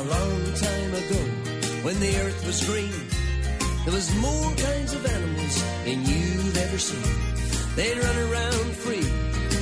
A 0.00 0.04
long 0.04 0.54
time 0.54 0.94
ago, 0.94 1.22
when 1.82 2.00
the 2.00 2.16
earth 2.24 2.46
was 2.46 2.64
green, 2.64 3.00
there 3.84 3.92
was 3.92 4.08
more 4.16 4.50
kinds 4.56 4.94
of 4.94 5.04
animals 5.04 5.56
than 5.84 5.98
you'd 6.08 6.56
ever 6.56 6.78
seen. 6.78 7.12
They'd 7.76 7.98
run 7.98 8.18
around 8.30 8.68
free 8.80 9.04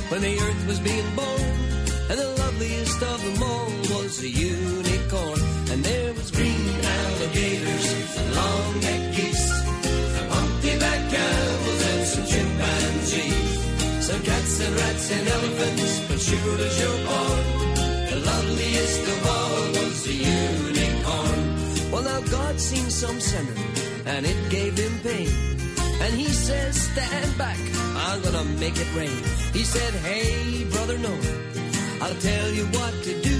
when 0.07 0.21
the 0.21 0.39
earth 0.39 0.63
was 0.65 0.79
being 0.79 1.09
born, 1.13 1.51
and 2.09 2.17
the 2.23 2.29
loveliest 2.39 3.03
of 3.03 3.19
them 3.25 3.43
all 3.43 3.71
was 3.91 4.23
a 4.23 4.29
unicorn. 4.29 5.41
And 5.71 5.83
there 5.83 6.13
was 6.13 6.31
green 6.31 6.67
alligators 6.85 8.17
and 8.19 8.35
long-necked 8.35 9.17
geese, 9.17 9.49
some 10.15 10.29
humpty-back 10.37 11.01
camels 11.11 11.81
and 11.91 12.03
some 12.13 12.25
chimpanzees, 12.31 14.07
some 14.07 14.21
cats 14.23 14.59
and 14.61 14.73
rats 14.73 15.11
and 15.11 15.27
elephants, 15.27 15.99
but 16.07 16.19
sure 16.21 16.59
as 16.67 16.79
you're 16.79 17.01
born, 17.11 17.43
the 18.07 18.19
loveliest 18.23 19.03
of 19.03 19.27
all 19.27 19.48
the 20.09 20.15
unicorn. 20.15 21.91
Well, 21.91 22.03
now 22.03 22.21
God 22.37 22.59
seen 22.59 22.89
some 22.89 23.19
sinner, 23.19 23.57
and 24.05 24.25
it 24.25 24.39
gave 24.49 24.73
him 24.77 24.95
pain. 25.03 25.29
And 26.03 26.13
he 26.15 26.29
says, 26.45 26.73
stand 26.89 27.37
back, 27.37 27.59
I'm 28.07 28.21
gonna 28.21 28.45
make 28.63 28.77
it 28.77 28.89
rain. 28.95 29.21
He 29.53 29.63
said, 29.63 29.93
hey, 30.09 30.65
brother 30.73 30.97
Noah, 30.97 31.35
I'll 32.01 32.19
tell 32.29 32.49
you 32.57 32.65
what 32.77 32.93
to 33.07 33.13
do. 33.29 33.39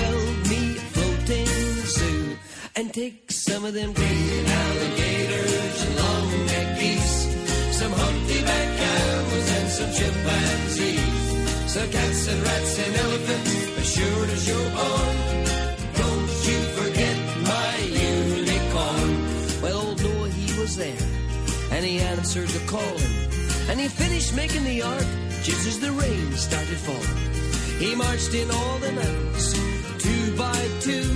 Build 0.00 0.36
me 0.50 0.62
a 0.76 0.84
floating 0.94 1.46
zoo 1.96 2.36
and 2.76 2.92
take 2.92 3.30
some 3.32 3.64
of 3.64 3.72
them 3.72 3.92
green 3.92 4.44
alligators 4.64 5.76
and 5.86 5.94
long-necked 6.02 6.80
geese, 6.80 7.18
some 7.80 7.92
humpty-back 7.92 8.68
camels 8.82 9.48
and 9.58 9.68
some 9.78 9.92
chimpanzees, 9.98 11.72
some 11.74 11.88
cats 11.90 12.28
and 12.32 12.42
rats 12.42 12.78
and 12.84 12.96
elephants, 12.96 13.52
as 13.80 13.94
sure 13.94 14.24
as 14.34 14.48
you're 14.48 14.70
born. 14.76 15.49
Was 20.70 20.76
there, 20.76 21.08
and 21.72 21.84
he 21.84 21.98
answered 21.98 22.48
the 22.48 22.64
calling, 22.70 23.14
and 23.68 23.80
he 23.80 23.88
finished 23.88 24.34
making 24.36 24.64
the 24.64 24.82
ark 24.82 25.06
just 25.42 25.66
as 25.66 25.80
the 25.80 25.90
rain 25.92 26.32
started 26.32 26.78
falling. 26.86 27.20
He 27.78 27.94
marched 27.94 28.34
in 28.34 28.50
all 28.50 28.78
the 28.78 28.92
mountains, 28.92 29.52
two 29.98 30.36
by 30.36 30.60
two, 30.80 31.10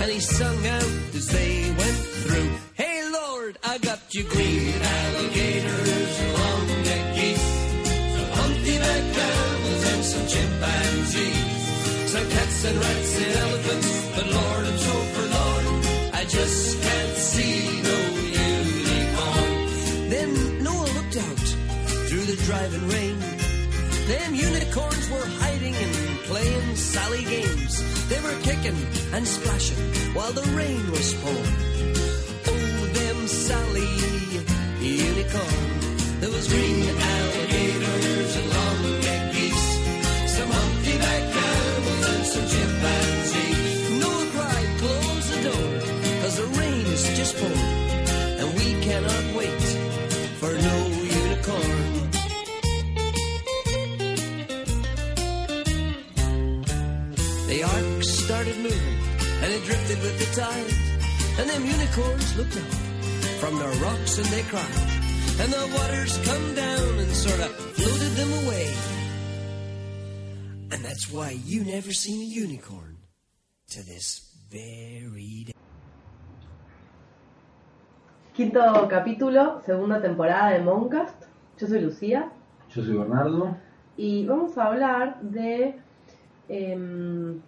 and 0.00 0.10
he 0.10 0.20
sung 0.20 0.66
out 0.66 0.92
as 1.14 1.26
they 1.28 1.70
went 1.78 2.00
through. 2.22 2.50
Hey 2.74 3.08
Lord, 3.10 3.58
I 3.62 3.78
got 3.78 4.00
you 4.14 4.24
green 4.24 4.74
alligators 4.82 6.20
and 6.22 6.32
long-necked 6.40 7.16
geese, 7.16 7.48
some 8.16 8.30
humpty-back 8.40 9.04
camels 9.14 9.82
and 9.92 10.04
some 10.12 10.26
chimpanzees, 10.32 12.10
some 12.12 12.28
cats 12.30 12.64
and 12.64 12.76
rats 12.78 13.16
and 13.22 13.36
elephants, 13.36 13.97
driving 22.48 22.88
rain. 22.88 23.18
Them 24.08 24.34
unicorns 24.34 25.10
were 25.10 25.28
hiding 25.42 25.74
and 25.74 25.94
playing 26.30 26.76
sally 26.76 27.22
games. 27.24 27.74
They 28.08 28.20
were 28.22 28.38
kicking 28.40 28.78
and 29.12 29.28
splashing 29.28 29.84
while 30.14 30.32
the 30.32 30.48
rain 30.56 30.90
was 30.90 31.12
pouring. 31.20 31.56
Oh, 32.48 32.88
them 32.98 33.18
Sally 33.28 33.92
unicorn. 34.80 35.66
There 36.20 36.30
was 36.30 36.48
green 36.48 36.88
alligators 37.12 38.36
and 38.40 38.48
long-necked 38.56 39.34
geese, 39.34 39.68
some 40.36 40.50
humpty-back 40.50 41.24
camels 41.36 42.04
and 42.12 42.24
some 42.32 42.46
chimpanzees. 42.52 44.00
Noah 44.00 44.28
cried, 44.34 44.70
close 44.80 45.26
the 45.32 45.38
door, 45.48 45.68
cause 46.22 46.36
the 46.40 46.48
rain 46.60 46.86
is 46.96 47.04
just 47.14 47.36
pouring, 47.36 47.74
and 48.40 48.48
we 48.58 48.68
cannot 48.86 49.24
wait 49.36 49.37
drifted 59.88 60.04
with 60.04 60.18
the 60.18 60.40
tide. 60.40 60.72
And 61.38 61.50
them 61.50 61.64
unicorns 61.64 62.36
looked 62.36 62.56
up 62.56 62.72
from 63.40 63.58
their 63.58 63.72
rocks 63.82 64.18
and 64.18 64.26
they 64.26 64.42
cried. 64.42 64.78
And 65.40 65.52
the 65.52 65.64
waters 65.76 66.18
come 66.24 66.54
down 66.54 66.98
and 66.98 67.10
sort 67.14 67.40
of 67.40 67.50
floated 67.76 68.12
them 68.20 68.32
away. 68.44 68.74
And 70.72 70.84
that's 70.84 71.10
why 71.12 71.30
you 71.44 71.64
never 71.64 71.92
seen 71.92 72.20
a 72.20 72.24
unicorn 72.24 72.96
to 73.70 73.82
this 73.82 74.28
very 74.50 75.44
day. 75.46 75.52
Quinto 78.34 78.88
capítulo, 78.88 79.64
segunda 79.64 80.00
temporada 80.00 80.52
de 80.52 80.64
Moncast. 80.64 81.24
Yo 81.60 81.66
soy 81.66 81.80
Lucía 81.80 82.30
Yo 82.74 82.82
soy 82.84 82.96
Bernardo. 82.96 83.56
y 83.96 84.24
vamos 84.26 84.56
a 84.56 84.66
hablar 84.66 85.20
de 85.22 85.74
em, 86.48 87.40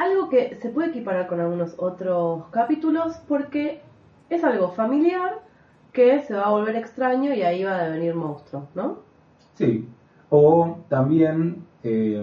algo 0.00 0.30
que 0.30 0.56
se 0.56 0.70
puede 0.70 0.88
equiparar 0.88 1.26
con 1.26 1.40
algunos 1.40 1.74
otros 1.76 2.44
capítulos 2.50 3.20
porque 3.28 3.82
es 4.30 4.42
algo 4.44 4.70
familiar 4.70 5.42
que 5.92 6.22
se 6.22 6.34
va 6.34 6.44
a 6.44 6.50
volver 6.50 6.76
extraño 6.76 7.34
y 7.34 7.42
ahí 7.42 7.64
va 7.64 7.76
a 7.76 7.84
devenir 7.84 8.14
monstruo, 8.14 8.66
¿no? 8.74 9.00
Sí. 9.54 9.86
O 10.30 10.78
también, 10.88 11.66
eh, 11.82 12.22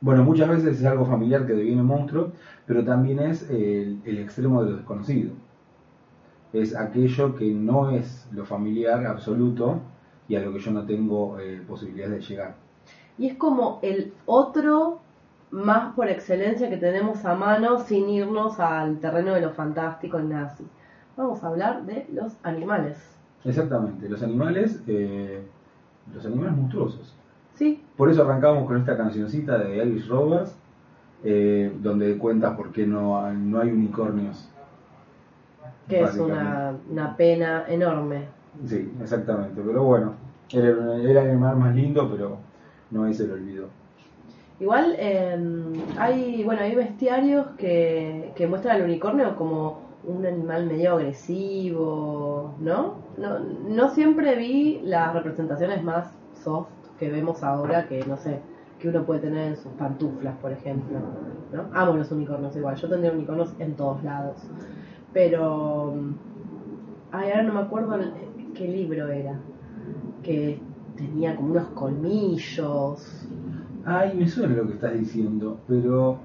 bueno, 0.00 0.22
muchas 0.22 0.50
veces 0.50 0.78
es 0.78 0.86
algo 0.86 1.04
familiar 1.04 1.48
que 1.48 1.54
deviene 1.54 1.82
monstruo, 1.82 2.30
pero 2.64 2.84
también 2.84 3.18
es 3.18 3.50
el, 3.50 4.00
el 4.04 4.18
extremo 4.18 4.62
de 4.62 4.70
lo 4.70 4.76
desconocido. 4.76 5.32
Es 6.52 6.76
aquello 6.76 7.34
que 7.34 7.50
no 7.52 7.90
es 7.90 8.28
lo 8.30 8.44
familiar 8.44 9.04
absoluto 9.04 9.80
y 10.28 10.36
a 10.36 10.42
lo 10.42 10.52
que 10.52 10.60
yo 10.60 10.70
no 10.70 10.86
tengo 10.86 11.40
eh, 11.40 11.60
posibilidades 11.66 12.20
de 12.20 12.20
llegar. 12.20 12.54
Y 13.18 13.26
es 13.26 13.34
como 13.36 13.80
el 13.82 14.12
otro 14.26 14.99
más 15.50 15.94
por 15.94 16.08
excelencia 16.08 16.68
que 16.70 16.76
tenemos 16.76 17.24
a 17.24 17.34
mano 17.34 17.78
sin 17.80 18.08
irnos 18.08 18.60
al 18.60 18.98
terreno 19.00 19.32
de 19.34 19.40
lo 19.40 19.50
fantástico 19.50 20.20
y 20.20 20.32
así. 20.32 20.66
Vamos 21.16 21.42
a 21.42 21.48
hablar 21.48 21.84
de 21.86 22.06
los 22.12 22.36
animales. 22.42 23.16
Exactamente, 23.44 24.08
los 24.08 24.22
animales, 24.22 24.82
eh, 24.86 25.42
los 26.14 26.24
animales 26.26 26.56
monstruosos. 26.56 27.16
Sí, 27.54 27.84
Por 27.96 28.10
eso 28.10 28.22
arrancamos 28.22 28.66
con 28.66 28.78
esta 28.78 28.96
cancioncita 28.96 29.58
de 29.58 29.80
Elvis 29.82 30.08
Roberts, 30.08 30.56
eh, 31.24 31.70
donde 31.82 32.16
cuenta 32.16 32.56
por 32.56 32.72
qué 32.72 32.86
no, 32.86 33.22
hay- 33.22 33.36
no 33.36 33.60
hay 33.60 33.70
unicornios. 33.70 34.48
que 35.88 36.02
es 36.02 36.16
una, 36.16 36.76
una 36.88 37.16
pena 37.16 37.64
enorme. 37.68 38.28
Sí, 38.64 38.92
exactamente. 39.00 39.60
Pero 39.64 39.82
bueno, 39.82 40.14
era, 40.52 40.68
era 40.98 41.22
el 41.22 41.30
animal 41.30 41.56
más 41.56 41.74
lindo, 41.74 42.08
pero 42.10 42.38
no 42.90 43.04
ahí 43.04 43.12
se 43.14 43.26
lo 43.26 43.34
olvidó. 43.34 43.66
Igual 44.60 44.94
eh, 44.98 45.38
hay, 45.98 46.44
bueno, 46.44 46.60
hay 46.60 46.74
bestiarios 46.74 47.46
que, 47.56 48.32
que 48.36 48.46
muestran 48.46 48.76
al 48.76 48.82
unicornio 48.82 49.34
como 49.36 49.90
un 50.04 50.24
animal 50.26 50.66
medio 50.66 50.92
agresivo, 50.92 52.54
¿no? 52.60 52.96
¿no? 53.16 53.38
No 53.38 53.90
siempre 53.90 54.36
vi 54.36 54.80
las 54.84 55.14
representaciones 55.14 55.82
más 55.82 56.08
soft 56.42 56.68
que 56.98 57.10
vemos 57.10 57.42
ahora, 57.42 57.86
que 57.88 58.04
no 58.04 58.16
sé, 58.16 58.40
que 58.78 58.88
uno 58.88 59.04
puede 59.04 59.20
tener 59.20 59.48
en 59.48 59.56
sus 59.56 59.72
pantuflas, 59.72 60.36
por 60.36 60.52
ejemplo, 60.52 60.98
¿no? 61.52 61.66
Amo 61.72 61.94
los 61.94 62.10
unicornios 62.12 62.56
igual, 62.56 62.76
yo 62.76 62.88
tendría 62.88 63.12
unicornios 63.12 63.54
en 63.58 63.74
todos 63.74 64.02
lados. 64.04 64.42
Pero, 65.12 65.94
ay, 67.12 67.30
ahora 67.30 67.42
no 67.42 67.54
me 67.54 67.60
acuerdo 67.60 67.98
qué 68.54 68.68
libro 68.68 69.08
era, 69.08 69.38
que 70.22 70.60
tenía 70.96 71.36
como 71.36 71.52
unos 71.52 71.68
colmillos. 71.68 73.26
Ay, 73.84 74.16
me 74.16 74.28
suena 74.28 74.54
lo 74.54 74.66
que 74.66 74.74
estás 74.74 74.94
diciendo, 74.94 75.60
pero. 75.66 76.18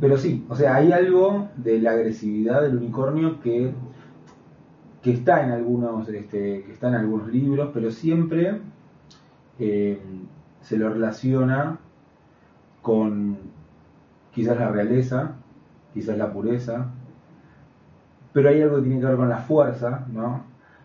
Pero 0.00 0.16
sí, 0.18 0.44
o 0.48 0.56
sea, 0.56 0.76
hay 0.76 0.92
algo 0.92 1.48
de 1.56 1.80
la 1.80 1.92
agresividad 1.92 2.62
del 2.62 2.76
unicornio 2.76 3.40
que, 3.40 3.72
que 5.00 5.12
está 5.12 5.44
en 5.44 5.52
algunos, 5.52 6.08
este, 6.08 6.64
que 6.64 6.72
está 6.72 6.88
en 6.88 6.96
algunos 6.96 7.28
libros, 7.28 7.70
pero 7.72 7.90
siempre 7.90 8.60
eh, 9.60 10.00
se 10.60 10.76
lo 10.76 10.90
relaciona 10.90 11.78
con 12.82 13.38
quizás 14.32 14.58
la 14.58 14.70
realeza, 14.70 15.36
quizás 15.94 16.18
la 16.18 16.32
pureza, 16.32 16.88
pero 18.32 18.48
hay 18.48 18.60
algo 18.60 18.76
que 18.76 18.82
tiene 18.82 19.00
que 19.00 19.06
ver 19.06 19.16
con 19.16 19.28
la 19.28 19.38
fuerza, 19.38 20.06
¿no? 20.12 20.44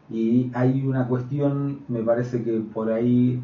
Y 0.10 0.52
hay 0.54 0.86
una 0.86 1.08
cuestión, 1.08 1.80
me 1.88 2.02
parece 2.02 2.44
que 2.44 2.60
por 2.60 2.92
ahí 2.92 3.42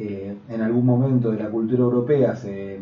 eh, 0.00 0.36
en 0.48 0.62
algún 0.62 0.86
momento 0.86 1.30
de 1.30 1.38
la 1.38 1.50
cultura 1.50 1.82
europea 1.82 2.34
se 2.36 2.80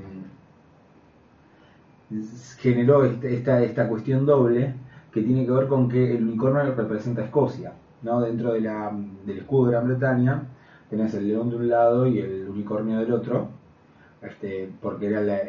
generó 2.59 3.05
este- 3.05 3.35
esta, 3.35 3.63
esta 3.63 3.89
cuestión 3.89 4.27
doble 4.27 4.75
que 5.13 5.23
tiene 5.23 5.45
que 5.45 5.53
ver 5.53 5.67
con 5.69 5.89
que 5.89 6.17
el 6.17 6.25
unicornio 6.25 6.75
representa 6.75 7.23
a 7.23 7.25
Escocia, 7.27 7.73
¿no? 8.03 8.21
Dentro 8.21 8.53
de 8.53 8.61
la, 8.61 8.93
del 9.27 9.39
escudo 9.39 9.67
de 9.67 9.73
Gran 9.73 9.87
Bretaña 9.89 10.43
tenés 10.91 11.15
el 11.15 11.29
león 11.29 11.51
de 11.51 11.57
un 11.57 11.69
lado 11.69 12.07
y 12.07 12.19
el 12.21 12.49
unicornio 12.49 12.99
del 12.99 13.13
otro, 13.13 13.49
este, 14.23 14.69
porque 14.83 15.09
era 15.09 15.21
la- 15.23 15.43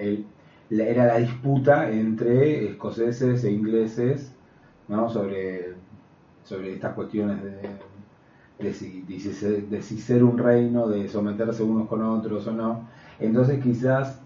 era 0.69 1.05
la 1.07 1.17
disputa 1.17 1.89
entre 1.91 2.69
escoceses 2.69 3.43
e 3.43 3.51
ingleses 3.51 4.33
¿no? 4.87 5.09
sobre, 5.09 5.73
sobre 6.43 6.73
estas 6.73 6.93
cuestiones 6.93 7.41
de, 7.43 7.61
de, 8.59 8.73
si, 8.73 9.01
de 9.03 9.19
si 9.19 9.33
ser- 9.33 9.67
de 9.67 9.81
si 9.81 9.97
ser 9.99 10.23
un 10.23 10.37
reino, 10.37 10.87
de 10.87 11.07
someterse 11.07 11.63
unos 11.63 11.87
con 11.87 12.01
otros 12.03 12.47
o 12.47 12.51
no. 12.51 12.87
Entonces 13.19 13.61
quizás 13.63 14.19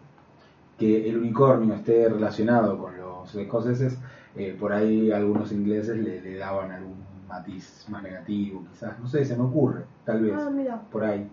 que 0.78 1.10
el 1.10 1.18
unicornio 1.18 1.76
esté 1.76 2.10
relacionado 2.10 2.78
con 2.78 2.98
los 2.98 3.34
escoceses, 3.36 3.98
eh, 4.36 4.56
por 4.60 4.74
ahí 4.74 5.12
algunos 5.12 5.52
ingleses 5.52 5.98
le, 5.98 6.22
le 6.22 6.38
daban 6.38 6.72
algún 6.72 7.04
matiz 7.28 7.86
más 7.90 8.04
negativo, 8.04 8.64
quizás, 8.72 9.00
no 9.00 9.08
sé, 9.08 9.24
se 9.26 9.36
me 9.36 9.44
ocurre, 9.44 9.86
tal 10.06 10.22
vez, 10.22 10.34
Ah, 10.36 10.50
mira, 10.54 10.82
por 10.92 11.04
ahí. 11.04 11.28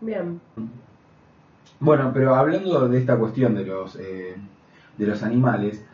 bien. 0.00 0.40
Bueno, 1.80 2.12
pero 2.14 2.34
hablando 2.34 2.88
de 2.88 2.98
esta 2.98 3.16
cuestión 3.16 3.54
de 3.54 3.64
los, 3.66 3.96
eh, 3.96 4.36
de 4.98 5.06
los 5.06 5.22
animales, 5.22 5.84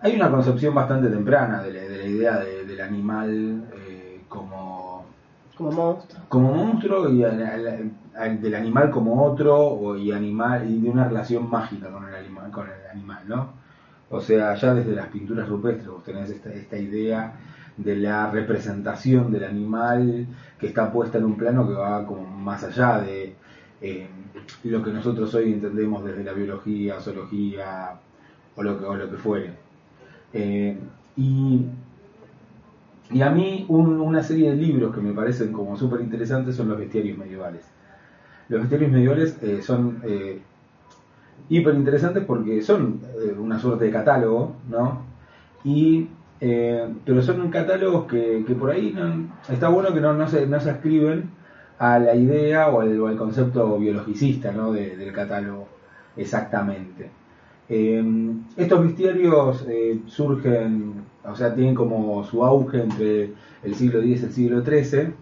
hay 0.00 0.16
una 0.16 0.30
concepción 0.30 0.74
bastante 0.74 1.08
temprana 1.08 1.62
de 1.62 1.72
la, 1.72 1.80
de 1.82 1.98
la 1.98 2.04
idea 2.04 2.38
de- 2.38 2.64
del 2.64 2.80
animal 2.80 3.64
como, 5.56 5.72
monstruo. 5.72 6.22
como 6.28 6.52
monstruo 6.52 7.10
y 7.10 7.18
del 7.18 8.54
animal 8.54 8.90
como 8.90 9.24
otro 9.24 9.56
o, 9.56 9.96
y 9.96 10.12
animal 10.12 10.68
y 10.70 10.80
de 10.80 10.90
una 10.90 11.08
relación 11.08 11.48
mágica 11.48 11.90
con 11.90 12.08
el 12.08 12.14
animal, 12.14 12.50
con 12.50 12.66
el 12.66 12.90
animal, 12.90 13.22
¿no? 13.26 13.64
O 14.10 14.20
sea, 14.20 14.54
ya 14.54 14.74
desde 14.74 14.94
las 14.94 15.08
pinturas 15.08 15.48
rupestres 15.48 15.88
vos 15.88 16.04
tenés 16.04 16.30
esta, 16.30 16.52
esta 16.52 16.76
idea 16.76 17.32
de 17.76 17.96
la 17.96 18.30
representación 18.30 19.32
del 19.32 19.44
animal 19.44 20.26
que 20.58 20.66
está 20.68 20.92
puesta 20.92 21.18
en 21.18 21.24
un 21.24 21.36
plano 21.36 21.66
que 21.66 21.74
va 21.74 22.06
como 22.06 22.24
más 22.24 22.62
allá 22.62 23.00
de 23.00 23.34
eh, 23.80 24.08
lo 24.64 24.82
que 24.82 24.90
nosotros 24.90 25.34
hoy 25.34 25.52
entendemos 25.52 26.04
desde 26.04 26.24
la 26.24 26.32
biología, 26.32 27.00
zoología 27.00 27.92
o 28.56 28.62
lo 28.62 28.78
que, 28.78 28.84
o 28.84 28.94
lo 28.94 29.10
que 29.10 29.16
fuere. 29.16 29.50
Eh, 30.32 30.78
y, 31.16 31.66
y 33.10 33.22
a 33.22 33.30
mí 33.30 33.64
un- 33.68 34.00
una 34.00 34.22
serie 34.22 34.50
de 34.50 34.56
libros 34.56 34.94
que 34.94 35.00
me 35.00 35.12
parecen 35.12 35.52
como 35.52 35.76
súper 35.76 36.00
interesantes 36.00 36.56
son 36.56 36.68
los 36.68 36.78
bestiarios 36.78 37.18
medievales. 37.18 37.64
Los 38.48 38.60
bestiarios 38.62 38.90
medievales 38.92 39.38
eh, 39.42 39.62
son 39.62 40.00
eh, 40.04 40.40
hiper 41.48 41.74
interesantes 41.74 42.24
porque 42.24 42.62
son 42.62 43.00
eh, 43.18 43.34
una 43.38 43.58
suerte 43.58 43.84
de 43.86 43.90
catálogo, 43.90 44.54
¿no? 44.68 45.02
Y, 45.64 46.08
eh, 46.40 46.86
pero 47.04 47.22
son 47.22 47.48
catálogos 47.50 48.06
que, 48.06 48.44
que 48.46 48.54
por 48.54 48.70
ahí 48.70 48.94
está 49.48 49.68
bueno 49.68 49.92
que 49.94 50.00
no, 50.00 50.12
no, 50.14 50.28
se, 50.28 50.46
no 50.46 50.60
se 50.60 50.70
ascriben 50.70 51.30
a 51.78 51.98
la 51.98 52.14
idea 52.14 52.68
o 52.70 52.80
al, 52.80 53.16
concepto 53.16 53.78
biologicista 53.78 54.52
¿no? 54.52 54.72
de- 54.72 54.96
del 54.96 55.12
catálogo 55.12 55.66
exactamente. 56.16 57.10
Estos 58.56 58.82
bestiarios 58.84 59.64
surgen, 60.06 60.94
o 61.26 61.34
sea, 61.36 61.54
tienen 61.54 61.74
como 61.74 62.22
su 62.24 62.44
auge 62.44 62.82
entre 62.82 63.32
el 63.62 63.74
siglo 63.74 64.00
X 64.02 64.22
y 64.22 64.24
el 64.26 64.32
siglo 64.32 64.64
XIII 64.64 65.14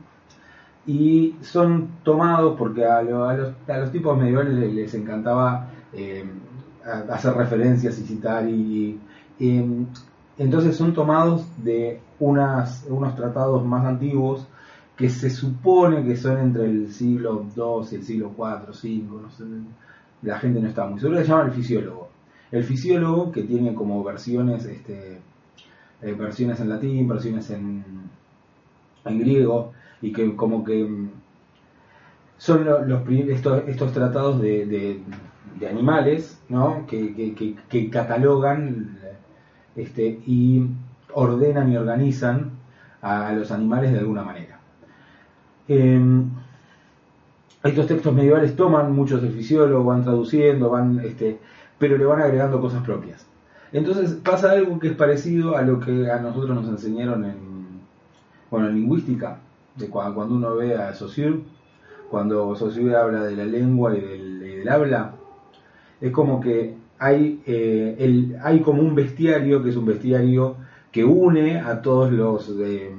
y 0.86 1.36
son 1.42 1.88
tomados 2.02 2.56
porque 2.58 2.84
a, 2.84 3.02
lo- 3.02 3.24
a 3.28 3.34
los, 3.34 3.54
a 3.68 3.78
los 3.78 3.92
tipos 3.92 4.18
medievales 4.18 4.54
les, 4.74 4.94
encantaba 4.94 5.68
eh, 5.92 6.24
hacer 7.10 7.34
referencias 7.34 7.98
y 7.98 8.02
citar 8.02 8.48
y, 8.48 8.98
eh, 9.38 9.66
entonces 10.38 10.76
son 10.76 10.92
tomados 10.92 11.46
de 11.62 12.00
unas, 12.18 12.84
unos 12.88 13.14
tratados 13.14 13.64
más 13.64 13.84
antiguos 13.84 14.46
que 14.96 15.08
se 15.08 15.30
supone 15.30 16.04
que 16.04 16.16
son 16.16 16.38
entre 16.38 16.64
el 16.64 16.92
siglo 16.92 17.46
II 17.56 17.86
y 17.92 17.94
el 17.96 18.02
siglo 18.02 18.32
IV, 18.36 18.70
V, 18.72 19.22
no 19.22 19.30
sé, 19.30 19.44
la 20.22 20.38
gente 20.38 20.60
no 20.60 20.68
está 20.68 20.86
muy 20.86 21.00
segura, 21.00 21.20
se 21.22 21.28
llama 21.28 21.44
el 21.44 21.52
fisiólogo. 21.52 22.08
El 22.50 22.64
fisiólogo 22.64 23.32
que 23.32 23.42
tiene 23.42 23.74
como 23.74 24.02
versiones, 24.04 24.64
este, 24.66 25.18
eh, 26.02 26.12
versiones 26.12 26.60
en 26.60 26.68
latín, 26.68 27.08
versiones 27.08 27.50
en, 27.50 27.84
griego, 29.18 29.72
y 30.00 30.12
que 30.12 30.34
como 30.36 30.64
que 30.64 30.84
mm, 30.84 31.10
son 32.38 32.64
lo- 32.64 32.84
los, 32.84 33.02
pri- 33.02 33.30
estos, 33.30 33.62
estos 33.68 33.92
tratados 33.92 34.40
de, 34.40 34.66
animales, 35.70 36.40
¿no? 36.48 36.86
Que 36.86 37.88
catalogan 37.90 38.98
este, 39.76 40.20
y 40.26 40.66
ordenan 41.14 41.70
y 41.72 41.76
organizan 41.76 42.50
a 43.00 43.32
los 43.32 43.50
animales 43.52 43.92
de 43.92 43.98
alguna 44.00 44.22
manera. 44.24 44.58
Em, 45.68 46.30
estos 47.64 47.86
textos 47.86 48.12
medievales 48.14 48.56
toman 48.56 48.92
muchos 48.92 49.22
del 49.22 49.32
fisiólogo, 49.32 49.84
van 49.84 50.02
traduciendo, 50.04 50.70
van, 50.70 51.00
este, 51.04 51.38
pero 51.78 51.96
le 51.96 52.04
van 52.04 52.20
agregando 52.20 52.60
cosas 52.60 52.82
propias. 52.82 53.26
Entonces 53.72 54.12
pasa 54.22 54.52
algo 54.52 54.78
que 54.78 54.88
es 54.88 54.94
parecido 54.94 55.56
a 55.56 55.62
lo 55.62 55.80
que 55.80 56.10
a 56.10 56.18
nosotros 56.20 56.54
nos 56.54 56.68
enseñaron 56.68 57.24
en, 57.24 57.36
bueno, 58.50 58.68
en 58.68 58.74
lingüística, 58.76 59.38
de 59.76 59.90
cua- 59.90 60.12
cuando 60.14 60.34
uno 60.34 60.54
ve 60.56 60.74
a 60.76 60.92
Saussure, 60.94 61.40
cuando 62.10 62.54
Saussure 62.54 62.94
habla 62.96 63.24
de 63.24 63.36
la 63.36 63.44
lengua 63.44 63.96
y 63.96 64.00
del, 64.00 64.42
y 64.42 64.56
del 64.56 64.68
habla, 64.68 65.12
es 66.00 66.10
como 66.12 66.40
que 66.40 66.74
hay, 66.98 67.40
eh, 67.46 67.96
el, 67.98 68.36
hay 68.42 68.60
como 68.60 68.82
un 68.82 68.94
bestiario 68.94 69.62
que 69.62 69.70
es 69.70 69.76
un 69.76 69.86
bestiario 69.86 70.56
que 70.90 71.04
une 71.04 71.58
a 71.58 71.80
todos 71.80 72.12
los 72.12 72.54
eh, 72.60 72.90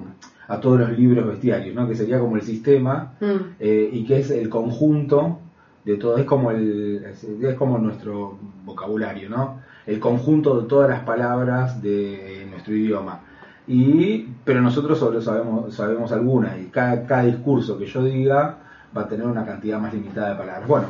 a 0.47 0.59
todos 0.59 0.79
los 0.79 0.97
libros 0.97 1.25
bestiarios, 1.27 1.73
¿no? 1.75 1.87
que 1.87 1.95
sería 1.95 2.19
como 2.19 2.35
el 2.35 2.41
sistema 2.41 3.13
Mm, 3.21 3.25
eh, 3.59 3.89
y 3.93 4.03
que 4.05 4.19
es 4.19 4.29
el 4.31 4.49
conjunto 4.49 5.39
de 5.85 5.95
todo, 5.97 6.17
es 6.17 6.25
como 6.25 6.51
el 6.51 7.03
es 7.41 7.55
como 7.55 7.77
nuestro 7.77 8.37
vocabulario, 8.65 9.29
¿no? 9.29 9.59
El 9.85 9.99
conjunto 9.99 10.61
de 10.61 10.67
todas 10.67 10.89
las 10.89 11.01
palabras 11.01 11.81
de 11.81 12.47
nuestro 12.49 12.73
idioma. 12.73 13.19
Y 13.67 14.27
pero 14.43 14.61
nosotros 14.61 14.99
solo 14.99 15.21
sabemos 15.21 15.73
sabemos 15.73 16.11
algunas 16.11 16.59
y 16.59 16.65
cada, 16.65 17.05
cada 17.05 17.23
discurso 17.23 17.77
que 17.77 17.85
yo 17.85 18.03
diga 18.03 18.57
va 18.95 19.01
a 19.03 19.07
tener 19.07 19.25
una 19.25 19.45
cantidad 19.45 19.79
más 19.79 19.93
limitada 19.93 20.31
de 20.31 20.35
palabras. 20.35 20.67
Bueno, 20.67 20.87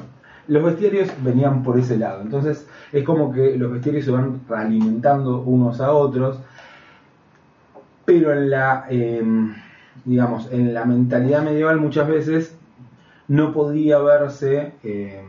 los 0.48 0.64
bestiarios 0.64 1.10
venían 1.24 1.64
por 1.64 1.80
ese 1.80 1.98
lado, 1.98 2.22
entonces 2.22 2.68
es 2.92 3.04
como 3.04 3.32
que 3.32 3.58
los 3.58 3.72
bestiarios 3.72 4.06
se 4.06 4.12
van 4.12 4.42
alimentando 4.50 5.42
unos 5.42 5.80
a 5.80 5.92
otros 5.94 6.40
pero 8.06 8.34
en 8.34 8.50
la 8.50 8.86
eh, 8.90 9.24
digamos 10.06 10.52
en 10.52 10.74
la 10.74 10.86
mentalidad 10.86 11.44
medieval 11.44 11.80
muchas 11.80 12.08
veces 12.08 12.58
no 13.28 13.54
podía 13.54 14.00
verse 14.00 14.74
eh, 14.84 15.24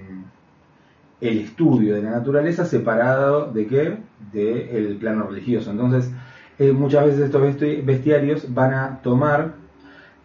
el 1.28 1.38
estudio 1.38 1.94
de 1.96 2.02
la 2.02 2.10
naturaleza 2.10 2.64
separado 2.66 3.52
de 3.52 3.66
qué 3.66 3.98
del 4.32 4.96
plano 4.98 5.24
religioso 5.28 5.70
entonces 5.70 6.10
eh, 6.58 6.72
muchas 6.72 7.06
veces 7.06 7.20
estos 7.22 7.42
besti- 7.42 7.84
bestiarios 7.84 8.52
van 8.54 8.74
a 8.74 9.00
tomar 9.02 9.54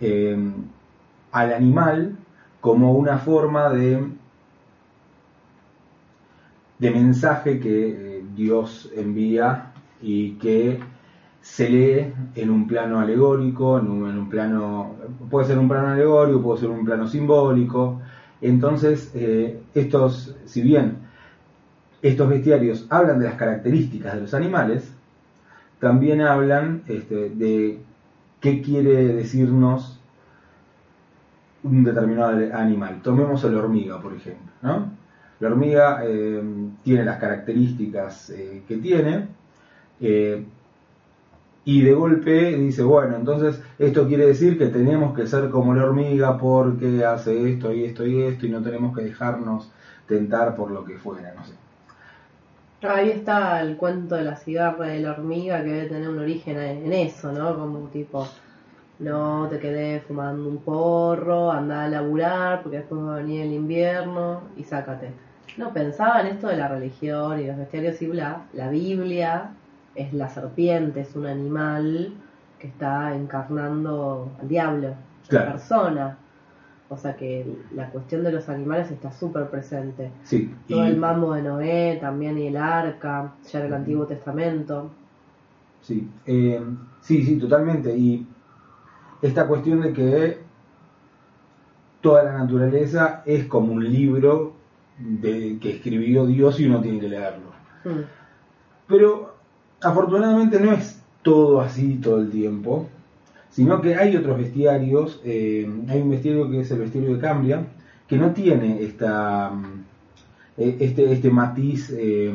eh, 0.01 0.38
al 1.32 1.53
animal 1.53 2.18
como 2.62 2.94
una 2.94 3.18
forma 3.18 3.70
de 3.70 4.03
de 6.77 6.91
mensaje 6.91 7.60
que 7.60 8.20
eh, 8.20 8.25
Dios 8.36 8.89
envía 8.96 9.74
y 10.01 10.34
que 10.38 10.79
se 11.41 11.70
lee 11.70 12.13
en 12.36 12.50
un 12.50 12.68
plano 12.68 13.00
alegórico, 13.00 13.79
en 13.79 13.88
un 13.89 14.29
plano, 14.29 14.96
puede 15.29 15.48
ser 15.48 15.58
un 15.58 15.68
plano 15.68 15.89
alegórico, 15.89 16.41
puede 16.41 16.60
ser 16.62 16.70
un 16.70 16.86
plano 16.86 17.08
simbólico. 17.08 18.01
Entonces, 18.41 19.12
eh, 19.15 19.60
estos, 19.75 20.36
si 20.46 20.62
bien 20.62 20.98
estos 22.01 22.29
bestiarios 22.29 22.88
hablan 22.89 23.19
de 23.19 23.25
las 23.25 23.36
características 23.36 24.15
de 24.15 24.22
los 24.22 24.34
animales, 24.34 24.91
también 25.79 26.22
hablan 26.22 26.84
este, 26.88 27.29
de 27.29 27.79
qué 28.39 28.62
quiere 28.62 29.08
decirnos 29.13 30.00
un 31.63 31.84
determinado 31.84 32.38
animal. 32.53 33.01
Tomemos 33.03 33.43
a 33.43 33.50
la 33.50 33.60
hormiga, 33.60 34.01
por 34.01 34.13
ejemplo. 34.13 34.48
La 35.39 35.48
hormiga 35.48 36.01
eh, 36.05 36.41
tiene 36.84 37.03
las 37.03 37.17
características 37.17 38.29
eh, 38.29 38.63
que 38.67 38.77
tiene. 38.77 39.27
Y 41.71 41.83
de 41.83 41.93
golpe 41.93 42.55
dice, 42.57 42.81
bueno, 42.81 43.15
entonces 43.15 43.61
esto 43.77 44.07
quiere 44.07 44.25
decir 44.25 44.57
que 44.57 44.69
tenemos 44.69 45.15
que 45.15 45.27
ser 45.27 45.51
como 45.51 45.75
la 45.75 45.83
hormiga 45.83 46.35
porque 46.35 47.05
hace 47.05 47.47
esto 47.47 47.71
y 47.71 47.83
esto 47.83 48.07
y 48.07 48.23
esto 48.23 48.47
y 48.47 48.49
no 48.49 48.63
tenemos 48.63 48.97
que 48.97 49.03
dejarnos 49.03 49.71
tentar 50.07 50.55
por 50.55 50.71
lo 50.71 50.83
que 50.83 50.97
fuera, 50.97 51.31
no 51.35 51.45
sé. 51.45 51.53
Ahí 52.88 53.11
está 53.11 53.61
el 53.61 53.77
cuento 53.77 54.15
de 54.15 54.23
la 54.23 54.35
cigarra 54.35 54.88
de 54.88 54.99
la 54.99 55.11
hormiga 55.11 55.63
que 55.63 55.69
debe 55.69 55.89
tener 55.89 56.09
un 56.09 56.17
origen 56.17 56.57
en 56.57 56.91
eso, 56.91 57.31
¿no? 57.31 57.55
Como 57.55 57.77
tipo, 57.89 58.27
no 58.97 59.47
te 59.47 59.59
quedes 59.59 60.01
fumando 60.05 60.49
un 60.49 60.57
porro, 60.57 61.51
anda 61.51 61.83
a 61.83 61.88
laburar 61.88 62.63
porque 62.63 62.77
después 62.77 62.99
va 62.99 63.13
a 63.13 63.17
venir 63.17 63.43
el 63.43 63.53
invierno 63.53 64.41
y 64.57 64.63
sácate. 64.63 65.11
No, 65.55 65.71
pensaba 65.71 66.21
en 66.21 66.27
esto 66.27 66.47
de 66.47 66.57
la 66.57 66.67
religión 66.67 67.39
y 67.39 67.45
los 67.45 67.57
bestiarios 67.57 68.01
y. 68.01 68.07
La 68.53 68.69
Biblia 68.71 69.51
es 69.96 70.13
la 70.13 70.29
serpiente, 70.29 71.01
es 71.01 71.15
un 71.15 71.25
animal 71.25 72.13
que 72.60 72.67
está 72.67 73.15
encarnando 73.15 74.31
al 74.41 74.48
diablo, 74.48 74.93
Claro. 75.27 75.46
la 75.48 75.51
persona. 75.53 76.17
O 76.91 76.98
sea 76.98 77.15
que 77.15 77.46
la 77.75 77.89
cuestión 77.91 78.24
de 78.24 78.31
los 78.31 78.50
animales 78.50 78.89
está 78.89 79.12
súper 79.12 79.48
presente. 79.50 80.10
Sí. 80.24 80.53
Todo 80.67 80.84
y- 80.86 80.89
el 80.89 80.98
mambo 80.98 81.34
de 81.36 81.43
Noé 81.43 81.98
también 82.01 82.38
y 82.39 82.48
el 82.48 82.58
arca, 82.58 83.34
ya 83.51 83.60
en 83.60 83.65
el 83.67 83.74
Antiguo 83.75 84.05
Testamento. 84.08 84.89
Sí, 85.81 86.10
eh, 86.25 86.60
sí, 87.01 87.24
sí, 87.24 87.38
totalmente. 87.38 87.96
Y 87.96 88.25
esta 89.22 89.48
cuestión 89.48 89.81
de 89.81 89.93
que 89.93 90.39
toda 92.01 92.24
la 92.24 92.34
naturaleza 92.39 93.22
es 93.25 93.46
como 93.46 93.74
un 93.74 93.84
libro 93.91 94.53
de, 94.98 95.58
que 95.62 95.75
escribió 95.75 96.25
Dios 96.25 96.60
y 96.60 96.65
uno 96.67 96.81
tiene 96.81 97.00
que 97.00 97.10
leerlo. 97.10 97.51
Mm. 97.86 98.01
Pero 98.88 99.28
afortunadamente 99.81 100.59
no 100.59 100.74
es 100.74 101.01
todo 101.21 101.62
así 101.62 101.95
todo 101.95 102.19
el 102.19 102.29
tiempo, 102.31 102.88
sino 103.50 103.81
que 103.81 103.95
hay 103.95 104.15
otros 104.15 104.38
bestiarios. 104.38 105.21
eh, 105.24 105.69
hay 105.89 106.01
un 106.01 106.12
bestiario 106.12 106.50
que 106.50 106.62
es 106.62 106.71
el 106.71 106.79
bestiario 106.79 107.15
de 107.15 107.21
Cambria, 107.21 107.65
que 108.07 108.17
no 108.17 108.31
tiene 108.33 108.81
esta, 108.83 109.50
mm, 109.51 109.83
eh, 110.57 110.77
este, 110.79 111.12
este 111.12 111.29
matiz. 111.31 111.91
eh, 111.98 112.33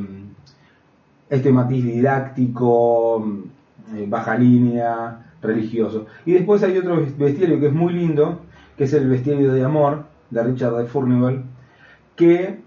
este 1.31 1.51
matiz 1.53 1.85
didáctico, 1.85 3.21
mm, 3.21 4.11
baja 4.11 4.37
línea, 4.37 5.33
religioso. 5.43 6.07
Y 6.27 6.33
después 6.33 6.63
hay 6.63 6.79
otro 6.79 7.05
bestiario 7.19 7.59
que 7.61 7.67
es 7.69 7.73
muy 7.73 7.93
lindo, 7.93 8.41
que 8.77 8.85
es 8.85 8.93
el 8.93 9.09
bestiario 9.09 9.53
de 9.53 9.65
amor, 9.65 10.05
de 10.31 10.43
Richard 10.43 10.77
de 10.77 10.85
Furnivall, 10.87 11.45
que 12.17 12.61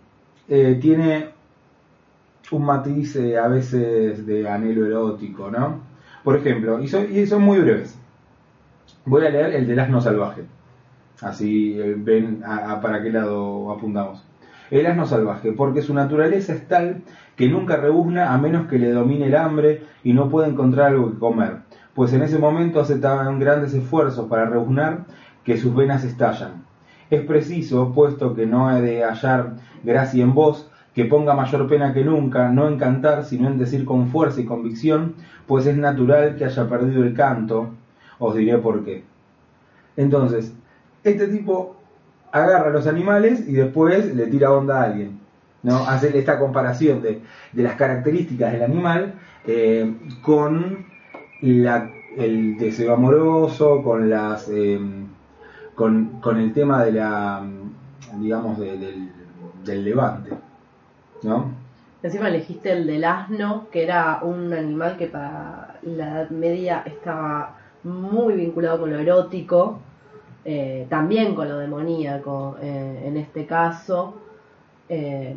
tiene 0.82 1.30
un 2.52 2.66
matiz 2.66 3.16
eh, 3.16 3.38
a 3.38 3.48
veces 3.48 4.26
de 4.26 4.48
anhelo 4.48 4.86
erótico, 4.86 5.52
¿no? 5.52 5.82
Por 6.24 6.36
ejemplo, 6.38 6.80
y 6.82 6.88
son, 6.88 7.42
muy 7.42 7.60
breves. 7.60 7.98
Voy 9.06 9.26
a 9.26 9.30
leer 9.30 9.56
el 9.56 9.68
del 9.68 9.80
asno 9.80 10.02
salvaje. 10.02 10.44
Así 11.22 11.80
eh, 11.80 11.96
ven 11.98 12.42
a- 12.46 12.80
para 12.82 13.02
qué 13.02 13.10
lado 13.12 13.72
apuntamos. 13.72 14.24
El 14.70 14.86
asno 14.86 15.06
salvaje, 15.06 15.54
porque 15.54 15.82
su 15.82 15.94
naturaleza 15.94 16.54
es 16.54 16.68
tal 16.68 17.02
que 17.38 17.48
nunca 17.48 17.78
rebuzna 17.78 18.34
a 18.34 18.38
menos 18.38 18.68
que 18.68 18.78
le 18.78 18.92
domine 18.92 19.28
el 19.28 19.36
hambre 19.36 19.84
y 20.04 20.14
no 20.14 20.30
puede 20.30 20.50
encontrar 20.50 20.88
algo 20.88 21.12
que 21.12 21.20
comer, 21.20 21.58
pues 21.96 22.12
en 22.14 22.22
ese 22.22 22.38
momento 22.38 22.82
hace 22.82 22.98
tan 22.98 23.40
grandes 23.40 23.74
esfuerzos 23.74 24.28
para 24.28 24.46
rebuznar 24.46 25.06
que 25.46 25.58
sus 25.58 25.74
venas 25.74 26.04
estallan. 26.04 26.66
Es 27.10 27.22
preciso, 27.22 27.94
puesto 27.94 28.36
que 28.36 28.46
no 28.46 28.70
he 28.76 28.82
de 28.82 29.04
hallar 29.06 29.54
gracia 29.84 30.22
en 30.22 30.34
vos, 30.34 30.70
que 30.98 31.06
ponga 31.06 31.36
mayor 31.36 31.68
pena 31.68 31.94
que 31.94 32.04
nunca, 32.04 32.50
no 32.50 32.68
en 32.68 32.80
cantar, 32.80 33.24
sino 33.24 33.48
en 33.48 33.60
decir 33.60 33.86
con 33.86 34.08
fuerza 34.08 34.42
y 34.42 34.46
convicción, 34.46 35.14
pues 35.46 35.68
es 35.68 35.78
natural 35.78 36.36
que 36.36 36.46
haya 36.46 36.68
perdido 36.68 37.04
el 37.04 37.14
canto, 37.14 37.70
os 38.18 38.34
diré 38.36 38.58
por 38.58 38.84
qué. 38.84 39.04
Entonces, 39.96 40.56
este 41.04 41.28
tipo 41.28 41.76
agarra 42.32 42.72
a 42.72 42.74
los 42.74 42.88
animales 42.88 43.48
y 43.48 43.52
después 43.52 44.16
le 44.16 44.26
tira 44.26 44.52
onda 44.52 44.82
a 44.82 44.86
alguien. 44.86 45.20
¿no? 45.62 45.88
Hace 45.88 46.18
esta 46.18 46.40
comparación 46.40 47.04
de, 47.04 47.22
las 47.54 47.76
características 47.76 48.54
del 48.54 48.64
animal 48.64 49.14
eh, 49.46 49.94
con 50.24 50.84
el 51.44 52.58
deseo 52.58 52.96
amoroso, 52.96 53.84
con 53.84 54.10
las 54.10 54.50
eh, 54.50 54.80
con, 55.76 56.20
el 56.38 56.54
tema 56.54 56.84
de 56.84 56.92
la 56.94 57.46
digamos 58.20 58.58
de- 58.58 58.80
del, 58.80 59.12
del 59.64 59.86
levante. 59.86 60.47
¿No? 61.24 61.52
Encima 62.04 62.28
elegiste 62.30 62.72
el 62.72 62.86
del 62.86 63.04
asno, 63.04 63.68
que 63.72 63.84
era 63.84 64.20
un 64.22 64.54
animal 64.54 64.98
que 64.98 65.08
para 65.08 65.80
la 65.82 66.08
Edad 66.08 66.30
Media 66.30 66.84
estaba 66.86 67.58
muy 67.84 68.36
vinculado 68.36 68.82
con 68.82 68.92
lo 68.92 69.00
erótico, 69.00 69.80
eh, 70.46 70.86
también 70.90 71.36
con 71.36 71.50
lo 71.50 71.58
demoníaco 71.58 72.58
eh, 72.62 73.04
en 73.06 73.18
este 73.18 73.46
caso. 73.46 74.16
Eh, 74.88 75.36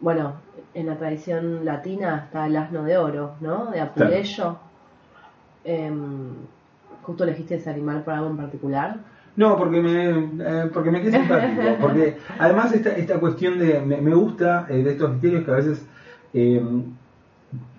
bueno, 0.00 0.34
en 0.74 0.86
la 0.86 0.96
tradición 0.96 1.64
latina 1.64 2.24
está 2.26 2.46
el 2.46 2.56
asno 2.56 2.84
de 2.84 2.96
oro, 2.96 3.34
¿no? 3.40 3.70
De 3.70 3.80
Apuleyo. 3.80 4.56
Em, 5.64 6.34
¿Justo 7.02 7.24
elegiste 7.24 7.56
ese 7.56 7.70
animal 7.70 8.02
por 8.02 8.14
algo 8.14 8.30
en 8.30 8.36
particular? 8.36 8.96
No, 9.38 9.56
porque 9.56 9.80
me, 9.80 10.08
eh, 10.10 10.70
porque 10.74 10.90
me 10.90 11.00
quedé 11.00 11.12
simpático. 11.12 11.62
Porque 11.80 12.16
además 12.40 12.72
esta, 12.72 12.90
esta 12.90 13.20
cuestión 13.20 13.56
de. 13.56 13.80
Me, 13.80 14.00
me 14.00 14.12
gusta 14.12 14.66
eh, 14.68 14.82
de 14.82 14.90
estos 14.90 15.12
misterios 15.12 15.44
que 15.44 15.50
a 15.52 15.54
veces 15.54 15.86
eh, 16.34 16.60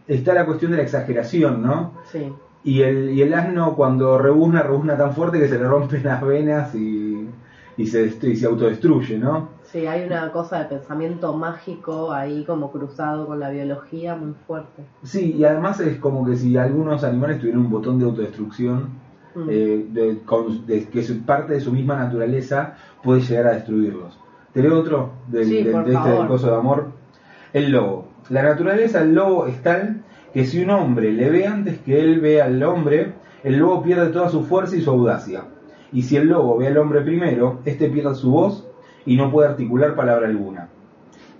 está 0.08 0.34
la 0.34 0.46
cuestión 0.46 0.72
de 0.72 0.78
la 0.78 0.84
exageración, 0.84 1.62
¿no? 1.62 1.96
Sí. 2.10 2.32
Y 2.64 2.82
el, 2.82 3.10
y 3.10 3.22
el 3.24 3.34
asno 3.34 3.76
cuando 3.76 4.18
rebuzna, 4.18 4.64
rebuzna 4.64 4.98
tan 4.98 5.14
fuerte 5.14 5.38
que 5.38 5.50
se 5.50 5.60
le 5.60 5.68
rompen 5.68 6.02
las 6.02 6.22
venas 6.22 6.74
y, 6.76 7.28
y 7.76 7.88
se, 7.88 8.06
y 8.06 8.36
se 8.38 8.46
autodestruye, 8.46 9.18
¿no? 9.18 9.50
Sí, 9.64 9.86
hay 9.86 10.06
una 10.06 10.32
cosa 10.32 10.60
de 10.60 10.66
pensamiento 10.66 11.34
mágico 11.34 12.14
ahí 12.14 12.46
como 12.46 12.72
cruzado 12.72 13.28
con 13.28 13.42
la 13.42 13.50
biología 13.50 14.16
muy 14.16 14.34
fuerte. 14.48 14.86
Sí, 15.04 15.36
y 15.38 15.44
además 15.44 15.82
es 15.82 15.98
como 16.00 16.26
que 16.26 16.38
si 16.38 16.56
algunos 16.56 17.04
animales 17.04 17.40
tuvieran 17.40 17.64
un 17.64 17.70
botón 17.70 18.00
de 18.00 18.06
autodestrucción, 18.06 19.09
Mm. 19.36 19.48
eh, 19.50 19.86
de, 19.92 20.20
con- 20.26 20.66
de- 20.66 20.86
que 20.90 21.04
su- 21.04 21.22
parte 21.24 21.54
de 21.54 21.62
su 21.62 21.72
misma 21.72 21.96
naturaleza 21.98 22.76
puede 23.04 23.22
llegar 23.22 23.48
a 23.48 23.54
destruirlos. 23.54 24.18
¿Te 24.54 24.62
leo 24.64 24.80
otro 24.80 25.12
del, 25.28 25.46
Sí, 25.46 25.64
del- 25.64 25.84
de 25.86 25.94
este 25.94 26.10
del 26.10 26.28
coso 26.28 26.48
de 26.50 26.56
amor? 26.58 26.88
El 27.54 27.72
lobo. 27.72 28.08
La 28.30 28.44
naturaleza 28.44 29.00
del 29.00 29.14
lobo 29.16 29.46
es 29.48 29.62
tal 29.62 30.02
que 30.34 30.46
si 30.46 30.64
un 30.64 30.70
hombre 30.72 31.12
le 31.14 31.30
ve 31.30 31.46
antes 31.48 31.78
que 31.80 32.00
él 32.00 32.20
ve 32.20 32.42
al 32.42 32.62
hombre, 32.64 33.14
el 33.44 33.58
lobo 33.58 33.82
pierde 33.84 34.08
toda 34.10 34.30
su 34.30 34.44
fuerza 34.44 34.76
y 34.76 34.82
su 34.82 34.90
audacia. 34.92 35.44
Y 35.92 36.04
si 36.04 36.16
el 36.18 36.28
lobo 36.28 36.58
ve 36.58 36.68
al 36.68 36.78
hombre 36.78 37.02
primero, 37.02 37.60
éste 37.66 37.90
pierde 37.90 38.14
su 38.16 38.32
voz 38.32 38.68
y 39.06 39.16
no 39.16 39.32
puede 39.32 39.48
articular 39.50 39.96
palabra 39.96 40.28
alguna. 40.28 40.70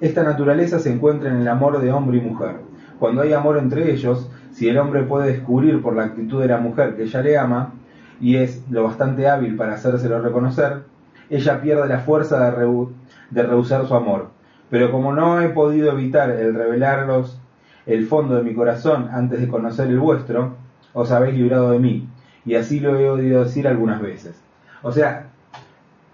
Esta 0.02 0.24
naturaleza 0.24 0.80
se 0.80 0.92
encuentra 0.94 1.30
en 1.30 1.38
el 1.42 1.48
amor 1.48 1.80
de 1.82 1.92
hombre 1.92 2.18
y 2.18 2.22
mujer. 2.22 2.56
Cuando 3.00 3.22
hay 3.22 3.34
amor 3.34 3.58
entre 3.58 3.92
ellos, 3.92 4.30
si 4.52 4.68
el 4.70 4.78
hombre 4.78 5.04
puede 5.04 5.32
descubrir 5.32 5.82
por 5.82 5.96
la 5.96 6.06
actitud 6.06 6.42
de 6.42 6.48
la 6.48 6.58
mujer 6.58 6.96
que 6.96 7.04
ella 7.04 7.22
le 7.22 7.38
ama, 7.38 7.74
y 8.22 8.36
es 8.38 8.64
lo 8.70 8.84
bastante 8.84 9.28
hábil 9.28 9.56
para 9.56 9.74
hacérselo 9.76 10.22
reconocer, 10.22 10.84
ella 11.30 11.62
pierde 11.62 11.88
la 11.88 12.00
fuerza 12.00 12.40
de, 12.52 12.58
rehu- 12.58 12.90
de 13.30 13.44
rehusar 13.44 13.88
su 13.88 13.96
amor. 13.96 14.28
Pero 14.70 14.92
como 14.92 15.14
no 15.14 15.42
he 15.42 15.50
podido 15.50 15.92
evitar 15.92 16.30
el 16.32 16.54
revelarlos 16.54 17.40
el 17.86 18.06
fondo 18.08 18.36
de 18.36 18.44
mi 18.44 18.54
corazón 18.54 19.10
antes 19.12 19.40
de 19.42 19.48
conocer 19.48 19.88
el 19.88 20.00
vuestro, 20.00 20.56
os 20.94 21.12
habéis 21.12 21.36
librado 21.36 21.72
de 21.72 21.80
mí, 21.80 22.08
y 22.46 22.56
así 22.56 22.80
lo 22.80 22.96
he 22.98 23.10
oído 23.10 23.44
decir 23.44 23.68
algunas 23.68 24.02
veces. 24.02 24.40
O 24.84 24.92
sea, 24.92 25.28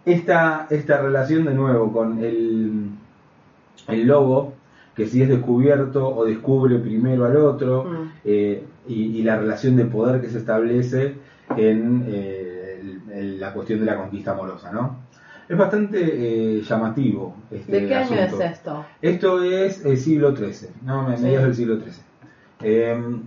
esta, 0.05 0.67
esta 0.69 1.01
relación 1.01 1.45
de 1.45 1.53
nuevo 1.53 1.91
con 1.91 2.19
el, 2.23 2.89
el 3.87 4.07
lobo, 4.07 4.53
que 4.95 5.07
si 5.07 5.21
es 5.21 5.29
descubierto 5.29 6.07
o 6.15 6.25
descubre 6.25 6.77
primero 6.79 7.25
al 7.25 7.35
otro, 7.37 7.83
Mm. 7.85 8.11
eh, 8.23 8.63
y, 8.87 9.17
y 9.17 9.23
la 9.23 9.37
relación 9.37 9.75
de 9.75 9.85
poder 9.85 10.21
que 10.21 10.29
se 10.29 10.37
establece 10.37 11.15
en 11.57 12.03
eh, 12.07 12.79
el- 12.81 13.11
el- 13.11 13.39
la 13.39 13.53
cuestión 13.53 13.79
de 13.79 13.85
la 13.85 13.97
conquista 13.97 14.31
amorosa, 14.31 14.71
¿no? 14.71 14.97
Es 15.47 15.57
bastante 15.57 15.99
eh, 16.57 16.61
llamativo. 16.63 17.35
Este 17.51 17.71
¿De 17.81 17.87
qué 17.87 17.95
año 17.95 18.15
es 18.15 18.33
esto? 18.39 18.85
Esto 19.01 19.43
es 19.43 19.85
el 19.85 19.97
siglo 19.97 20.35
XIII, 20.35 20.69
¿no? 20.83 21.15
Sí. 21.15 21.21
mediados 21.23 21.45
del 21.47 21.55
siglo 21.55 21.75
XIII. 21.79 22.03
Eh, 22.61 23.19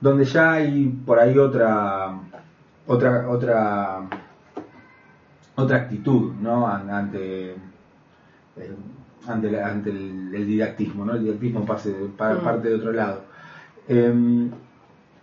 donde 0.00 0.24
ya 0.24 0.52
hay 0.52 0.86
por 1.04 1.18
ahí 1.18 1.36
otra 1.38 2.14
otra 2.86 3.28
otra 3.28 4.00
otra 5.56 5.76
actitud, 5.76 6.32
¿no? 6.40 6.66
An- 6.68 6.90
Ante 6.90 7.50
eh, 7.52 7.56
ante, 9.28 9.50
la- 9.50 9.66
ante 9.68 9.90
el, 9.90 10.32
el 10.34 10.46
didactismo, 10.46 11.04
¿no? 11.04 11.14
El 11.14 11.24
didactismo 11.24 11.64
pase, 11.64 11.92
pa- 12.16 12.34
Mm. 12.34 12.44
parte 12.44 12.68
de 12.68 12.74
otro 12.74 12.92
lado. 12.92 13.22
Eh, 13.88 14.48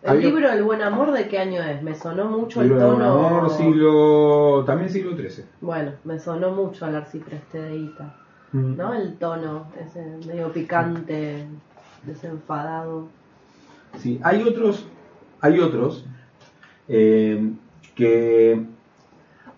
¿El 0.03 0.10
había- 0.10 0.27
libro 0.29 0.50
El 0.51 0.63
Buen 0.63 0.82
Amor 0.82 1.12
de 1.12 1.27
qué 1.27 1.39
año 1.39 1.62
es? 1.62 1.82
Me 1.84 1.94
sonó 1.94 2.25
mucho 2.25 2.62
el 2.62 2.70
libro 2.70 2.84
de 2.84 2.91
tono. 2.91 3.06
amor, 3.06 3.50
siglo, 3.51 4.63
también 4.65 4.89
siglo 4.89 5.15
XIII. 5.18 5.44
Bueno, 5.62 5.91
me 6.06 6.20
sonó 6.20 6.51
mucho 6.51 6.86
al 6.86 6.96
arcipreste 6.96 7.62
de 7.62 7.75
Ita. 7.75 8.15
Mm. 8.53 8.77
¿No? 8.77 8.94
El 8.94 9.15
tono, 9.15 9.68
ese 9.79 10.03
medio 10.25 10.51
picante, 10.51 11.46
desenfadado. 12.03 13.08
Sí, 13.98 14.20
hay 14.24 14.41
otros, 14.44 14.86
hay 15.41 15.60
otros 15.60 16.06
eh, 16.88 17.51
que 17.96 18.63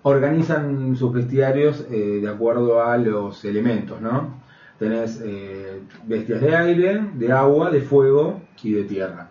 organizan 0.04 0.96
sus 0.96 1.14
bestiarios 1.14 1.86
eh, 1.92 2.20
de 2.22 2.30
acuerdo 2.30 2.84
a 2.84 2.98
los 2.98 3.46
elementos, 3.46 4.02
¿no? 4.02 4.42
Tenés 4.80 5.22
eh, 5.24 5.82
bestias 6.08 6.42
de 6.42 6.56
aire, 6.56 7.06
de 7.14 7.32
agua, 7.32 7.70
de 7.70 7.82
fuego 7.82 8.42
y 8.64 8.74
de 8.74 8.84
tierra. 8.86 9.30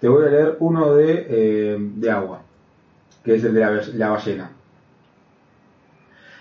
Te 0.00 0.08
voy 0.08 0.26
a 0.26 0.30
leer 0.30 0.56
uno 0.60 0.94
de, 0.94 1.26
eh, 1.28 1.76
de 1.78 2.10
agua, 2.10 2.42
que 3.24 3.34
es 3.36 3.44
el 3.44 3.54
de 3.54 3.60
la, 3.60 3.82
la 3.94 4.08
ballena. 4.10 4.50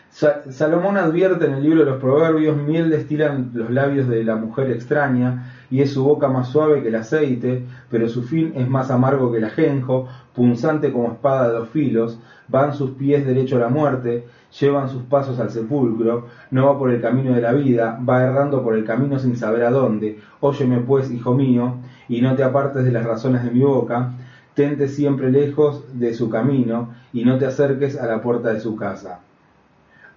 Sa- 0.10 0.52
Salomón 0.52 0.98
advierte 0.98 1.46
en 1.46 1.54
el 1.54 1.64
libro 1.64 1.80
de 1.86 1.92
los 1.92 2.00
Proverbios, 2.02 2.58
miel 2.58 2.90
destilan 2.90 3.52
los 3.54 3.70
labios 3.70 4.08
de 4.08 4.24
la 4.24 4.36
mujer 4.36 4.72
extraña, 4.72 5.52
y 5.70 5.82
es 5.82 5.92
su 5.94 6.04
boca 6.04 6.28
más 6.30 6.48
suave 6.50 6.82
que 6.82 6.88
el 6.90 6.96
aceite, 6.96 7.66
pero 7.90 8.08
su 8.10 8.24
fin 8.24 8.54
es 8.56 8.68
más 8.68 8.90
amargo 8.90 9.32
que 9.32 9.38
el 9.40 9.44
ajenjo, 9.46 10.08
punzante 10.38 10.92
como 10.92 11.14
espada 11.14 11.48
de 11.48 11.54
dos 11.56 11.70
filos, 11.70 12.20
van 12.48 12.76
sus 12.76 12.92
pies 12.92 13.26
derecho 13.26 13.56
a 13.56 13.62
la 13.62 13.70
muerte, 13.70 14.26
llevan 14.60 14.88
sus 14.88 15.02
pasos 15.02 15.40
al 15.40 15.50
sepulcro, 15.50 16.28
no 16.52 16.68
va 16.68 16.78
por 16.78 16.92
el 16.92 17.02
camino 17.02 17.34
de 17.34 17.42
la 17.42 17.54
vida, 17.54 18.00
va 18.08 18.22
errando 18.22 18.62
por 18.64 18.76
el 18.76 18.86
camino 18.86 19.18
sin 19.18 19.36
saber 19.36 19.64
a 19.64 19.72
dónde. 19.72 20.20
Óyeme 20.40 20.78
pues, 20.82 21.10
hijo 21.10 21.34
mío, 21.34 21.78
y 22.08 22.22
no 22.22 22.36
te 22.36 22.44
apartes 22.44 22.86
de 22.86 22.92
las 22.92 23.04
razones 23.04 23.44
de 23.44 23.50
mi 23.50 23.62
boca, 23.62 24.14
tente 24.54 24.88
siempre 24.88 25.32
lejos 25.32 25.84
de 26.00 26.14
su 26.14 26.30
camino, 26.30 26.94
y 27.12 27.26
no 27.26 27.40
te 27.40 27.48
acerques 27.48 28.00
a 28.00 28.06
la 28.06 28.22
puerta 28.22 28.54
de 28.54 28.60
su 28.60 28.76
casa. 28.76 29.22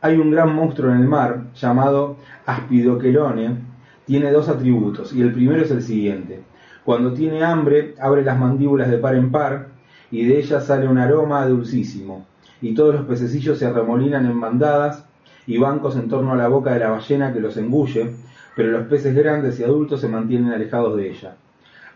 Hay 0.03 0.19
un 0.19 0.31
gran 0.31 0.55
monstruo 0.55 0.93
en 0.93 1.01
el 1.01 1.09
mar 1.09 1.45
llamado 1.55 2.17
Aspidoquelone. 2.45 3.57
Tiene 4.05 4.31
dos 4.33 4.51
atributos 4.51 5.15
y 5.15 5.23
el 5.23 5.33
primero 5.33 5.63
es 5.63 5.71
el 5.71 5.83
siguiente. 5.83 6.43
Cuando 6.85 7.13
tiene 7.13 7.45
hambre, 7.45 7.95
abre 8.01 8.25
las 8.25 8.39
mandíbulas 8.39 8.91
de 8.91 8.99
par 8.99 9.15
en 9.15 9.31
par 9.31 9.70
y 10.11 10.25
de 10.25 10.39
ellas 10.39 10.67
sale 10.67 10.89
un 10.89 10.99
aroma 10.99 11.47
dulcísimo. 11.47 12.27
Y 12.61 12.75
todos 12.75 12.95
los 12.95 13.07
pececillos 13.07 13.59
se 13.59 13.67
arremolinan 13.67 14.27
en 14.27 14.41
bandadas 14.41 15.05
y 15.47 15.59
bancos 15.59 15.97
en 15.97 16.09
torno 16.09 16.33
a 16.33 16.37
la 16.37 16.49
boca 16.49 16.73
de 16.73 16.81
la 16.81 16.91
ballena 16.91 17.33
que 17.33 17.41
los 17.41 17.57
engulle, 17.57 18.15
pero 18.55 18.71
los 18.71 18.87
peces 18.87 19.15
grandes 19.15 19.59
y 19.61 19.65
adultos 19.65 20.01
se 20.01 20.09
mantienen 20.09 20.53
alejados 20.53 20.97
de 20.97 21.11
ella. 21.11 21.37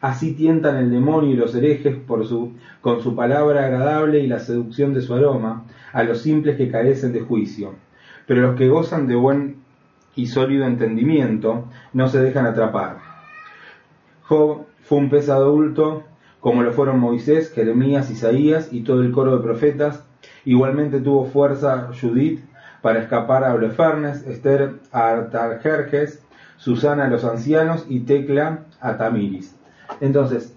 Así 0.00 0.35
tientan 0.35 0.76
el 0.76 0.90
demonio 0.90 1.30
y 1.30 1.37
los 1.37 1.54
herejes 1.54 1.97
con 2.06 3.02
su 3.02 3.16
palabra 3.16 3.66
agradable 3.66 4.21
y 4.21 4.26
la 4.26 4.38
seducción 4.38 4.92
de 4.92 5.00
su 5.00 5.14
aroma 5.14 5.64
a 5.92 6.02
los 6.02 6.21
simples 6.21 6.56
que 6.56 6.71
carecen 6.71 7.12
de 7.12 7.21
juicio. 7.21 7.75
Pero 8.26 8.42
los 8.42 8.56
que 8.56 8.68
gozan 8.68 9.06
de 9.06 9.14
buen 9.14 9.56
y 10.16 10.26
sólido 10.26 10.66
entendimiento 10.66 11.68
no 11.92 12.09
se 12.09 12.21
dejan 12.21 12.47
atrapar. 12.47 12.99
Job 14.23 14.66
fue 14.83 14.99
un 14.99 15.11
pez 15.11 15.28
adulto, 15.28 16.04
como 16.45 16.63
lo 16.63 16.73
fueron 16.73 17.01
Moisés, 17.01 17.51
Jeremías, 17.55 18.11
Isaías 18.11 18.69
y 18.71 18.83
todo 18.83 19.01
el 19.01 19.13
coro 19.13 19.35
de 19.35 19.43
profetas. 19.43 20.05
Igualmente 20.45 21.01
tuvo 21.01 21.25
fuerza 21.25 21.89
Judith 21.99 22.45
para 22.83 23.01
escapar 23.01 23.45
a 23.45 23.55
Holofernes, 23.55 24.27
Esther 24.27 24.75
a 24.93 25.13
Artajerjes, 25.13 26.23
Susana 26.59 27.07
a 27.07 27.09
los 27.09 27.25
ancianos 27.25 27.87
y 27.89 28.01
Tecla 28.01 28.59
a 28.79 28.99
Tamiris. 28.99 29.57
Entonces, 30.03 30.55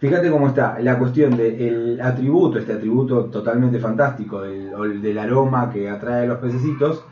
fíjate 0.00 0.32
cómo 0.32 0.48
está 0.48 0.80
la 0.80 0.98
cuestión 0.98 1.36
del 1.36 2.00
atributo, 2.02 2.58
este 2.58 2.72
atributo 2.72 3.26
totalmente 3.26 3.78
fantástico 3.78 4.40
del, 4.42 5.16
aroma 5.16 5.70
que 5.72 5.88
atrae 5.88 6.24
a 6.24 6.26
los 6.26 6.38
pececitos, 6.38 7.04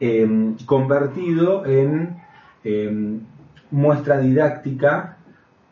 eh, 0.00 0.54
convertido 0.66 1.64
en 1.64 2.18
eh, 2.62 3.20
muestra 3.70 4.18
didáctica 4.18 5.15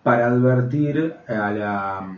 para 0.05 0.27
advertir 0.29 1.17
a 1.27 1.51
la 1.51 2.17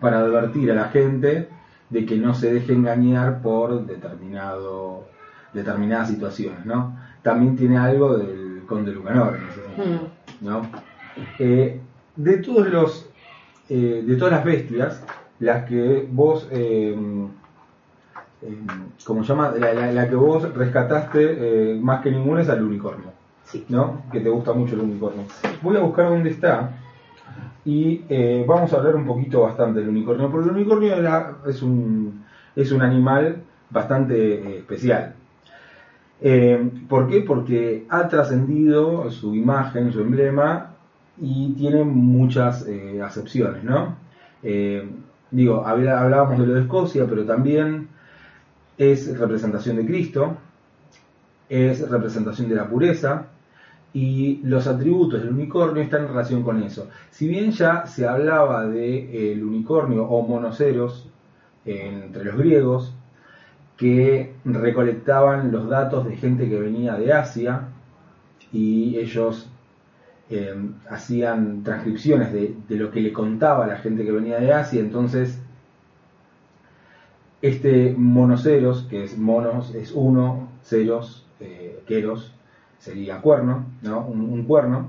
para 0.00 0.18
advertir 0.20 0.70
a 0.70 0.74
la 0.74 0.84
gente 0.88 1.48
de 1.88 2.04
que 2.06 2.16
no 2.16 2.34
se 2.34 2.52
deje 2.52 2.72
engañar 2.74 3.40
por 3.40 3.86
determinado 3.86 5.04
determinadas 5.52 6.08
situaciones, 6.08 6.64
¿no? 6.66 6.96
También 7.22 7.56
tiene 7.56 7.76
algo 7.78 8.16
del 8.18 8.62
Conde 8.66 8.92
Lucanor 8.92 9.36
en 9.36 9.48
ese 9.48 9.62
sentido, 9.64 10.08
¿no? 10.42 10.62
Eh, 11.38 11.80
de 12.16 12.36
todos 12.38 12.68
los 12.68 13.08
eh, 13.68 14.04
de 14.06 14.16
todas 14.16 14.32
las 14.32 14.44
bestias, 14.44 15.02
las 15.40 15.64
que 15.64 16.06
vos 16.10 16.46
eh, 16.50 16.96
como 19.04 19.22
llama, 19.22 19.52
la, 19.58 19.72
la- 19.74 19.92
la 19.92 20.08
que 20.08 20.14
vos 20.14 20.52
rescataste 20.54 21.78
más 21.80 22.00
que 22.02 22.10
ninguna 22.10 22.40
es 22.42 22.48
al 22.48 22.62
unicornio, 22.62 23.12
¿no? 23.68 24.02
Que 24.12 24.20
te 24.20 24.28
gusta 24.28 24.52
mucho 24.52 24.74
el 24.74 24.82
unicornio. 24.82 25.24
Voy 25.62 25.76
a 25.76 25.80
buscar 25.80 26.08
dónde 26.08 26.30
está 26.30 26.78
y 27.64 28.04
eh, 28.08 28.44
vamos 28.46 28.72
a 28.72 28.76
hablar 28.76 28.96
un 28.96 29.06
poquito 29.06 29.42
bastante 29.42 29.80
del 29.80 29.90
unicornio, 29.90 30.30
porque 30.30 30.48
el 30.48 30.56
unicornio 30.56 30.94
es, 31.46 31.62
un, 31.62 32.24
es 32.56 32.72
un 32.72 32.82
animal 32.82 33.42
bastante 33.68 34.34
eh, 34.34 34.58
especial. 34.58 35.14
Eh, 36.22 36.70
¿Por 36.88 37.08
qué? 37.08 37.20
Porque 37.20 37.86
ha 37.88 38.08
trascendido 38.08 39.10
su 39.10 39.34
imagen, 39.34 39.92
su 39.92 40.00
emblema, 40.00 40.74
y 41.22 41.52
tiene 41.52 41.84
muchas 41.84 42.66
acepciones, 43.04 43.62
¿no? 43.62 43.96
Digo, 45.30 45.66
hablábamos 45.66 46.38
de 46.38 46.46
lo 46.46 46.54
de 46.54 46.60
Escocia, 46.62 47.06
pero 47.06 47.26
también 47.26 47.88
es 48.78 49.18
representación 49.18 49.76
de 49.76 49.86
Cristo, 49.86 50.38
es 51.50 51.88
representación 51.90 52.48
de 52.48 52.54
la 52.54 52.66
pureza, 52.66 53.26
y 53.92 54.40
los 54.44 54.66
atributos 54.66 55.20
del 55.20 55.32
unicornio 55.32 55.82
están 55.82 56.02
en 56.02 56.08
relación 56.08 56.42
con 56.42 56.62
eso. 56.62 56.88
Si 57.10 57.26
bien 57.26 57.50
ya 57.50 57.86
se 57.86 58.06
hablaba 58.06 58.66
del 58.66 59.42
unicornio 59.42 60.04
o 60.04 60.26
monoceros 60.26 61.08
eh, 61.64 61.90
entre 62.04 62.24
los 62.24 62.36
griegos, 62.36 62.94
que 63.76 64.34
recolectaban 64.44 65.50
los 65.50 65.68
datos 65.68 66.06
de 66.06 66.16
gente 66.16 66.48
que 66.48 66.60
venía 66.60 66.94
de 66.94 67.12
Asia 67.12 67.68
y 68.52 68.98
ellos 68.98 69.50
eh, 70.28 70.54
hacían 70.90 71.64
transcripciones 71.64 72.32
de, 72.32 72.54
de 72.68 72.76
lo 72.76 72.90
que 72.90 73.00
le 73.00 73.12
contaba 73.12 73.66
la 73.66 73.78
gente 73.78 74.04
que 74.04 74.12
venía 74.12 74.38
de 74.38 74.52
Asia, 74.52 74.80
entonces 74.80 75.40
este 77.42 77.94
monoceros, 77.96 78.82
que 78.82 79.04
es 79.04 79.16
monos, 79.16 79.74
es 79.74 79.92
uno, 79.92 80.48
ceros, 80.62 81.26
eh, 81.40 81.82
queros, 81.86 82.34
sería 82.80 83.20
cuerno, 83.20 83.66
¿no? 83.82 84.00
Un, 84.06 84.20
un 84.22 84.42
cuerno, 84.44 84.88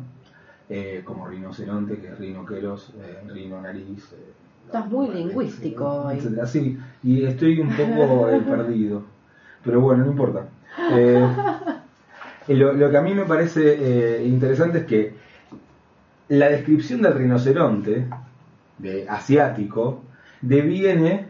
eh, 0.69 1.01
como 1.05 1.27
rinoceronte, 1.27 1.97
que 1.99 2.07
es 2.07 2.17
rinoqueros, 2.17 2.93
eh, 2.97 3.19
rino 3.31 3.61
nariz. 3.61 4.11
eh, 4.13 4.31
Estás 4.65 4.87
muy 4.89 5.09
lingüístico 5.09 6.05
hoy. 6.05 6.19
Sí, 6.47 6.79
y 7.03 7.25
estoy 7.25 7.59
un 7.59 7.75
poco 7.75 8.27
perdido. 8.49 9.03
Pero 9.63 9.81
bueno, 9.81 10.05
no 10.05 10.11
importa. 10.11 10.45
Lo, 12.47 12.73
lo 12.73 12.89
que 12.89 12.97
a 12.97 13.01
mí 13.01 13.13
me 13.13 13.25
parece 13.25 14.23
interesante 14.25 14.79
es 14.79 14.85
que 14.85 15.13
la 16.29 16.49
descripción 16.49 17.01
del 17.01 17.13
rinoceronte 17.13 18.07
de 18.77 19.07
asiático 19.09 20.01
deviene 20.41 21.27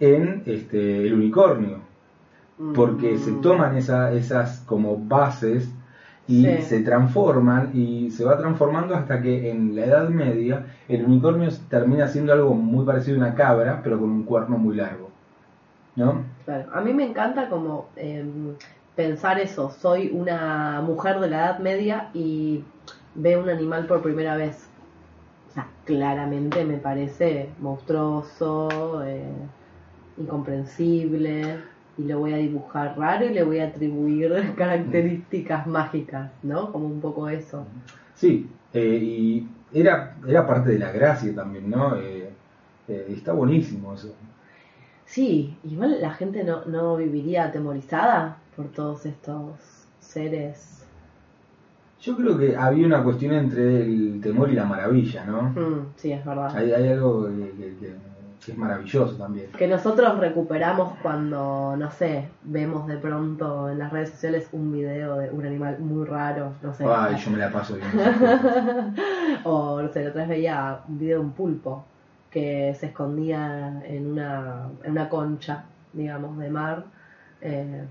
en 0.00 0.42
este, 0.46 1.06
el 1.06 1.14
unicornio 1.14 1.78
porque 2.74 3.18
se 3.18 3.30
Mm. 3.32 3.40
toman 3.40 3.76
esa- 3.76 4.12
esas 4.12 4.60
como 4.66 4.96
bases 4.96 5.68
y 6.28 6.44
Sí. 6.46 6.62
se 6.62 6.80
transforman 6.82 7.70
y 7.74 8.10
se 8.10 8.24
va 8.24 8.38
transformando 8.38 8.94
hasta 8.94 9.20
que 9.20 9.50
en 9.50 9.74
la 9.74 9.84
Edad 9.86 10.08
Media 10.08 10.66
el 10.88 11.04
unicornio 11.04 11.50
termina 11.68 12.06
siendo 12.08 12.32
algo 12.32 12.54
muy 12.54 12.84
parecido 12.86 13.16
a 13.16 13.26
una 13.26 13.34
cabra, 13.34 13.80
pero 13.82 13.98
con 13.98 14.10
un 14.10 14.22
cuerno 14.24 14.56
muy 14.58 14.76
largo. 14.76 15.10
¿No? 15.96 16.22
Claro. 16.44 16.70
A 16.72 16.80
mí 16.80 16.94
me 16.94 17.04
encanta 17.04 17.48
como 17.48 17.88
em, 17.96 18.54
pensar 18.96 19.38
eso. 19.40 19.70
Soy 19.70 20.10
una 20.12 20.80
mujer 20.80 21.20
de 21.20 21.28
la 21.28 21.36
Edad 21.46 21.58
Media 21.58 22.08
y 22.14 22.64
veo 23.14 23.42
un 23.42 23.48
animal 23.50 23.86
por 23.86 24.00
primera 24.02 24.36
vez. 24.36 24.68
O 25.50 25.52
sea, 25.54 25.66
claramente 25.84 26.64
me 26.64 26.78
parece 26.78 27.50
monstruoso, 27.60 29.02
eh, 29.04 29.24
incomprensible, 30.16 31.58
y 31.98 32.04
lo 32.04 32.18
voy 32.20 32.32
a 32.32 32.36
dibujar 32.38 32.98
raro 32.98 33.26
y 33.26 33.34
le 33.34 33.42
voy 33.42 33.58
a 33.58 33.66
atribuir 33.68 34.32
características 34.56 35.66
mágicas, 35.66 36.30
¿no? 36.42 36.72
Como 36.72 36.86
un 36.86 37.00
poco 37.00 37.28
eso. 37.28 37.64
Sí, 38.14 38.48
eh, 38.72 38.98
y 39.02 39.46
era, 39.72 40.16
era 40.26 40.46
parte 40.46 40.70
de 40.70 40.78
la 40.78 40.90
gracia 40.92 41.34
también, 41.34 41.68
¿no? 41.70 41.96
Eh, 41.96 42.30
eh, 42.88 43.06
está 43.10 43.32
buenísimo 43.32 43.94
eso. 43.94 44.14
Sí, 45.04 45.54
igual 45.64 46.00
la 46.00 46.10
gente 46.12 46.42
no, 46.44 46.64
no 46.64 46.96
viviría 46.96 47.44
atemorizada 47.44 48.38
por 48.56 48.66
todos 48.68 49.04
estos 49.06 49.86
seres. 50.00 50.84
Yo 52.00 52.16
creo 52.16 52.36
que 52.36 52.56
había 52.56 52.86
una 52.86 53.04
cuestión 53.04 53.34
entre 53.34 53.82
el 53.82 54.20
temor 54.22 54.50
y 54.50 54.54
la 54.54 54.64
maravilla, 54.64 55.24
¿no? 55.24 55.42
Mm, 55.50 55.86
sí, 55.96 56.12
es 56.12 56.24
verdad. 56.24 56.56
Hay, 56.56 56.72
hay 56.72 56.88
algo 56.88 57.26
que, 57.26 57.32
que- 57.50 57.52
que- 57.56 57.76
que 57.76 57.94
es 58.48 58.58
maravilloso 58.58 59.14
también. 59.16 59.52
que 59.52 59.68
nosotros 59.68 60.18
recuperamos 60.18 60.94
cuando, 61.00 61.76
no 61.76 61.90
sé, 61.90 62.28
vemos 62.42 62.86
de 62.88 62.96
pronto 62.96 63.70
en 63.70 63.78
las 63.78 63.92
redes 63.92 64.10
sociales 64.10 64.48
un 64.52 64.72
video 64.72 65.16
de 65.18 65.30
un 65.30 65.46
animal 65.46 65.78
muy 65.78 66.04
raro, 66.06 66.54
no 66.62 66.74
sé. 66.74 66.84
Ay, 66.84 67.16
yo 67.16 67.30
me 67.30 67.38
la 67.38 67.52
paso 67.52 67.76
bien. 67.76 67.88
o, 69.44 69.80
no 69.80 69.88
sé, 69.92 70.02
la 70.02 70.10
otra 70.10 70.22
vez 70.22 70.30
veía 70.30 70.80
un 70.88 70.98
video 70.98 71.20
de 71.20 71.24
un 71.24 71.32
pulpo 71.32 71.84
que 72.30 72.74
se 72.80 72.86
escondía 72.86 73.82
en 73.84 74.12
una, 74.12 74.68
en 74.82 74.92
una 74.92 75.08
concha, 75.08 75.64
digamos, 75.92 76.38
de 76.38 76.50
mar. 76.50 76.84
Eh, 77.40 77.84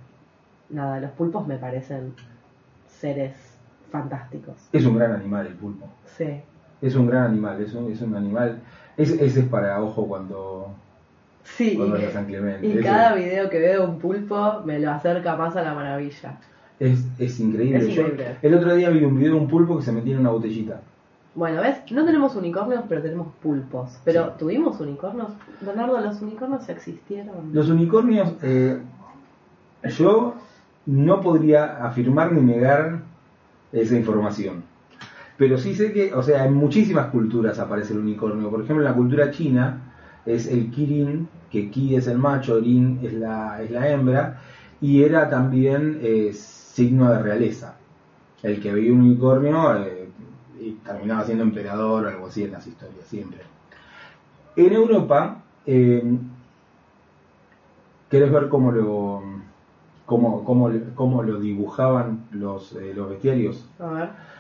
nada, 0.70 1.00
los 1.00 1.12
pulpos 1.12 1.48
me 1.48 1.58
parecen 1.58 2.14
seres 2.88 3.34
fantásticos. 3.92 4.56
Es 4.74 4.86
un 4.86 4.98
gran 4.98 5.14
animal 5.14 5.48
el 5.48 5.54
pulpo. 5.54 5.88
Sí. 6.06 6.42
Es 6.82 6.96
un 6.96 7.08
gran 7.08 7.26
animal, 7.26 7.62
es 7.62 7.74
un, 7.74 7.92
es 7.92 8.02
un 8.02 8.16
animal. 8.16 8.60
Es, 8.98 9.12
ese 9.12 9.40
es 9.42 9.46
para 9.48 9.82
ojo 9.82 10.08
cuando. 10.08 10.68
Sí, 11.44 11.76
Cuando 11.76 11.98
y, 11.98 12.06
San 12.12 12.26
Clemente. 12.26 12.68
y 12.68 12.80
cada 12.82 13.16
video 13.16 13.50
que 13.50 13.60
veo 13.60 13.82
de 13.82 13.88
un 13.88 13.98
pulpo 14.00 14.62
me 14.64 14.80
lo 14.80 14.92
acerca 14.92 15.36
más 15.36 15.56
a 15.56 15.64
la 15.64 15.74
maravilla. 15.74 16.38
es, 16.80 17.04
es 17.20 17.40
increíble. 17.40 17.80
Es 17.80 17.88
Yo 17.88 18.02
increíble. 18.04 18.38
el 18.42 18.54
otro 18.54 18.76
día 18.76 18.90
vi 18.92 19.04
un 19.04 19.18
video 19.18 19.34
de 19.34 19.40
un 19.40 19.48
pulpo 19.48 19.78
que 19.78 19.84
se 19.84 19.92
metía 19.92 20.14
en 20.14 20.20
una 20.20 20.30
botellita. 20.30 20.82
Bueno, 21.34 21.62
¿ves? 21.62 21.78
No 21.92 22.06
tenemos 22.06 22.36
unicornios, 22.36 22.84
pero 22.90 23.02
tenemos 23.02 23.28
pulpos. 23.42 23.98
Pero 24.04 24.26
Sí. 24.26 24.32
tuvimos 24.38 24.80
unicornios. 24.82 25.30
Leonardo, 25.62 26.00
¿los 26.00 26.22
unicornios 26.22 26.68
existieron? 26.70 27.52
Los 27.54 27.70
unicornios, 27.70 28.34
eh, 28.44 28.78
yo 29.98 30.36
no 30.86 31.22
podría 31.22 31.86
afirmar 31.86 32.32
ni 32.34 32.42
negar 32.42 33.00
esa 33.72 33.96
información. 33.96 34.64
Pero 35.42 35.58
sí 35.58 35.74
sé 35.74 35.92
que, 35.92 36.14
o 36.14 36.22
sea, 36.22 36.46
en 36.46 36.54
muchísimas 36.54 37.08
culturas 37.08 37.58
aparece 37.58 37.94
el 37.94 38.00
unicornio. 38.02 38.52
Por 38.52 38.62
ejemplo, 38.62 38.86
en 38.86 38.92
la 38.92 38.96
cultura 38.96 39.32
china 39.32 39.82
es 40.24 40.46
el 40.46 40.70
kirin, 40.70 41.28
que 41.50 41.72
ki 41.72 41.96
es 41.96 42.06
el 42.06 42.20
macho, 42.20 42.60
rin 42.60 43.00
es 43.02 43.14
la, 43.14 43.60
es 43.60 43.72
la 43.72 43.90
hembra, 43.90 44.40
y 44.82 45.02
era 45.02 45.32
también 45.32 45.98
eh, 46.00 46.32
signo 46.32 47.10
de 47.10 47.24
realeza. 47.24 47.74
El 48.44 48.62
que 48.62 48.72
veía 48.72 48.94
un 48.94 49.00
unicornio 49.00 49.78
eh, 49.78 50.10
y 50.60 50.74
terminaba 50.74 51.26
siendo 51.26 51.44
emperador 51.44 52.06
o 52.06 52.10
algo 52.10 52.28
así 52.28 52.44
en 52.44 52.52
las 52.52 52.68
historias, 52.68 53.04
siempre. 53.08 53.40
En 54.56 54.74
Europa, 54.74 55.42
eh, 55.66 56.20
¿querés 58.12 58.32
ver 58.32 58.48
cómo 58.48 58.72
lo, 58.72 59.24
cómo, 60.06 60.44
cómo, 60.44 60.70
cómo 60.94 61.24
lo 61.24 61.40
dibujaban 61.40 62.26
los, 62.30 62.74
eh, 62.74 62.94
los 62.96 63.10
bestiarios? 63.10 63.68
A 63.80 63.88
ver. 63.88 64.31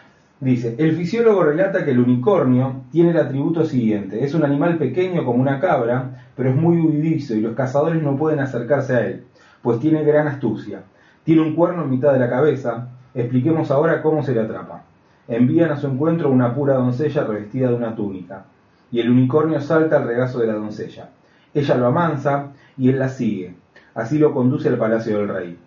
Dice, 0.42 0.74
el 0.80 0.96
fisiólogo 0.96 1.44
relata 1.44 1.86
que 1.86 1.92
el 1.92 2.00
unicornio 2.00 2.86
tiene 2.92 3.12
el 3.12 3.18
atributo 3.18 3.64
siguiente. 3.64 4.24
Es 4.24 4.34
un 4.34 4.44
animal 4.44 4.80
pequeño 4.80 5.24
como 5.24 5.40
una 5.40 5.60
cabra, 5.60 6.26
pero 6.36 6.50
es 6.50 6.56
muy 6.56 6.82
huidizo 6.82 7.36
y 7.36 7.42
los 7.42 7.54
cazadores 7.54 8.02
no 8.02 8.18
pueden 8.18 8.40
acercarse 8.40 8.96
a 8.96 9.06
él, 9.06 9.24
pues 9.62 9.80
tiene 9.80 10.04
gran 10.04 10.28
astucia. 10.28 10.82
Tiene 11.24 11.44
un 11.44 11.54
cuerno 11.54 11.84
en 11.84 11.92
mitad 11.92 12.12
de 12.12 12.18
la 12.18 12.28
cabeza. 12.28 12.88
Expliquemos 13.14 13.70
ahora 13.70 14.02
cómo 14.02 14.24
se 14.24 14.34
le 14.34 14.42
atrapa. 14.42 14.82
Envían 15.28 15.70
a 15.70 15.78
su 15.78 15.86
encuentro 15.86 16.32
una 16.32 16.56
pura 16.56 16.74
doncella 16.74 17.24
revestida 17.24 17.68
de 17.68 17.76
una 17.76 17.94
túnica, 17.94 18.46
y 18.92 19.00
el 19.00 19.12
unicornio 19.12 19.62
salta 19.62 19.98
al 19.98 20.08
regazo 20.08 20.40
de 20.40 20.48
la 20.48 20.54
doncella. 20.54 21.10
Ella 21.54 21.76
lo 21.76 21.86
amansa 21.86 22.48
y 22.80 22.90
él 22.90 22.98
la 22.98 23.10
sigue. 23.10 23.54
Así 23.94 24.18
lo 24.18 24.34
conduce 24.34 24.70
al 24.70 24.80
palacio 24.80 25.20
del 25.20 25.30
rey. 25.30 25.60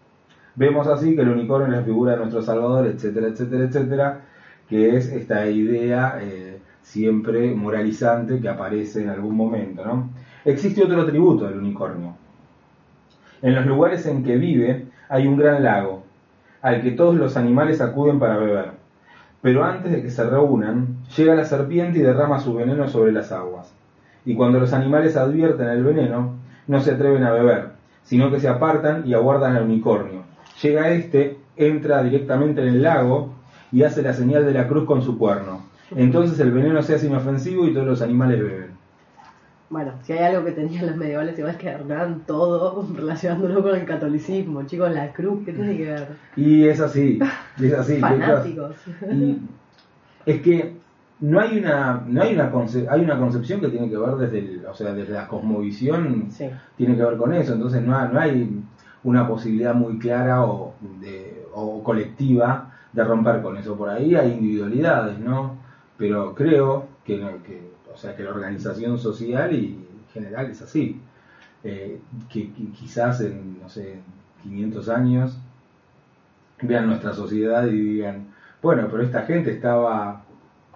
Vemos 0.57 0.89
así 0.89 1.15
que 1.15 1.23
el 1.23 1.29
unicornio 1.29 1.69
es 1.69 1.79
la 1.79 1.85
figura 1.85 2.13
de 2.13 2.19
nuestro 2.19 2.43
Salvador, 2.43 2.87
etcétera, 2.89 3.29
etcétera, 3.29 3.65
etcétera, 3.65 4.21
que 4.69 4.97
es 4.97 5.09
esta 5.09 5.47
idea 5.47 6.19
eh, 6.21 6.59
siempre 6.83 7.55
moralizante 7.55 8.41
que 8.41 8.49
aparece 8.49 9.03
en 9.03 9.11
algún 9.11 9.37
momento. 9.37 9.85
¿no? 9.85 10.11
Existe 10.45 10.83
otro 10.83 11.03
atributo 11.03 11.47
del 11.47 11.59
unicornio. 11.59 12.17
En 13.43 13.55
los 13.55 13.67
lugares 13.67 14.07
en 14.07 14.23
que 14.23 14.37
vive 14.37 14.87
hay 15.09 15.27
un 15.27 15.37
gran 15.37 15.63
lago, 15.63 16.03
al 16.63 16.81
que 16.83 16.93
todos 16.93 17.17
los 17.17 17.37
animales 17.37 17.81
acuden 17.81 18.19
para 18.19 18.39
beber. 18.39 18.71
Pero 19.43 19.65
antes 19.65 19.93
de 19.93 20.01
que 20.01 20.11
se 20.11 20.25
reúnan, 20.25 21.05
llega 21.15 21.35
la 21.35 21.45
serpiente 21.45 21.99
y 21.99 22.03
derrama 22.03 22.41
su 22.41 22.55
veneno 22.55 22.89
sobre 22.89 23.13
las 23.13 23.31
aguas. 23.33 23.71
Y 24.25 24.35
cuando 24.35 24.59
los 24.59 24.73
animales 24.73 25.17
advierten 25.17 25.69
el 25.69 25.85
veneno, 25.85 26.37
no 26.67 26.81
se 26.81 26.93
atreven 26.93 27.25
a 27.25 27.33
beber, 27.33 27.73
sino 28.05 28.31
que 28.31 28.41
se 28.41 28.49
apartan 28.49 29.07
y 29.07 29.13
aguardan 29.13 29.57
al 29.57 29.65
unicornio. 29.65 30.23
Llega 30.63 30.89
este, 30.89 31.37
entra 31.57 32.03
directamente 32.03 32.63
en 32.63 32.69
el 32.69 32.83
lago 32.83 33.34
y 33.75 33.83
hace 33.83 34.01
la 34.03 34.13
señal 34.15 34.47
de 34.47 34.53
la 34.55 34.67
cruz 34.69 34.85
con 34.85 35.03
su 35.03 35.19
cuerno. 35.19 35.67
Entonces 35.95 36.39
el 36.41 36.51
veneno 36.53 36.81
se 36.83 36.95
hace 36.95 37.09
inofensivo 37.09 37.67
y 37.67 37.75
todos 37.75 37.87
los 37.87 38.01
animales 38.03 38.41
beben. 38.41 38.71
Bueno, 39.71 39.93
si 40.03 40.13
hay 40.13 40.25
algo 40.33 40.45
que 40.45 40.53
tenían 40.53 40.87
los 40.87 40.97
medievales, 40.97 41.39
igual 41.39 41.57
que 41.57 41.69
Hernán 41.69 42.23
todo 42.27 42.87
relacionándolo 42.95 43.63
con 43.63 43.75
el 43.75 43.85
catolicismo. 43.85 44.63
Chicos, 44.65 44.93
la 44.93 45.13
cruz, 45.13 45.45
¿qué 45.45 45.53
tiene 45.53 45.77
que 45.77 45.85
ver? 45.85 46.09
Y 46.37 46.65
es 46.69 46.81
así, 46.81 47.19
es 47.61 47.73
así. 47.75 47.97
Fanáticos. 47.99 48.77
Y 49.13 49.39
es 50.27 50.41
que 50.43 50.77
no 51.21 51.41
hay 51.41 51.59
una, 51.59 52.03
no 52.07 52.23
hay 52.23 52.35
una, 52.35 52.53
conce- 52.53 52.87
hay 52.89 53.01
una 53.01 53.19
concepción 53.19 53.61
que 53.61 53.69
tiene 53.69 53.89
que 53.91 53.97
ver 53.97 54.15
desde, 54.17 54.39
el- 54.39 54.67
o 54.67 54.75
sea, 54.75 54.93
desde 54.93 55.13
la 55.15 55.27
cosmovisión, 55.27 56.27
Sí. 56.31 56.49
tiene 56.77 56.97
que 56.97 57.03
ver 57.05 57.17
con 57.17 57.33
eso. 57.35 57.55
Entonces 57.55 57.83
no 57.83 58.09
no 58.09 58.21
hay 58.21 58.63
una 59.03 59.27
posibilidad 59.27 59.75
muy 59.75 59.99
clara 59.99 60.45
o, 60.45 60.75
de, 61.01 61.45
o 61.55 61.83
colectiva 61.83 62.71
de 62.95 63.05
romper 63.05 63.43
con 63.43 63.57
eso. 63.57 63.77
Por 63.77 63.89
ahí 63.91 64.15
hay 64.15 64.33
individualidades, 64.33 65.19
¿no? 65.19 65.57
Pero 65.99 66.35
creo 66.35 66.87
que, 67.05 67.19
que, 67.45 67.71
o 67.93 67.97
sea, 67.97 68.17
que 68.17 68.23
la 68.23 68.31
organización 68.31 68.99
social 68.99 69.53
y 69.53 69.67
en 69.75 70.13
general 70.13 70.51
es 70.51 70.63
así. 70.63 71.01
Eh, 71.65 71.99
que, 72.29 72.53
que 72.53 72.71
quizás 72.73 73.21
en, 73.23 73.61
no 73.61 73.69
sé, 73.69 73.99
500 74.43 74.89
años 74.91 75.39
vean 76.63 76.87
nuestra 76.87 77.13
sociedad 77.13 77.67
y 77.67 77.71
digan, 77.79 78.27
bueno, 78.63 78.87
pero 78.91 79.03
esta 79.03 79.23
gente 79.23 79.51
estaba, 79.51 80.23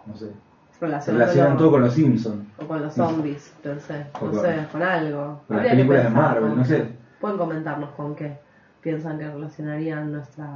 no 0.07 0.17
sé, 0.17 0.33
relacionan 0.81 1.57
todo 1.57 1.73
con 1.73 1.83
los 1.83 1.93
Simpsons. 1.93 2.47
O 2.59 2.67
con 2.67 2.81
los 2.83 2.95
zombies, 2.95 3.55
No 3.65 3.71
con- 3.73 3.81
sé, 3.81 4.67
con 4.73 4.83
algo. 4.83 5.43
con 5.47 5.57
las 5.57 5.67
películas 5.67 6.05
de 6.05 6.11
Marvel, 6.11 6.57
no 6.57 6.65
sé. 6.65 6.89
Pueden 7.21 7.37
comentarnos 7.39 7.91
con 7.91 8.15
qué 8.15 8.39
piensan 8.81 9.19
que 9.19 9.29
relacionarían 9.29 10.13
nuestra 10.13 10.49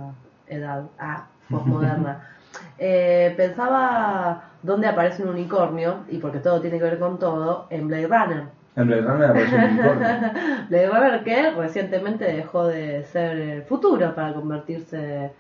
edad. 0.46 0.85
Ah, 0.98 1.27
posmoderna. 1.50 2.22
eh, 2.78 3.35
pensaba 3.37 4.44
dónde 4.62 4.88
aparece 4.88 5.22
un 5.22 5.31
unicornio, 5.31 6.00
y 6.09 6.18
porque 6.18 6.38
todo 6.38 6.61
tiene 6.61 6.78
que 6.78 6.85
ver 6.85 6.98
con 6.98 7.18
todo, 7.18 7.66
en 7.70 7.88
Blade 7.88 8.07
Runner. 8.07 8.44
En 8.76 8.87
Blade 8.87 9.02
Runner 9.02 9.31
aparece 9.31 9.57
un 9.57 9.64
unicornio. 9.64 10.09
Blade 10.68 10.88
Runner 10.88 11.24
que 11.24 11.50
recientemente 11.52 12.24
dejó 12.24 12.66
de 12.66 13.05
ser 13.05 13.38
el 13.38 13.62
futuro 13.62 14.14
para 14.14 14.33
convertirse 14.33 15.33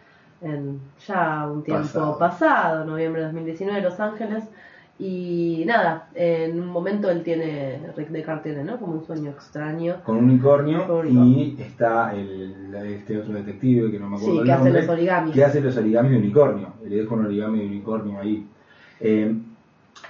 en 0.42 0.80
ya 1.06 1.46
un 1.46 1.62
tiempo 1.62 1.82
Pasado. 1.84 2.18
pasado, 2.18 2.84
noviembre 2.84 3.20
de 3.20 3.26
2019, 3.28 3.80
Los 3.80 4.00
Ángeles. 4.00 4.44
Y 4.98 5.64
nada, 5.66 6.08
en 6.14 6.60
un 6.60 6.68
momento 6.68 7.10
él 7.10 7.22
tiene, 7.22 7.80
Rick 7.96 8.10
Deckard 8.10 8.42
tiene, 8.42 8.62
¿no? 8.62 8.78
Como 8.78 8.92
un 8.94 9.04
sueño 9.04 9.30
extraño. 9.30 9.96
Con 10.04 10.18
un 10.18 10.24
unicornio 10.24 10.86
Con 10.86 11.06
un 11.16 11.28
y 11.28 11.56
está 11.58 12.14
el, 12.14 12.72
este 12.86 13.18
otro 13.18 13.32
detective 13.34 13.90
que 13.90 13.98
no 13.98 14.08
me 14.08 14.16
acuerdo 14.16 14.34
Sí, 14.34 14.38
el 14.40 14.44
que 14.44 14.52
hace 14.52 14.70
los 14.70 14.88
origamis. 14.88 15.34
que 15.34 15.44
hace 15.44 15.60
los 15.60 15.76
origamis 15.76 16.12
de 16.12 16.18
unicornio. 16.18 16.68
Le 16.86 16.96
dejo 16.96 17.14
un 17.16 17.24
origami 17.26 17.58
de 17.60 17.66
unicornio 17.66 18.20
ahí. 18.20 18.46
Eh, 19.00 19.34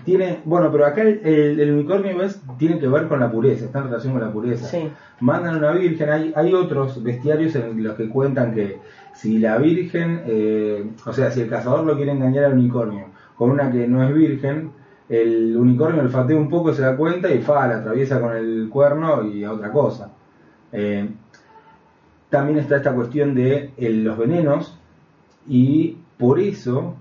tiene, 0.04 0.40
bueno, 0.44 0.70
pero 0.70 0.84
acá 0.86 1.02
el, 1.02 1.20
el- 1.24 1.60
el 1.60 1.72
unicornio 1.72 2.16
¿ves? 2.18 2.40
tiene 2.58 2.78
que 2.78 2.88
ver 2.88 3.08
con 3.08 3.20
la 3.20 3.30
pureza, 3.30 3.64
está 3.66 3.78
en 3.78 3.84
relación 3.86 4.12
con 4.12 4.22
la 4.22 4.32
pureza. 4.32 4.66
Sí. 4.66 4.88
Mandan 5.20 5.54
a 5.54 5.58
una 5.58 5.72
virgen, 5.72 6.10
hay, 6.10 6.32
hay 6.34 6.52
otros 6.52 7.02
bestiarios 7.02 7.54
en 7.56 7.82
los 7.82 7.94
que 7.96 8.08
cuentan 8.08 8.54
que 8.54 8.78
si 9.14 9.38
la 9.38 9.56
virgen, 9.58 10.22
eh, 10.26 10.84
o 11.06 11.12
sea, 11.12 11.30
si 11.30 11.40
el 11.42 11.48
cazador 11.48 11.84
lo 11.84 11.96
quiere 11.96 12.12
engañar 12.12 12.44
al 12.44 12.54
unicornio 12.54 13.06
con 13.42 13.50
una 13.50 13.72
que 13.72 13.88
no 13.88 14.04
es 14.04 14.14
virgen, 14.14 14.70
el 15.08 15.56
unicornio 15.56 16.02
olfatea 16.02 16.36
un 16.36 16.48
poco, 16.48 16.72
se 16.72 16.82
da 16.82 16.96
cuenta 16.96 17.28
y 17.34 17.42
fa, 17.42 17.66
la 17.66 17.78
atraviesa 17.78 18.20
con 18.20 18.36
el 18.36 18.68
cuerno 18.70 19.24
y 19.24 19.42
a 19.42 19.52
otra 19.52 19.72
cosa. 19.72 20.12
Eh, 20.70 21.10
también 22.30 22.60
está 22.60 22.76
esta 22.76 22.94
cuestión 22.94 23.34
de 23.34 23.72
eh, 23.76 23.90
los 23.90 24.16
venenos 24.16 24.78
y 25.48 25.96
por 26.16 26.38
eso 26.38 26.94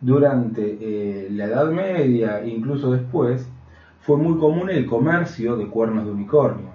durante 0.00 0.78
eh, 0.80 1.28
la 1.30 1.44
Edad 1.44 1.70
Media, 1.70 2.42
incluso 2.42 2.92
después, 2.92 3.46
fue 4.00 4.16
muy 4.16 4.38
común 4.38 4.70
el 4.70 4.86
comercio 4.86 5.56
de 5.56 5.66
cuernos 5.66 6.06
de 6.06 6.10
unicornio. 6.10 6.70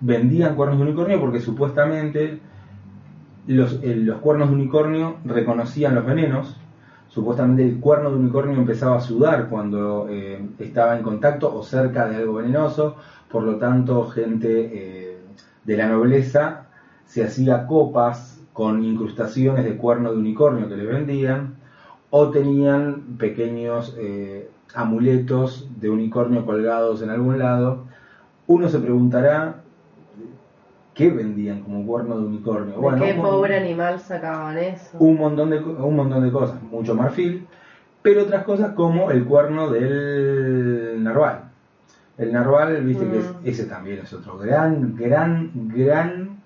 Vendían 0.00 0.56
cuernos 0.56 0.78
de 0.78 0.86
unicornio 0.86 1.20
porque 1.20 1.38
supuestamente 1.38 2.40
los, 3.46 3.80
eh, 3.82 3.94
los 3.96 4.18
cuernos 4.18 4.48
de 4.50 4.56
unicornio 4.56 5.16
reconocían 5.24 5.94
los 5.94 6.04
venenos. 6.04 6.56
Supuestamente 7.08 7.66
el 7.66 7.80
cuerno 7.80 8.10
de 8.10 8.16
unicornio 8.16 8.56
empezaba 8.56 8.96
a 8.96 9.00
sudar 9.00 9.48
cuando 9.48 10.06
eh, 10.10 10.44
estaba 10.58 10.96
en 10.96 11.02
contacto 11.02 11.54
o 11.54 11.62
cerca 11.62 12.06
de 12.08 12.16
algo 12.16 12.34
venenoso. 12.34 12.96
Por 13.30 13.44
lo 13.44 13.56
tanto, 13.56 14.06
gente 14.08 14.70
eh, 14.72 15.18
de 15.64 15.76
la 15.76 15.88
nobleza 15.88 16.66
se 17.06 17.24
hacía 17.24 17.66
copas 17.66 18.40
con 18.52 18.84
incrustaciones 18.84 19.64
de 19.64 19.76
cuerno 19.76 20.12
de 20.12 20.18
unicornio 20.18 20.68
que 20.68 20.76
le 20.76 20.86
vendían 20.86 21.54
o 22.10 22.30
tenían 22.30 23.16
pequeños 23.18 23.96
amuletos 24.74 25.68
de 25.78 25.90
unicornio 25.90 26.46
colgados 26.46 27.02
en 27.02 27.10
algún 27.10 27.38
lado. 27.38 27.84
Uno 28.46 28.68
se 28.68 28.78
preguntará 28.78 29.62
qué 30.96 31.10
vendían 31.10 31.60
como 31.62 31.86
cuerno 31.86 32.18
de 32.18 32.26
unicornio. 32.26 32.80
¿De 32.90 33.00
qué 33.00 33.14
pobre 33.14 33.56
animal 33.56 34.00
sacaban 34.00 34.56
eso? 34.58 34.96
un 34.98 35.16
montón 35.18 35.50
de 35.50 35.58
un 35.58 35.94
montón 35.94 36.24
de 36.24 36.32
cosas, 36.32 36.60
mucho 36.62 36.94
marfil, 36.94 37.46
pero 38.02 38.22
otras 38.22 38.44
cosas 38.44 38.72
como 38.72 39.10
el 39.10 39.24
cuerno 39.24 39.70
del 39.70 41.02
narval. 41.04 41.42
El 42.18 42.32
narval, 42.32 42.82
viste 42.82 43.06
que 43.08 43.18
es- 43.18 43.30
Mm. 43.30 43.36
ese 43.44 43.64
también 43.66 43.98
es 43.98 44.12
otro 44.12 44.38
gran, 44.38 44.96
gran, 44.96 45.50
gran 45.74 46.36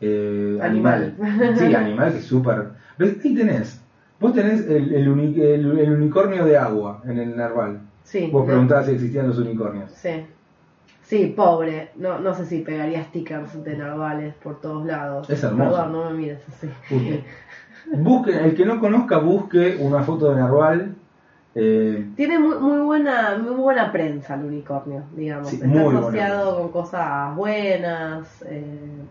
eh, 0.00 0.58
animal. 0.60 1.14
Animal. 1.22 1.56
Sí, 1.56 1.74
animal 1.74 2.12
que 2.12 2.18
es 2.18 2.24
súper. 2.24 2.64
Ahí 2.98 3.34
tenés. 3.34 3.80
Vos 4.20 4.34
tenés 4.34 4.66
el, 4.66 4.92
el 4.92 5.08
uni- 5.08 5.40
el- 5.40 5.78
el 5.78 5.92
unicornio 5.92 6.44
de 6.44 6.56
agua 6.56 7.00
en 7.06 7.18
el 7.18 7.36
narval. 7.36 7.80
Sí. 8.02 8.28
Vos 8.32 8.44
preguntabas 8.44 8.86
si 8.86 8.92
existían 8.92 9.28
los 9.28 9.38
unicornios. 9.38 9.90
Sí. 9.92 10.26
Sí, 11.04 11.26
pobre. 11.36 11.90
No, 11.96 12.18
no 12.18 12.34
sé 12.34 12.46
si 12.46 12.60
pegaría 12.60 13.04
stickers 13.04 13.62
de 13.62 13.76
narvales 13.76 14.34
por 14.42 14.60
todos 14.60 14.84
lados. 14.86 15.28
Es 15.30 15.42
hermoso. 15.44 15.70
Perdón, 15.70 15.92
no 15.92 16.10
me 16.10 16.16
mires 16.16 16.40
así. 16.48 16.68
Busque. 16.90 17.24
Busque, 17.92 18.30
el 18.44 18.54
que 18.56 18.64
no 18.64 18.80
conozca, 18.80 19.18
busque 19.18 19.76
una 19.78 20.02
foto 20.02 20.30
de 20.30 20.40
narval. 20.40 20.94
eh, 21.54 22.06
Tiene 22.16 22.38
muy, 22.38 22.56
muy 22.56 22.78
buena 22.80 23.36
muy 23.36 23.54
buena 23.54 23.92
prensa 23.92 24.34
el 24.36 24.46
unicornio, 24.46 25.02
digamos. 25.14 25.48
Sí, 25.48 25.56
Está 25.62 25.68
asociado 25.98 26.56
con 26.56 26.68
cosas 26.72 27.36
buenas. 27.36 28.42
eh, 28.48 28.64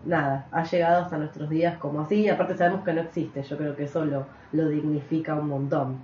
nada, 0.04 0.46
ha 0.50 0.64
llegado 0.64 1.02
hasta 1.02 1.16
nuestros 1.16 1.48
días 1.48 1.78
como 1.78 2.00
así. 2.00 2.16
Y 2.22 2.28
aparte 2.28 2.56
sabemos 2.56 2.84
que 2.84 2.92
no 2.92 3.02
existe. 3.02 3.44
Yo 3.44 3.56
creo 3.56 3.76
que 3.76 3.84
eso 3.84 4.04
lo, 4.04 4.26
lo 4.52 4.68
dignifica 4.68 5.36
un 5.36 5.48
montón. 5.48 5.98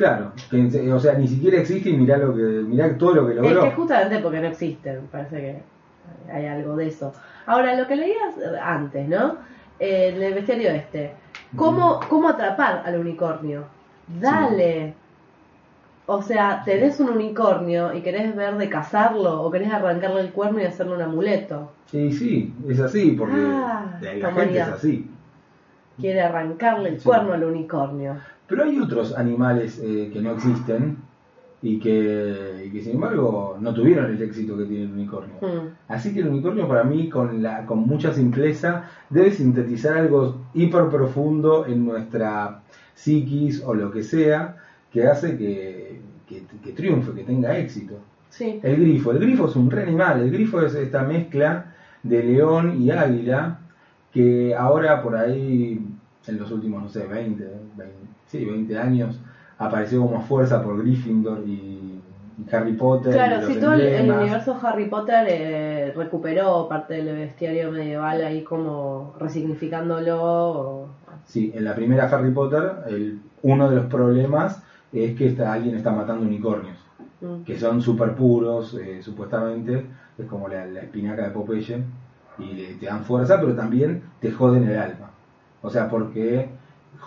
Claro, 0.00 0.32
que, 0.50 0.92
o 0.92 0.98
sea, 0.98 1.14
ni 1.14 1.28
siquiera 1.28 1.58
existe 1.60 1.90
y 1.90 1.96
mirá, 1.96 2.16
lo 2.16 2.34
que, 2.34 2.40
mirá 2.42 2.96
todo 2.96 3.14
lo 3.16 3.26
que 3.26 3.34
Es 3.34 3.38
logró. 3.40 3.62
que 3.64 3.70
justamente 3.72 4.18
porque 4.18 4.40
no 4.40 4.48
existe, 4.48 4.92
me 4.94 5.00
parece 5.08 5.36
que 5.36 5.62
hay 6.32 6.46
algo 6.46 6.74
de 6.76 6.88
eso. 6.88 7.12
Ahora, 7.46 7.74
lo 7.76 7.86
que 7.86 7.96
leías 7.96 8.34
antes, 8.62 9.06
¿no? 9.08 9.36
Eh, 9.78 10.12
en 10.14 10.22
el 10.22 10.34
bestiario 10.34 10.70
este. 10.70 11.12
¿Cómo, 11.56 12.00
¿Cómo 12.08 12.28
atrapar 12.28 12.82
al 12.86 12.98
unicornio? 12.98 13.64
Dale. 14.20 14.94
O 16.06 16.22
sea, 16.22 16.62
tenés 16.64 16.98
un 16.98 17.10
unicornio 17.10 17.94
y 17.94 18.00
querés 18.00 18.34
ver 18.34 18.56
de 18.56 18.68
cazarlo 18.68 19.42
o 19.42 19.50
querés 19.50 19.70
arrancarle 19.72 20.22
el 20.22 20.30
cuerno 20.30 20.60
y 20.60 20.64
hacerle 20.64 20.94
un 20.96 21.02
amuleto. 21.02 21.70
Sí, 21.86 22.10
sí, 22.12 22.54
es 22.68 22.80
así, 22.80 23.12
porque 23.12 23.34
Ah, 23.36 23.98
la, 24.00 24.32
gente 24.32 24.58
es 24.58 24.68
así. 24.68 25.10
Quiere 26.00 26.20
arrancarle 26.22 26.88
el 26.90 26.98
Sí. 27.00 27.04
cuerno 27.06 27.32
al 27.34 27.44
unicornio. 27.44 28.16
Pero 28.50 28.64
hay 28.64 28.80
otros 28.80 29.16
animales 29.16 29.80
eh, 29.80 30.10
que 30.12 30.20
no 30.20 30.32
existen 30.32 30.96
y 31.62 31.78
que, 31.78 32.64
y 32.66 32.70
que, 32.70 32.82
sin 32.82 32.94
embargo, 32.94 33.56
no 33.60 33.72
tuvieron 33.72 34.10
el 34.10 34.20
éxito 34.20 34.58
que 34.58 34.64
tiene 34.64 34.86
el 34.86 34.92
unicornio. 34.92 35.36
Hmm. 35.40 35.68
Así 35.86 36.12
que 36.12 36.18
el 36.18 36.26
unicornio 36.26 36.66
para 36.66 36.82
mí, 36.82 37.08
con, 37.08 37.40
la, 37.40 37.64
con 37.64 37.86
mucha 37.86 38.12
simpleza, 38.12 38.90
debe 39.08 39.30
sintetizar 39.30 39.96
algo 39.98 40.46
hiper 40.52 40.88
profundo 40.88 41.64
en 41.64 41.84
nuestra 41.84 42.62
psiquis 42.94 43.62
o 43.64 43.72
lo 43.72 43.92
que 43.92 44.02
sea, 44.02 44.56
que 44.92 45.06
hace 45.06 45.38
que, 45.38 46.00
que, 46.26 46.42
que 46.60 46.72
triunfe, 46.72 47.12
que 47.12 47.22
tenga 47.22 47.56
éxito. 47.56 47.94
Sí. 48.30 48.58
El 48.64 48.80
grifo, 48.80 49.12
el 49.12 49.20
grifo 49.20 49.46
es 49.46 49.54
un 49.54 49.70
re 49.70 49.84
animal, 49.84 50.22
el 50.22 50.32
grifo 50.32 50.60
es 50.60 50.74
esta 50.74 51.04
mezcla 51.04 51.72
de 52.02 52.24
león 52.24 52.82
y 52.82 52.90
águila 52.90 53.60
que 54.12 54.56
ahora 54.56 55.00
por 55.02 55.14
ahí, 55.14 55.80
en 56.26 56.38
los 56.38 56.50
últimos, 56.50 56.82
no 56.82 56.88
sé, 56.88 57.06
20, 57.06 57.44
20, 57.76 58.09
sí, 58.30 58.44
20 58.44 58.78
años, 58.78 59.18
apareció 59.58 60.00
como 60.02 60.20
fuerza 60.20 60.62
por 60.62 60.78
Gryffindor 60.78 61.40
y, 61.46 62.00
y 62.38 62.54
Harry 62.54 62.72
Potter. 62.74 63.12
Claro, 63.12 63.46
sí, 63.46 63.58
todo 63.60 63.72
el, 63.74 64.10
universo 64.10 64.56
Harry 64.62 64.88
Potter 64.88 65.26
eh, 65.28 65.92
recuperó 65.96 66.68
parte 66.68 66.94
del 66.94 67.14
bestiario 67.16 67.70
medieval 67.70 68.22
ahí 68.22 68.42
como 68.42 69.12
resignificándolo. 69.18 70.16
o- 70.22 70.86
Sí, 71.26 71.52
en 71.54 71.64
la 71.64 71.74
primera 71.74 72.04
Harry 72.04 72.30
Potter, 72.32 72.76
el, 72.88 73.20
uno 73.42 73.68
de 73.68 73.76
los 73.76 73.86
problemas 73.86 74.62
es 74.92 75.14
que 75.16 75.26
está, 75.28 75.52
alguien 75.52 75.74
está 75.76 75.90
matando 75.92 76.24
unicornios, 76.26 76.78
Mm. 77.20 77.42
que 77.44 77.58
son 77.58 77.82
súper 77.82 78.14
puros, 78.14 78.74
eh, 78.74 79.02
supuestamente, 79.02 79.86
es 80.18 80.26
como 80.26 80.48
la, 80.48 80.64
la 80.66 80.80
espinaca 80.80 81.22
de 81.24 81.30
Popeye, 81.30 81.82
y 82.38 82.54
le- 82.54 82.74
te 82.76 82.86
dan 82.86 83.04
fuerza, 83.04 83.38
pero 83.40 83.54
también 83.54 84.02
te 84.20 84.30
joden 84.32 84.64
el 84.68 84.78
alma. 84.78 85.10
O 85.62 85.68
sea, 85.70 85.88
porque 85.88 86.48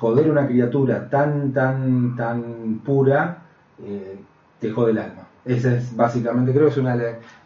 joder 0.03 0.29
una 0.29 0.45
criatura 0.45 1.09
tan, 1.09 1.53
tan, 1.53 2.13
tan 2.17 2.81
pura, 2.85 3.37
eh, 3.81 4.19
te 4.59 4.69
jode 4.69 4.91
el 4.91 4.97
alma. 4.97 5.27
Esa 5.45 5.77
es 5.77 5.95
básicamente, 5.95 6.51
creo 6.51 6.65
que 6.65 6.71
es, 6.71 6.77
una, 6.77 6.97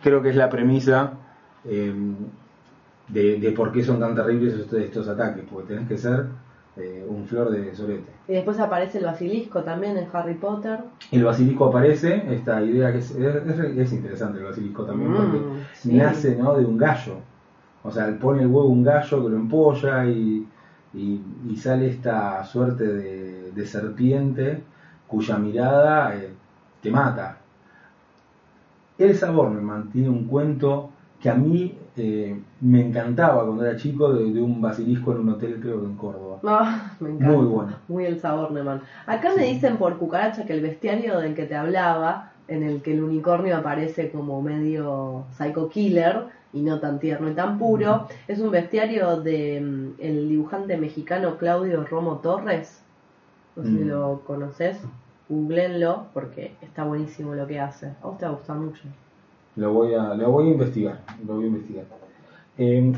creo 0.02 0.24
que 0.24 0.30
es 0.30 0.36
la 0.36 0.50
premisa 0.50 1.12
eh, 1.66 1.94
de, 3.10 3.40
de 3.40 3.52
por 3.52 3.72
qué 3.72 3.84
son 3.84 4.00
tan 4.00 4.16
terribles 4.16 4.56
estos, 4.56 4.80
estos 4.80 5.08
ataques, 5.08 5.44
porque 5.52 5.74
tenés 5.76 5.88
que 5.88 5.98
ser 6.00 6.26
eh, 6.78 7.06
un 7.08 7.26
flor 7.28 7.52
de 7.52 7.76
sorete. 7.76 8.12
Y 8.28 8.34
después 8.34 8.60
aparece 8.60 8.98
el 8.98 9.06
basilisco 9.06 9.62
también 9.64 9.96
en 9.98 10.08
Harry 10.12 10.34
Potter. 10.34 10.80
El 11.12 11.24
basilisco 11.26 11.66
aparece, 11.66 12.24
esta 12.34 12.62
idea 12.64 12.92
que 12.92 12.98
es, 12.98 13.12
es, 13.12 13.36
es- 13.36 13.78
es 13.78 13.94
interesante 13.94 14.40
el 14.40 14.46
basilisco 14.46 14.84
también, 14.84 15.12
Mm, 15.12 15.16
porque 15.16 15.40
sí. 15.76 15.94
nace 15.96 16.36
¿no? 16.36 16.56
de 16.56 16.66
un 16.66 16.76
gallo. 16.78 17.18
O 17.84 17.92
sea, 17.92 18.18
pone 18.20 18.42
el 18.42 18.48
huevo 18.48 18.66
un 18.68 18.84
gallo 18.84 19.24
que 19.24 19.30
lo 19.30 19.36
empolla 19.38 20.06
y, 20.06 20.46
y, 20.98 21.22
y 21.50 21.56
sale 21.56 21.88
esta 21.90 22.44
suerte 22.44 22.86
de, 22.86 23.52
de 23.52 23.66
serpiente 23.66 24.64
cuya 25.08 25.38
mirada 25.38 26.16
eh, 26.16 26.30
te 26.82 26.92
mata. 26.92 27.38
El 28.98 29.16
Saborneman 29.16 29.90
tiene 29.92 30.10
un 30.10 30.26
cuento 30.26 30.90
que 31.22 31.30
a 31.30 31.36
mí 31.36 31.78
eh, 31.96 32.40
me 32.62 32.86
encantaba 32.86 33.46
cuando 33.46 33.66
era 33.66 33.78
chico 33.78 34.14
de, 34.14 34.32
de 34.32 34.42
un 34.42 34.62
basilisco 34.62 35.12
en 35.14 35.20
un 35.20 35.30
hotel, 35.30 35.60
creo 35.62 35.82
que 35.82 35.88
en 35.88 35.96
Córdoba. 35.96 36.40
Ah, 36.44 36.92
me 37.00 37.10
encanta. 37.10 37.36
Muy 37.36 37.46
bueno. 37.46 37.72
Muy 37.88 38.06
el 38.06 38.20
sabor, 38.20 38.52
Neman. 38.52 38.82
Acá 39.06 39.30
me 39.36 39.46
dicen 39.46 39.78
por 39.78 39.98
cucaracha 39.98 40.46
que 40.46 40.54
el 40.54 40.62
bestiario 40.62 41.20
del 41.20 41.36
que 41.36 41.46
te 41.46 41.56
hablaba, 41.56 42.32
en 42.48 42.64
el 42.64 42.82
que 42.82 42.94
el 42.94 43.04
unicornio 43.04 43.58
aparece 43.58 44.12
como 44.12 44.42
medio 44.42 45.26
psycho 45.38 45.70
killer 45.70 46.26
y 46.58 46.62
no 46.64 46.80
tan 46.80 47.00
tierno 47.00 47.30
y 47.30 47.34
tan 47.34 47.58
puro, 47.60 48.08
es 48.28 48.40
un 48.40 48.52
bestiario 48.52 49.22
de 49.22 49.62
mm, 49.62 50.02
el 50.02 50.30
dibujante 50.30 50.76
mexicano 50.78 51.38
Claudio 51.38 51.84
Romo 51.84 52.18
Torres. 52.18 52.82
No 53.56 53.64
sé 53.64 53.70
si 53.70 53.76
Mm. 53.76 53.88
lo 53.90 54.22
conoces. 54.26 54.78
Googleenlo 55.30 56.06
porque 56.14 56.54
está 56.62 56.84
buenísimo 56.86 57.36
lo 57.36 57.46
que 57.48 57.60
hace. 57.60 57.88
A 58.02 58.08
vos 58.08 58.18
te 58.18 58.26
va 58.26 58.32
a 58.32 58.36
gustar 58.36 58.56
mucho. 58.58 58.84
Lo 59.58 59.74
voy 59.74 59.94
a, 59.94 60.14
lo 60.14 60.32
voy 60.32 60.48
a 60.50 60.52
investigar, 60.52 61.00
lo 61.26 61.36
voy 61.36 61.44
a 61.46 61.48
investigar. 61.48 61.86
Eh, 62.58 62.94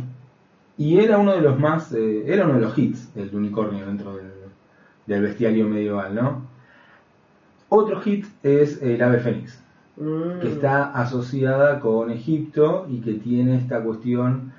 y 0.77 0.99
era 0.99 1.17
uno 1.17 1.33
de 1.33 1.41
los 1.41 1.57
más, 1.59 1.91
eh, 1.93 2.23
era 2.31 2.45
uno 2.45 2.53
de 2.55 2.61
los 2.61 2.77
hits 2.77 3.13
del 3.15 3.33
unicornio 3.35 3.85
dentro 3.85 4.15
del, 4.15 4.31
del 5.07 5.21
bestiario 5.21 5.67
medieval, 5.67 6.13
¿no? 6.15 6.41
Otro 7.69 7.99
hit 8.01 8.25
es 8.43 8.81
el 8.81 9.01
ave 9.01 9.19
fénix, 9.19 9.61
Mm. 9.99 10.39
que 10.39 10.47
está 10.53 10.91
asociada 10.93 11.79
con 11.81 12.09
Egipto 12.09 12.87
y 12.89 13.01
que 13.01 13.15
tiene 13.15 13.57
esta 13.57 13.83
cuestión 13.83 14.53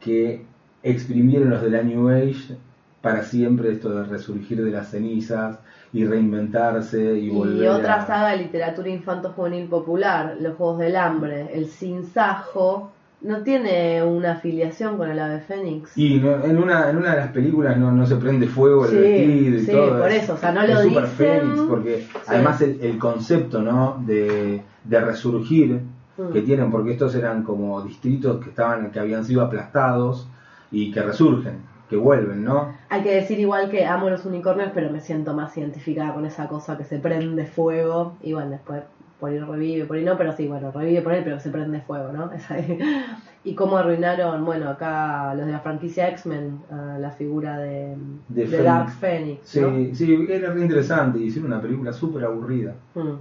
que 0.00 0.46
exprimieron 0.82 1.50
los 1.50 1.60
de 1.62 1.70
la 1.70 1.82
New 1.82 2.08
Age 2.08 2.56
para 3.02 3.22
siempre 3.22 3.72
esto 3.72 3.90
de 3.90 4.04
resurgir 4.04 4.64
de 4.64 4.70
las 4.70 4.88
cenizas 4.90 5.58
y 5.92 6.04
reinventarse 6.06 7.18
y 7.18 7.28
volver 7.28 7.64
Y 7.64 7.68
otra 7.68 7.96
a... 7.96 8.06
saga 8.06 8.30
de 8.30 8.38
literatura 8.38 8.88
infanto-juvenil 8.88 9.68
popular, 9.68 10.36
Los 10.40 10.56
Juegos 10.56 10.78
del 10.78 10.96
Hambre, 10.96 11.50
El 11.52 11.66
Sinsajo, 11.66 12.92
no 13.26 13.42
tiene 13.42 14.02
una 14.02 14.32
afiliación 14.32 14.96
con 14.96 15.10
el 15.10 15.18
ave 15.18 15.40
fénix. 15.40 15.96
Y 15.98 16.18
no- 16.20 16.44
en, 16.44 16.58
una, 16.58 16.88
en 16.90 16.96
una 16.96 17.10
de 17.10 17.16
las 17.16 17.28
películas 17.32 17.76
no, 17.76 17.90
no 17.92 18.06
se 18.06 18.16
prende 18.16 18.46
fuego 18.46 18.84
el 18.84 18.90
Sí, 18.92 18.96
vestido 18.98 19.56
y 19.56 19.60
sí, 19.64 19.70
todo. 19.72 19.98
por 20.00 20.10
es- 20.10 20.22
eso, 20.24 20.34
o 20.34 20.36
sea, 20.36 20.52
no 20.52 20.62
es 20.62 20.70
lo 20.70 20.82
super 20.82 21.02
dicen. 21.04 21.16
fénix, 21.16 21.60
porque 21.68 21.96
Sí. 22.02 22.08
además 22.28 22.60
el, 22.62 22.78
el 22.80 22.98
concepto 22.98 23.60
¿no? 23.62 24.02
de, 24.06 24.62
de 24.84 25.00
resurgir 25.00 25.80
Mm. 26.18 26.32
que 26.32 26.40
tienen, 26.40 26.70
porque 26.70 26.92
estos 26.92 27.14
eran 27.14 27.42
como 27.42 27.82
distritos 27.82 28.42
que 28.42 28.48
estaban 28.48 28.90
que 28.90 28.98
habían 28.98 29.22
sido 29.24 29.42
aplastados 29.42 30.26
y 30.70 30.90
que 30.90 31.02
resurgen, 31.02 31.58
que 31.90 31.96
vuelven, 31.96 32.42
¿no? 32.42 32.72
Hay 32.88 33.02
que 33.02 33.14
decir 33.14 33.38
igual 33.38 33.68
que 33.68 33.84
amo 33.84 34.08
los 34.08 34.24
unicornios, 34.24 34.70
pero 34.74 34.90
me 34.90 35.00
siento 35.02 35.34
más 35.34 35.54
identificada 35.58 36.14
con 36.14 36.24
esa 36.24 36.48
cosa 36.48 36.78
que 36.78 36.84
se 36.84 36.98
prende 37.00 37.44
fuego. 37.44 38.16
Y 38.22 38.32
bueno, 38.32 38.50
después 38.52 38.82
por 39.18 39.30
ahí 39.30 39.38
revive, 39.38 39.84
por 39.86 39.96
ahí 39.96 40.04
no, 40.04 40.16
pero 40.16 40.32
sí, 40.32 40.46
bueno, 40.46 40.70
revive 40.70 41.02
por 41.02 41.12
ahí, 41.12 41.22
pero 41.24 41.40
se 41.40 41.50
prende 41.50 41.80
fuego, 41.80 42.12
¿no? 42.12 42.30
Y 43.44 43.54
cómo 43.54 43.76
arruinaron, 43.76 44.44
bueno, 44.44 44.68
acá 44.68 45.32
los 45.34 45.46
de 45.46 45.52
la 45.52 45.60
franquicia 45.60 46.08
X-Men, 46.08 46.58
ah, 46.68 46.96
la 47.00 47.12
figura 47.12 47.58
de, 47.58 47.94
De. 48.28 48.62
Dark 48.62 48.90
Phoenix, 48.90 49.46
Sí, 49.48 49.60
¿no? 49.60 49.94
sí, 49.94 50.26
era 50.28 50.52
re 50.52 50.62
interesante, 50.62 51.20
hicieron 51.20 51.52
una 51.52 51.60
película 51.62 51.92
súper 51.92 52.24
aburrida. 52.24 52.74
Mm. 52.94 53.14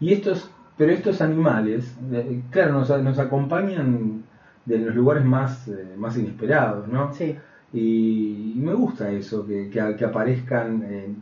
Y 0.00 0.12
estos, 0.12 0.50
pero 0.76 0.92
estos 0.92 1.20
animales, 1.20 1.96
eh, 2.12 2.42
claro, 2.50 2.72
nos, 2.72 2.88
nos 3.02 3.18
acompañan 3.18 4.24
de 4.64 4.78
los 4.78 4.94
lugares 4.94 5.24
más, 5.24 5.68
eh, 5.68 5.94
más 5.96 6.16
inesperados, 6.16 6.88
¿no? 6.88 7.12
Sí. 7.14 7.36
Y, 7.72 8.54
y 8.56 8.60
me 8.60 8.74
gusta 8.74 9.10
eso, 9.10 9.46
que, 9.46 9.68
que, 9.70 9.94
que 9.96 10.04
aparezcan, 10.04 10.82
eh, 10.84 11.14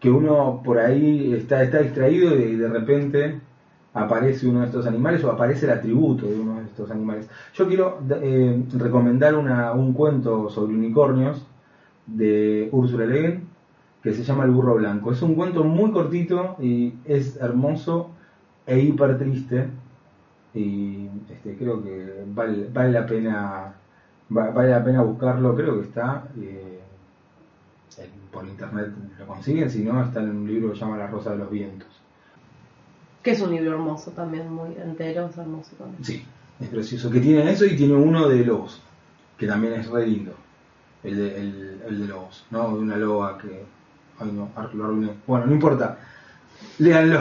que 0.00 0.10
uno 0.10 0.62
por 0.64 0.78
ahí 0.78 1.34
está, 1.34 1.60
distraído 1.62 2.36
y 2.38 2.56
de 2.56 2.68
repente 2.68 3.40
aparece 3.94 4.46
uno 4.48 4.60
de 4.60 4.66
estos 4.66 4.86
animales 4.86 5.24
o 5.24 5.30
aparece 5.30 5.66
el 5.66 5.72
atributo 5.72 6.26
de 6.28 6.38
uno 6.40 6.58
de 6.60 6.64
estos 6.66 6.90
animales. 6.90 7.28
Yo 7.54 7.66
quiero 7.68 8.00
eh, 8.22 8.64
recomendar 8.74 9.34
un 9.36 9.92
cuento 9.94 10.48
sobre 10.50 10.74
unicornios 10.74 11.46
de 12.06 12.68
Úrsula 12.72 13.06
Le 13.06 13.20
Guin 13.20 13.48
que 14.02 14.12
se 14.14 14.22
llama 14.22 14.44
El 14.44 14.50
burro 14.52 14.76
blanco. 14.76 15.12
Es 15.12 15.22
un 15.22 15.34
cuento 15.34 15.64
muy 15.64 15.90
cortito 15.92 16.56
y 16.60 16.94
es 17.04 17.36
hermoso 17.36 18.14
e 18.66 18.80
hiper 18.80 19.18
triste 19.18 19.70
y 20.54 21.08
este, 21.28 21.56
creo 21.56 21.82
que 21.82 22.24
vale, 22.26 22.68
la 22.90 23.06
pena 23.06 23.74
va- 24.36 24.50
vale 24.50 24.70
la 24.70 24.84
pena 24.84 25.02
buscarlo, 25.02 25.54
creo 25.54 25.76
que 25.76 25.82
está 25.82 26.28
eh, 26.36 26.79
por 28.32 28.46
internet 28.46 28.88
lo 29.18 29.26
consiguen, 29.26 29.70
si 29.70 29.82
no 29.84 30.02
está 30.04 30.20
en 30.20 30.30
un 30.30 30.46
libro 30.46 30.70
que 30.70 30.78
se 30.78 30.84
llama 30.84 30.96
La 30.98 31.06
Rosa 31.08 31.30
de 31.30 31.38
los 31.38 31.50
Vientos. 31.50 31.88
Que 33.22 33.32
es 33.32 33.40
un 33.40 33.50
libro 33.50 33.72
hermoso 33.72 34.12
también, 34.12 34.50
muy 34.52 34.70
entero, 34.76 35.28
es 35.30 35.36
hermoso 35.36 35.72
también. 35.76 36.04
Sí, 36.04 36.24
es 36.60 36.68
precioso. 36.68 37.10
Que 37.10 37.20
tiene 37.20 37.50
eso 37.50 37.66
y 37.66 37.76
tiene 37.76 37.94
uno 37.94 38.28
de 38.28 38.44
lobos, 38.44 38.80
que 39.36 39.46
también 39.46 39.74
es 39.74 39.88
re 39.88 40.06
lindo. 40.06 40.32
El 41.02 41.16
de, 41.16 41.36
el, 41.40 41.82
el 41.88 42.00
de 42.00 42.06
lobos, 42.08 42.44
¿no? 42.50 42.68
De 42.76 42.80
una 42.80 42.96
loba 42.96 43.36
que. 43.38 43.64
Ay, 44.18 44.30
no, 44.32 44.50
ar- 44.54 44.74
lo 44.74 44.84
arruiné. 44.84 45.12
Bueno, 45.26 45.46
no 45.46 45.52
importa. 45.52 45.98
Léanlo. 46.78 47.20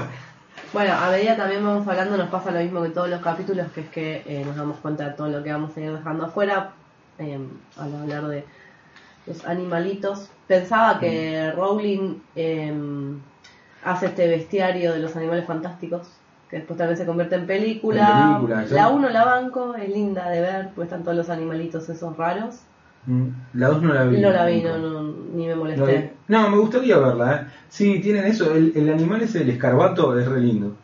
Bueno, 0.74 0.94
a 0.94 1.10
medida 1.10 1.36
también 1.36 1.64
vamos 1.64 1.88
hablando, 1.88 2.18
nos 2.18 2.30
pasa 2.30 2.52
lo 2.52 2.60
mismo 2.60 2.84
que 2.84 2.90
todos 2.90 3.10
los 3.10 3.22
capítulos, 3.22 3.72
que 3.72 3.82
es 3.82 3.90
que 3.90 4.24
eh, 4.26 4.44
nos 4.46 4.56
damos 4.56 4.78
cuenta 4.78 5.06
de 5.10 5.14
todo 5.16 5.30
lo 5.30 5.42
que 5.44 5.52
vamos 5.52 5.76
a 5.76 5.80
ir 5.82 5.92
dejando 5.92 6.26
afuera 6.26 6.72
eh, 7.18 7.40
al 7.78 7.96
hablar 7.96 8.28
de 8.28 8.46
los 9.30 9.46
animalitos. 9.46 10.30
Pensaba 10.48 11.00
que 11.00 11.52
Rowling 11.54 12.16
eh, 12.36 12.74
hace 13.84 14.08
este 14.08 14.28
bestiario 14.28 14.92
de 14.94 15.00
los 15.00 15.16
animales 15.16 15.46
fantásticos, 15.46 16.10
que 16.50 16.58
después 16.58 16.78
también 16.78 16.98
se 16.98 17.06
convierte 17.06 17.36
en 17.36 17.46
película. 17.48 18.10
En 18.10 18.34
película, 18.36 18.68
sí. 18.68 18.74
la 18.74 18.90
1 18.90 19.10
la 19.10 19.26
banco, 19.26 19.76
es 19.76 19.88
linda 19.90 20.30
de 20.30 20.42
ver, 20.42 20.66
porque 20.76 20.84
están 20.84 21.04
todos 21.04 21.16
los 21.16 21.30
animalitos 21.30 21.88
esos 21.88 22.18
raros. 22.18 22.56
Mm, 23.06 23.28
La 23.54 23.68
2 23.70 23.82
no 23.84 23.94
la 23.94 24.04
vi. 24.04 24.20
No 24.20 24.30
la 24.32 24.46
vi, 24.46 24.62
nunca. 24.62 24.78
no, 24.78 24.90
no, 25.04 25.16
ni 25.34 25.48
me 25.48 25.56
molesté. 25.56 26.14
no, 26.28 26.50
me 26.50 26.58
gustaría 26.58 26.98
verla, 26.98 27.36
¿eh? 27.36 27.52
Sí, 27.70 28.00
tienen 28.02 28.26
eso. 28.26 28.54
El, 28.54 28.74
el 28.76 28.90
animal 28.92 29.22
ese, 29.22 29.44
el 29.44 29.50
escarbato, 29.52 30.20
es 30.20 30.28
re 30.28 30.42
lindo. 30.42 30.76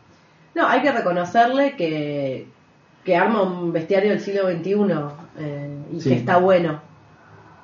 No, 0.54 0.66
hay 0.66 0.80
que 0.80 0.90
reconocerle 0.92 1.76
que, 1.76 2.46
que 3.04 3.16
arma 3.16 3.42
un 3.42 3.72
bestiario 3.72 4.10
del 4.10 4.20
siglo 4.20 4.48
XXI 4.48 4.74
eh, 5.38 5.78
y 5.92 6.00
Sí. 6.00 6.08
que 6.08 6.14
está 6.16 6.38
bueno. 6.38 6.80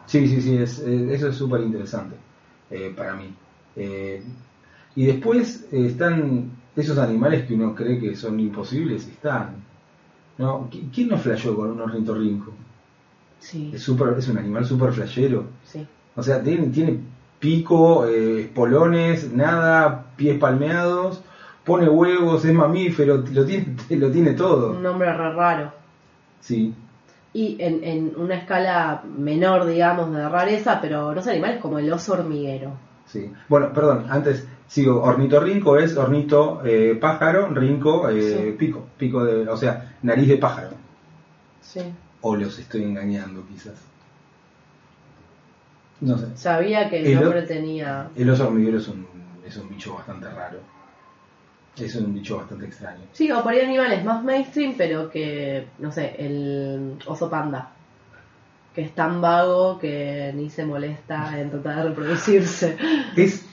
Sí, 0.06 0.26
sí, 0.28 0.40
sí, 0.40 0.56
es, 0.56 0.80
eh, 0.80 1.14
eso 1.14 1.28
es 1.28 1.36
súper 1.36 1.60
interesante 1.62 2.16
eh, 2.70 2.92
para 2.96 3.14
mí. 3.14 3.32
Eh, 3.76 4.22
y 4.94 5.06
después 5.06 5.66
están 5.72 6.50
esos 6.76 6.98
animales 6.98 7.46
que 7.46 7.54
uno 7.54 7.74
cree 7.74 7.98
que 7.98 8.14
son 8.16 8.38
imposibles, 8.40 9.06
están. 9.08 9.56
¿no? 10.38 10.68
¿Qui- 10.70 10.90
¿Quién 10.94 11.08
no 11.08 11.18
flasheó 11.18 11.54
con 11.56 11.70
un 11.70 11.80
ornitorrinco? 11.80 12.52
Sí, 13.38 13.70
Es, 13.74 13.82
súper- 13.82 14.16
es 14.18 14.28
un 14.28 14.38
animal 14.38 14.64
súper 14.64 14.92
flashero. 14.92 15.44
sí. 15.64 15.86
O 16.14 16.22
sea, 16.22 16.42
tiene, 16.42 16.66
tiene 16.66 16.98
pico, 17.38 18.06
eh, 18.06 18.42
espolones, 18.42 19.32
nada, 19.32 20.04
pies 20.16 20.38
palmeados, 20.38 21.22
pone 21.64 21.88
huevos, 21.88 22.44
es 22.44 22.52
mamífero, 22.52 23.24
lo 23.32 23.44
tiene, 23.46 23.76
lo 23.90 24.10
tiene 24.10 24.32
todo. 24.32 24.72
Un 24.76 24.82
nombre 24.82 25.10
re 25.12 25.32
raro. 25.32 25.72
Sí, 26.40 26.74
Y 27.34 27.56
en, 27.60 27.82
en 27.82 28.12
una 28.16 28.34
escala 28.36 29.02
menor, 29.04 29.64
digamos, 29.66 30.14
de 30.14 30.28
rareza, 30.28 30.80
pero 30.82 31.14
los 31.14 31.26
animales 31.26 31.60
como 31.60 31.78
el 31.78 31.90
oso 31.92 32.12
hormiguero. 32.12 32.72
sí. 33.06 33.32
Bueno, 33.48 33.72
perdón, 33.72 34.06
antes 34.10 34.46
sigo. 34.66 35.02
Ornitorrinco 35.02 35.78
es 35.78 35.96
ornito 35.96 36.60
eh, 36.64 36.96
pájaro, 37.00 37.48
rinco 37.48 38.08
eh, 38.10 38.20
Sí. 38.50 38.56
pico, 38.58 38.86
pico 38.98 39.24
de, 39.24 39.48
o 39.48 39.56
sea, 39.56 39.96
nariz 40.02 40.28
de 40.28 40.36
pájaro. 40.36 40.70
Sí. 41.62 41.80
O 42.20 42.36
los 42.36 42.58
estoy 42.58 42.82
engañando 42.84 43.44
quizás. 43.48 43.80
No 46.00 46.18
sé. 46.18 46.26
Sabía 46.36 46.90
que 46.90 47.00
el, 47.00 47.06
El 47.06 47.20
nombre 47.20 47.42
tenía... 47.42 48.10
El 48.16 48.28
oso 48.28 48.46
hormiguero 48.48 48.78
es 48.78 48.88
un, 48.88 49.06
es 49.46 49.56
un 49.56 49.68
bicho 49.68 49.94
bastante 49.94 50.28
raro. 50.28 50.58
Es 51.78 51.96
un 51.96 52.12
bicho 52.12 52.36
bastante 52.36 52.66
extraño. 52.66 53.00
Sí, 53.12 53.30
o 53.30 53.42
por 53.42 53.52
ahí 53.52 53.60
animales 53.60 54.04
más 54.04 54.22
mainstream, 54.22 54.74
pero 54.76 55.10
que, 55.10 55.68
no 55.78 55.90
sé, 55.90 56.14
el 56.18 56.98
oso 57.06 57.30
panda. 57.30 57.70
Que 58.74 58.82
es 58.82 58.94
tan 58.94 59.20
vago 59.20 59.78
que 59.78 60.32
ni 60.34 60.50
se 60.50 60.64
molesta 60.64 61.38
en 61.38 61.50
tratar 61.50 61.76
de 61.76 61.82
reproducirse. 61.90 62.76
Es, 63.16 63.46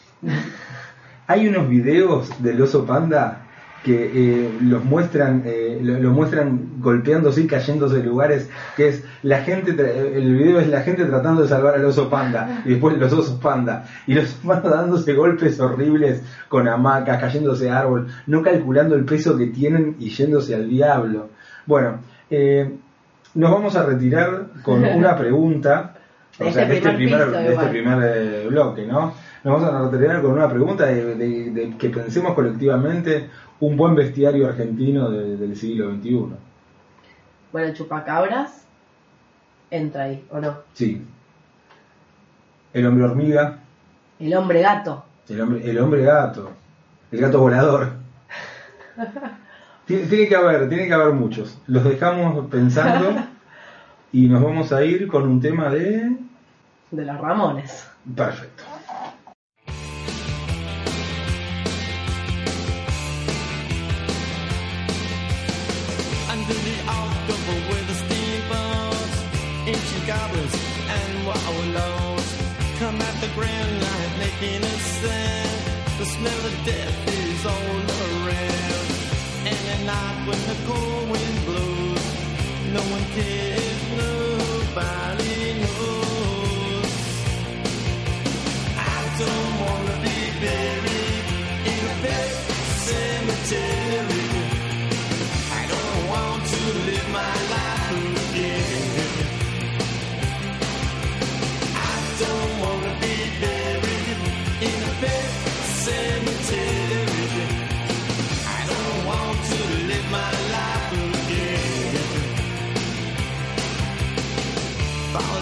hay 1.27 1.47
unos 1.47 1.69
videos 1.69 2.41
del 2.41 2.61
oso 2.61 2.85
panda 2.85 3.48
que 3.83 4.11
eh, 4.13 4.57
los 4.61 4.83
muestran, 4.83 5.43
eh, 5.45 5.79
lo, 5.81 5.99
lo 5.99 6.11
muestran 6.11 6.79
golpeándose 6.79 7.41
y 7.41 7.47
cayéndose 7.47 7.97
de 7.97 8.03
lugares, 8.03 8.49
que 8.75 8.89
es 8.89 9.03
la 9.23 9.41
gente, 9.41 9.71
el 9.71 10.35
video 10.35 10.59
es 10.59 10.67
la 10.67 10.81
gente 10.81 11.05
tratando 11.05 11.41
de 11.41 11.47
salvar 11.47 11.75
al 11.75 11.85
oso 11.85 12.09
panda 12.09 12.61
y 12.65 12.69
después 12.71 12.97
los 12.97 13.11
osos 13.13 13.39
panda 13.39 13.85
y 14.07 14.13
los 14.13 14.25
osos 14.25 14.39
panda 14.45 14.69
dándose 14.69 15.13
golpes 15.13 15.59
horribles 15.59 16.23
con 16.47 16.67
hamacas, 16.67 17.19
cayéndose 17.19 17.65
de 17.65 17.71
árbol, 17.71 18.07
no 18.27 18.41
calculando 18.41 18.95
el 18.95 19.05
peso 19.05 19.37
que 19.37 19.47
tienen 19.47 19.95
y 19.99 20.09
yéndose 20.09 20.55
al 20.55 20.69
diablo. 20.69 21.29
Bueno, 21.65 21.99
eh, 22.29 22.75
nos 23.35 23.51
vamos 23.51 23.75
a 23.75 23.85
retirar 23.85 24.47
con 24.63 24.83
una 24.95 25.17
pregunta. 25.17 25.95
O 26.39 26.45
De 26.45 26.53
sea, 26.53 26.63
este 26.63 26.73
de 26.73 26.77
este 26.77 26.91
primer 26.91 27.31
de 27.31 27.53
este 27.53 27.67
primer 27.67 27.99
eh, 28.01 28.47
bloque, 28.49 28.85
¿no? 28.85 29.13
Nos 29.43 29.61
vamos 29.61 29.63
a 29.73 29.89
retirar 29.89 30.21
con 30.21 30.31
una 30.31 30.49
pregunta 30.49 30.85
de, 30.85 31.15
de- 31.15 31.51
de 31.51 31.77
que 31.77 31.89
pensemos 31.89 32.33
colectivamente 32.33 33.29
un 33.61 33.77
buen 33.77 33.95
bestiario 33.95 34.47
argentino 34.47 35.09
de- 35.09 35.37
del 35.37 35.55
siglo 35.55 35.91
XXI. 35.95 36.25
Bueno, 37.51 37.67
el 37.67 37.73
chupacabras 37.73 38.65
entra 39.71 40.03
ahí, 40.03 40.25
¿o 40.31 40.39
no? 40.39 40.57
Sí. 40.73 41.01
El 42.73 42.85
hombre 42.85 43.05
hormiga, 43.05 43.59
El 44.19 44.33
hombre 44.35 44.61
gato. 44.61 45.05
el 45.29 45.41
hombre, 45.41 45.69
el 45.69 45.79
hombre 45.79 46.03
gato, 46.03 46.51
el 47.11 47.19
gato 47.21 47.39
volador. 47.39 47.89
Tiene, 49.85 50.05
tiene 50.05 50.27
que 50.27 50.35
haber, 50.35 50.69
tiene 50.69 50.85
que 50.85 50.93
haber 50.93 51.13
muchos. 51.15 51.57
Los 51.65 51.83
dejamos 51.83 52.45
pensando 52.51 53.15
y 54.11 54.27
nos 54.27 54.43
vamos 54.43 54.71
a 54.71 54.83
ir 54.83 55.07
con 55.07 55.23
un 55.27 55.41
tema 55.41 55.69
de... 55.69 56.15
De 56.91 57.05
los 57.05 57.17
Ramones. 57.19 57.87
Perfecto. 58.15 58.63
Smell 76.15 76.45
of 76.45 76.65
death 76.65 76.97
is 77.07 77.45
all 77.45 77.81
around. 78.07 78.87
And 79.49 79.61
at 79.73 79.81
night 79.85 80.17
when 80.27 80.41
the 80.49 80.57
cold 80.67 81.09
wind 81.11 81.39
blows, 81.45 82.05
no 82.73 82.81
one 82.95 83.05
cares, 83.15 83.81
nobody 84.03 85.28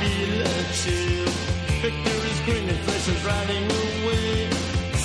feel 0.00 0.40
a 0.42 0.56
chill. 0.80 1.32
Victor 1.82 2.18
is 2.30 2.40
grinning 2.46 2.80
flesh 2.84 3.08
is 3.08 3.20
riding 3.24 3.64
away. 3.64 4.50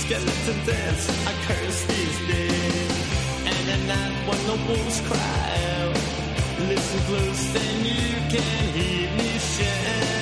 Skeleton 0.02 0.60
dance, 0.66 1.06
I 1.28 1.34
curse 1.48 1.82
these 1.94 2.20
days. 2.28 2.92
And 3.52 3.66
at 3.76 3.82
night 3.94 4.16
when 4.28 4.42
the 4.50 4.58
wolves 4.68 5.00
cry 5.08 5.48
out, 5.80 5.96
listen 6.70 7.02
close, 7.10 7.44
then 7.54 7.78
you 7.86 8.10
can 8.34 8.64
hear 8.78 9.10
me 9.18 9.30
shout. 9.40 10.21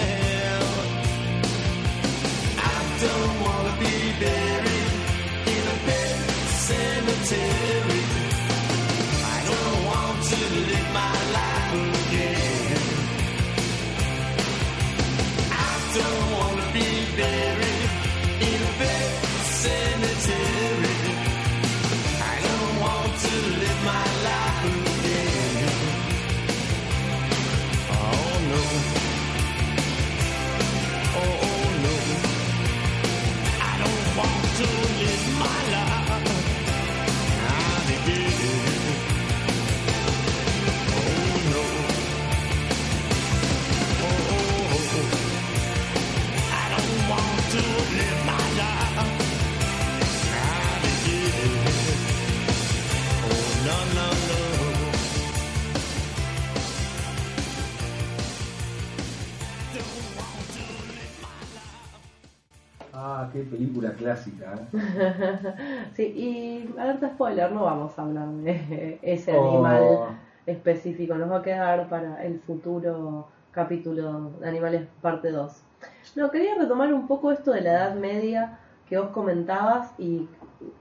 Ah, 63.29 63.31
qué 63.33 63.41
película 63.43 63.93
clásica. 63.93 64.55
¿eh? 64.73 65.53
sí, 65.95 66.03
y 66.03 66.79
alerta 66.79 67.09
spoiler, 67.09 67.51
no 67.51 67.63
vamos 67.63 67.97
a 67.97 68.01
hablar 68.01 68.27
de 68.29 68.99
ese 69.01 69.33
Oh. 69.35 69.49
animal 69.51 70.19
específico, 70.45 71.15
nos 71.15 71.29
va 71.31 71.37
a 71.37 71.41
quedar 71.43 71.87
para 71.89 72.23
el 72.25 72.39
futuro 72.39 73.27
capítulo 73.51 74.31
de 74.39 74.47
Animales 74.47 74.87
parte 75.01 75.31
2. 75.31 75.63
No, 76.15 76.31
quería 76.31 76.55
retomar 76.55 76.93
un 76.93 77.07
poco 77.07 77.31
esto 77.31 77.51
de 77.51 77.61
la 77.61 77.71
Edad 77.71 77.95
Media 77.95 78.57
que 78.87 78.97
vos 78.97 79.09
comentabas 79.09 79.93
y 79.99 80.27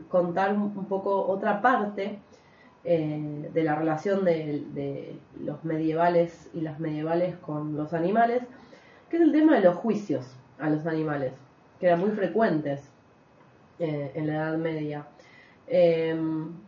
contar 0.09 0.55
un 0.55 0.63
un 0.77 0.87
poco 0.87 1.27
otra 1.27 1.61
parte 1.61 2.19
eh, 2.85 3.51
de 3.53 3.63
la 3.65 3.75
relación 3.75 4.25
de, 4.25 4.65
de 4.73 5.19
los 5.41 5.63
medievales 5.65 6.49
y 6.55 6.63
las 6.63 6.81
medievales 6.81 7.37
con 7.37 7.77
los 7.77 7.93
animales, 7.93 8.43
que 9.11 9.17
es 9.17 9.23
el 9.23 9.33
tema 9.33 9.57
de 9.57 9.61
los 9.63 9.77
juicios 9.77 10.35
a 10.59 10.71
los 10.71 10.87
animales, 10.87 11.33
que 11.79 11.87
eran 11.87 12.01
muy 12.01 12.11
frecuentes 12.11 12.89
eh, 13.79 14.13
en 14.15 14.27
la 14.27 14.35
Edad 14.35 14.57
Media. 14.59 15.07
Eh, 15.67 16.17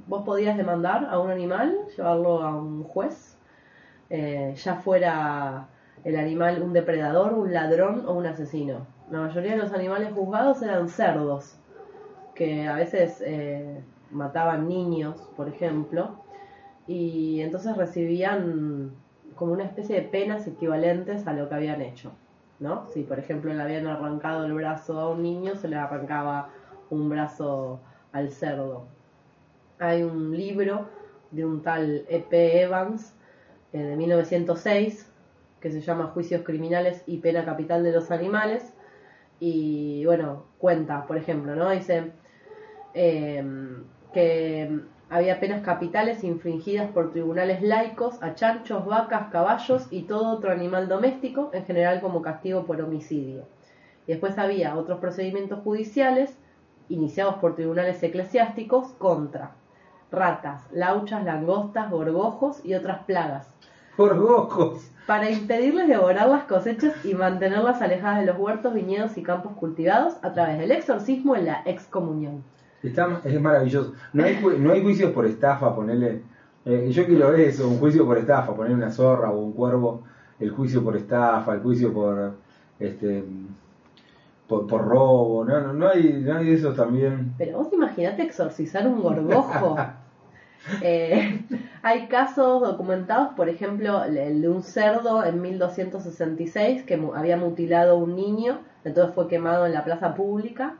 vos 0.06 0.24
podías 0.24 0.56
demandar 0.56 1.06
a 1.10 1.18
un 1.18 1.30
animal, 1.30 1.74
llevarlo 1.96 2.42
a 2.42 2.54
un 2.54 2.84
juez, 2.84 3.38
eh, 4.10 4.54
ya 4.56 4.74
fuera 4.76 5.68
el 6.04 6.16
animal 6.16 6.62
un 6.62 6.72
depredador, 6.72 7.32
un 7.34 7.52
ladrón 7.52 8.04
o 8.06 8.14
un 8.14 8.26
asesino. 8.26 8.86
La 9.10 9.20
mayoría 9.20 9.52
de 9.52 9.58
los 9.58 9.72
animales 9.72 10.12
juzgados 10.12 10.62
eran 10.62 10.88
cerdos, 10.88 11.56
que 12.34 12.68
a 12.68 12.74
veces 12.74 13.22
eh, 13.24 13.80
mataban 14.10 14.68
niños, 14.68 15.16
por 15.36 15.48
ejemplo, 15.48 16.22
y 16.86 17.40
entonces 17.40 17.76
recibían 17.76 18.92
como 19.34 19.52
una 19.52 19.64
especie 19.64 19.96
de 19.96 20.02
penas 20.02 20.46
equivalentes 20.46 21.26
a 21.26 21.32
lo 21.32 21.48
que 21.48 21.54
habían 21.54 21.80
hecho. 21.80 22.12
¿No? 22.60 22.86
Si 22.88 23.02
por 23.02 23.18
ejemplo 23.18 23.52
le 23.52 23.62
habían 23.62 23.86
arrancado 23.86 24.46
el 24.46 24.52
brazo 24.52 25.00
a 25.00 25.10
un 25.10 25.22
niño, 25.22 25.56
se 25.56 25.68
le 25.68 25.76
arrancaba 25.76 26.50
un 26.90 27.08
brazo 27.08 27.80
al 28.12 28.30
cerdo. 28.30 28.86
Hay 29.78 30.02
un 30.02 30.36
libro 30.36 30.88
de 31.30 31.44
un 31.44 31.62
tal 31.62 32.04
E.P. 32.08 32.62
Evans 32.62 33.14
eh, 33.72 33.78
de 33.78 33.96
1906 33.96 35.10
que 35.60 35.70
se 35.70 35.80
llama 35.80 36.08
Juicios 36.08 36.42
Criminales 36.42 37.02
y 37.06 37.18
Pena 37.18 37.44
Capital 37.44 37.82
de 37.82 37.92
los 37.92 38.10
Animales 38.10 38.72
y 39.38 40.04
bueno, 40.04 40.44
cuenta, 40.58 41.06
por 41.06 41.16
ejemplo, 41.16 41.54
¿no? 41.54 41.70
Dice 41.70 42.12
eh, 42.92 43.42
que 44.12 44.80
había 45.10 45.40
penas 45.40 45.62
capitales 45.62 46.22
infringidas 46.22 46.88
por 46.92 47.10
tribunales 47.10 47.62
laicos 47.62 48.22
a 48.22 48.36
chanchos, 48.36 48.86
vacas, 48.86 49.28
caballos 49.32 49.88
y 49.90 50.02
todo 50.02 50.28
otro 50.28 50.52
animal 50.52 50.88
doméstico, 50.88 51.50
en 51.52 51.64
general 51.64 52.00
como 52.00 52.22
castigo 52.22 52.64
por 52.64 52.80
homicidio. 52.80 53.42
Y 54.06 54.12
después 54.12 54.38
había 54.38 54.76
otros 54.76 55.00
procedimientos 55.00 55.60
judiciales 55.64 56.36
iniciados 56.88 57.36
por 57.36 57.56
tribunales 57.56 58.00
eclesiásticos 58.02 58.88
contra 58.98 59.50
ratas, 60.12 60.62
lauchas, 60.72 61.24
langostas, 61.24 61.90
gorgojos 61.90 62.64
y 62.64 62.74
otras 62.74 63.04
plagas, 63.04 63.48
Gorgojos. 63.96 64.90
para 65.06 65.30
impedirles 65.30 65.88
devorar 65.88 66.28
las 66.28 66.44
cosechas 66.44 66.94
y 67.04 67.14
mantenerlas 67.14 67.82
alejadas 67.82 68.20
de 68.20 68.26
los 68.26 68.38
huertos, 68.38 68.74
viñedos 68.74 69.16
y 69.18 69.22
campos 69.22 69.52
cultivados 69.52 70.14
a 70.22 70.32
través 70.32 70.58
del 70.58 70.70
exorcismo 70.70 71.36
y 71.36 71.42
la 71.42 71.62
excomunión. 71.64 72.42
Está, 72.82 73.20
es 73.24 73.40
maravilloso. 73.40 73.94
No 74.12 74.24
hay, 74.24 74.40
no 74.58 74.72
hay 74.72 74.82
juicios 74.82 75.12
por 75.12 75.26
estafa, 75.26 75.74
ponerle. 75.74 76.22
eh, 76.64 76.90
yo 76.90 77.06
quiero 77.06 77.34
eso, 77.34 77.68
un 77.68 77.78
juicio 77.78 78.06
por 78.06 78.18
estafa, 78.18 78.54
poner 78.54 78.72
una 78.74 78.90
zorra 78.90 79.30
o 79.30 79.38
un 79.38 79.52
cuervo, 79.52 80.02
el 80.38 80.50
juicio 80.50 80.82
por 80.82 80.96
estafa, 80.96 81.54
el 81.54 81.60
juicio 81.60 81.92
por 81.92 82.34
este 82.78 83.24
por, 84.50 84.66
por 84.66 84.84
robo, 84.84 85.44
no, 85.44 85.60
no, 85.60 85.72
no 85.72 85.88
hay, 85.88 86.12
no 86.24 86.36
hay 86.36 86.46
de 86.46 86.54
esos 86.54 86.74
también. 86.74 87.34
Pero 87.38 87.58
vos 87.58 87.72
imaginate 87.72 88.22
exorcizar 88.22 88.86
un 88.86 89.00
gorgojo. 89.00 89.76
Eh, 90.82 91.42
hay 91.82 92.06
casos 92.08 92.60
documentados, 92.60 93.30
por 93.34 93.48
ejemplo, 93.48 94.04
el 94.04 94.42
de 94.42 94.48
un 94.50 94.62
cerdo 94.62 95.24
en 95.24 95.40
1266 95.40 96.82
que 96.82 97.00
había 97.14 97.38
mutilado 97.38 97.92
a 97.92 97.94
un 97.94 98.14
niño, 98.14 98.60
entonces 98.84 99.14
fue 99.14 99.26
quemado 99.26 99.64
en 99.64 99.72
la 99.72 99.84
plaza 99.84 100.14
pública. 100.14 100.74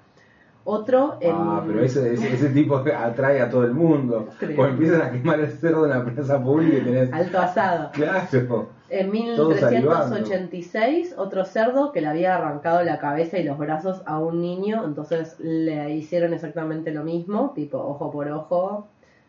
Otro 0.65 1.19
en... 1.21 1.33
Ah, 1.35 1.65
pero 1.67 1.83
ese, 1.83 2.15
ese, 2.15 2.35
ese 2.35 2.51
tipo 2.51 2.77
atrae 2.97 3.41
a 3.41 3.49
todo 3.49 3.65
el 3.65 3.73
mundo. 3.73 4.29
Creo. 4.39 4.57
Porque 4.57 4.73
empiezan 4.73 5.03
a 5.03 5.11
quemar 5.11 5.41
el 5.41 5.51
cerdo 5.51 5.85
en 5.85 5.91
la 5.91 6.05
plaza 6.05 6.43
pública 6.43 6.77
y 6.79 6.81
tenés. 6.83 7.13
Alto 7.13 7.39
asado. 7.39 7.91
Claro. 7.93 8.69
En 8.91 9.37
Todos 9.37 9.55
1386, 9.55 11.15
otro 11.17 11.45
cerdo 11.45 11.93
que 11.93 12.01
le 12.01 12.09
había 12.09 12.35
arrancado 12.35 12.83
la 12.83 12.99
cabeza 12.99 13.39
y 13.39 13.45
los 13.45 13.57
brazos 13.57 14.03
a 14.05 14.19
un 14.19 14.41
niño, 14.43 14.85
entonces 14.85 15.39
le 15.39 15.95
hicieron 15.95 16.35
exactamente 16.35 16.91
lo 16.91 17.05
mismo, 17.05 17.53
tipo 17.55 17.79
ojo 17.79 18.11
por 18.11 18.29
ojo, 18.29 18.89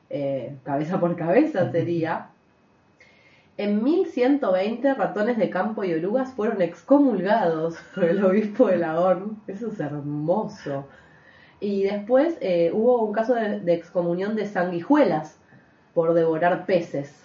eh, 0.09 0.57
cabeza 0.63 0.99
por 0.99 1.15
cabeza 1.15 1.71
sería. 1.71 2.29
En 3.57 3.83
1120, 3.83 4.95
ratones 4.95 5.37
de 5.37 5.51
campo 5.51 5.83
y 5.83 5.93
orugas 5.93 6.33
fueron 6.33 6.63
excomulgados 6.63 7.75
por 7.93 8.05
el 8.05 8.23
obispo 8.25 8.67
de 8.67 8.77
Lahorn. 8.77 9.37
Eso 9.45 9.67
es 9.67 9.79
hermoso. 9.79 10.87
Y 11.61 11.83
después 11.83 12.37
eh, 12.41 12.71
hubo 12.73 13.03
un 13.05 13.13
caso 13.13 13.33
de, 13.35 13.61
de 13.61 13.73
excomunión 13.73 14.35
de 14.35 14.45
sanguijuelas 14.47 15.37
por 15.93 16.13
devorar 16.13 16.65
peces. 16.65 17.15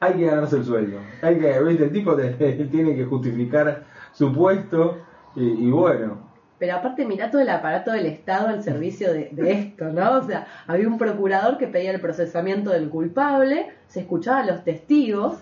Hay 0.00 0.12
que 0.14 0.26
ganarse 0.26 0.56
el 0.58 0.64
sueldo. 0.64 0.98
Hay 1.22 1.38
que, 1.40 1.60
¿viste? 1.60 1.84
El 1.84 1.92
tipo 1.92 2.14
te- 2.14 2.30
tiene 2.70 2.94
que 2.94 3.04
justificar 3.04 3.84
su 4.12 4.32
puesto 4.32 4.98
y, 5.34 5.66
y 5.66 5.70
bueno. 5.70 6.28
Pero 6.58 6.76
aparte, 6.76 7.04
mirá 7.06 7.30
todo 7.30 7.40
el 7.40 7.48
aparato 7.48 7.92
del 7.92 8.06
Estado 8.06 8.48
al 8.48 8.62
servicio 8.62 9.12
de, 9.12 9.28
de 9.32 9.52
esto, 9.52 9.86
¿no? 9.86 10.18
O 10.18 10.22
sea, 10.22 10.46
había 10.66 10.88
un 10.88 10.98
procurador 10.98 11.56
que 11.56 11.68
pedía 11.68 11.92
el 11.92 12.00
procesamiento 12.00 12.70
del 12.70 12.90
culpable, 12.90 13.70
se 13.86 14.00
escuchaban 14.00 14.48
los 14.48 14.64
testigos, 14.64 15.38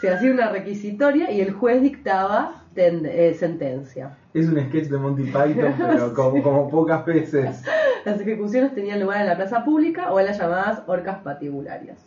se 0.00 0.10
hacía 0.10 0.30
una 0.32 0.48
requisitoria 0.50 1.30
y 1.30 1.40
el 1.42 1.52
juez 1.52 1.82
dictaba 1.82 2.57
ten- 2.74 3.06
eh, 3.06 3.34
sentencia. 3.34 4.16
Es 4.34 4.48
un 4.48 4.58
sketch 4.60 4.88
de 4.88 4.98
Monty 4.98 5.24
Python, 5.24 5.74
pero 5.78 6.14
como, 6.14 6.42
como 6.42 6.68
pocas 6.70 7.04
veces. 7.04 7.62
Las 8.04 8.20
ejecuciones 8.20 8.74
tenían 8.74 9.00
lugar 9.00 9.20
en 9.20 9.26
la 9.26 9.36
plaza 9.36 9.64
pública 9.64 10.10
o 10.12 10.20
en 10.20 10.26
las 10.26 10.38
llamadas 10.38 10.82
orcas 10.86 11.18
patibularias. 11.18 11.98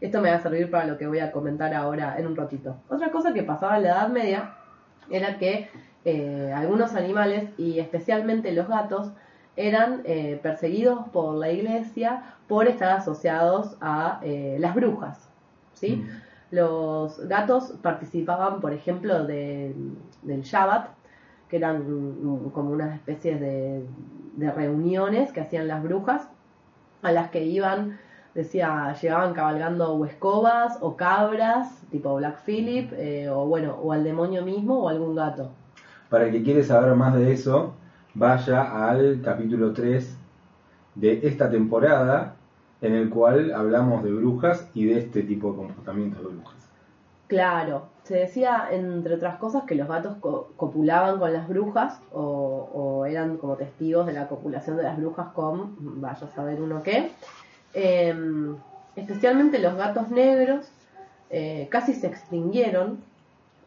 Esto 0.00 0.20
me 0.20 0.30
va 0.30 0.36
a 0.36 0.40
servir 0.40 0.70
para 0.70 0.86
lo 0.86 0.98
que 0.98 1.06
voy 1.06 1.20
a 1.20 1.30
comentar 1.30 1.72
ahora 1.74 2.16
en 2.18 2.26
un 2.26 2.36
ratito. 2.36 2.76
Otra 2.88 3.10
cosa 3.10 3.32
que 3.32 3.42
pasaba 3.42 3.76
en 3.76 3.84
la 3.84 3.88
Edad 3.90 4.08
Media 4.08 4.54
era 5.10 5.38
que 5.38 5.68
eh, 6.04 6.52
algunos 6.54 6.94
animales, 6.94 7.44
y 7.56 7.78
especialmente 7.78 8.52
los 8.52 8.66
gatos, 8.68 9.12
eran 9.56 10.00
eh, 10.04 10.40
perseguidos 10.42 11.08
por 11.12 11.34
la 11.36 11.50
iglesia 11.52 12.22
por 12.48 12.66
estar 12.66 12.96
asociados 12.96 13.76
a 13.80 14.18
eh, 14.22 14.56
las 14.58 14.74
brujas. 14.74 15.28
¿sí? 15.74 16.04
Los 16.52 17.18
gatos 17.28 17.72
participaban, 17.80 18.60
por 18.60 18.74
ejemplo, 18.74 19.24
de- 19.24 19.74
del 20.20 20.42
Shabbat, 20.42 20.90
que 21.48 21.56
eran 21.56 21.82
como 22.52 22.70
unas 22.70 22.94
especies 22.94 23.40
de, 23.40 23.86
reuniones 24.36 25.32
que 25.32 25.40
hacían 25.40 25.66
las 25.66 25.82
brujas, 25.82 26.28
a 27.02 27.10
las 27.10 27.30
que 27.30 27.44
iban, 27.44 27.98
decía, 28.34 28.94
llevaban 29.00 29.32
cabalgando 29.32 29.92
o 29.94 30.06
o 30.80 30.96
cabras, 30.96 31.82
tipo 31.90 32.14
Black 32.16 32.38
Phillip, 32.44 32.92
eh, 32.96 33.28
o 33.30 33.46
bueno, 33.46 33.76
o 33.82 33.92
al 33.92 34.04
demonio 34.04 34.42
mismo 34.44 34.78
o 34.84 34.88
algún 34.90 35.14
gato. 35.14 35.50
Para 36.10 36.26
el 36.26 36.32
que 36.32 36.42
quiere 36.42 36.62
saber 36.62 36.94
más 36.94 37.14
de 37.14 37.32
eso, 37.32 37.72
vaya 38.14 38.88
al 38.90 39.22
capítulo 39.22 39.72
3 39.72 40.18
de 40.94 41.26
esta 41.26 41.50
temporada, 41.50 42.36
en 42.82 42.94
el 42.94 43.08
cual 43.10 43.52
hablamos 43.54 44.02
de 44.04 44.12
brujas 44.12 44.68
y 44.74 44.86
de 44.86 44.98
este 44.98 45.22
tipo 45.22 45.50
de 45.52 45.56
comportamientos 45.56 46.20
de 46.22 46.28
brujas. 46.28 46.70
Claro, 47.28 47.88
se 48.02 48.16
decía, 48.16 48.68
entre 48.70 49.14
otras 49.14 49.36
cosas, 49.38 49.64
que 49.64 49.74
los 49.74 49.88
gatos 49.88 50.16
co- 50.20 50.52
copulaban 50.56 51.18
con 51.18 51.32
las 51.32 51.48
brujas 51.48 51.98
o, 52.12 52.68
o 52.74 53.06
eran 53.06 53.38
como 53.38 53.56
testigos 53.56 54.06
de 54.06 54.12
la 54.12 54.28
copulación 54.28 54.76
de 54.76 54.82
las 54.82 54.98
brujas 54.98 55.28
con, 55.32 55.74
vaya 56.02 56.26
a 56.26 56.34
saber 56.34 56.60
uno 56.60 56.82
qué. 56.82 57.12
Em, 57.74 58.56
especialmente 58.96 59.58
los 59.60 59.76
gatos 59.76 60.10
negros 60.10 60.70
eh, 61.30 61.68
casi 61.70 61.94
se 61.94 62.08
extinguieron 62.08 62.98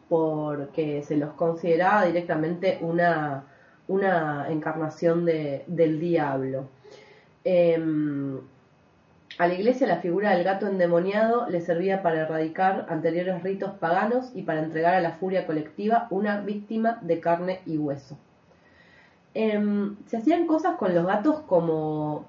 porque 0.08 1.02
se 1.02 1.16
los 1.16 1.32
consideraba 1.32 2.04
directamente 2.04 2.78
una, 2.82 3.44
una 3.88 4.46
encarnación 4.50 5.24
de- 5.24 5.64
del 5.66 5.98
diablo. 5.98 6.68
Em, 7.44 8.38
a 9.38 9.46
la 9.46 9.54
iglesia 9.54 9.86
la 9.86 9.98
figura 9.98 10.30
del 10.30 10.44
gato 10.44 10.66
endemoniado 10.66 11.48
le 11.48 11.60
servía 11.60 12.02
para 12.02 12.22
erradicar 12.22 12.86
anteriores 12.88 13.42
ritos 13.42 13.72
paganos 13.74 14.32
y 14.34 14.42
para 14.42 14.62
entregar 14.62 14.94
a 14.94 15.00
la 15.00 15.12
furia 15.12 15.46
colectiva 15.46 16.06
una 16.10 16.40
víctima 16.40 16.98
de 17.02 17.20
carne 17.20 17.60
y 17.66 17.76
hueso. 17.76 18.18
Em, 19.34 19.96
se 20.06 20.16
hacían 20.16 20.46
cosas 20.46 20.76
con 20.76 20.94
los 20.94 21.06
gatos 21.06 21.40
como 21.40 22.24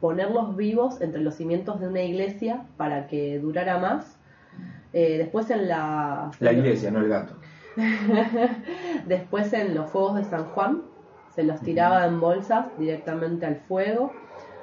ponerlos 0.00 0.56
vivos 0.56 1.00
entre 1.02 1.20
los 1.20 1.34
cimientos 1.34 1.80
de 1.80 1.88
una 1.88 2.02
iglesia 2.02 2.62
para 2.78 3.06
que 3.06 3.38
durara 3.38 3.78
más. 3.78 4.16
Eh, 4.94 5.18
después 5.18 5.50
en 5.50 5.68
la... 5.68 6.30
La 6.40 6.52
iglesia, 6.52 6.90
no 6.90 7.00
el 7.00 7.08
gato. 7.08 7.34
Después 9.06 9.52
en 9.52 9.74
los 9.74 9.90
fuegos 9.90 10.16
de 10.16 10.24
San 10.24 10.46
Juan 10.46 10.82
se 11.34 11.44
los 11.44 11.60
tiraba 11.60 12.06
en 12.06 12.20
bolsas 12.20 12.66
directamente 12.78 13.46
al 13.46 13.56
fuego. 13.56 14.12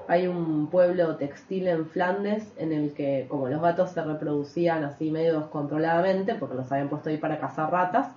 Hay 0.08 0.28
un 0.28 0.68
pueblo 0.68 1.16
textil 1.18 1.68
en 1.68 1.86
Flandes 1.86 2.53
en 2.58 2.72
el 2.72 2.93
que, 2.93 3.26
como 3.30 3.47
los 3.49 3.62
gatos 3.62 3.91
se 3.91 4.01
reproducían 4.03 4.84
así 4.84 5.12
medio 5.12 5.39
descontroladamente, 5.41 6.36
porque 6.36 6.55
los 6.55 6.72
habían 6.72 6.88
puesto 6.89 7.10
ahí 7.10 7.18
para 7.18 7.39
cazar 7.39 7.72
ratas, 7.72 8.08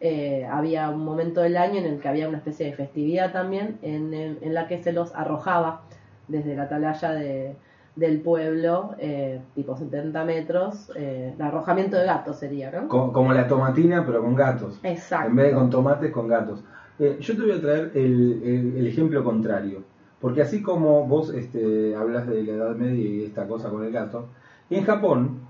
eh, 0.00 0.46
había 0.50 0.88
un 0.90 1.04
momento 1.04 1.40
del 1.40 1.56
año 1.56 1.78
en 1.80 1.86
el 1.86 2.00
que 2.00 2.08
había 2.08 2.28
una 2.28 2.38
especie 2.38 2.66
de 2.66 2.72
festividad 2.72 3.32
también 3.32 3.78
en, 3.82 4.54
la 4.54 4.66
que 4.66 4.82
se 4.82 4.92
los 4.92 5.14
arrojaba 5.14 5.82
desde 6.28 6.54
la 6.56 6.64
atalaya 6.64 7.12
de, 7.12 7.54
del 7.96 8.20
pueblo, 8.20 8.94
eh, 8.98 9.40
tipo 9.54 9.76
70 9.76 10.24
metros, 10.24 10.90
eh, 10.96 11.32
el 11.34 11.42
arrojamiento 11.42 11.96
de 11.96 12.04
gatos 12.04 12.38
sería, 12.38 12.70
¿no? 12.70 12.88
Co- 12.88 13.12
Como 13.12 13.32
la 13.32 13.46
tomatina, 13.48 14.04
pero 14.04 14.22
con 14.22 14.34
gatos. 14.34 14.78
Exacto. 14.82 15.28
En 15.30 15.36
vez 15.36 15.46
de 15.48 15.52
con 15.54 15.70
tomates, 15.70 16.10
con 16.12 16.28
gatos. 16.28 16.62
Eh, 16.98 17.16
yo 17.20 17.34
te 17.36 17.42
voy 17.42 17.52
a 17.52 17.60
traer 17.60 17.90
el, 17.94 18.42
el- 18.42 18.76
el 18.78 18.86
ejemplo 18.86 19.22
contrario. 19.24 19.82
Porque 20.20 20.42
así 20.42 20.62
como 20.62 21.06
vos 21.06 21.32
este, 21.32 21.94
hablas 21.94 22.26
de 22.26 22.42
la 22.42 22.52
Edad 22.52 22.76
Media 22.76 23.04
y 23.04 23.24
esta 23.24 23.46
cosa 23.46 23.70
con 23.70 23.84
el 23.84 23.92
gato, 23.92 24.28
en 24.70 24.84
Japón 24.84 25.46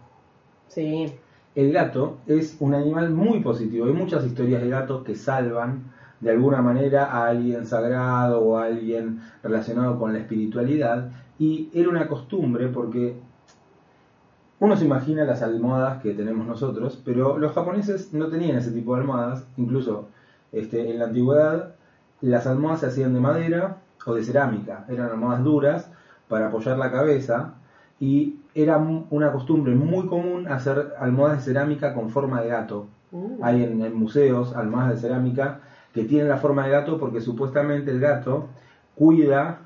Sí, 0.69 1.13
el 1.55 1.73
gato 1.73 2.19
es 2.27 2.57
un 2.61 2.75
animal 2.75 3.11
muy 3.11 3.41
positivo. 3.41 3.87
Hay 3.87 3.93
muchas 3.93 4.25
historias 4.27 4.63
de 4.63 4.69
gatos 4.69 5.05
que 5.05 5.15
salvan 5.15 5.93
de 6.21 6.31
alguna 6.31 6.61
manera 6.63 7.07
a 7.07 7.29
alguien 7.29 7.67
sagrado 7.67 8.41
o 8.41 8.59
a 8.59 8.65
alguien 8.65 9.21
relacionado 9.43 9.99
con 9.99 10.13
la 10.13 10.19
espiritualidad. 10.19 11.13
Y 11.39 11.71
era 11.73 11.89
una 11.89 12.09
costumbre 12.09 12.69
porque 12.69 13.17
uno 14.59 14.77
se 14.77 14.85
imagina 14.85 15.25
las 15.25 15.43
almohadas 15.43 16.03
que 16.03 16.15
tenemos 16.15 16.47
nosotros, 16.47 17.01
pero 17.05 17.39
los 17.39 17.53
japoneses 17.53 18.13
no 18.13 18.29
tenían 18.29 18.59
ese 18.59 18.73
tipo 18.73 18.95
de 18.95 19.03
almohadas. 19.03 19.47
Incluso 19.57 20.09
este, 20.53 20.91
en 20.91 20.99
la 20.99 21.07
antigüedad 21.07 21.75
las 22.21 22.47
almohadas 22.47 22.81
se 22.81 22.87
hacían 22.87 23.15
de 23.15 23.21
madera 23.21 23.79
o 24.05 24.15
de 24.15 24.23
cerámica. 24.23 24.85
Eran 24.89 25.11
almohadas 25.11 25.45
duras 25.45 25.91
para 26.29 26.49
apoyar 26.49 26.79
la 26.79 26.91
cabeza 26.91 27.55
y 27.99 28.41
era 28.55 28.79
una 28.79 29.33
costumbre 29.33 29.75
muy 29.75 30.07
común 30.07 30.49
hacer 30.49 30.95
almohadas 30.99 31.39
de 31.39 31.53
cerámica 31.53 31.95
con 31.95 32.11
forma 32.11 32.43
de 32.43 32.49
gato. 32.49 32.87
Uh. 33.13 33.39
Hay 33.43 33.63
en, 33.63 33.81
en 33.83 33.95
museos 33.95 34.55
almohadas 34.55 34.95
de 34.95 35.09
cerámica 35.09 35.61
que 35.93 36.05
tienen 36.05 36.29
la 36.29 36.37
forma 36.39 36.65
de 36.65 36.73
gato 36.73 36.99
porque 36.99 37.21
supuestamente 37.21 37.91
el 37.91 38.01
gato 38.01 38.49
cuida 38.95 39.61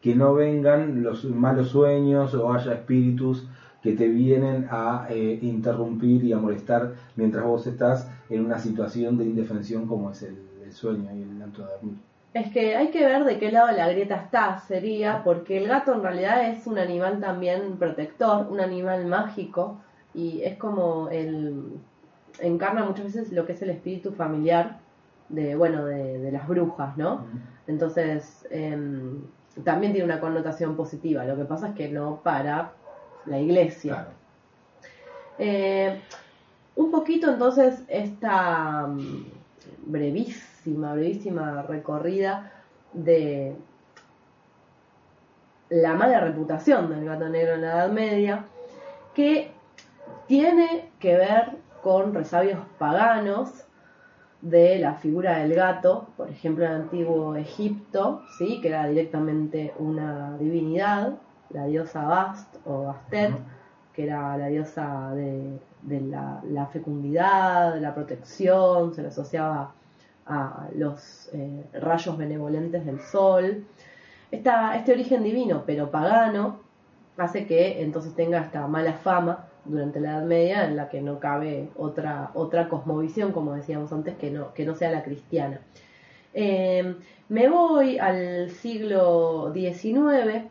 que 0.00 0.14
no 0.14 0.34
vengan 0.34 1.02
los 1.02 1.24
malos 1.24 1.68
sueños 1.68 2.34
o 2.34 2.52
haya 2.52 2.74
espíritus 2.74 3.48
que 3.82 3.92
te 3.92 4.08
vienen 4.08 4.66
a 4.70 5.06
eh, 5.10 5.38
interrumpir 5.42 6.24
y 6.24 6.32
a 6.32 6.38
molestar 6.38 6.94
mientras 7.16 7.44
vos 7.44 7.66
estás 7.66 8.10
en 8.30 8.44
una 8.44 8.58
situación 8.58 9.18
de 9.18 9.24
indefensión 9.24 9.86
como 9.86 10.10
es 10.10 10.22
el, 10.22 10.38
el 10.64 10.72
sueño 10.72 11.10
y 11.14 11.22
el 11.22 11.42
acto 11.42 11.62
de 11.62 11.72
dormir. 11.72 12.13
Es 12.34 12.52
que 12.52 12.76
hay 12.76 12.88
que 12.88 13.04
ver 13.04 13.24
de 13.24 13.38
qué 13.38 13.52
lado 13.52 13.68
de 13.68 13.74
la 13.74 13.88
grieta 13.88 14.16
está, 14.16 14.58
sería, 14.58 15.22
porque 15.22 15.56
el 15.56 15.68
gato 15.68 15.94
en 15.94 16.02
realidad 16.02 16.48
es 16.50 16.66
un 16.66 16.78
animal 16.78 17.20
también 17.20 17.76
protector, 17.78 18.48
un 18.50 18.60
animal 18.60 19.06
mágico, 19.06 19.78
y 20.12 20.42
es 20.42 20.58
como 20.58 21.08
el 21.08 21.78
encarna 22.40 22.84
muchas 22.84 23.06
veces 23.06 23.32
lo 23.32 23.46
que 23.46 23.52
es 23.52 23.62
el 23.62 23.70
espíritu 23.70 24.12
familiar 24.12 24.78
de, 25.28 25.54
bueno, 25.54 25.84
de, 25.84 26.18
de 26.18 26.32
las 26.32 26.46
brujas, 26.48 26.96
¿no? 26.96 27.24
Entonces, 27.66 28.46
em, 28.50 29.22
también 29.62 29.92
tiene 29.92 30.04
una 30.04 30.20
connotación 30.20 30.76
positiva. 30.76 31.24
Lo 31.24 31.36
que 31.36 31.44
pasa 31.44 31.68
es 31.68 31.74
que 31.74 31.88
no 31.88 32.20
para 32.22 32.72
la 33.26 33.38
iglesia. 33.38 33.94
Claro. 33.94 34.10
Eh, 35.38 36.00
un 36.76 36.90
poquito 36.90 37.30
entonces 37.30 37.82
esta 37.88 38.86
mm, 38.86 39.26
brevísima, 40.64 40.94
brevísima 40.94 41.62
recorrida 41.62 42.52
de 42.92 43.56
la 45.68 45.94
mala 45.94 46.20
reputación 46.20 46.88
del 46.90 47.04
gato 47.04 47.28
negro 47.28 47.54
en 47.54 47.62
la 47.62 47.72
Edad 47.72 47.90
Media, 47.90 48.44
que 49.14 49.50
tiene 50.26 50.90
que 50.98 51.16
ver 51.16 51.52
con 51.82 52.14
resabios 52.14 52.60
paganos 52.78 53.64
de 54.40 54.78
la 54.78 54.94
figura 54.94 55.38
del 55.38 55.54
gato, 55.54 56.08
por 56.16 56.28
ejemplo 56.28 56.64
en 56.64 56.72
el 56.72 56.80
antiguo 56.82 57.34
Egipto, 57.36 58.22
¿sí? 58.38 58.60
que 58.60 58.68
era 58.68 58.86
directamente 58.86 59.74
una 59.78 60.36
divinidad, 60.38 61.14
la 61.50 61.66
diosa 61.66 62.04
Bast 62.04 62.56
o 62.66 62.84
Bastet, 62.84 63.32
que 63.94 64.04
era 64.04 64.36
la 64.36 64.48
diosa 64.48 65.12
de, 65.14 65.58
de 65.82 66.00
la, 66.00 66.42
la 66.44 66.66
fecundidad, 66.66 67.74
de 67.74 67.80
la 67.80 67.94
protección, 67.94 68.94
se 68.94 69.02
le 69.02 69.08
asociaba 69.08 69.72
a 70.26 70.68
los 70.74 71.28
eh, 71.32 71.64
rayos 71.80 72.16
benevolentes 72.16 72.84
del 72.86 73.00
sol. 73.00 73.64
Esta- 74.30 74.76
este 74.76 74.92
origen 74.92 75.22
divino, 75.22 75.62
pero 75.66 75.90
pagano, 75.90 76.60
hace 77.16 77.46
que 77.46 77.82
entonces 77.82 78.14
tenga 78.14 78.40
esta 78.40 78.66
mala 78.66 78.94
fama 78.94 79.46
durante 79.64 80.00
la 80.00 80.10
Edad 80.18 80.24
Media 80.24 80.64
en 80.66 80.76
la 80.76 80.88
que 80.88 81.00
no 81.00 81.20
cabe 81.20 81.68
otra, 81.76 82.30
otra 82.34 82.68
cosmovisión, 82.68 83.32
como 83.32 83.54
decíamos 83.54 83.92
antes, 83.92 84.16
que 84.16 84.30
no, 84.30 84.52
que 84.54 84.64
no 84.66 84.74
sea 84.74 84.90
la 84.90 85.02
cristiana. 85.04 85.60
Eh, 86.34 86.96
me 87.28 87.48
voy 87.48 87.98
al 87.98 88.50
siglo 88.50 89.52
XIX 89.54 90.44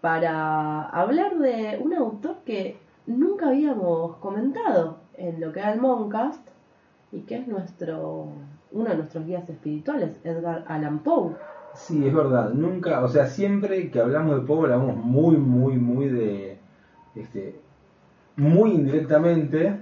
para 0.00 0.82
hablar 0.88 1.38
de 1.38 1.78
un 1.82 1.92
autor 1.94 2.38
que 2.46 2.78
nunca 3.06 3.48
habíamos 3.48 4.16
comentado 4.16 4.98
en 5.16 5.40
lo 5.40 5.52
que 5.52 5.60
era 5.60 5.72
el 5.72 5.80
Moncast 5.80 6.46
y 7.12 7.20
que 7.22 7.36
es 7.36 7.46
nuestro 7.48 8.28
uno 8.72 8.90
de 8.90 8.96
nuestros 8.96 9.26
guías 9.26 9.48
espirituales, 9.48 10.20
Edgar 10.24 10.64
Allan 10.68 11.00
Poe. 11.00 11.34
Sí, 11.74 12.06
es 12.06 12.14
verdad. 12.14 12.50
Nunca, 12.52 13.02
o 13.04 13.08
sea, 13.08 13.26
siempre 13.26 13.90
que 13.90 14.00
hablamos 14.00 14.36
de 14.36 14.46
Poe 14.46 14.64
hablamos 14.64 14.96
muy, 14.96 15.36
muy, 15.36 15.76
muy 15.76 16.08
de, 16.08 16.58
este, 17.14 17.60
muy 18.36 18.72
indirectamente, 18.72 19.80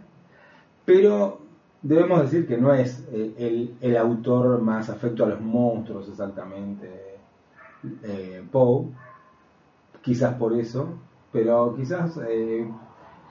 pero 0.84 1.40
debemos 1.82 2.22
decir 2.22 2.46
que 2.46 2.58
no 2.58 2.74
es 2.74 3.06
eh, 3.12 3.74
el, 3.80 3.96
autor 3.96 4.60
más 4.60 4.90
afecto 4.90 5.24
a 5.24 5.28
los 5.28 5.40
monstruos 5.40 6.08
exactamente, 6.08 7.18
eh, 8.02 8.44
Poe, 8.50 8.86
quizás 10.02 10.34
por 10.34 10.52
eso, 10.54 10.88
pero 11.32 11.74
quizás 11.76 12.18
eh, 12.28 12.68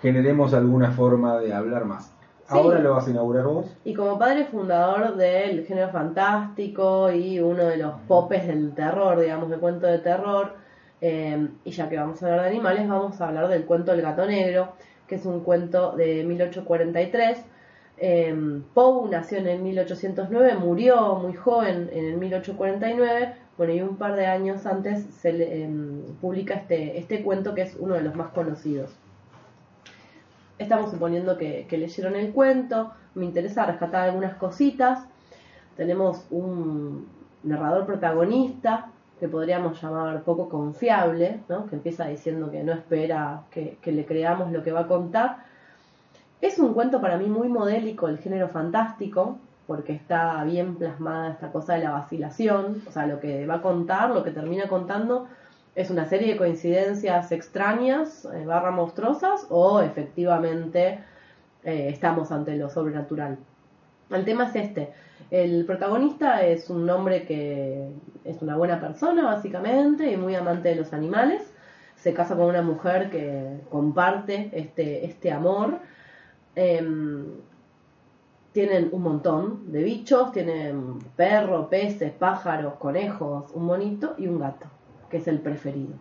generemos 0.02 0.54
alguna 0.54 0.92
forma 0.92 1.38
de 1.38 1.54
hablar 1.54 1.86
más. 1.86 2.15
Ahora 2.48 2.80
lo 2.80 2.94
vas 2.94 3.08
a 3.08 3.10
inaugurar 3.12 3.46
vos. 3.46 3.66
Y 3.84 3.94
como 3.94 4.20
padre 4.20 4.46
fundador 4.46 5.16
del 5.16 5.66
género 5.66 5.90
fantástico 5.90 7.12
y 7.12 7.40
uno 7.40 7.66
de 7.66 7.78
los 7.78 7.94
popes 8.08 8.48
del 8.48 8.74
terror, 8.74 9.20
digamos, 9.20 9.50
de 9.50 9.58
cuento 9.58 9.88
de 9.88 10.00
terror, 10.00 10.54
eh, 11.02 11.48
y 11.64 11.72
ya 11.72 11.90
que 11.90 11.98
vamos 11.98 12.22
a 12.22 12.28
hablar 12.28 12.42
de 12.44 12.50
animales, 12.50 12.88
vamos 12.88 13.20
a 13.20 13.28
hablar 13.28 13.48
del 13.48 13.66
cuento 13.66 13.94
El 13.94 14.02
gato 14.02 14.26
negro, 14.26 14.74
que 15.08 15.16
es 15.16 15.26
un 15.26 15.42
cuento 15.42 15.92
de 15.96 16.24
1843 16.24 17.46
Eh, 17.98 18.62
Poe 18.74 19.10
nació 19.10 19.38
en 19.38 19.48
el 19.48 19.60
1809, 19.62 20.56
murió 20.58 21.16
muy 21.16 21.34
joven 21.34 21.90
en 21.94 22.06
el 22.06 22.18
1849, 22.18 23.36
bueno, 23.58 23.74
y 23.74 23.82
un 23.82 23.98
par 23.98 24.16
de 24.16 24.26
años 24.26 24.66
antes 24.66 25.06
se 25.22 25.32
le, 25.34 25.64
em, 25.64 26.18
publica 26.20 26.56
este, 26.56 26.98
este 27.00 27.24
cuento 27.24 27.54
que 27.56 27.62
es 27.62 27.76
uno 27.80 27.96
de 27.96 28.02
los 28.02 28.14
más 28.16 28.32
conocidos. 28.32 28.92
Estamos 30.58 30.92
suponiendo 30.92 31.38
que, 31.38 31.68
leyeron 31.70 32.16
el 32.16 32.32
cuento, 32.32 32.92
me 33.14 33.26
interesa 33.26 33.66
rescatar 33.66 34.10
algunas 34.10 34.36
cositas. 34.36 35.06
Tenemos 35.76 36.26
un 36.32 37.08
narrador 37.44 37.86
protagonista 37.86 38.88
que 39.20 39.28
podríamos 39.28 39.82
llamar 39.82 40.24
poco 40.24 40.50
confiable, 40.50 41.42
¿no? 41.50 41.68
que 41.68 41.76
empieza 41.76 42.08
diciendo 42.08 42.52
que 42.52 42.64
no 42.64 42.74
espera 42.74 43.44
que, 43.52 43.78
que 43.82 43.92
le 43.92 44.06
creamos 44.06 44.52
lo 44.52 44.64
que 44.64 44.72
va 44.72 44.82
a 44.82 44.88
contar. 44.88 45.44
Es 46.42 46.60
un 46.60 46.74
cuento 46.74 47.02
para 47.02 47.18
mí 47.18 47.28
muy 47.28 47.48
modélico 47.48 48.08
el 48.08 48.20
género 48.20 48.50
fantástico, 48.50 49.38
porque 49.68 49.94
está 49.94 50.44
bien 50.44 50.76
plasmada 50.76 51.32
esta 51.32 51.52
cosa 51.52 51.74
de 51.74 51.84
la 51.84 51.92
vacilación, 51.92 52.84
o 52.88 52.92
sea, 52.92 53.08
lo 53.08 53.20
que 53.20 53.48
va 53.48 53.56
a 53.56 53.62
contar, 53.62 54.12
lo 54.12 54.24
que 54.24 54.32
termina 54.32 54.68
contando, 54.68 55.28
es 55.76 55.90
una 55.90 56.06
serie 56.06 56.34
de 56.34 56.38
coincidencias 56.38 57.32
extrañas, 57.32 58.26
eh, 58.34 58.46
barra 58.46 58.72
monstruosas, 58.72 59.46
o 59.50 59.82
efectivamente 59.82 61.00
eh, 61.64 61.90
estamos 61.90 62.32
ante 62.32 62.56
lo 62.56 62.70
sobrenatural. 62.70 63.38
El 64.10 64.26
tema 64.26 64.46
es 64.46 64.56
este. 64.56 64.94
El 65.32 65.66
protagonista 65.66 66.46
es 66.46 66.70
un 66.70 66.90
hombre 66.90 67.26
que 67.26 67.90
es 68.24 68.42
una 68.42 68.56
buena 68.56 68.80
persona, 68.80 69.24
básicamente, 69.26 70.12
y 70.12 70.18
muy 70.18 70.36
amante 70.36 70.70
de 70.70 70.76
los 70.76 70.94
animales. 70.94 71.42
Se 71.96 72.14
casa 72.14 72.36
con 72.36 72.46
una 72.46 72.62
mujer 72.62 73.10
que 73.10 73.62
comparte 73.70 74.52
este, 74.54 75.06
este 75.06 75.32
amor. 75.32 75.80
Em, 76.56 77.26
tienen 78.54 78.90
un 78.94 79.02
montón 79.02 79.72
de 79.72 79.84
bichos, 79.84 80.32
tienen 80.32 81.00
perro, 81.18 81.70
peces, 81.70 82.14
pájaros, 82.14 82.76
conejos, 82.76 83.52
un 83.54 83.66
monito 83.66 84.16
y 84.18 84.28
un 84.28 84.40
gato, 84.40 84.68
es 85.18 85.28
el 85.28 85.40
preferido. 85.40 85.94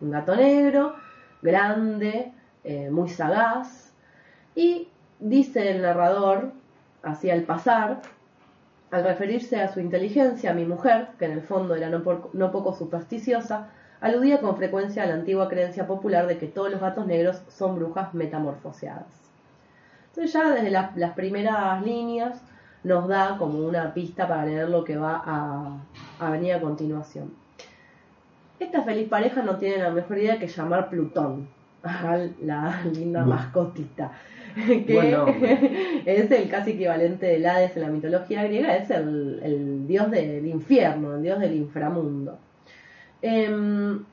Un 0.00 0.10
gato 0.10 0.36
negro, 0.36 0.94
grande, 1.42 2.32
eh, 2.64 2.90
muy 2.90 3.08
sagaz. 3.08 3.92
Y 4.54 4.88
dice 5.20 5.70
el 5.70 5.82
narrador, 5.82 6.52
así 7.02 7.30
al 7.30 7.42
pasar, 7.42 8.02
al 8.90 9.04
referirse 9.04 9.60
a 9.60 9.72
su 9.72 9.80
inteligencia, 9.80 10.54
mi 10.54 10.64
mujer, 10.64 11.08
que 11.18 11.26
en 11.26 11.32
el 11.32 11.42
fondo 11.42 11.74
era 11.74 11.88
no, 11.90 12.52
poco 12.52 12.72
supersticiosa, 12.72 13.68
aludía 14.00 14.40
con 14.40 14.56
frecuencia 14.56 15.02
a 15.02 15.06
la 15.06 15.14
antigua 15.14 15.48
creencia 15.48 15.86
popular 15.86 16.26
de 16.26 16.38
que 16.38 16.46
todos 16.46 16.70
los 16.70 16.80
gatos 16.80 17.06
negros 17.06 17.42
son 17.48 17.76
brujas 17.76 18.14
metamorfoseadas. 18.14 19.06
Entonces 20.08 20.32
ya 20.32 20.50
desde 20.50 20.70
la, 20.70 20.92
las 20.96 21.12
primeras 21.12 21.82
líneas 21.82 22.40
nos 22.84 23.08
da 23.08 23.36
como 23.38 23.58
una 23.58 23.92
pista 23.92 24.26
para 24.26 24.46
leer 24.46 24.68
lo 24.68 24.84
que 24.84 24.96
va 24.96 25.22
a 26.18 26.30
venir 26.30 26.54
a 26.54 26.60
continuación. 26.60 27.47
Esta 28.60 28.82
feliz 28.82 29.08
pareja 29.08 29.42
no 29.42 29.56
tiene 29.56 29.78
la 29.82 29.90
mejor 29.90 30.18
idea 30.18 30.38
que 30.38 30.48
llamar 30.48 30.88
Plutón 30.90 31.48
a 31.82 32.16
la 32.42 32.82
linda 32.92 33.20
Bueno. 33.24 33.36
mascotita, 33.36 34.10
que 34.86 34.94
Buen 34.94 35.10
nombre. 35.12 36.02
es 36.06 36.30
el 36.30 36.48
casi 36.48 36.72
equivalente 36.72 37.26
del 37.26 37.46
Hades 37.46 37.76
en 37.76 37.82
la 37.82 37.88
mitología 37.88 38.42
griega, 38.44 38.76
es 38.76 38.90
el, 38.90 39.40
el 39.42 39.86
dios 39.86 40.10
del 40.10 40.46
infierno, 40.46 41.14
el 41.14 41.22
dios 41.22 41.38
del 41.38 41.54
inframundo. 41.54 42.38
Em, 43.22 44.04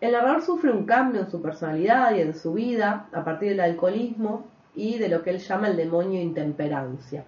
el 0.00 0.12
narrador 0.12 0.42
sufre 0.42 0.70
un 0.72 0.84
cambio 0.84 1.20
en 1.22 1.30
su 1.30 1.40
personalidad 1.42 2.14
y 2.14 2.20
en 2.20 2.34
su 2.34 2.52
vida 2.54 3.06
a 3.12 3.24
partir 3.24 3.50
del 3.50 3.60
alcoholismo 3.60 4.46
y 4.74 4.98
de 4.98 5.08
lo 5.08 5.22
que 5.22 5.30
él 5.30 5.38
llama 5.38 5.68
el 5.68 5.76
demonio 5.76 6.20
intemperancia. 6.20 7.24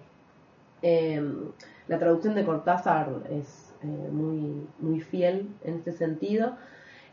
Em, 0.81 1.51
la 1.87 1.99
traducción 1.99 2.33
de 2.35 2.43
Cortázar 2.45 3.09
es 3.29 3.70
eh, 3.83 4.09
muy, 4.11 4.67
muy 4.79 5.01
fiel 5.01 5.49
en 5.63 5.75
este 5.75 5.91
sentido. 5.91 6.55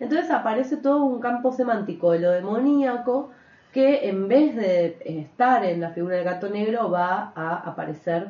Entonces 0.00 0.30
aparece 0.30 0.76
todo 0.76 1.04
un 1.04 1.20
campo 1.20 1.52
semántico 1.52 2.12
de 2.12 2.20
lo 2.20 2.30
demoníaco 2.30 3.30
que 3.72 4.08
en 4.08 4.28
vez 4.28 4.54
de 4.54 4.98
estar 5.04 5.64
en 5.64 5.80
la 5.80 5.90
figura 5.90 6.16
del 6.16 6.24
gato 6.24 6.48
negro 6.48 6.90
va 6.90 7.32
a 7.34 7.56
aparecer 7.56 8.28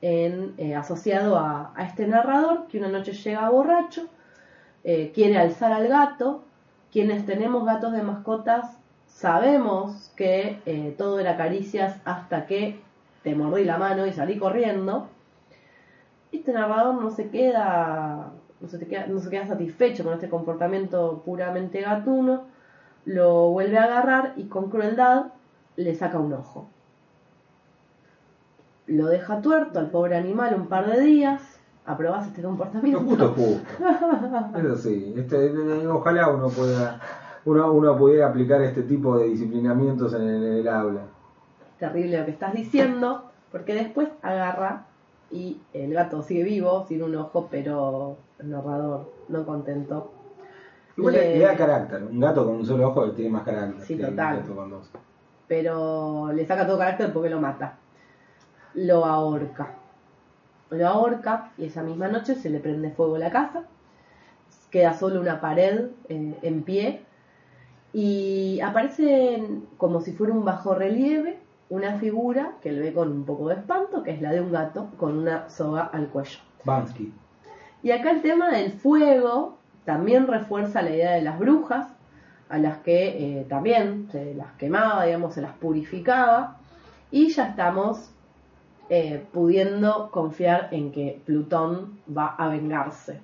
en, 0.00 0.54
eh, 0.58 0.74
asociado 0.74 1.38
a, 1.38 1.72
a 1.76 1.84
este 1.84 2.06
narrador 2.06 2.66
que 2.68 2.78
una 2.78 2.88
noche 2.88 3.12
llega 3.12 3.48
borracho, 3.50 4.08
eh, 4.84 5.12
quiere 5.14 5.38
alzar 5.38 5.72
al 5.72 5.88
gato. 5.88 6.44
Quienes 6.92 7.26
tenemos 7.26 7.64
gatos 7.64 7.92
de 7.92 8.02
mascotas 8.02 8.78
sabemos 9.06 10.12
que 10.16 10.94
todo 10.98 11.20
era 11.20 11.36
caricias 11.36 11.96
hasta 12.04 12.46
que 12.46 12.80
te 13.22 13.34
mordí 13.34 13.64
la 13.64 13.78
mano 13.78 14.06
y 14.06 14.12
salí 14.12 14.38
corriendo. 14.38 15.08
Este 16.32 16.52
narrador 16.52 16.94
no 16.94 17.10
se 17.10 17.30
queda, 17.30 18.32
no 18.60 18.68
se, 18.68 18.78
te 18.78 18.86
queda, 18.86 19.06
no 19.06 19.20
se 19.20 19.30
queda 19.30 19.46
satisfecho 19.46 20.02
con 20.02 20.14
este 20.14 20.28
comportamiento 20.28 21.22
puramente 21.24 21.82
gatuno, 21.82 22.44
lo 23.04 23.50
vuelve 23.50 23.78
a 23.78 23.84
agarrar 23.84 24.32
y 24.36 24.44
con 24.44 24.70
crueldad 24.70 25.26
le 25.76 25.94
saca 25.94 26.18
un 26.18 26.32
ojo. 26.32 26.68
Lo 28.86 29.06
deja 29.06 29.40
tuerto 29.40 29.78
al 29.78 29.90
pobre 29.90 30.16
animal 30.16 30.54
un 30.54 30.66
par 30.66 30.86
de 30.86 31.00
días. 31.00 31.60
¿Aprobás 31.84 32.28
este 32.28 32.42
comportamiento? 32.42 33.00
justo, 33.00 33.28
justo. 33.36 34.58
Eso 34.58 34.76
sí, 34.76 35.14
este, 35.16 35.86
ojalá 35.86 36.28
uno 36.28 36.48
pueda 36.48 37.00
uno, 37.44 37.72
uno 37.72 37.96
pudiera 37.96 38.28
aplicar 38.28 38.62
este 38.62 38.82
tipo 38.82 39.18
de 39.18 39.28
disciplinamientos 39.28 40.14
en 40.14 40.22
el, 40.22 40.44
en 40.44 40.52
el 40.58 40.68
aula. 40.68 41.02
terrible 41.78 42.18
lo 42.18 42.24
que 42.24 42.30
estás 42.30 42.54
diciendo, 42.54 43.30
porque 43.50 43.74
después 43.74 44.08
agarra 44.22 44.86
y 45.32 45.60
el 45.72 45.94
gato 45.94 46.22
sigue 46.22 46.44
vivo, 46.44 46.84
sin 46.86 47.02
un 47.02 47.16
ojo, 47.16 47.48
pero 47.50 48.16
el 48.38 48.50
narrador 48.50 49.10
no 49.28 49.44
contento. 49.46 50.12
Igual 50.96 51.14
Le- 51.14 51.38
da 51.38 51.56
carácter. 51.56 52.02
Un 52.04 52.20
gato 52.20 52.44
con 52.44 52.56
un 52.56 52.66
solo 52.66 52.88
ojo 52.88 53.10
tiene 53.12 53.30
más 53.30 53.44
carácter 53.44 53.84
Sí, 53.86 53.96
que 53.96 54.04
total. 54.04 54.34
un 54.36 54.42
gato 54.42 54.56
con 54.56 54.70
dos. 54.70 54.90
Pero 55.48 56.30
le 56.32 56.46
saca 56.46 56.66
todo 56.66 56.78
carácter 56.78 57.12
porque 57.12 57.30
lo 57.30 57.40
mata. 57.40 57.78
Lo 58.74 59.04
ahorca. 59.04 59.74
Lo 60.70 60.86
ahorca 60.88 61.52
y 61.58 61.64
esa 61.66 61.82
misma 61.82 62.08
noche 62.08 62.34
se 62.34 62.50
le 62.50 62.60
prende 62.60 62.90
fuego 62.90 63.16
la 63.18 63.30
casa. 63.30 63.64
Queda 64.70 64.94
solo 64.94 65.20
una 65.20 65.40
pared 65.40 65.86
eh, 66.08 66.38
en 66.42 66.62
pie. 66.62 67.02
Y 67.94 68.60
aparece 68.60 69.42
como 69.76 70.00
si 70.00 70.12
fuera 70.12 70.32
un 70.32 70.44
bajo 70.44 70.74
relieve 70.74 71.38
una 71.72 71.98
figura 71.98 72.52
que 72.60 72.68
él 72.68 72.80
ve 72.80 72.92
con 72.92 73.10
un 73.10 73.24
poco 73.24 73.48
de 73.48 73.54
espanto, 73.54 74.02
que 74.02 74.10
es 74.10 74.20
la 74.20 74.30
de 74.30 74.42
un 74.42 74.52
gato 74.52 74.90
con 74.98 75.16
una 75.16 75.48
soga 75.48 75.84
al 75.84 76.08
cuello. 76.08 76.38
Bansky. 76.64 77.14
Y 77.82 77.90
acá 77.92 78.10
el 78.10 78.20
tema 78.20 78.50
del 78.50 78.72
fuego 78.72 79.56
también 79.86 80.26
refuerza 80.26 80.82
la 80.82 80.90
idea 80.90 81.12
de 81.12 81.22
las 81.22 81.38
brujas, 81.38 81.88
a 82.50 82.58
las 82.58 82.76
que 82.78 83.40
eh, 83.40 83.46
también 83.48 84.06
se 84.12 84.34
las 84.34 84.52
quemaba, 84.58 85.06
digamos, 85.06 85.32
se 85.32 85.40
las 85.40 85.54
purificaba, 85.54 86.58
y 87.10 87.30
ya 87.30 87.48
estamos 87.48 88.10
eh, 88.90 89.24
pudiendo 89.32 90.10
confiar 90.10 90.68
en 90.72 90.92
que 90.92 91.22
Plutón 91.24 92.00
va 92.14 92.34
a 92.36 92.48
vengarse 92.48 93.18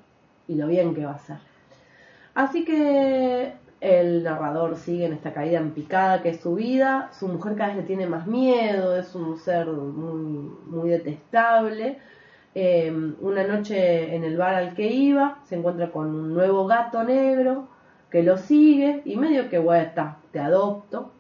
y 0.46 0.54
lo 0.54 0.68
bien 0.68 0.94
que 0.94 1.04
va 1.04 1.12
a 1.12 1.16
hacer. 1.16 1.36
Así 2.34 2.64
que 2.64 3.52
el 3.80 4.24
narrador 4.24 4.76
sigue 4.76 5.06
en 5.06 5.12
esta 5.12 5.32
caída 5.32 5.58
en 5.58 5.70
picada 5.72 6.22
que 6.22 6.30
es 6.30 6.40
su 6.40 6.54
vida, 6.56 7.10
su 7.12 7.28
mujer 7.28 7.54
cada 7.54 7.68
vez 7.68 7.76
le 7.78 7.82
tiene 7.84 8.06
más 8.06 8.26
miedo, 8.26 8.96
es 8.96 9.14
un 9.14 9.38
ser 9.38 9.66
muy, 9.66 10.50
muy 10.66 10.90
detestable. 10.90 11.98
Eh, 12.54 12.90
una 13.20 13.44
noche 13.44 14.16
en 14.16 14.24
el 14.24 14.36
bar 14.36 14.54
al 14.54 14.74
que 14.74 14.88
iba 14.88 15.38
se 15.44 15.56
encuentra 15.56 15.92
con 15.92 16.06
un 16.06 16.34
nuevo 16.34 16.66
gato 16.66 17.04
negro 17.04 17.68
que 18.10 18.22
lo 18.22 18.36
sigue 18.36 19.02
y 19.04 19.16
medio 19.16 19.48
que 19.48 19.58
bueno, 19.58 19.84
está, 19.84 20.18
te 20.32 20.40
adopto. 20.40 21.12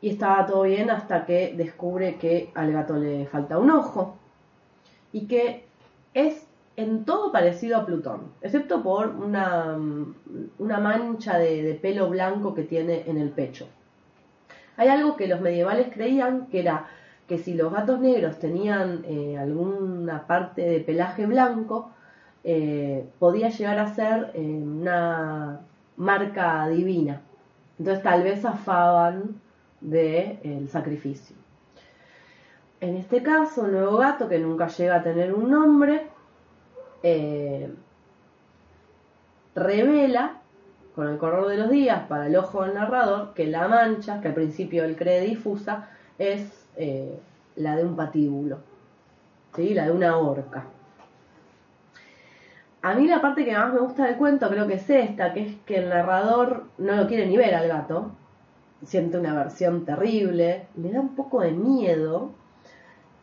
Y 0.00 0.10
estaba 0.10 0.46
todo 0.46 0.62
bien 0.62 0.90
hasta 0.90 1.24
que 1.24 1.54
descubre 1.56 2.16
que 2.16 2.50
al 2.54 2.72
gato 2.72 2.96
le 2.96 3.26
falta 3.26 3.58
un 3.58 3.70
ojo 3.70 4.16
y 5.12 5.26
que 5.28 5.64
es 6.14 6.46
en 6.76 7.04
todo 7.04 7.32
parecido 7.32 7.76
a 7.76 7.86
Plutón, 7.86 8.32
excepto 8.40 8.82
por 8.82 9.08
una, 9.08 9.78
una 10.58 10.80
mancha 10.80 11.38
de, 11.38 11.62
de 11.62 11.74
pelo 11.74 12.08
blanco 12.08 12.54
que 12.54 12.62
tiene 12.62 13.04
en 13.06 13.18
el 13.18 13.30
pecho. 13.30 13.66
Hay 14.76 14.88
algo 14.88 15.16
que 15.16 15.28
los 15.28 15.40
medievales 15.40 15.88
creían 15.92 16.46
que 16.46 16.60
era 16.60 16.86
que 17.26 17.38
si 17.38 17.54
los 17.54 17.72
gatos 17.72 18.00
negros 18.00 18.38
tenían 18.38 19.04
eh, 19.06 19.38
alguna 19.38 20.26
parte 20.26 20.62
de 20.62 20.80
pelaje 20.80 21.26
blanco, 21.26 21.90
eh, 22.44 23.06
podía 23.18 23.48
llegar 23.48 23.78
a 23.78 23.94
ser 23.94 24.32
eh, 24.34 24.40
una 24.40 25.60
marca 25.96 26.68
divina. 26.68 27.22
Entonces 27.78 28.02
tal 28.02 28.22
vez 28.22 28.42
zafaban 28.42 29.40
del 29.80 30.68
sacrificio. 30.68 31.36
En 32.80 32.96
este 32.96 33.22
caso, 33.22 33.64
el 33.66 33.72
nuevo 33.72 33.96
gato, 33.96 34.28
que 34.28 34.38
nunca 34.38 34.66
llega 34.66 34.96
a 34.96 35.02
tener 35.02 35.32
un 35.32 35.50
nombre, 35.50 36.08
eh, 37.02 37.72
revela 39.54 40.38
con 40.94 41.08
el 41.08 41.18
correr 41.18 41.46
de 41.46 41.56
los 41.56 41.70
días 41.70 42.06
para 42.08 42.26
el 42.26 42.36
ojo 42.36 42.62
del 42.62 42.74
narrador 42.74 43.34
que 43.34 43.46
la 43.46 43.68
mancha, 43.68 44.20
que 44.20 44.28
al 44.28 44.34
principio 44.34 44.84
él 44.84 44.96
cree 44.96 45.22
difusa, 45.22 45.88
es 46.18 46.66
eh, 46.76 47.18
la 47.56 47.76
de 47.76 47.84
un 47.84 47.96
patíbulo, 47.96 48.58
¿sí? 49.54 49.74
la 49.74 49.86
de 49.86 49.92
una 49.92 50.16
horca. 50.16 50.64
A 52.82 52.94
mí 52.94 53.06
la 53.06 53.20
parte 53.20 53.44
que 53.44 53.56
más 53.56 53.72
me 53.72 53.80
gusta 53.80 54.06
del 54.06 54.16
cuento 54.16 54.48
creo 54.48 54.66
que 54.66 54.74
es 54.74 54.90
esta, 54.90 55.32
que 55.32 55.46
es 55.46 55.56
que 55.64 55.76
el 55.76 55.88
narrador 55.88 56.64
no 56.78 56.96
lo 56.96 57.06
quiere 57.06 57.26
ni 57.26 57.36
ver 57.36 57.54
al 57.54 57.68
gato, 57.68 58.10
siente 58.84 59.18
una 59.18 59.34
versión 59.34 59.84
terrible, 59.84 60.66
le 60.76 60.90
da 60.90 61.00
un 61.00 61.14
poco 61.14 61.40
de 61.40 61.52
miedo, 61.52 62.32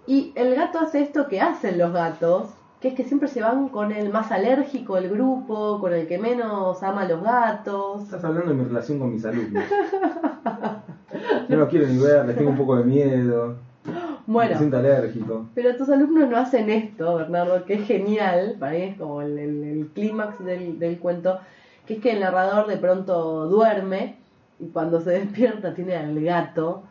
y 0.08 0.32
el 0.36 0.56
gato 0.56 0.80
hace 0.80 1.02
esto 1.02 1.28
que 1.28 1.42
hacen 1.42 1.78
los 1.78 1.92
gatos, 1.92 2.50
que 2.80 2.88
es 2.90 2.94
que 2.94 3.04
siempre 3.04 3.28
se 3.28 3.42
van 3.42 3.70
con 3.70 3.92
el 3.92 4.10
más 4.10 4.32
alérgico 4.32 4.96
del 4.96 5.10
grupo, 5.10 5.80
con 5.82 5.94
el 5.94 6.08
que 6.08 6.18
menos 6.18 6.82
ama 6.82 7.02
a 7.02 7.08
los 7.10 7.22
gatos. 7.22 8.04
Estás 8.04 8.24
hablando 8.24 8.52
de 8.52 8.56
mi 8.58 8.64
relación 8.64 9.00
con 9.00 9.14
mis 9.14 9.26
alumnos. 9.26 9.64
No 11.50 11.56
lo 11.58 11.68
quiero 11.68 11.88
ni 11.88 11.98
ver, 11.98 12.26
les 12.26 12.36
tengo 12.38 12.52
un 12.52 12.58
poco 12.58 12.78
de 12.78 12.84
miedo. 12.84 13.56
Bueno, 14.28 14.52
Me 14.52 14.58
siento 14.58 14.78
alérgico. 14.78 15.46
pero 15.56 15.76
tus 15.76 15.90
alumnos 15.90 16.30
no 16.30 16.38
hacen 16.38 16.70
esto, 16.70 17.16
Bernardo, 17.16 17.66
que 17.66 17.74
es 17.76 17.88
genial, 17.88 18.56
para 18.60 18.74
mí 18.74 18.82
es 18.84 18.98
como 18.98 19.22
el, 19.22 19.38
el- 19.40 19.64
el 19.64 19.88
clímax 19.88 20.44
del, 20.46 20.78
del 20.78 21.00
cuento, 21.00 21.40
que 21.88 21.96
es 21.96 22.00
que 22.02 22.12
el 22.12 22.20
narrador 22.20 22.68
de 22.68 22.78
pronto 22.78 23.48
duerme 23.48 24.18
y 24.60 24.68
cuando 24.68 25.02
se 25.02 25.10
despierta 25.20 25.74
tiene 25.74 25.96
al 25.96 26.20
gato 26.24 26.84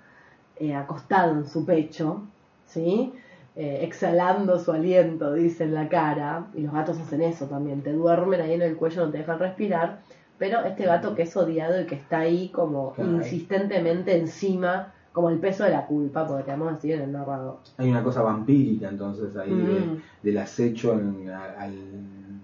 eh, 0.56 0.74
acostado 0.74 1.32
en 1.32 1.46
su 1.46 1.64
pecho, 1.64 2.22
¿sí? 2.66 3.12
Eh, 3.60 3.80
exhalando 3.82 4.56
su 4.60 4.70
aliento, 4.70 5.32
dice 5.32 5.64
en 5.64 5.74
la 5.74 5.88
cara, 5.88 6.46
y 6.54 6.60
los 6.62 6.72
gatos 6.72 6.96
hacen 7.00 7.22
eso 7.22 7.46
también, 7.46 7.82
te 7.82 7.92
duermen 7.92 8.40
ahí 8.40 8.52
en 8.52 8.62
el 8.62 8.76
cuello, 8.76 9.04
no 9.04 9.10
te 9.10 9.18
dejan 9.18 9.40
respirar, 9.40 9.98
pero 10.38 10.60
este 10.64 10.84
gato 10.84 11.16
que 11.16 11.22
es 11.22 11.36
odiado 11.36 11.80
y 11.80 11.84
que 11.86 11.96
está 11.96 12.20
ahí 12.20 12.50
como 12.50 12.92
Claro. 12.92 13.10
insistentemente 13.16 14.16
encima, 14.16 14.92
como 15.12 15.28
el 15.30 15.38
peso 15.40 15.64
de 15.64 15.70
la 15.70 15.86
culpa, 15.86 16.24
podríamos 16.24 16.72
decir 16.74 16.92
en 16.94 17.02
el 17.02 17.10
narrador. 17.12 17.56
Hay 17.78 17.90
una 17.90 18.04
cosa 18.04 18.22
vampírica 18.22 18.88
entonces 18.90 19.36
ahí 19.36 19.50
de- 19.50 19.80
Mm. 19.80 20.02
del 20.22 20.38
acecho 20.38 20.92
en- 20.92 21.28
al, 21.28 21.74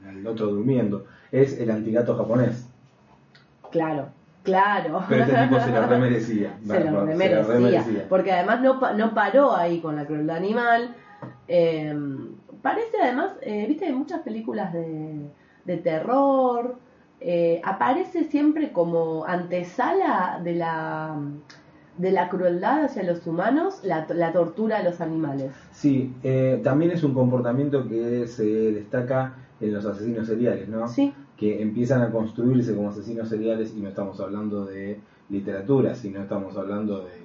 al 0.08 0.26
otro 0.26 0.46
durmiendo. 0.48 1.04
Es 1.30 1.60
el 1.60 1.70
antigato 1.70 2.16
japonés. 2.16 2.66
Claro, 3.70 4.06
claro. 4.42 5.04
Pero 5.08 5.22
este 5.24 5.36
tipo 5.42 5.60
se 5.60 5.70
lo 5.70 5.86
remerecía. 5.86 6.58
se 6.66 6.90
lo 6.90 7.04
remerecía, 7.06 7.42
remerecía. 7.44 8.06
Porque 8.08 8.32
además 8.32 8.60
no, 8.62 8.80
no 8.94 9.14
paró 9.14 9.54
ahí 9.54 9.80
con 9.80 9.94
la 9.94 10.04
crueldad 10.06 10.36
animal. 10.38 10.96
Eh, 11.48 11.94
parece 12.62 12.96
además, 13.02 13.32
eh, 13.42 13.66
viste, 13.68 13.86
en 13.86 13.96
muchas 13.96 14.22
películas 14.22 14.72
de, 14.72 15.30
de 15.64 15.76
terror, 15.78 16.76
eh, 17.20 17.60
aparece 17.64 18.24
siempre 18.24 18.72
como 18.72 19.24
antesala 19.26 20.40
de 20.42 20.54
la, 20.54 21.16
de 21.98 22.10
la 22.10 22.28
crueldad 22.28 22.84
hacia 22.84 23.02
los 23.02 23.26
humanos, 23.26 23.80
la, 23.82 24.06
la 24.14 24.32
tortura 24.32 24.78
a 24.78 24.82
los 24.82 25.00
animales. 25.00 25.52
Sí, 25.70 26.10
eh, 26.22 26.60
también 26.62 26.90
es 26.90 27.02
un 27.04 27.14
comportamiento 27.14 27.86
que 27.86 28.26
se 28.26 28.44
destaca 28.72 29.34
en 29.60 29.72
los 29.72 29.84
asesinos 29.86 30.26
seriales, 30.26 30.68
¿no? 30.68 30.88
Sí, 30.88 31.14
Que 31.36 31.62
empiezan 31.62 32.02
a 32.02 32.10
construirse 32.10 32.74
como 32.74 32.88
asesinos 32.88 33.28
seriales 33.28 33.72
y 33.76 33.80
no 33.80 33.88
estamos 33.88 34.20
hablando 34.20 34.64
de 34.64 34.98
literatura, 35.28 35.94
sino 35.94 36.20
estamos 36.20 36.56
hablando 36.56 37.00
de 37.00 37.23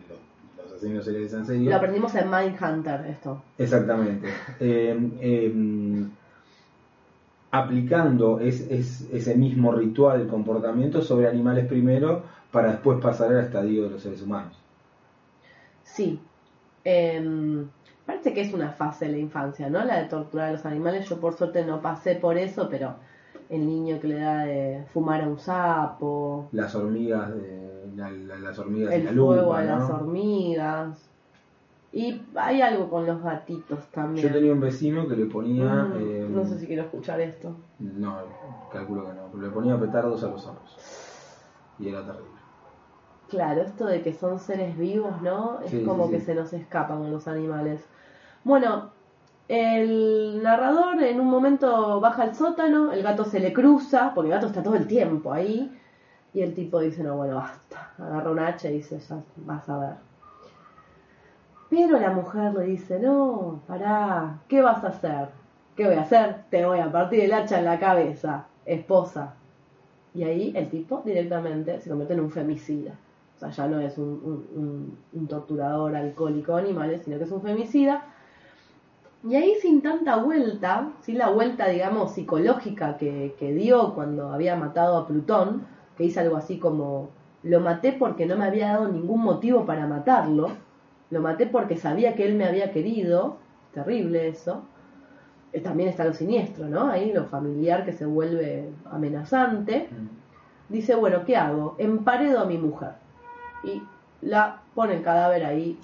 asesinos 0.80 1.06
seriales 1.06 1.34
en 1.34 1.46
serio. 1.46 1.70
lo 1.70 1.76
aprendimos 1.76 2.16
en 2.16 2.30
Mindhunter 2.30 3.06
esto. 3.08 3.42
Exactamente. 3.58 4.28
Eh, 4.60 4.98
eh, 5.22 6.06
aplicando 7.52 8.40
es, 8.40 8.62
es- 8.70 9.08
ese 9.12 9.36
mismo 9.36 9.72
ritual, 9.72 10.28
comportamiento 10.28 11.02
sobre 11.02 11.28
animales 11.28 11.66
primero 11.68 12.24
para 12.52 12.72
después 12.72 13.00
pasar 13.02 13.32
al 13.32 13.40
estadio 13.46 13.84
de 13.84 13.90
los 13.92 14.02
seres 14.02 14.22
humanos. 14.22 14.56
Sí. 15.84 16.20
Em, 16.84 17.68
parece 18.06 18.34
que 18.34 18.42
es 18.42 18.54
una 18.54 18.70
fase 18.72 19.06
de 19.06 19.12
la 19.14 19.18
infancia, 19.18 19.70
¿no? 19.70 19.84
La 19.84 20.00
de 20.02 20.06
torturar 20.10 20.50
a 20.50 20.52
los 20.54 20.66
animales. 20.66 21.08
Yo 21.10 21.20
por 21.20 21.36
suerte 21.36 21.66
no 21.66 21.82
pasé 21.82 22.16
por 22.16 22.38
eso, 22.38 22.68
pero 22.70 22.96
el 23.50 23.66
niño 23.66 24.00
que 24.00 24.08
le 24.08 24.20
da 24.20 24.46
de 24.46 24.86
fumar 24.94 25.22
a 25.24 25.28
un 25.28 25.40
sapo, 25.40 26.48
Las 26.52 26.76
hormigas, 26.76 27.34
de, 27.34 27.92
la- 27.96 28.12
la- 28.12 28.36
las 28.38 28.60
hormigas 28.60 28.94
el 28.94 29.06
la 29.06 29.12
fuego 29.12 29.42
lupa, 29.44 29.58
a 29.60 29.64
¿no? 29.64 29.68
las 29.80 29.90
hormigas. 29.90 31.10
Y 31.92 32.22
hay 32.36 32.62
algo 32.62 32.90
con 32.90 33.06
los 33.08 33.22
gatitos 33.24 33.80
también. 33.92 34.28
Yo 34.28 34.34
tenía 34.34 34.54
un 34.54 34.60
vecino 34.60 35.08
que 35.08 35.16
le 35.16 35.26
ponía, 35.26 35.86
Mm, 35.86 35.94
eh, 35.98 36.28
no 36.30 36.46
sé 36.46 36.60
si 36.60 36.68
quiero 36.68 36.84
escuchar 36.84 37.20
esto. 37.20 37.56
no, 37.80 38.14
calculo 38.72 39.06
que 39.08 39.14
no, 39.14 39.24
pero 39.32 39.44
le 39.44 39.50
ponía 39.50 39.80
petardos 39.80 40.24
a 40.24 40.28
los 40.28 40.44
zorros. 40.44 40.78
Y 41.80 41.88
era 41.90 42.02
terrible. 42.06 42.30
Claro, 43.30 43.62
esto 43.62 43.86
de 43.86 44.02
que 44.02 44.14
son 44.14 44.40
seres 44.40 44.78
vivos, 44.78 45.22
¿no? 45.22 45.60
Es 45.62 45.72
Sí, 45.72 45.84
como 45.86 46.06
sí, 46.06 46.12
que 46.14 46.20
sí. 46.20 46.26
se 46.28 46.36
nos 46.36 46.52
escapan 46.54 47.12
los 47.12 47.28
animales. 47.28 47.86
Bueno, 48.44 48.90
el 49.50 50.42
narrador 50.44 51.04
en 51.04 51.20
un 51.20 51.28
momento 51.28 52.00
baja 52.00 52.24
al 52.24 52.36
sótano, 52.36 52.92
el 52.94 53.04
gato 53.04 53.26
se 53.26 53.40
le 53.42 53.52
cruza, 53.54 54.14
porque 54.16 54.30
el 54.30 54.36
gato 54.36 54.48
está 54.48 54.64
todo 54.64 54.76
el 54.76 54.88
tiempo 54.88 55.34
ahí, 55.34 55.78
y 56.34 56.42
el 56.42 56.54
tipo 56.56 56.80
dice, 56.80 57.04
no, 57.04 57.18
bueno, 57.18 57.36
basta. 57.38 57.92
Agarra 57.98 58.32
un 58.32 58.40
hacha 58.40 58.70
y 58.70 58.76
dice, 58.76 59.00
ya 59.00 59.18
vas 59.38 59.68
a 59.70 59.78
ver. 59.80 59.96
Pero 61.70 62.00
la 62.00 62.12
mujer 62.12 62.54
le 62.56 62.66
dice, 62.66 63.00
no, 63.00 63.62
pará, 63.68 64.40
¿qué 64.48 64.62
vas 64.62 64.84
a 64.84 64.88
hacer? 64.90 65.30
¿Qué 65.76 65.86
voy 65.86 65.96
a 65.96 66.02
hacer? 66.02 66.44
Te 66.50 66.66
voy 66.66 66.80
a 66.80 66.92
partir 66.92 67.22
el 67.22 67.34
hacha 67.34 67.60
en 67.60 67.66
la 67.66 67.80
cabeza, 67.80 68.46
esposa. 68.66 69.36
Y 70.14 70.24
ahí 70.24 70.52
el 70.56 70.70
tipo 70.70 71.02
directamente 71.06 71.80
se 71.80 71.90
convierte 71.90 72.16
en 72.16 72.22
un 72.22 72.32
femicida. 72.32 72.94
O 73.36 73.40
sea, 73.40 73.50
ya 73.52 73.68
no 73.68 73.80
es 73.80 73.98
un, 73.98 74.08
un- 74.08 74.48
un- 74.56 74.98
un 75.14 75.28
torturador 75.28 75.96
alcohólico 75.96 76.56
de 76.56 76.62
animales, 76.64 77.04
sino 77.06 77.18
que 77.18 77.24
es 77.26 77.32
un 77.32 77.42
femicida. 77.42 78.04
Y 79.28 79.36
ahí 79.36 79.56
sin 79.62 79.82
tanta 79.82 80.16
vuelta, 80.18 80.92
sin 81.02 81.18
la 81.18 81.30
vuelta, 81.30 81.68
digamos, 81.68 82.14
psicológica 82.14 82.98
que, 82.98 83.36
que 83.38 83.54
dio 83.54 83.94
cuando 83.94 84.32
había 84.32 84.56
matado 84.56 84.98
a 84.98 85.08
Plutón, 85.08 85.66
que 85.98 86.06
hizo 86.06 86.22
algo 86.22 86.38
así 86.38 86.58
como, 86.58 87.10
lo 87.44 87.60
maté 87.60 87.94
porque 87.94 88.26
no 88.26 88.38
me 88.38 88.46
había 88.46 88.74
dado 88.74 88.88
ningún 88.88 89.22
motivo 89.22 89.66
para 89.66 89.88
matarlo, 89.88 90.50
lo 91.10 91.22
maté 91.22 91.48
porque 91.48 91.76
sabía 91.76 92.16
que 92.16 92.26
él 92.26 92.36
me 92.36 92.46
había 92.46 92.72
querido, 92.72 93.38
terrible 93.74 94.30
eso. 94.30 94.64
Eh, 95.54 95.62
También 95.62 95.90
está 95.90 96.06
lo 96.06 96.14
siniestro, 96.14 96.68
¿no? 96.68 96.88
Ahí 96.88 97.12
lo 97.12 97.26
familiar 97.26 97.86
que 97.86 97.94
se 97.94 98.06
vuelve 98.06 98.70
amenazante 98.92 99.90
dice, 100.70 100.96
bueno, 100.96 101.26
¿qué 101.26 101.36
hago? 101.36 101.76
Emparedo 101.78 102.40
a 102.40 102.46
mi 102.46 102.58
mujer. 102.58 102.92
Y 103.64 103.82
la 104.22 104.62
pone 104.76 104.96
el 104.96 105.04
cadáver 105.04 105.46
ahí, 105.46 105.78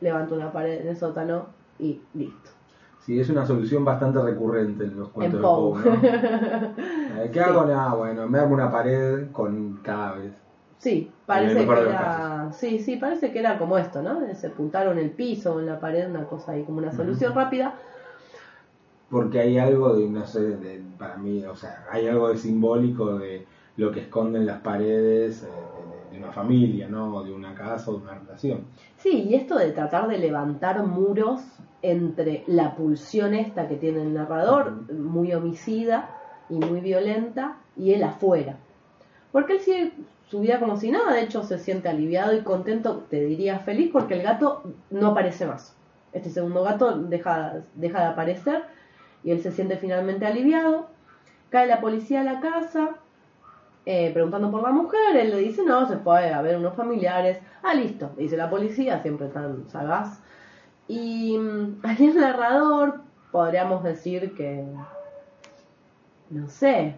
levanta 0.00 0.34
una 0.34 0.52
pared 0.52 0.80
en 0.80 0.88
el 0.88 0.96
sótano 0.96 1.46
y 1.78 2.00
listo. 2.14 2.50
Sí, 3.04 3.18
es 3.18 3.30
una 3.30 3.46
solución 3.46 3.84
bastante 3.84 4.22
recurrente 4.22 4.84
en 4.84 4.96
los 4.98 5.08
cuentos 5.08 5.36
En 5.36 5.42
de 5.42 5.48
Poe. 5.48 5.84
¿no? 5.84 7.20
Eh, 7.22 7.30
¿Qué 7.32 7.40
hago? 7.40 7.64
Nada, 7.64 7.94
bueno, 7.94 8.26
me 8.28 8.38
hago 8.38 8.54
una 8.54 8.70
pared 8.70 9.30
con 9.32 9.76
cadáveres. 9.78 10.32
Sí, 10.78 11.10
parece 11.26 11.66
que 11.66 11.80
era, 11.80 12.50
sí, 12.52 12.78
sí, 12.78 12.96
parece 12.96 13.30
que 13.32 13.38
era 13.40 13.58
como 13.58 13.76
esto, 13.78 14.00
¿no? 14.02 14.20
De 14.20 14.34
sepultarlo 14.34 14.92
en 14.92 14.98
el 14.98 15.10
piso 15.10 15.60
en 15.60 15.66
la 15.66 15.78
pared, 15.78 16.08
una 16.08 16.26
cosa 16.26 16.52
ahí 16.52 16.62
como 16.64 16.78
una 16.78 16.92
solución 16.92 17.34
rápida. 17.34 17.74
Porque 19.10 19.40
hay 19.40 19.58
algo 19.58 19.94
de, 19.94 20.08
no 20.08 20.24
sé, 20.26 20.40
de- 20.56 20.80
para 20.96 21.16
mí, 21.16 21.44
o 21.44 21.54
sea, 21.54 21.84
hay 21.90 22.06
algo 22.06 22.28
de 22.28 22.36
simbólico 22.36 23.18
de 23.18 23.44
lo 23.76 23.90
que 23.90 24.00
esconden 24.00 24.46
las 24.46 24.60
paredes 24.60 25.42
eh, 25.42 25.46
de, 25.48 26.12
de 26.12 26.18
una 26.18 26.30
familia, 26.32 26.88
¿no? 26.88 27.16
O 27.16 27.24
de 27.24 27.32
una 27.32 27.54
casa 27.54 27.90
o 27.90 27.96
de 27.96 28.02
una 28.04 28.14
relación. 28.14 28.66
Sí, 28.96 29.22
y 29.24 29.34
esto 29.34 29.56
de 29.58 29.72
tratar 29.72 30.06
de 30.08 30.18
levantar 30.18 30.82
muros 30.84 31.42
entre 31.82 32.44
la 32.46 32.74
pulsión 32.74 33.34
esta 33.34 33.68
que 33.68 33.76
tiene 33.76 34.02
el 34.02 34.14
narrador, 34.14 34.90
muy 34.92 35.32
homicida 35.32 36.10
y 36.48 36.54
muy 36.54 36.80
violenta, 36.80 37.56
y 37.76 37.92
él 37.92 38.02
afuera. 38.02 38.56
Porque 39.32 39.54
él 39.54 39.60
sigue 39.60 39.92
su 40.28 40.40
vida 40.40 40.60
como 40.60 40.76
si 40.76 40.90
nada, 40.90 41.12
de 41.12 41.22
hecho 41.22 41.42
se 41.42 41.58
siente 41.58 41.88
aliviado 41.88 42.34
y 42.34 42.42
contento, 42.42 43.04
te 43.10 43.20
diría 43.24 43.58
feliz, 43.60 43.90
porque 43.92 44.14
el 44.14 44.22
gato 44.22 44.62
no 44.90 45.08
aparece 45.08 45.46
más. 45.46 45.76
Este 46.12 46.30
segundo 46.30 46.62
gato 46.62 46.98
deja, 46.98 47.54
deja 47.74 48.00
de 48.00 48.06
aparecer 48.06 48.64
y 49.22 49.30
él 49.30 49.40
se 49.42 49.52
siente 49.52 49.76
finalmente 49.76 50.26
aliviado. 50.26 50.88
Cae 51.50 51.66
la 51.66 51.80
policía 51.80 52.20
a 52.20 52.24
la 52.24 52.40
casa, 52.40 52.96
eh, 53.86 54.10
preguntando 54.12 54.50
por 54.50 54.62
la 54.62 54.70
mujer, 54.70 55.16
él 55.16 55.30
le 55.30 55.38
dice, 55.38 55.64
no, 55.64 55.88
se 55.88 55.96
fue 55.96 56.32
a 56.32 56.42
ver 56.42 56.56
unos 56.56 56.74
familiares. 56.74 57.38
Ah, 57.62 57.74
listo, 57.74 58.12
dice 58.16 58.36
la 58.36 58.50
policía, 58.50 59.00
siempre 59.02 59.28
tan 59.28 59.68
sagaz. 59.68 60.20
Y 60.90 61.38
mm, 61.38 61.78
ahí 61.84 62.06
el 62.06 62.16
narrador, 62.16 63.00
podríamos 63.30 63.84
decir 63.84 64.34
que, 64.34 64.64
no 66.30 66.48
sé, 66.48 66.96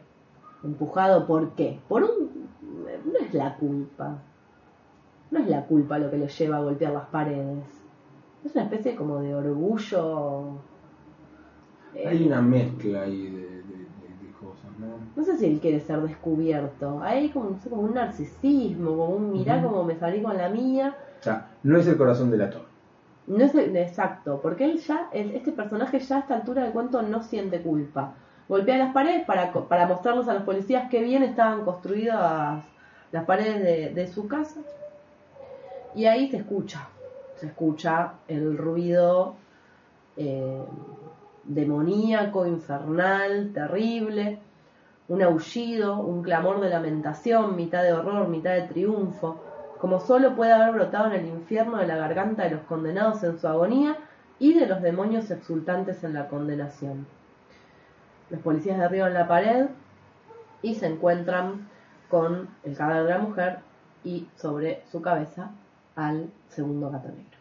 empujado 0.64 1.26
por 1.26 1.50
qué. 1.50 1.78
Por 1.88 2.04
un... 2.04 2.48
No 3.04 3.18
es 3.18 3.34
la 3.34 3.56
culpa. 3.56 4.16
No 5.30 5.40
es 5.40 5.48
la 5.48 5.66
culpa 5.66 5.98
lo 5.98 6.10
que 6.10 6.16
le 6.16 6.28
lleva 6.28 6.56
a 6.56 6.60
golpear 6.60 6.92
las 6.94 7.06
paredes. 7.08 7.64
Es 8.44 8.54
una 8.54 8.64
especie 8.64 8.96
como 8.96 9.20
de 9.20 9.34
orgullo. 9.34 10.52
eh, 11.94 12.08
Hay 12.08 12.26
una 12.26 12.40
mezcla 12.40 13.02
ahí 13.02 13.26
de, 13.30 13.40
de- 13.40 13.62
de- 13.62 14.26
de 14.26 14.32
cosas, 14.40 14.70
¿no? 14.78 14.86
no 15.14 15.22
sé 15.22 15.36
si 15.36 15.46
él 15.46 15.60
quiere 15.60 15.80
ser 15.80 16.00
descubierto. 16.00 17.00
Hay 17.02 17.28
como, 17.28 17.50
no 17.50 17.58
sé, 17.58 17.68
como 17.68 17.82
un 17.82 17.92
narcisismo, 17.94 18.90
como 18.96 19.08
un 19.16 19.32
mirá 19.32 19.58
Ujú. 19.58 19.68
como 19.68 19.84
me 19.84 19.96
salí 19.98 20.22
con 20.22 20.36
la 20.38 20.48
mía. 20.48 20.96
O 21.20 21.22
sea, 21.22 21.50
no 21.62 21.76
es 21.76 21.86
el 21.86 21.96
corazón 21.98 22.30
del 22.30 22.40
actor. 22.42 22.71
No 23.26 23.44
es 23.44 23.52
de- 23.52 23.82
exacto, 23.82 24.40
porque 24.42 24.64
él 24.64 24.78
ya, 24.78 25.08
el- 25.12 25.34
este 25.34 25.52
personaje 25.52 25.98
ya 26.00 26.16
a 26.16 26.20
esta 26.20 26.34
altura 26.34 26.62
del 26.62 26.72
cuento 26.72 27.02
no 27.02 27.22
siente 27.22 27.60
culpa. 27.62 28.14
Golpea 28.48 28.76
las 28.78 28.92
paredes 28.92 29.24
para, 29.24 29.52
para 29.52 29.86
mostrarles 29.86 30.28
a 30.28 30.34
los 30.34 30.42
policías 30.42 30.90
qué 30.90 31.02
bien 31.02 31.22
estaban 31.22 31.64
construidas 31.64 32.62
las 33.12 33.24
paredes 33.24 33.62
de, 33.62 33.90
de 33.94 34.06
su 34.08 34.26
casa. 34.26 34.60
Y 35.94 36.06
ahí 36.06 36.28
se 36.30 36.38
escucha, 36.38 36.88
se 37.36 37.46
escucha 37.46 38.14
el 38.28 38.56
ruido 38.56 39.34
eh, 40.16 40.62
demoníaco, 41.44 42.46
infernal, 42.46 43.50
terrible, 43.52 44.38
un 45.08 45.22
aullido, 45.22 45.98
un 46.00 46.22
clamor 46.22 46.60
de 46.60 46.70
lamentación, 46.70 47.56
mitad 47.56 47.82
de 47.82 47.92
horror, 47.92 48.28
mitad 48.28 48.52
de 48.54 48.62
triunfo, 48.62 49.40
como 49.82 49.98
solo 49.98 50.36
puede 50.36 50.52
haber 50.52 50.74
brotado 50.74 51.06
en 51.06 51.14
el 51.14 51.26
infierno 51.26 51.78
de 51.78 51.88
la 51.88 51.96
garganta 51.96 52.44
de 52.44 52.50
los 52.50 52.60
condenados 52.60 53.24
en 53.24 53.40
su 53.40 53.48
agonía 53.48 53.98
y 54.38 54.54
de 54.54 54.68
los 54.68 54.80
demonios 54.80 55.28
exultantes 55.32 56.04
en 56.04 56.14
la 56.14 56.28
condenación. 56.28 57.04
Los 58.30 58.40
policías 58.42 58.78
derriban 58.78 59.12
la 59.12 59.26
pared 59.26 59.66
y 60.62 60.76
se 60.76 60.86
encuentran 60.86 61.68
con 62.08 62.48
el 62.62 62.76
cadáver 62.76 63.06
de 63.06 63.10
la 63.10 63.18
mujer 63.18 63.58
y 64.04 64.28
sobre 64.36 64.84
su 64.92 65.02
cabeza 65.02 65.50
al 65.96 66.30
segundo 66.48 66.88
gato 66.88 67.08
negro. 67.08 67.38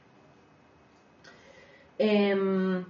Em, 1.99 2.83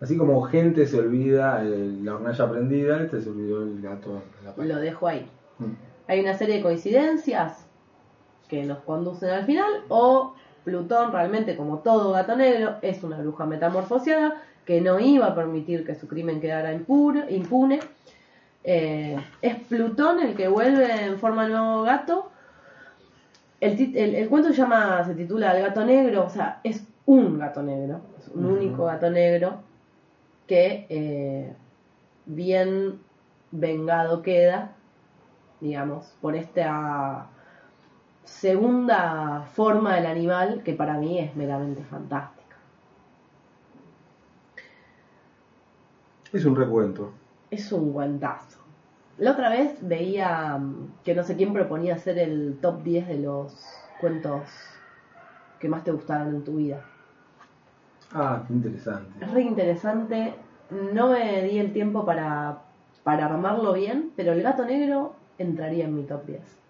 Así 0.00 0.16
como 0.16 0.40
gente 0.42 0.86
se 0.86 1.00
olvida 1.00 1.60
la 1.64 2.14
hornalla 2.14 2.48
prendida, 2.48 3.02
este 3.02 3.20
se 3.20 3.30
olvidó 3.30 3.64
el 3.64 3.82
gato 3.82 4.22
en 4.38 4.46
la 4.46 4.54
pared. 4.54 4.68
lo 4.70 4.76
dejo 4.78 5.08
ahí. 5.08 5.28
Mm. 5.58 5.72
Hay 6.06 6.20
una 6.20 6.34
serie 6.34 6.58
de 6.58 6.62
coincidencias 6.62 7.63
que 8.54 8.64
nos 8.64 8.78
conducen 8.78 9.30
al 9.30 9.44
final, 9.44 9.82
o 9.88 10.34
Plutón 10.64 11.12
realmente, 11.12 11.56
como 11.56 11.78
todo 11.78 12.12
gato 12.12 12.36
negro, 12.36 12.76
es 12.80 13.02
una 13.02 13.18
bruja 13.18 13.44
metamorfoseada 13.44 14.40
que 14.64 14.80
no 14.80 14.98
iba 14.98 15.26
a 15.26 15.34
permitir 15.34 15.84
que 15.84 15.94
su 15.94 16.08
crimen 16.08 16.40
quedara 16.40 16.72
impure- 16.72 17.30
impune. 17.30 17.80
Eh, 18.62 19.16
es 19.42 19.56
Plutón 19.68 20.20
el 20.20 20.34
que 20.34 20.48
vuelve 20.48 21.04
en 21.04 21.18
forma 21.18 21.44
de 21.44 21.50
nuevo 21.52 21.82
gato. 21.82 22.30
El, 23.60 23.78
el- 23.96 24.14
el 24.14 24.28
cuento 24.28 24.48
se 24.50 24.54
llama, 24.56 25.04
se 25.04 25.14
titula 25.14 25.54
El 25.56 25.62
gato 25.64 25.84
negro, 25.84 26.24
o 26.24 26.30
sea, 26.30 26.60
es 26.64 26.86
un 27.06 27.38
gato 27.38 27.62
negro, 27.62 28.00
es 28.18 28.28
un 28.28 28.46
único 28.46 28.86
gato 28.86 29.10
negro 29.10 29.58
que 30.46 30.86
eh, 30.88 31.52
bien 32.26 33.00
vengado 33.50 34.22
queda 34.22 34.72
digamos, 35.60 36.14
por 36.20 36.36
esta 36.36 37.26
segunda 38.24 39.42
forma 39.52 39.94
del 39.94 40.06
animal 40.06 40.62
que 40.64 40.72
para 40.72 40.94
mí 40.98 41.18
es 41.18 41.34
meramente 41.36 41.84
fantástica. 41.84 42.56
Es 46.32 46.44
un 46.44 46.56
recuento. 46.56 47.12
Es 47.50 47.70
un 47.70 47.92
guantazo. 47.92 48.58
La 49.18 49.32
otra 49.32 49.50
vez 49.50 49.78
veía 49.80 50.58
mm, 50.58 50.94
que 51.04 51.14
no 51.14 51.22
sé 51.22 51.36
quién 51.36 51.52
proponía 51.52 51.94
hacer 51.94 52.18
el 52.18 52.58
top 52.60 52.82
10 52.82 53.08
de 53.08 53.18
los 53.18 53.54
cuentos 54.00 54.42
que 55.60 55.68
más 55.68 55.84
te 55.84 55.92
gustaron 55.92 56.34
en 56.34 56.44
tu 56.44 56.56
vida. 56.56 56.84
Ah, 58.12 58.42
qué 58.46 58.52
interesante. 58.52 59.24
Es 59.24 59.30
re 59.30 59.42
interesante. 59.42 60.34
No 60.92 61.10
me 61.10 61.42
di 61.42 61.58
el 61.58 61.72
tiempo 61.72 62.04
para, 62.04 62.62
para 63.04 63.26
armarlo 63.26 63.72
bien, 63.72 64.12
pero 64.16 64.32
el 64.32 64.42
gato 64.42 64.64
negro 64.64 65.14
entraría 65.38 65.84
en 65.84 65.94
mi 65.94 66.02
top 66.02 66.26
10. 66.26 66.63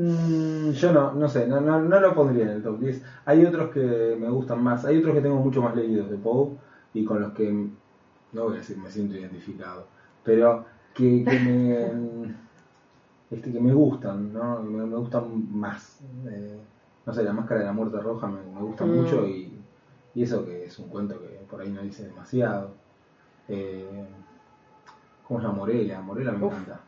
Mm, 0.00 0.70
yo 0.72 0.92
no, 0.92 1.12
no 1.14 1.28
sé, 1.28 1.46
no, 1.46 1.60
no, 1.60 1.80
no 1.80 2.00
lo 2.00 2.14
pondría 2.14 2.44
en 2.44 2.50
el 2.50 2.62
top 2.62 2.78
10. 2.80 3.02
Hay 3.24 3.44
otros 3.44 3.70
que 3.74 4.16
me 4.18 4.30
gustan 4.30 4.62
más, 4.62 4.84
hay 4.84 4.98
otros 4.98 5.14
que 5.14 5.20
tengo 5.22 5.36
mucho 5.40 5.62
más 5.62 5.74
leídos 5.76 6.10
de 6.10 6.16
Poe 6.18 6.56
y 6.94 7.04
con 7.04 7.20
los 7.20 7.32
que, 7.32 7.50
no 8.32 8.44
voy 8.44 8.54
a 8.54 8.58
decir 8.58 8.78
me 8.78 8.90
siento 8.90 9.16
identificado, 9.16 9.86
pero 10.24 10.64
que, 10.94 11.24
que 11.26 11.38
me 11.38 12.30
este, 13.30 13.52
que 13.52 13.60
me 13.60 13.72
gustan, 13.72 14.32
¿no? 14.32 14.62
Me, 14.62 14.86
me 14.86 14.96
gustan 14.96 15.46
más. 15.52 16.00
Eh, 16.28 16.60
no 17.06 17.12
sé, 17.12 17.24
la 17.24 17.32
máscara 17.32 17.60
de 17.60 17.66
la 17.66 17.72
muerte 17.72 18.00
roja 18.00 18.26
me, 18.28 18.42
me 18.42 18.62
gusta 18.62 18.84
Mm. 18.84 18.90
mucho 18.96 19.26
y, 19.26 19.62
y 20.14 20.22
eso 20.22 20.44
que 20.44 20.64
es 20.66 20.78
un 20.78 20.88
cuento 20.88 21.20
que 21.20 21.28
por 21.50 21.60
ahí 21.60 21.70
no 21.70 21.82
dice 21.82 22.04
demasiado. 22.04 22.70
Eh, 23.48 24.04
¿Cómo 25.26 25.40
se 25.40 25.46
llama? 25.46 25.58
Morela, 25.58 26.00
Morela 26.02 26.32
me 26.32 26.38
Uf. 26.42 26.52
encanta. 26.52 26.80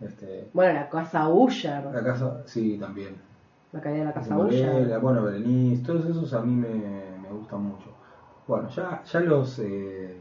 Este, 0.00 0.48
Bueno, 0.52 0.74
la 0.74 0.88
casa 0.88 1.28
Usher, 1.28 1.84
la 1.86 2.02
casa, 2.04 2.42
sí, 2.46 2.76
también. 2.78 3.16
la 3.72 3.80
caída 3.80 3.98
de 4.00 4.04
la 4.06 4.12
casa 4.12 4.36
Usher. 4.36 5.00
bueno, 5.00 5.22
Berenice, 5.22 5.84
todos 5.84 6.04
esos 6.06 6.32
a 6.34 6.40
mí 6.40 6.54
me, 6.54 7.18
me 7.22 7.28
gustan 7.30 7.62
mucho. 7.62 7.86
Bueno, 8.46 8.68
ya, 8.68 9.02
ya 9.04 9.20
los 9.20 9.58
eh, 9.60 10.20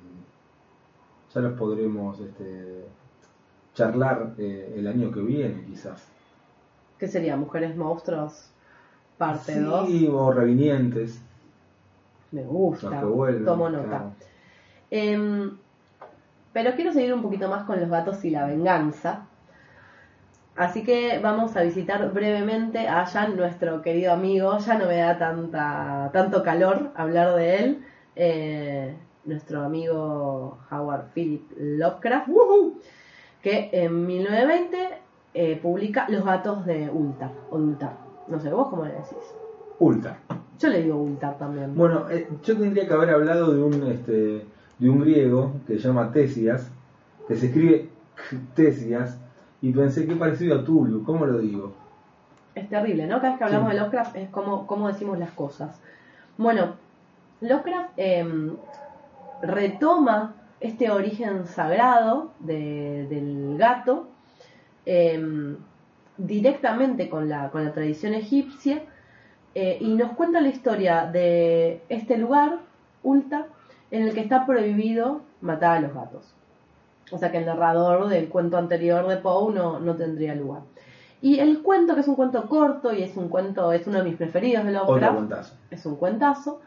ya 1.34 1.42
los 1.42 1.54
podremos 1.58 2.20
este, 2.20 2.86
charlar 3.74 4.34
eh, 4.38 4.76
el 4.78 4.88
año 4.88 5.12
que 5.12 5.20
viene, 5.22 5.66
quizás. 5.66 6.08
¿Qué 6.98 7.08
sería? 7.08 7.36
Mujeres 7.36 7.76
Monstruos, 7.76 8.50
parte 9.18 9.60
2. 9.60 9.88
Sí, 9.88 10.08
o 10.10 10.32
Revinientes, 10.32 11.20
Me 12.32 12.44
gusta, 12.44 13.04
vuelven. 13.04 13.44
tomo 13.46 13.70
nota. 13.70 13.88
claro. 13.88 14.12
Em, 14.92 15.58
pero 16.54 16.76
quiero 16.76 16.94
seguir 16.94 17.14
un 17.14 17.24
poquito 17.24 17.50
más 17.50 17.64
con 17.66 17.80
los 17.82 17.90
gatos 17.90 18.24
y 18.24 18.30
la 18.30 18.46
venganza. 18.46 19.26
Así 20.56 20.84
que 20.84 21.20
vamos 21.20 21.56
a 21.58 21.64
visitar 21.64 22.14
brevemente 22.14 22.88
a 22.88 23.06
Jan, 23.06 23.36
nuestro 23.36 23.82
querido 23.82 24.14
amigo. 24.14 24.58
Ya 24.60 24.78
no 24.78 24.86
me 24.86 24.98
da 24.98 25.18
tanta, 25.18 26.12
tanto 26.14 26.44
calor 26.44 26.92
hablar 26.96 27.36
de 27.36 27.58
él. 27.58 27.86
Eh, 28.16 28.96
nuestro 29.26 29.64
amigo 29.64 30.60
Howard 30.70 31.12
Philip 31.14 31.42
Lovecraft, 31.58 32.30
que 33.42 33.70
en 33.72 34.06
1920 34.06 34.78
eh, 35.34 35.60
publica 35.62 36.08
Los 36.10 36.24
gatos 36.24 36.66
de 36.66 36.90
Ultar. 36.90 37.32
O 37.50 37.58
Ultar. 37.58 37.98
No 38.28 38.40
sé, 38.40 38.52
vos 38.52 38.68
cómo 38.70 38.86
le 38.86 38.92
decís. 38.92 39.18
Ulta. 39.80 40.20
Yo 40.60 40.70
le 40.70 40.84
digo 40.84 40.98
Ultar 40.98 41.38
también. 41.40 41.76
Bueno, 41.76 42.10
eh, 42.12 42.28
yo 42.44 42.58
tendría 42.58 42.88
que 42.88 42.94
haber 42.94 43.10
hablado 43.10 43.52
de 43.54 43.62
un 43.62 43.92
este, 43.92 44.46
de 44.78 44.90
un 44.90 45.00
griego 45.00 45.54
que 45.66 45.80
se 45.80 45.88
llama 45.88 46.12
Tesias, 46.12 46.70
que 47.28 47.36
se 47.36 47.48
escribe 47.48 47.90
Tesias, 48.54 49.18
y 49.64 49.72
pensé 49.72 50.06
que 50.06 50.16
parecido 50.16 50.60
a 50.60 50.64
Tulu, 50.66 51.04
¿cómo 51.04 51.26
lo 51.26 51.40
digo? 51.40 51.74
Es 52.54 52.70
terrible, 52.70 53.08
¿no? 53.08 53.16
Cada 53.22 53.30
vez 53.30 53.38
que 53.40 53.44
hablamos 53.46 53.70
Sí. 53.72 53.76
de 53.76 53.80
Lovecraft 53.82 54.16
es 54.18 54.30
como, 54.30 54.88
decimos 54.90 55.18
las 55.18 55.32
cosas. 55.32 55.82
Bueno, 56.38 56.76
Lovecraft 57.42 57.92
em, 57.98 58.56
retoma 59.42 60.36
este 60.60 60.92
origen 60.92 61.46
sagrado 61.46 62.32
de- 62.40 63.08
del 63.10 63.58
gato 63.58 64.08
em, 64.86 65.56
directamente 66.18 67.10
con 67.10 67.30
la, 67.30 67.50
con 67.52 67.64
la 67.64 67.72
tradición 67.74 68.14
egipcia 68.14 68.84
eh, 69.56 69.78
y 69.80 69.96
nos 69.96 70.12
cuenta 70.12 70.42
la 70.42 70.50
historia 70.50 71.06
de 71.06 71.82
este 71.88 72.18
lugar, 72.18 72.60
Ulta, 73.02 73.46
en 73.92 74.04
el 74.04 74.14
que 74.14 74.20
está 74.22 74.46
prohibido 74.46 75.22
matar 75.42 75.78
a 75.78 75.80
los 75.80 75.94
gatos. 75.94 76.34
O 77.12 77.18
sea 77.18 77.32
que 77.32 77.38
el 77.40 77.46
narrador 77.46 78.08
del 78.08 78.30
cuento 78.30 78.58
anterior 78.58 79.08
de 79.08 79.18
Poe 79.18 79.54
no, 79.54 79.80
no 79.80 79.96
tendría 79.96 80.36
lugar. 80.36 80.62
Y 81.22 81.40
el 81.40 81.62
cuento, 81.62 81.96
que 81.96 82.02
es 82.02 82.08
un 82.08 82.16
cuento 82.16 82.48
corto 82.50 82.94
y 82.94 83.02
es 83.04 83.16
un 83.16 83.30
cuento, 83.30 83.72
es 83.72 83.88
uno 83.88 84.00
de 84.00 84.04
mis 84.04 84.16
preferidos 84.18 84.66
de 84.66 84.72
Lovecraft, 84.74 85.16
es 85.72 85.86
un 85.86 85.96
cuentazo. 85.96 86.60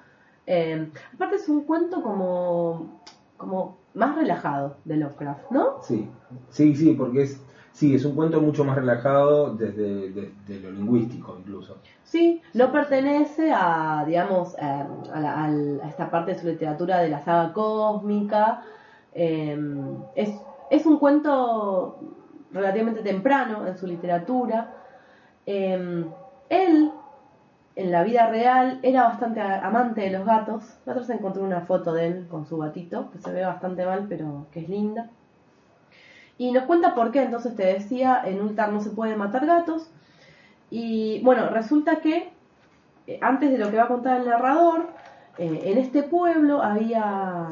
Eh, 0.47 0.89
aparte 1.15 1.37
es 1.37 1.49
un 1.49 1.63
cuento 1.63 2.03
como, 2.03 3.01
como 3.37 3.77
más 3.95 4.17
relajado 4.17 4.77
de 4.85 4.97
Lovecraft, 4.97 5.51
¿no? 5.51 5.83
Sí, 5.83 6.09
sí, 6.49 6.75
sí, 6.75 6.95
porque 6.95 7.23
es, 7.23 7.43
sí, 7.73 7.95
es 7.95 8.05
un 8.05 8.15
cuento 8.15 8.41
mucho 8.41 8.65
más 8.65 8.77
relajado 8.77 9.53
desde, 9.55 10.11
desde 10.11 10.61
lo 10.61 10.71
lingüístico 10.71 11.37
incluso. 11.39 11.77
Sí, 12.05 12.41
no 12.55 12.71
pertenece 12.73 13.53
a, 13.53 14.05
digamos, 14.07 14.55
eh, 14.55 14.85
a, 15.13 15.21
la- 15.21 15.45
a 15.45 15.89
esta 15.89 16.11
parte 16.11 16.33
de 16.33 16.39
su 16.39 16.47
literatura 16.47 16.99
de 17.01 17.09
la 17.11 17.21
saga 17.21 17.53
cósmica. 17.53 18.63
Eh, 19.19 19.59
es, 20.15 20.31
es 20.71 20.85
un 20.85 20.99
cuento 20.99 21.99
relativamente 22.53 23.03
temprano 23.03 23.67
en 23.67 23.79
su 23.79 23.87
literatura. 23.87 24.75
Eh, 25.47 26.05
él, 26.51 26.93
en 27.77 27.91
la 27.91 28.03
vida 28.03 28.29
real, 28.29 28.79
era 28.83 29.05
bastante 29.05 29.41
amante 29.41 30.03
de 30.03 30.11
los 30.11 30.27
gatos. 30.27 30.65
Vez 30.85 31.09
encontré 31.11 31.43
una 31.43 31.63
foto 31.63 31.95
de 31.95 32.07
él 32.07 32.27
con 32.31 32.47
su 32.47 32.59
gatito, 32.59 33.11
que 33.11 33.19
se 33.19 33.33
ve 33.33 33.45
bastante 33.45 33.87
mal, 33.87 34.07
pero 34.07 34.47
que 34.53 34.61
es 34.61 34.69
linda. 34.69 35.09
Y 36.37 36.53
nos 36.53 36.65
cuenta 36.65 36.95
por 36.95 37.11
qué, 37.11 37.23
entonces 37.23 37.57
te 37.57 37.65
decía, 37.65 38.21
en 38.23 38.43
Ultar 38.43 38.71
no 38.71 38.83
se 38.83 38.91
puede 38.91 39.17
matar 39.17 39.47
gatos. 39.47 39.91
Y 40.71 41.23
bueno, 41.23 41.49
resulta 41.49 42.01
que 42.01 42.31
eh, 43.07 43.19
antes 43.23 43.51
de 43.51 43.57
lo 43.57 43.71
que 43.71 43.79
va 43.79 43.85
a 43.85 43.89
contar 43.89 44.21
el 44.21 44.29
narrador, 44.29 44.89
eh, 45.39 45.61
en 45.65 45.79
este 45.79 46.03
pueblo 46.03 46.63
había, 46.63 47.49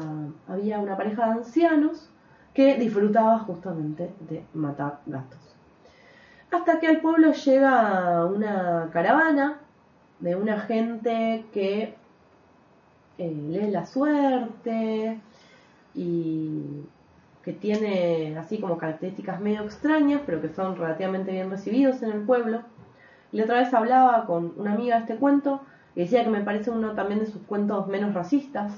había 0.47 0.79
una 0.79 0.97
pareja 0.97 1.25
de 1.25 1.31
ancianos 1.33 2.09
que 2.53 2.75
disfrutaba 2.77 3.39
justamente 3.39 4.11
de 4.21 4.43
matar 4.53 5.01
gatos. 5.05 5.39
Hasta 6.51 6.79
que 6.79 6.87
al 6.87 7.01
pueblo 7.01 7.31
llega 7.33 8.25
una 8.25 8.89
caravana 8.93 9.59
de 10.19 10.35
una 10.35 10.59
gente 10.61 11.45
que 11.53 11.95
eh, 13.17 13.31
lee 13.49 13.69
la 13.69 13.85
suerte 13.85 15.19
y 15.93 16.83
que 17.43 17.53
tiene 17.53 18.35
así 18.37 18.57
como 18.57 18.77
características 18.77 19.39
medio 19.41 19.63
extrañas, 19.63 20.21
pero 20.25 20.41
que 20.41 20.49
son 20.49 20.75
relativamente 20.75 21.31
bien 21.31 21.51
recibidos 21.51 22.01
en 22.01 22.11
el 22.11 22.21
pueblo. 22.21 22.61
Y 23.31 23.37
la 23.37 23.43
otra 23.43 23.59
vez 23.59 23.73
hablaba 23.73 24.25
con 24.25 24.53
una 24.57 24.73
amiga 24.73 24.95
de 24.95 25.01
este 25.01 25.15
cuento 25.17 25.61
y 25.95 26.01
decía 26.01 26.23
que 26.23 26.29
me 26.29 26.41
parece 26.41 26.69
uno 26.71 26.91
también 26.93 27.19
de 27.19 27.25
sus 27.27 27.41
cuentos 27.43 27.87
menos 27.87 28.13
racistas. 28.13 28.73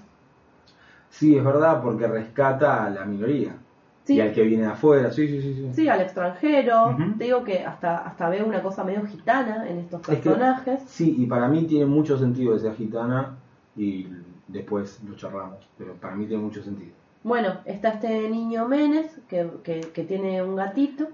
Sí, 1.10 1.36
es 1.38 1.44
verdad, 1.44 1.82
porque 1.82 2.08
rescata 2.08 2.86
a 2.86 2.90
la 2.90 3.06
minoría. 3.06 3.56
Sí. 4.04 4.16
Y 4.16 4.22
al 4.22 4.34
que 4.34 4.44
viene 4.44 4.64
de 4.64 4.70
afuera, 4.70 5.12
sí, 5.12 5.28
sí, 5.28 5.42
sí. 5.42 5.54
sí. 5.54 5.70
Sí, 5.74 5.90
al 5.90 6.00
extranjero. 6.02 6.96
Te 7.18 7.26
digo 7.26 7.44
que 7.44 7.66
hasta, 7.66 7.98
hasta 8.00 8.30
veo 8.30 8.46
una 8.46 8.62
cosa 8.62 8.84
medio 8.84 9.06
gitana 9.06 9.68
en 9.70 9.80
estos 9.80 10.02
Es 10.02 10.08
que- 10.08 10.16
personajes. 10.30 10.82
Sí, 10.88 11.16
y 11.18 11.26
para 11.26 11.48
mí 11.50 11.64
tiene 11.66 11.86
mucho 11.86 12.18
sentido 12.18 12.54
que 12.54 12.60
sea 12.60 12.74
gitana 12.74 13.36
y 13.76 14.08
después 14.48 15.02
lo 15.04 15.16
charlamos, 15.16 15.68
pero 15.78 15.94
para 15.96 16.16
mí 16.16 16.26
tiene 16.26 16.42
mucho 16.44 16.64
sentido. 16.64 16.92
Bueno, 17.24 17.56
está 17.66 17.90
este 17.90 18.30
niño 18.30 18.68
Menes 18.68 19.20
que, 19.28 19.50
que- 19.64 19.82
que 19.94 20.04
tiene 20.04 20.42
un 20.42 20.56
gatito 20.56 21.08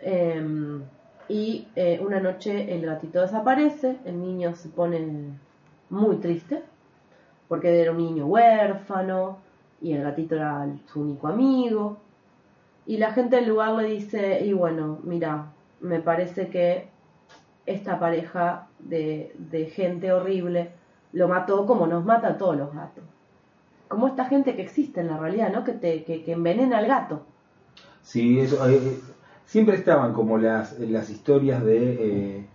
eh, 0.00 0.42
y 1.28 1.68
eh, 1.76 2.00
una 2.04 2.20
noche 2.20 2.74
el 2.74 2.86
gatito 2.86 3.20
desaparece, 3.20 3.98
el 4.04 4.20
niño 4.20 4.54
se 4.54 4.68
pone 4.68 5.38
muy 5.90 6.16
triste 6.16 6.62
porque 7.48 7.80
era 7.80 7.92
un 7.92 7.98
niño 7.98 8.26
huérfano 8.26 9.38
y 9.80 9.92
el 9.92 10.02
gatito 10.02 10.36
era 10.36 10.66
su 10.92 11.00
único 11.00 11.28
amigo 11.28 11.98
y 12.86 12.98
la 12.98 13.12
gente 13.12 13.36
del 13.36 13.48
lugar 13.48 13.72
le 13.72 13.88
dice, 13.88 14.44
y 14.44 14.52
bueno, 14.52 14.98
mira, 15.04 15.52
me 15.80 16.00
parece 16.00 16.48
que 16.48 16.88
esta 17.64 17.98
pareja 17.98 18.68
de, 18.78 19.34
de 19.38 19.66
gente 19.66 20.12
horrible 20.12 20.72
lo 21.12 21.28
mató 21.28 21.64
como 21.66 21.86
nos 21.86 22.04
mata 22.04 22.28
a 22.28 22.38
todos 22.38 22.56
los 22.56 22.74
gatos 22.74 23.04
como 23.88 24.08
esta 24.08 24.24
gente 24.24 24.56
que 24.56 24.62
existe 24.62 25.00
en 25.00 25.08
la 25.08 25.18
realidad, 25.18 25.52
¿no? 25.52 25.64
Que, 25.64 25.72
te, 25.72 26.04
que, 26.04 26.24
que 26.24 26.32
envenena 26.32 26.78
al 26.78 26.86
gato. 26.86 27.22
Sí, 28.02 28.40
eso, 28.40 28.68
eh, 28.68 28.76
eh, 28.76 29.00
siempre 29.46 29.76
estaban 29.76 30.12
como 30.12 30.38
las, 30.38 30.78
las 30.80 31.10
historias 31.10 31.64
de, 31.64 32.38
eh, 32.38 32.46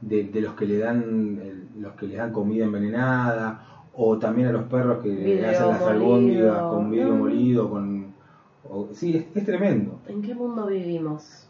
de, 0.00 0.24
de 0.24 0.40
los 0.40 0.54
que 0.54 0.66
le 0.66 0.78
dan 0.78 1.68
los 1.78 1.92
que 1.94 2.08
dan 2.08 2.32
comida 2.32 2.64
envenenada 2.64 3.64
o 3.94 4.18
también 4.18 4.48
a 4.48 4.52
los 4.52 4.64
perros 4.64 5.02
que 5.02 5.08
le 5.08 5.46
hacen 5.46 5.68
las 5.68 5.82
albóndigas 5.82 6.62
con 6.62 6.90
vidrio 6.90 7.14
Mm. 7.14 7.18
molido, 7.18 7.70
con 7.70 8.14
o- 8.68 8.88
sí, 8.92 9.16
es, 9.16 9.24
es 9.36 9.44
tremendo. 9.44 9.98
¿En 10.06 10.22
qué 10.22 10.34
mundo 10.34 10.66
vivimos? 10.66 11.48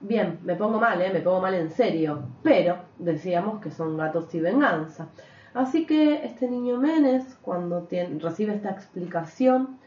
Bien, 0.00 0.38
me 0.44 0.54
pongo 0.54 0.78
mal, 0.78 1.00
¿eh? 1.00 1.10
Me 1.12 1.20
pongo 1.20 1.40
mal 1.40 1.54
en 1.54 1.70
serio. 1.70 2.20
Pero 2.42 2.76
decíamos 2.98 3.60
que 3.60 3.70
son 3.70 3.96
gatos 3.96 4.34
y 4.34 4.40
venganza. 4.40 5.08
Así 5.54 5.86
que 5.86 6.24
este 6.26 6.48
niño 6.50 6.78
Menes, 6.78 7.36
cuando 7.40 7.86
recibe 8.20 8.54
esta 8.54 8.70
explicación, 8.70 9.78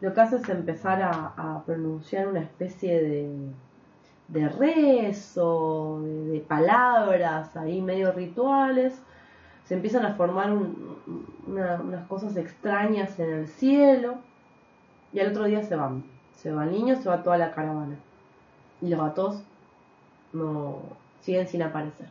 lo 0.00 0.14
que 0.14 0.20
hace 0.20 0.36
es 0.36 0.48
empezar 0.48 1.02
a, 1.02 1.32
a 1.36 1.64
pronunciar 1.66 2.28
una 2.28 2.40
especie 2.40 3.02
de, 3.02 3.28
de 4.28 4.48
rezo, 4.48 6.00
de, 6.02 6.40
palabras 6.40 7.56
ahí 7.56 7.80
medio 7.82 8.12
rituales. 8.12 9.00
Se 9.64 9.74
empiezan 9.74 10.04
a 10.06 10.14
formar 10.14 10.50
un- 10.52 11.26
una- 11.46 11.80
unas 11.80 12.06
cosas 12.08 12.36
extrañas 12.36 13.18
en 13.18 13.30
el 13.30 13.48
cielo. 13.48 14.16
Y 15.12 15.20
al 15.20 15.28
otro 15.30 15.44
día 15.44 15.62
se 15.62 15.76
van. 15.76 16.04
Se 16.36 16.52
va 16.52 16.64
el 16.64 16.72
niño, 16.72 16.96
se 16.96 17.08
va 17.08 17.22
toda 17.22 17.38
la 17.38 17.52
caravana. 17.52 17.96
Y 18.80 18.88
los 18.88 19.00
gatos 19.00 19.42
no 20.32 20.76
siguen 21.20 21.48
sin 21.48 21.62
aparecer. 21.62 22.08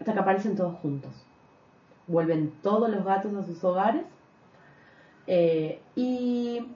Hasta 0.00 0.12
que 0.12 0.18
aparecen 0.20 0.56
todos 0.56 0.76
juntos. 0.78 1.10
Vuelven 2.06 2.52
todos 2.62 2.88
los 2.90 3.04
gatos 3.04 3.34
a 3.34 3.44
sus 3.44 3.62
hogares. 3.64 4.04
eh, 5.26 5.80
y 5.96 6.66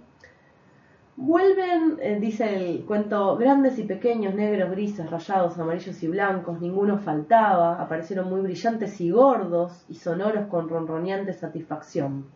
vuelven, 1.18 1.98
eh, 2.00 2.16
dice 2.20 2.54
el 2.54 2.84
cuento, 2.84 3.36
grandes 3.36 3.76
y 3.80 3.82
pequeños, 3.82 4.34
negros, 4.34 4.70
grises, 4.70 5.10
rayados, 5.10 5.58
amarillos 5.58 6.00
y 6.04 6.06
blancos, 6.06 6.60
ninguno 6.60 6.98
faltaba, 6.98 7.82
aparecieron 7.82 8.30
muy 8.30 8.40
brillantes 8.40 9.00
y 9.00 9.10
gordos 9.10 9.84
y 9.88 9.96
sonoros 9.96 10.46
con 10.46 10.68
ronroneante 10.68 11.32
satisfacción. 11.32 12.26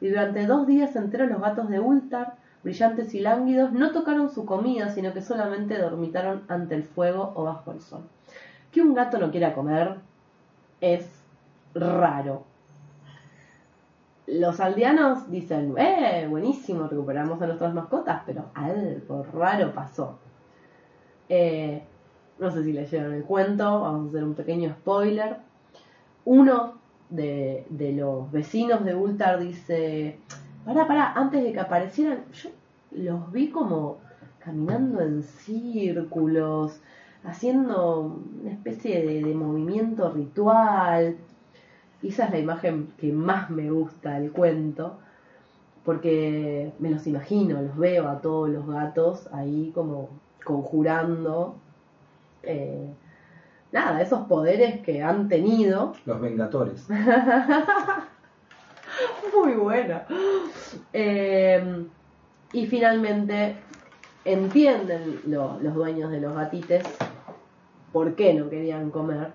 Y 0.00 0.08
durante 0.08 0.46
dos 0.46 0.68
días 0.68 0.94
enteros 0.94 1.28
los 1.28 1.40
gatos 1.40 1.68
de 1.68 1.80
Ultar, 1.80 2.36
brillantes 2.62 3.12
y 3.12 3.20
lánguidos, 3.20 3.72
no 3.72 3.90
tocaron 3.90 4.30
su 4.30 4.46
comida, 4.46 4.90
sino 4.90 5.12
que 5.12 5.20
solamente 5.20 5.76
dormitaron 5.76 6.44
ante 6.46 6.76
el 6.76 6.84
fuego 6.84 7.32
o 7.34 7.42
bajo 7.42 7.72
el 7.72 7.80
sol. 7.80 8.02
Que 8.70 8.82
un 8.82 8.94
gato 8.94 9.18
no 9.18 9.32
quiera 9.32 9.52
comer 9.52 9.96
es 10.80 11.24
raro. 11.74 12.44
Los 14.30 14.60
aldeanos 14.60 15.30
dicen, 15.30 15.74
eh, 15.78 16.26
buenísimo, 16.28 16.86
recuperamos 16.86 17.40
a 17.40 17.46
nuestras 17.46 17.72
mascotas, 17.72 18.22
pero 18.26 18.50
algo 18.52 19.24
raro 19.32 19.72
pasó. 19.72 20.18
Eh, 21.30 21.82
no 22.38 22.50
sé 22.50 22.62
si 22.62 22.74
leyeron 22.74 23.14
el 23.14 23.24
cuento, 23.24 23.80
vamos 23.80 24.04
a 24.04 24.08
hacer 24.10 24.24
un 24.24 24.34
pequeño 24.34 24.68
spoiler. 24.80 25.38
Uno 26.26 26.74
de, 27.08 27.64
los 27.96 28.30
vecinos 28.30 28.84
de 28.84 28.94
Ultar 28.94 29.40
dice, 29.40 30.18
pará, 30.62 30.86
pará, 30.86 31.14
antes 31.14 31.42
de 31.42 31.52
que 31.54 31.60
aparecieran, 31.60 32.24
yo 32.30 32.50
los 32.90 33.32
vi 33.32 33.48
como 33.48 33.96
caminando 34.40 35.00
en 35.00 35.22
círculos, 35.22 36.82
haciendo 37.24 38.20
una 38.42 38.50
especie 38.50 39.06
de 39.06 39.34
movimiento 39.34 40.12
ritual. 40.12 41.16
Y 42.02 42.08
esa 42.08 42.26
es 42.26 42.30
la 42.30 42.38
imagen 42.38 42.92
que 42.98 43.12
más 43.12 43.50
me 43.50 43.70
gusta 43.70 44.18
del 44.20 44.30
cuento, 44.32 44.98
porque 45.84 46.72
me 46.78 46.90
los 46.90 47.06
imagino, 47.06 47.60
los 47.62 47.76
veo 47.76 48.08
a 48.08 48.20
todos 48.20 48.48
los 48.50 48.66
gatos 48.66 49.28
ahí 49.32 49.72
como 49.74 50.08
conjurando. 50.44 51.56
eh, 52.42 52.94
nada, 53.72 54.00
esos 54.00 54.20
poderes 54.28 54.80
que 54.80 55.02
han 55.02 55.28
tenido 55.28 55.92
Los 56.06 56.20
Vengatores. 56.20 56.86
Muy 59.34 59.52
buena. 59.54 60.04
Eh, 60.92 61.86
y 62.52 62.66
finalmente 62.66 63.56
entienden 64.24 65.20
lo- 65.26 65.58
los 65.60 65.74
dueños 65.74 66.10
de 66.10 66.20
los 66.20 66.34
gatites 66.34 66.82
por 67.92 68.14
qué 68.14 68.34
no 68.34 68.48
querían 68.48 68.90
comer. 68.90 69.32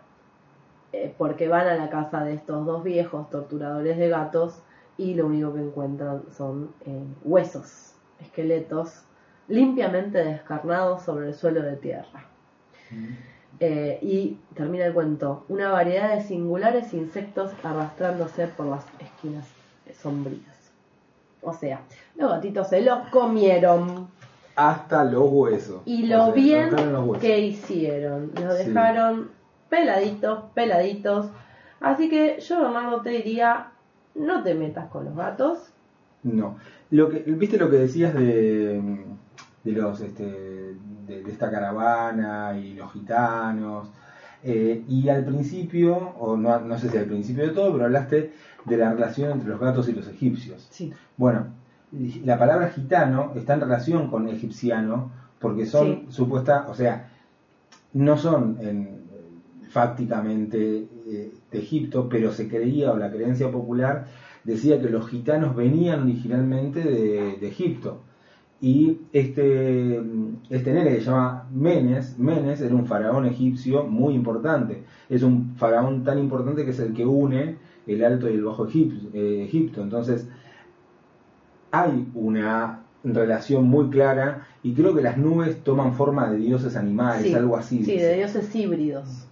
Eh, 0.93 1.13
porque 1.17 1.47
van 1.47 1.67
a 1.67 1.75
la 1.75 1.89
casa 1.89 2.23
de 2.23 2.35
estos 2.35 2.65
dos 2.65 2.83
viejos 2.83 3.29
torturadores 3.29 3.97
de 3.97 4.09
gatos 4.09 4.59
y 4.97 5.15
lo 5.15 5.25
único 5.25 5.53
que 5.53 5.59
encuentran 5.61 6.23
son 6.37 6.71
eh, 6.85 7.03
huesos, 7.23 7.95
esqueletos 8.21 9.01
limpiamente 9.47 10.19
descarnados 10.23 11.01
sobre 11.01 11.27
el 11.29 11.33
suelo 11.33 11.61
de 11.63 11.75
tierra. 11.75 12.25
Eh, 13.59 13.99
y 14.01 14.37
termina 14.55 14.85
el 14.85 14.93
cuento, 14.93 15.45
una 15.49 15.71
variedad 15.71 16.15
de 16.15 16.21
singulares 16.21 16.93
insectos 16.93 17.51
arrastrándose 17.63 18.47
por 18.47 18.67
las 18.67 18.85
esquinas 18.99 19.45
sombrías. 20.01 20.71
O 21.41 21.53
sea, 21.53 21.81
los 22.15 22.29
gatitos 22.31 22.69
se 22.69 22.81
los 22.81 23.07
comieron. 23.09 24.07
Hasta 24.55 25.03
los 25.03 25.23
huesos. 25.29 25.81
Y 25.85 26.05
O 26.11 26.17
lo 26.17 26.25
sea, 26.25 26.33
bien 26.33 26.93
los 26.93 27.17
que 27.17 27.39
hicieron. 27.39 28.31
Los 28.39 28.57
Sí. 28.59 28.65
dejaron 28.69 29.31
peladitos, 29.78 30.43
peladitos. 30.53 31.26
Así 31.82 32.07
que 32.07 32.39
yo, 32.39 32.61
Bernardo, 32.61 33.01
te 33.01 33.09
diría, 33.09 33.71
no 34.13 34.43
te 34.43 34.53
metas 34.53 34.88
con 34.89 35.05
los 35.05 35.15
gatos. 35.15 35.74
No. 36.21 36.57
Lo 36.91 37.09
que, 37.09 37.19
¿Viste 37.26 37.57
lo 37.57 37.69
que 37.71 37.78
decías 37.78 38.13
de, 38.13 38.80
de 39.63 39.71
los 39.71 39.99
este, 40.01 40.24
de, 41.07 41.24
de 41.24 41.32
esta 41.32 41.49
caravana 41.49 42.55
y 42.57 42.76
los 42.76 42.91
gitanos? 42.93 43.89
Eh, 44.43 44.84
y 44.88 45.09
al 45.09 45.26
principio, 45.26 45.95
o 46.19 46.38
no, 46.38 46.59
no 46.59 46.78
sé 46.78 46.89
si 46.89 46.97
al 46.97 47.05
principio 47.05 47.47
de 47.47 47.53
todo, 47.53 47.71
pero 47.74 47.86
hablaste 47.86 48.34
de 48.65 48.78
la 48.78 48.93
relación 48.93 49.32
entre 49.32 49.49
los 49.49 49.59
gatos 49.59 49.89
y 49.89 49.93
los 49.93 50.07
egipcios. 50.07 50.67
Sí. 50.69 50.93
Bueno, 51.17 51.47
la 52.24 52.38
palabra 52.38 52.69
gitano 52.69 53.32
está 53.36 53.55
en 53.55 53.61
relación 53.61 54.09
con 54.11 54.28
egipciano 54.30 55.11
porque 55.39 55.65
son 55.65 55.86
Sí. 55.88 56.05
supuesta, 56.09 56.67
o 56.69 56.76
sea, 56.76 57.09
no 57.93 58.17
son 58.17 58.57
en- 58.61 59.03
fácticamente 59.74 60.88
eh, 61.07 61.32
de 61.51 61.59
Egipto, 61.59 62.07
pero 62.07 62.32
se 62.32 62.47
creía 62.47 62.91
o 62.91 62.97
la 62.97 63.11
creencia 63.11 63.51
popular 63.51 64.05
decía 64.43 64.80
que 64.82 64.89
los 64.89 65.07
gitanos 65.09 65.55
venían 65.55 66.03
originalmente 66.03 66.80
de, 66.84 67.38
de 67.41 67.47
Egipto. 67.47 68.01
Y 68.61 68.99
este, 69.11 69.99
este 70.49 70.74
nene 70.74 70.91
que 70.91 70.99
se 71.01 71.05
llama 71.07 71.47
Menes, 71.51 72.17
Menes 72.17 72.61
era 72.61 72.74
un 72.76 72.86
faraón 72.86 73.26
egipcio 73.26 73.84
muy 73.86 74.13
importante. 74.13 74.84
Es 75.09 75.21
un 75.24 75.55
faraón 75.57 76.03
tan 76.03 76.17
importante 76.19 76.63
que 76.63 76.71
es 76.71 76.80
el 76.80 76.93
que 76.93 77.05
une 77.05 77.57
el 77.88 78.03
Alto 78.05 78.30
y 78.30 78.34
el 78.36 78.43
Bajo 78.45 78.65
Egip- 78.67 79.09
eh, 79.13 79.43
Egipto. 79.43 79.82
Entonces, 79.82 80.30
hay 81.71 82.07
una 82.13 82.84
relación 83.03 83.65
muy 83.65 83.89
clara 83.89 84.47
y 84.61 84.74
creo 84.74 84.95
que 84.95 85.01
las 85.01 85.17
nubes 85.17 85.61
toman 85.63 85.93
forma 85.93 86.30
de 86.32 86.38
dioses 86.38 86.76
animales, 86.78 87.24
Sí. 87.24 87.34
algo 87.34 87.57
así. 87.57 87.84
Sí, 87.84 87.97
de 87.97 88.15
dioses 88.15 88.55
híbridos. 88.55 89.22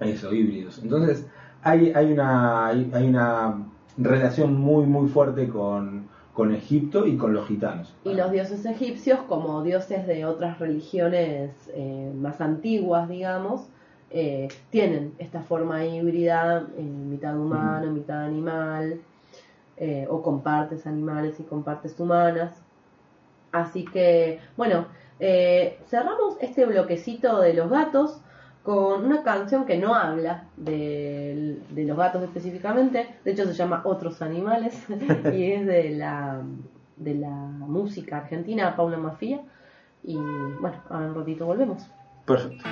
Eso, 0.00 0.32
híbridos. 0.32 0.78
Entonces, 0.82 1.26
hay, 1.62 1.92
hay, 1.94 2.12
una, 2.12 2.66
hay, 2.66 2.90
hay 2.92 3.08
una 3.08 3.66
relación 3.96 4.54
muy, 4.54 4.86
muy 4.86 5.08
fuerte 5.08 5.48
con, 5.48 6.08
con 6.32 6.54
Egipto 6.54 7.06
y 7.06 7.16
con 7.16 7.32
los 7.32 7.48
gitanos. 7.48 7.94
Y 8.04 8.14
los 8.14 8.30
dioses 8.30 8.64
egipcios, 8.66 9.20
como 9.28 9.62
dioses 9.62 10.06
de 10.06 10.24
otras 10.26 10.58
religiones 10.58 11.50
eh, 11.74 12.12
más 12.14 12.40
antiguas, 12.40 13.08
digamos, 13.08 13.68
eh, 14.10 14.48
tienen 14.70 15.14
esta 15.18 15.42
forma 15.42 15.84
híbrida, 15.84 16.66
eh, 16.76 16.82
mitad 16.82 17.36
humano, 17.38 17.90
mitad 17.90 18.24
animal, 18.24 19.00
eh, 19.78 20.06
o 20.08 20.22
con 20.22 20.42
partes 20.42 20.86
animales 20.86 21.38
y 21.40 21.42
con 21.42 21.62
partes 21.62 21.98
humanas. 21.98 22.62
Así 23.52 23.84
que, 23.84 24.40
bueno, 24.56 24.86
eh, 25.20 25.78
cerramos 25.88 26.36
este 26.40 26.66
bloquecito 26.66 27.40
de 27.40 27.54
los 27.54 27.70
gatos 27.70 28.20
con 28.66 29.04
una 29.04 29.22
canción 29.22 29.64
que 29.64 29.78
no 29.78 29.94
habla 29.94 30.42
de, 30.56 31.60
de 31.70 31.84
los 31.84 31.96
gatos 31.96 32.24
específicamente, 32.24 33.06
de 33.24 33.30
hecho 33.30 33.46
se 33.46 33.52
llama 33.52 33.82
Otros 33.84 34.20
Animales 34.22 34.84
y 35.32 35.52
es 35.52 35.64
de 35.64 35.90
la, 35.90 36.42
de 36.96 37.14
la 37.14 37.30
música 37.30 38.16
argentina 38.16 38.74
Paula 38.74 38.98
Mafia. 38.98 39.40
Y 40.02 40.16
bueno, 40.16 40.82
ahora 40.90 41.06
un 41.06 41.14
ratito 41.14 41.46
volvemos. 41.46 41.88
Perfecto. 42.24 42.64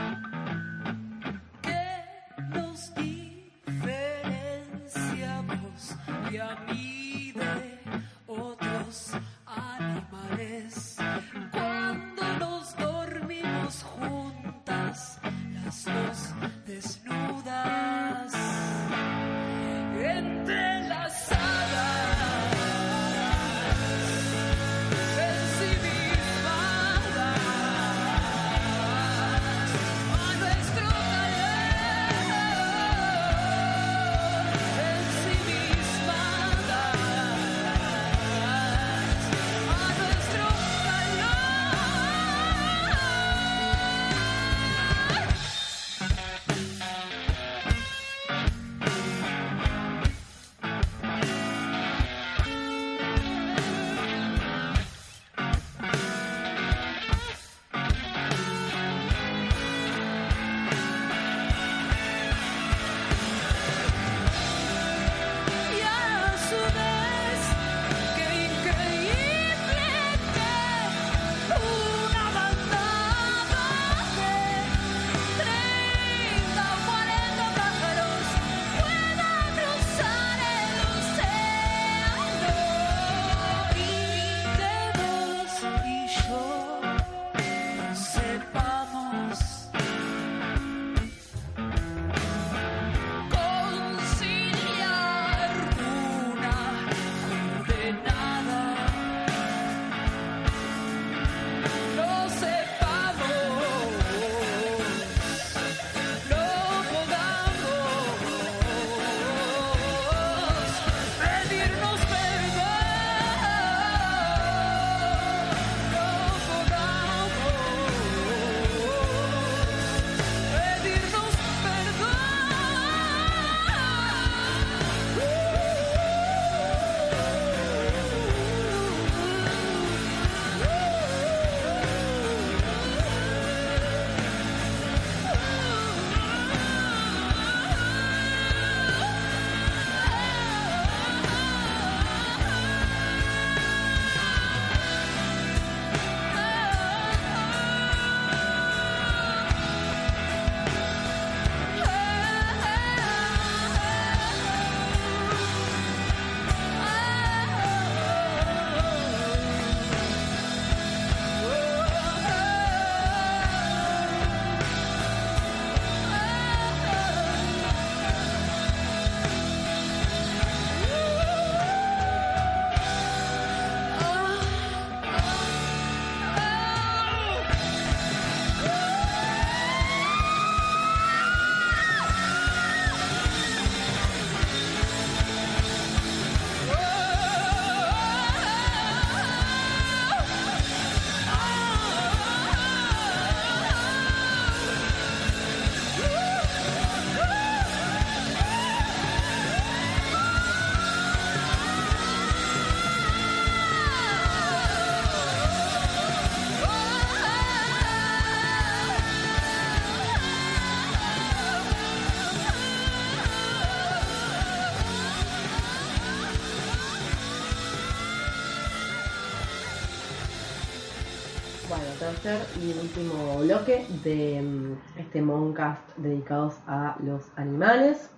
Tercer 222.05 222.48
y 222.62 222.72
último 222.74 223.39
bloque 223.39 223.86
de 223.89 224.43
mm, 224.43 224.72
este 225.01 225.22
Moncast 225.22 225.81
dedicados 225.97 226.55
a 226.66 226.97
los 227.02 227.22
animales. 227.36 228.10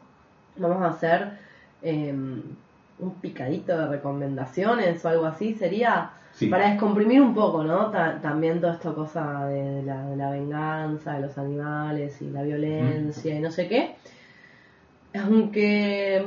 Vamos 0.56 0.82
a 0.82 0.88
hacer 0.88 1.38
em, 1.82 2.42
un 2.98 3.14
picadito 3.20 3.76
de 3.78 3.86
recomendaciones 3.88 5.04
o 5.04 5.08
algo 5.08 5.26
así. 5.26 5.54
Sería 5.54 6.10
Sí. 6.32 6.48
para 6.48 6.68
descomprimir 6.70 7.22
un 7.22 7.34
poco, 7.34 7.64
¿no? 7.64 7.90
Ta- 7.90 8.20
también 8.20 8.60
toda 8.60 8.74
esta 8.74 8.92
cosa 8.92 9.46
de, 9.46 9.62
de 9.76 9.82
la, 9.84 10.04
de 10.06 10.16
la 10.16 10.30
venganza, 10.30 11.14
de 11.14 11.20
los 11.20 11.38
animales 11.38 12.20
y 12.20 12.28
la 12.30 12.42
violencia 12.42 13.34
y 13.34 13.40
no 13.40 13.50
sé 13.50 13.68
qué. 13.68 13.94
Aunque 15.14 16.26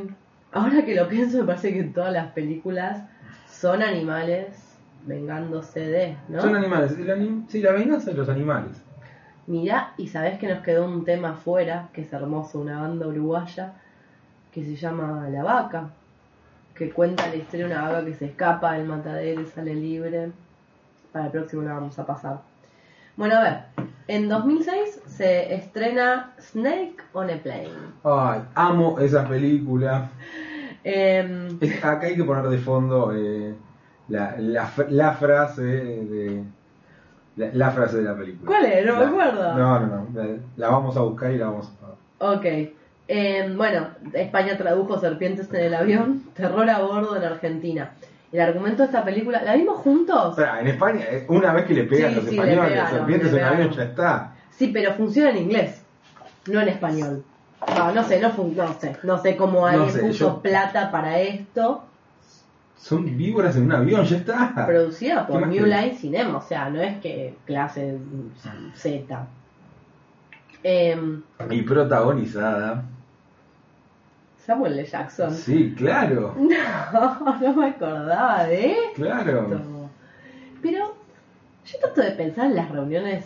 ahora 0.52 0.84
que 0.86 0.96
lo 0.96 1.08
pienso 1.08 1.40
me 1.40 1.44
parece 1.44 1.74
que 1.74 1.84
todas 1.84 2.12
las 2.12 2.32
películas 2.32 3.04
son 3.48 3.84
animales 3.84 4.69
vengándose 5.06 5.80
de, 5.80 6.18
¿no? 6.28 6.42
Son 6.42 6.56
animales. 6.56 6.98
Anim- 6.98 7.46
sí, 7.48 7.62
la 7.62 7.72
venganza 7.74 8.12
de 8.12 8.18
los 8.18 8.30
animales. 8.30 8.82
Mirá, 9.48 9.94
y 9.98 10.08
sabés 10.08 10.38
que 10.38 10.48
nos 10.48 10.62
quedó 10.64 10.86
un 10.86 11.04
tema 11.06 11.32
afuera, 11.32 11.90
que 11.94 12.02
es 12.02 12.14
hermoso, 12.14 12.60
una 12.60 12.82
banda 12.82 13.08
uruguaya, 13.08 13.74
que 14.52 14.64
se 14.64 14.76
llama 14.76 15.28
La 15.30 15.44
Vaca, 15.44 15.90
que 16.76 16.92
cuenta 16.92 17.28
la 17.28 17.36
historia 17.36 17.68
de 17.68 17.74
una 17.74 17.82
vaca 17.90 18.06
que 18.06 18.14
se 18.14 18.26
escapa 18.26 18.74
del 18.74 18.88
matadero 18.88 19.42
y 19.42 19.46
sale 19.48 19.74
libre. 19.76 20.32
Para 21.12 21.26
el 21.26 21.32
próximo 21.32 21.64
la 21.64 21.74
vamos 21.74 21.98
a 21.98 22.06
pasar. 22.06 22.42
Bueno, 23.18 23.36
a 23.38 23.42
ver, 23.44 23.58
en 24.08 24.30
2006 24.30 25.02
se 25.08 25.54
estrena 25.56 26.34
Snake 26.40 26.98
on 27.14 27.30
a 27.32 27.38
Plane. 27.38 27.70
Ay, 28.04 28.42
amo 28.56 29.00
esa 29.00 29.28
película. 29.28 30.10
Em, 30.84 31.58
Es- 31.60 31.84
Acá 31.84 32.08
hay 32.08 32.16
que 32.16 32.24
poner 32.24 32.48
de 32.48 32.58
fondo 32.58 33.12
eh, 33.14 33.54
la, 34.10 34.36
la, 34.38 34.70
la 34.90 35.14
frase 35.14 35.62
de 35.64 36.44
la, 37.36 37.48
la 37.54 37.72
frase 37.72 37.98
de 37.98 38.04
la 38.04 38.16
película. 38.16 38.48
¿Cuál 38.52 38.66
es? 38.66 38.86
No 38.86 38.96
me 38.98 39.06
acuerdo. 39.06 39.54
No, 39.58 39.80
no, 39.80 39.88
no. 39.88 40.08
La, 40.58 40.70
vamos 40.70 40.98
a 40.98 41.02
buscar 41.02 41.32
y 41.32 41.38
la 41.38 41.46
vamos 41.48 41.72
a 42.20 42.32
Ok. 42.34 42.46
Em, 43.08 43.58
bueno, 43.58 43.88
España 44.14 44.56
tradujo 44.58 45.00
Serpientes 45.00 45.52
en 45.54 45.62
el 45.62 45.74
avión, 45.74 46.24
terror 46.36 46.70
a 46.70 46.80
bordo 46.80 47.16
en 47.18 47.24
Argentina. 47.24 47.92
El 48.32 48.42
argumento 48.42 48.84
de 48.84 48.88
esta 48.88 49.04
película, 49.04 49.42
¿la 49.42 49.56
vimos 49.56 49.78
juntos? 49.80 50.16
O 50.34 50.36
sea, 50.36 50.60
en 50.62 50.68
España, 50.68 51.04
eh, 51.10 51.26
una 51.30 51.52
vez 51.54 51.66
que 51.66 51.74
le 51.74 51.84
pegan 51.86 52.12
Sí, 52.12 52.16
los 52.18 52.26
sí, 52.26 52.32
le 52.36 52.42
españoles, 52.42 52.70
pegaron, 52.72 52.92
serpientes 53.00 53.34
en 53.34 53.44
avión, 53.44 53.70
pegaron. 53.70 53.78
ya 53.78 53.84
está. 53.84 54.34
Sí, 54.52 54.68
pero 54.72 54.94
funciona 54.94 55.32
en 55.32 55.38
inglés, 55.38 55.82
no 56.52 56.62
en 56.62 56.68
español. 56.70 57.24
Ah, 57.62 57.92
no 57.96 58.04
sé, 58.04 58.20
no, 58.20 58.30
fun- 58.30 58.56
no 58.56 58.72
sé, 58.80 58.96
no 59.02 59.18
sé 59.18 59.36
cómo 59.36 59.66
alguien 59.66 59.90
sé, 59.92 60.00
puso 60.02 60.14
yo- 60.36 60.42
plata 60.44 60.92
para 60.92 61.20
esto, 61.20 61.84
Son 62.80 63.06
víboras 63.18 63.58
en 63.58 63.64
un 63.66 63.74
avión, 63.74 64.06
ya 64.06 64.18
está. 64.18 64.66
producida 64.66 65.28
¿Qué 65.28 65.34
por 65.34 65.46
New? 65.48 65.66
Line 65.66 65.96
Cinema, 65.96 66.38
o 66.38 66.42
sea, 66.42 66.70
no 66.70 66.80
es 66.82 66.98
que 67.02 67.36
clase 67.46 67.98
Z. 68.74 69.28
Em, 70.64 71.22
Y 71.50 71.62
protagonizada. 71.64 72.84
Samuel 74.46 74.80
L. 74.80 74.86
Jackson. 74.86 75.32
Sí, 75.34 75.74
claro. 75.78 76.36
No, 76.40 77.38
no 77.40 77.54
me 77.54 77.68
acordaba 77.68 78.46
de 78.46 78.76
Claro. 78.96 79.42
esto. 79.54 79.90
Pero 80.62 80.96
yo 81.66 81.80
trato 81.80 82.02
de 82.02 82.12
pensar 82.12 82.46
en 82.48 82.56
las 82.56 82.70
reuniones 82.72 83.26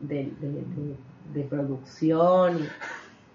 de, 0.00 0.32
de, 0.40 0.48
de- 0.48 0.96
de 1.34 1.42
producción. 1.48 2.68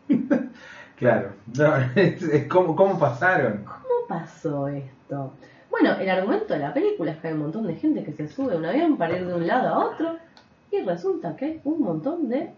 Claro. 0.98 1.30
No, 1.56 1.76
es, 1.96 2.24
es 2.24 2.48
como, 2.48 2.76
¿Cómo 2.76 2.98
pasaron? 2.98 3.64
¿Cómo 3.66 4.08
pasó 4.08 4.68
esto? 4.68 5.32
Bueno, 5.80 5.96
el 6.00 6.10
argumento 6.10 6.54
de 6.54 6.60
la 6.60 6.74
película 6.74 7.12
es 7.12 7.18
que 7.18 7.28
hay 7.28 7.34
un 7.34 7.40
montón 7.42 7.68
de 7.68 7.76
gente 7.76 8.04
que 8.04 8.12
se 8.14 8.28
sube 8.28 8.54
a 8.54 8.58
un 8.58 8.66
avión 8.66 8.98
para 8.98 9.18
ir 9.18 9.26
de 9.28 9.34
un 9.34 9.46
lado 9.48 9.68
a 9.70 9.86
otro 9.86 10.18
y 10.72 10.82
resulta 10.82 11.36
que 11.36 11.46
hay 11.46 11.62
un 11.64 11.82
montón 11.82 12.28
de 12.30 12.50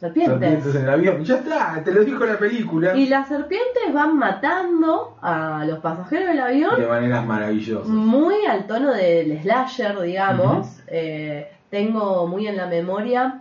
serpientes. 0.00 0.40
Serpientes 0.40 0.74
en 0.74 0.82
el 0.82 0.90
avión. 0.90 1.24
Ya 1.24 1.36
está, 1.36 1.82
te 1.84 1.92
lo 1.92 2.04
dijo 2.04 2.24
la 2.24 2.38
película. 2.38 2.96
Y 2.96 3.06
las 3.08 3.28
serpientes 3.28 3.92
van 3.92 4.16
matando 4.18 5.16
a 5.22 5.64
los 5.66 5.78
pasajeros 5.80 6.28
del 6.28 6.40
avión 6.40 6.80
De 6.80 6.86
maneras 6.86 7.24
maravillosas. 7.26 7.86
muy 7.88 8.46
al 8.46 8.66
tono 8.66 8.92
del 8.92 9.40
slasher, 9.42 10.00
digamos. 10.00 10.80
Eh, 10.88 11.48
tengo 11.70 12.26
muy 12.26 12.46
en 12.48 12.56
la 12.56 12.66
memoria 12.66 13.40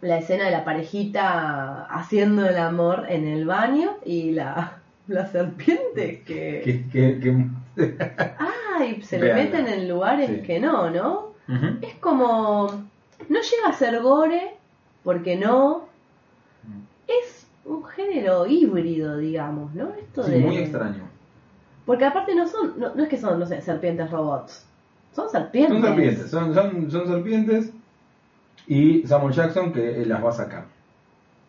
la 0.00 0.18
escena 0.18 0.44
de 0.44 0.50
la 0.50 0.64
parejita 0.64 1.86
haciendo 1.86 2.46
el 2.46 2.58
amor 2.58 3.06
en 3.08 3.26
el 3.26 3.46
baño 3.46 3.92
y 4.04 4.32
la, 4.32 4.78
la 5.08 5.26
serpiente 5.26 6.22
que... 6.26 6.60
Que, 6.64 6.84
que, 6.90 7.20
que- 7.20 7.46
¡Ay! 8.84 9.02
Se 9.02 9.18
le 9.18 9.34
meten 9.34 9.66
en 9.66 9.88
lugares 9.88 10.28
Sí. 10.30 10.42
que 10.46 10.60
no, 10.60 10.90
¿no? 10.90 11.32
Es 11.82 11.94
como... 11.96 12.66
No 13.28 13.40
llega 13.40 13.68
a 13.68 13.72
ser 13.72 14.00
gore, 14.02 14.54
porque 15.02 15.36
no. 15.36 15.84
Es 17.06 17.46
un 17.64 17.84
género 17.84 18.46
híbrido, 18.46 19.16
digamos, 19.18 19.74
¿no? 19.74 19.90
Esto 19.94 20.22
Sí, 20.24 20.32
de... 20.32 20.38
muy 20.40 20.56
extraño. 20.58 21.02
Porque 21.86 22.04
aparte 22.06 22.34
no 22.34 22.46
son, 22.46 22.78
no, 22.78 22.94
no 22.94 23.02
es 23.02 23.08
que 23.08 23.18
son, 23.18 23.38
no 23.38 23.46
sé, 23.46 23.60
serpientes 23.60 24.10
robots. 24.10 24.66
Son 25.14 25.28
serpientes. 25.30 25.72
Son 25.74 25.82
serpientes, 25.82 26.30
son, 26.30 26.54
son, 26.54 26.90
son 26.90 27.06
serpientes 27.06 27.70
y 28.66 29.06
Samuel 29.06 29.34
Jackson 29.34 29.72
que 29.72 30.02
eh, 30.02 30.06
las 30.06 30.24
va 30.24 30.30
a 30.30 30.32
sacar. 30.32 30.64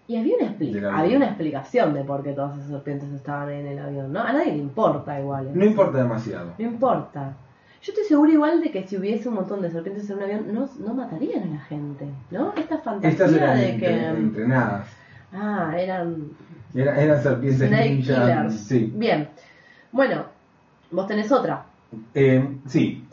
Y 0.07 0.17
había 0.17 0.35
una, 0.37 0.97
había 0.99 1.17
una 1.17 1.25
explicación 1.27 1.93
de 1.95 2.03
por 2.03 2.21
qué 2.23 2.33
todas 2.33 2.55
esas 2.57 2.69
serpientes 2.69 3.11
estaban 3.11 3.49
en 3.49 3.65
el 3.65 3.79
avión, 3.79 4.13
¿no? 4.13 4.21
A 4.21 4.31
nadie 4.33 4.51
le 4.53 4.57
importa 4.59 5.19
igual. 5.19 5.49
No 5.53 5.65
importa 5.65 5.97
demasiado. 5.97 6.53
No 6.59 6.65
importa. 6.65 7.33
Yo 7.81 7.91
estoy 7.91 8.05
segura 8.05 8.31
igual 8.31 8.61
de 8.61 8.71
que 8.71 8.87
si 8.87 8.97
hubiese 8.97 9.29
un 9.29 9.35
montón 9.35 9.61
de 9.61 9.69
serpientes 9.71 10.07
en 10.09 10.17
un 10.17 10.23
avión, 10.23 10.53
no, 10.53 10.69
no 10.79 10.93
matarían 10.93 11.43
a 11.43 11.55
la 11.55 11.59
gente, 11.61 12.05
¿no? 12.31 12.53
Esta 12.55 12.77
fantasía 12.79 13.09
Estas 13.09 13.33
eran 13.33 13.57
de 13.57 13.69
entre- 13.69 13.87
que... 13.87 14.07
entrenadas. 14.07 14.87
Ah, 15.33 15.73
eran 15.77 16.29
Era- 16.73 17.01
eran 17.01 17.21
serpientes 17.23 17.69
ninja. 17.71 18.49
Sí. 18.51 18.91
Bien. 18.95 19.27
Bueno, 19.91 20.25
vos 20.91 21.07
tenés 21.07 21.31
otra. 21.31 21.65
Eh, 22.13 22.47
sí. 22.67 23.03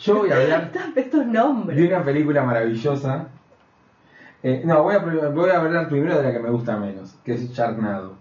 Yo 0.00 0.18
voy 0.18 0.30
a 0.30 0.36
hablar 0.36 0.70
Estos 0.96 1.26
nombres. 1.26 1.76
de 1.78 1.86
una 1.86 2.04
película 2.04 2.42
maravillosa. 2.44 3.28
Eh, 4.48 4.62
no, 4.64 4.84
voy 4.84 4.94
a, 4.94 4.98
voy 5.00 5.50
a 5.50 5.58
hablar 5.58 5.88
primero 5.88 6.18
de 6.18 6.22
la 6.22 6.32
que 6.32 6.38
me 6.38 6.50
gusta 6.50 6.76
menos, 6.76 7.16
que 7.24 7.32
es 7.34 7.50
Sharknado. 7.50 8.12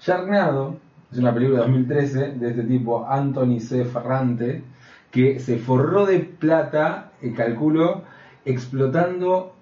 Sharknado 0.00 0.74
es 1.12 1.18
una 1.18 1.32
película 1.32 1.58
de 1.60 1.66
2013 1.66 2.32
de 2.32 2.50
este 2.50 2.64
tipo, 2.64 3.06
Anthony 3.06 3.60
C. 3.60 3.84
Ferrante, 3.84 4.64
que 5.12 5.38
se 5.38 5.58
forró 5.58 6.04
de 6.04 6.18
plata, 6.18 7.12
eh, 7.22 7.32
calculo, 7.32 8.02
explotando 8.44 9.52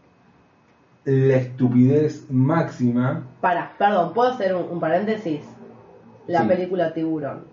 la 1.04 1.36
estupidez 1.36 2.30
máxima. 2.30 3.22
Para, 3.42 3.72
perdón, 3.76 4.14
¿puedo 4.14 4.30
hacer 4.30 4.54
un, 4.54 4.64
un 4.70 4.80
paréntesis? 4.80 5.42
La 6.26 6.40
Sí. 6.44 6.48
película 6.48 6.94
Tiburón. 6.94 7.44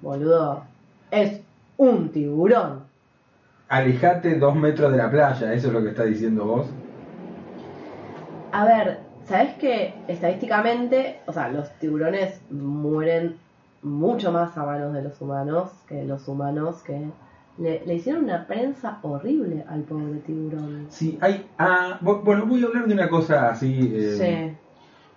Boludo. 0.00 0.64
Es 1.10 1.42
un 1.76 2.08
tiburón. 2.08 2.84
Alejate 3.68 4.38
dos 4.38 4.54
metros 4.56 4.90
de 4.92 4.96
la 4.96 5.10
playa, 5.10 5.52
eso 5.52 5.66
es 5.68 5.74
lo 5.74 5.82
que 5.82 5.90
está 5.90 6.04
diciendo 6.04 6.46
vos. 6.46 6.66
A 8.52 8.64
ver, 8.64 8.98
¿sabes 9.24 9.54
que 9.54 9.94
estadísticamente, 10.08 11.20
o 11.26 11.32
sea, 11.32 11.48
los 11.48 11.70
tiburones 11.78 12.40
mueren 12.50 13.36
mucho 13.82 14.30
más 14.30 14.56
a 14.56 14.64
manos 14.64 14.92
de 14.92 15.02
los 15.02 15.20
humanos 15.20 15.70
que 15.88 16.04
los 16.04 16.28
humanos 16.28 16.82
que 16.82 17.00
le, 17.58 17.82
le 17.84 17.94
hicieron 17.94 18.24
una 18.24 18.46
prensa 18.46 18.98
horrible 19.02 19.64
al 19.68 19.82
pobre 19.82 20.18
tiburón. 20.20 20.86
Sí, 20.88 21.18
hay. 21.20 21.46
Ah, 21.58 21.98
bu- 22.02 22.22
bueno, 22.22 22.46
voy 22.46 22.62
a 22.62 22.66
hablar 22.66 22.86
de 22.86 22.94
una 22.94 23.08
cosa 23.08 23.50
así, 23.50 23.90
eh, 23.94 24.16
Sí. 24.52 24.56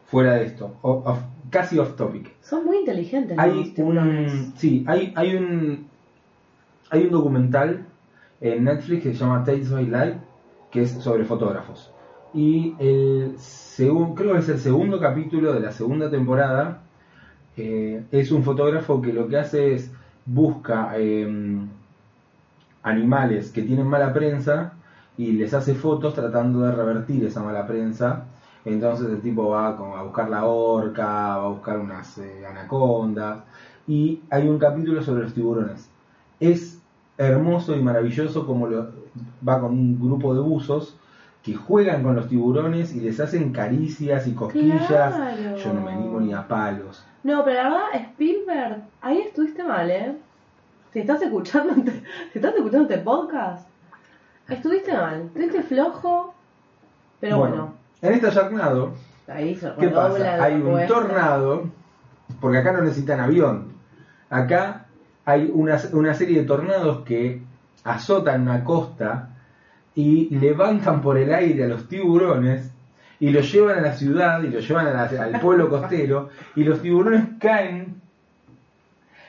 fuera 0.06 0.34
de 0.36 0.46
esto, 0.46 0.76
o- 0.82 1.04
off- 1.06 1.24
casi 1.50 1.78
off 1.78 1.96
topic. 1.96 2.32
Son 2.42 2.66
muy 2.66 2.78
inteligentes 2.80 3.38
Hay 3.38 3.54
los 3.54 3.74
tiburones. 3.74 4.34
un, 4.34 4.54
sí, 4.58 4.84
hay, 4.88 5.14
hay 5.16 5.36
un, 5.36 5.88
hay 6.90 7.04
un 7.06 7.12
documental 7.12 7.86
en 8.42 8.64
Netflix 8.64 9.04
que 9.04 9.14
se 9.14 9.20
llama 9.20 9.44
Tales 9.44 9.72
by 9.72 9.86
Light, 9.88 10.16
que 10.72 10.82
es 10.82 10.92
sobre 10.92 11.24
fotógrafos. 11.24 11.92
Y 12.36 12.76
el 12.80 13.38
creo 14.14 14.34
que 14.34 14.40
es 14.40 14.50
el 14.50 14.60
segundo 14.60 15.00
capítulo 15.00 15.54
de 15.54 15.62
la 15.62 15.72
segunda 15.72 16.10
temporada, 16.10 16.82
eh, 17.56 18.04
es 18.12 18.30
un 18.34 18.44
fotógrafo 18.44 19.02
que 19.02 19.14
lo 19.14 19.30
que 19.30 19.38
hace 19.38 19.74
es 19.74 19.90
busca 20.26 20.92
eh, 20.98 21.26
animales 22.84 23.52
que 23.52 23.62
tienen 23.62 23.88
mala 23.88 24.14
prensa 24.14 24.74
y 25.18 25.32
les 25.32 25.54
hace 25.54 25.76
fotos 25.76 26.14
tratando 26.14 26.60
de 26.62 26.74
revertir 26.74 27.24
esa 27.24 27.42
mala 27.42 27.66
prensa. 27.66 28.26
Entonces 28.66 29.08
el 29.10 29.22
tipo 29.22 29.52
va 29.52 29.70
a 29.70 30.04
buscar 30.04 30.30
la 30.30 30.44
orca, 30.44 31.06
va 31.06 31.36
a 31.36 31.48
buscar 31.48 31.80
unas 31.80 32.18
eh, 32.18 32.46
anacondas. 32.46 33.44
Y 33.88 34.20
hay 34.30 34.50
un 34.50 34.60
capítulo 34.60 35.02
sobre 35.02 35.24
los 35.24 35.34
tiburones. 35.34 35.90
Es 36.42 36.82
hermoso 37.18 37.78
y 37.78 37.82
maravilloso 37.82 38.46
como 38.46 38.68
lo, 38.68 38.90
va 39.48 39.62
con 39.62 39.72
un 39.72 39.98
grupo 39.98 40.34
de 40.34 40.42
buzos 40.42 40.98
que 41.46 41.54
juegan 41.54 42.02
con 42.02 42.16
los 42.16 42.28
tiburones 42.28 42.96
y 42.96 43.02
les 43.02 43.20
hacen 43.20 43.54
caricias 43.54 44.26
y 44.26 44.34
cosquillas. 44.34 44.88
Claro. 44.88 45.56
Yo 45.56 45.74
no 45.74 45.82
me 45.82 45.92
animo 45.92 46.20
ni 46.20 46.34
a 46.34 46.48
palos. 46.48 47.06
No, 47.22 47.46
pero 47.46 47.62
la 47.62 47.70
verdad, 47.70 47.86
Spielberg, 47.94 48.78
ahí 49.00 49.20
estuviste 49.20 49.64
mal, 49.64 49.92
¿eh? 49.92 50.16
Si 50.92 51.02
estás 51.02 51.22
escuchando, 51.22 51.74
este- 51.76 52.02
si 52.34 52.40
estás 52.40 52.56
escuchando 52.56 52.90
este 52.90 53.04
podcast, 53.04 53.68
estuviste 54.50 54.92
mal. 54.92 55.22
Estuviste 55.22 55.62
flojo, 55.62 56.34
pero 57.20 57.38
bueno, 57.38 57.76
En 58.02 58.14
ahí 59.28 59.56
se 59.56 59.72
¿qué 59.80 59.90
pasa? 59.90 60.44
Hay 60.44 60.56
un 60.56 60.88
tornado, 60.88 61.70
porque 62.42 62.58
acá 62.58 62.72
no 62.72 62.82
necesitan 62.82 63.20
avión. 63.20 63.74
Acá 64.32 64.88
hay 65.26 65.52
una, 65.54 65.78
una 65.94 66.16
serie 66.16 66.40
de 66.40 66.48
tornados 66.48 67.06
que 67.06 67.44
azotan 67.84 68.42
una 68.42 68.64
costa 68.64 69.30
y 69.96 70.30
levantan 70.36 71.02
por 71.02 71.18
el 71.18 71.34
aire 71.34 71.64
a 71.64 71.68
los 71.68 71.88
tiburones 71.88 72.72
y 73.20 73.30
los 73.30 73.52
llevan 73.52 73.80
a 73.80 73.82
la 73.82 73.94
ciudad 73.94 74.44
y 74.44 74.50
los 74.50 74.68
llevan 74.68 74.88
al 74.88 75.40
pueblo 75.40 75.70
costero 75.70 76.30
y 76.56 76.64
los 76.66 76.82
tiburones 76.82 77.24
caen 77.40 78.02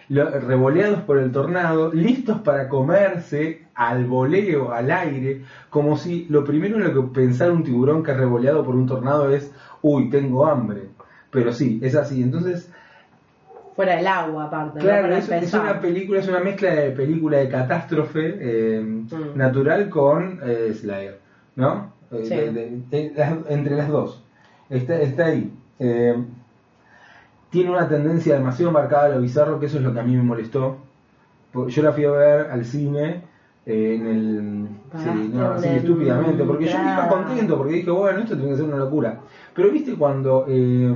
revoleados 0.08 1.00
por 1.00 1.18
el 1.18 1.32
tornado, 1.32 1.92
listos 1.92 2.40
para 2.40 2.68
comerse 2.68 3.66
al 3.74 4.06
voleo, 4.06 4.72
al 4.72 4.90
aire, 4.90 5.42
como 5.70 5.96
si 5.96 6.26
lo 6.28 6.44
primero 6.44 6.76
en 6.76 6.84
lo 6.84 6.94
que 6.94 7.20
pensara 7.20 7.52
un 7.52 7.64
tiburón 7.64 8.02
que 8.02 8.12
es 8.12 8.16
revoleado 8.16 8.64
por 8.64 8.76
un 8.76 8.86
tornado 8.86 9.30
es, 9.30 9.52
uy, 9.82 10.08
tengo 10.10 10.46
hambre. 10.46 10.88
pero 11.30 11.52
sí, 11.52 11.80
es 11.82 11.94
así. 11.96 12.22
Entonces, 12.22 12.70
Fuera 13.76 13.96
del 13.96 14.06
agua, 14.06 14.44
aparte. 14.46 14.80
claro, 14.80 15.14
es, 15.14 15.28
una 15.52 15.80
película, 15.80 16.20
es 16.20 16.28
una 16.28 16.40
mezcla 16.40 16.70
de 16.74 16.90
película 16.92 17.36
de 17.38 17.48
catástrofe 17.50 18.36
eh, 18.40 18.80
Mm. 18.80 19.36
natural 19.36 19.88
con 19.90 20.40
eh, 20.42 20.72
Slayer, 20.74 21.20
¿no? 21.56 21.92
Eh, 22.10 22.22
Sí. 22.24 22.34
de- 22.34 22.52
de- 22.52 22.80
de- 22.90 23.12
las- 23.14 23.34
entre 23.50 23.76
las 23.76 23.88
dos. 23.88 24.24
Está, 24.70 24.98
está 25.00 25.26
ahí. 25.26 25.52
Eh, 25.78 26.16
tiene 27.50 27.70
una 27.70 27.86
tendencia 27.88 28.34
demasiado 28.34 28.72
marcada 28.72 29.06
a 29.06 29.08
lo 29.10 29.20
bizarro, 29.20 29.60
que 29.60 29.66
eso 29.66 29.76
es 29.78 29.84
lo 29.84 29.92
que 29.92 30.00
a 30.00 30.04
mí 30.04 30.16
me 30.16 30.22
molestó. 30.22 30.78
Yo 31.68 31.82
la 31.82 31.92
fui 31.92 32.04
a 32.04 32.10
ver 32.10 32.50
al 32.50 32.64
cine 32.64 33.22
eh, 33.66 33.96
en 33.98 34.06
el. 34.06 34.68
Sí, 35.02 35.30
no, 35.34 35.50
así 35.52 35.68
estúpidamente, 35.68 36.44
porque 36.44 36.64
yo 36.66 36.70
iba 36.72 36.80
entrada. 36.80 37.08
contento, 37.08 37.56
porque 37.58 37.72
dije, 37.74 37.90
bueno, 37.90 38.20
esto 38.20 38.36
tiene 38.36 38.50
que 38.52 38.56
ser 38.56 38.64
una 38.66 38.76
locura. 38.76 39.18
Pero 39.54 39.70
viste 39.70 39.94
cuando 39.94 40.44
eh, 40.48 40.94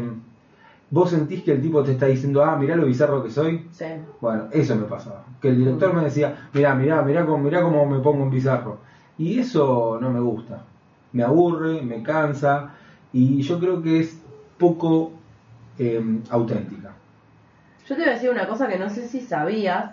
vos 0.91 1.11
sentís 1.11 1.43
que 1.43 1.53
el 1.53 1.63
tipo 1.63 1.83
te 1.83 1.93
está 1.93 2.07
diciendo, 2.07 2.45
ah, 2.45 2.57
mirá 2.57 2.77
lo 2.77 2.87
bizarro 2.87 3.23
que 3.23 3.31
soy. 3.31 3.69
Sí. 3.73 3.87
Bueno, 4.21 4.49
eso 4.51 4.75
me 4.77 4.85
pasaba. 4.85 5.25
Que 5.41 5.49
el 5.49 5.59
director 5.59 5.95
me 5.95 6.03
decía, 6.05 6.49
mirá, 6.53 6.75
mirá, 6.75 7.03
mirá 7.03 7.25
cómo, 7.25 7.39
mirá 7.39 7.63
cómo 7.63 7.87
me 7.87 8.01
pongo 8.01 8.25
en 8.25 8.31
bizarro. 8.31 8.79
Y 9.17 9.39
eso 9.39 9.99
no 10.01 10.11
me 10.11 10.21
gusta. 10.21 10.65
Me 11.13 11.23
aburre, 11.23 11.83
me 11.83 12.03
cansa. 12.03 12.73
Y 13.13 13.41
yo 13.43 13.59
creo 13.59 13.83
que 13.83 14.01
es 14.01 14.21
poco 14.59 15.13
eh, 15.79 16.21
auténtica. 16.31 16.93
Yo 17.89 17.97
te 17.97 18.03
voy 18.03 18.11
a 18.11 18.15
decir 18.15 18.31
una 18.31 18.47
cosa 18.47 18.69
que 18.69 18.79
no 18.79 18.89
sé 18.89 19.09
si 19.09 19.21
sabías, 19.21 19.93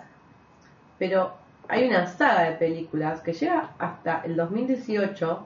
pero 0.98 1.32
hay 1.68 1.88
una 1.88 2.06
saga 2.06 2.42
de 2.42 2.56
películas 2.56 3.20
que 3.20 3.32
llega 3.32 3.70
hasta 3.78 4.22
el 4.22 4.36
2018, 4.36 5.40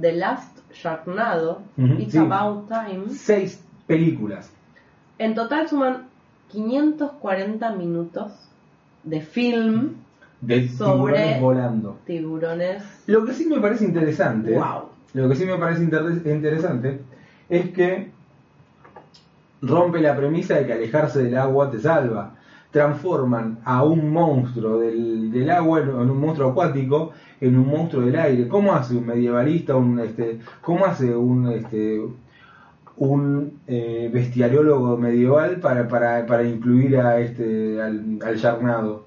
The 0.00 0.12
Last 0.12 0.58
Sharknado, 0.72 1.62
Ujú, 1.76 1.94
It's 1.94 2.12
sí. 2.12 2.18
About 2.18 2.68
Time. 2.68 3.08
Seis 3.10 3.62
películas. 3.86 4.50
En 5.20 5.34
total 5.34 5.68
suman 5.68 6.04
540 6.50 7.72
minutos 7.74 8.32
de 9.04 9.20
film, 9.20 9.96
De 10.40 10.66
Sobre- 10.70 11.12
tiburones 11.14 11.40
volando. 11.42 11.98
tiburones. 12.06 12.82
Lo 13.06 13.26
que 13.26 13.34
sí 13.34 13.44
me 13.46 13.60
parece 13.60 13.84
interesante. 13.84 14.54
Wow. 14.54 14.84
Lo 15.12 15.28
que 15.28 15.36
sí 15.36 15.44
me 15.44 15.58
parece 15.58 15.82
inter- 15.84 16.22
interesante 16.24 17.00
es 17.50 17.68
que 17.70 18.10
rompe 19.60 20.00
la 20.00 20.16
premisa 20.16 20.54
de 20.54 20.66
que 20.66 20.72
alejarse 20.72 21.22
del 21.24 21.36
agua 21.36 21.70
te 21.70 21.78
salva. 21.80 22.34
Transforman 22.70 23.58
a 23.64 23.84
un 23.84 24.10
monstruo 24.10 24.78
del, 24.78 25.30
del 25.32 25.50
agua 25.50 25.80
en, 25.80 25.90
un 25.90 26.18
monstruo 26.18 26.50
acuático 26.52 27.10
en 27.40 27.58
un 27.58 27.66
monstruo 27.68 28.06
del 28.06 28.16
aire. 28.16 28.48
¿Cómo 28.48 28.72
hace 28.72 28.96
un 28.96 29.04
medievalista, 29.06 29.74
un 29.76 29.98
este, 29.98 30.38
cómo 30.62 30.86
hace 30.86 31.14
un 31.14 31.48
este 31.52 32.00
un 33.00 33.60
eh, 33.66 34.08
bestiariólogo 34.12 34.96
medieval 34.98 35.56
para, 35.60 35.88
para, 35.88 36.26
para 36.26 36.44
incluir 36.44 36.98
a 36.98 37.18
este 37.18 37.80
al, 37.82 38.18
al 38.24 38.36
Yarnado? 38.36 39.04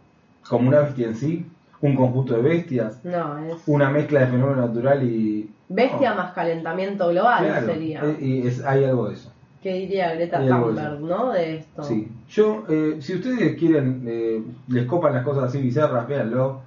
¿Como 0.50 0.68
una 0.70 0.82
bestia 0.82 1.08
en 1.08 1.16
sí? 1.16 1.46
¿Un 1.82 1.96
conjunto 1.96 2.34
de 2.36 2.42
bestias? 2.42 3.00
No, 3.06 3.38
es 3.46 3.58
una 3.68 3.90
mezcla 3.92 4.22
de 4.22 4.28
fenómeno 4.28 4.68
natural 4.68 5.04
y 5.04 5.50
bestia 5.70 6.12
no, 6.12 6.18
más 6.18 6.34
calentamiento 6.34 7.10
global 7.10 7.46
claro, 7.46 7.68
sería. 7.68 8.02
eh, 8.04 8.18
y 8.20 8.48
es, 8.48 8.66
hay 8.66 8.84
algo 8.86 9.08
de 9.10 9.14
eso 9.16 9.32
¿Qué 9.62 9.74
diría 9.76 10.14
Greta 10.16 10.40
Thunberg, 10.46 11.00
no? 11.02 11.32
De 11.32 11.58
esto. 11.58 11.84
sí 11.84 12.10
yo 12.30 12.66
eh, 12.70 12.98
si 13.00 13.16
ustedes 13.16 13.58
quieren 13.58 14.04
eh, 14.08 14.42
les 14.68 14.86
copan 14.86 15.14
las 15.14 15.24
cosas 15.24 15.46
así 15.46 15.62
bizarras 15.62 16.08
véanlo 16.08 16.62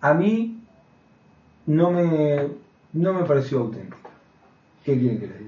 a 0.00 0.14
mí 0.14 0.58
no 1.66 1.90
me 1.90 2.48
no 2.92 3.12
me 3.12 3.24
pareció 3.24 3.60
auténtica 3.60 3.96
qué 4.84 4.98
quieren 4.98 5.20
que 5.20 5.26
les 5.26 5.38
diga 5.38 5.45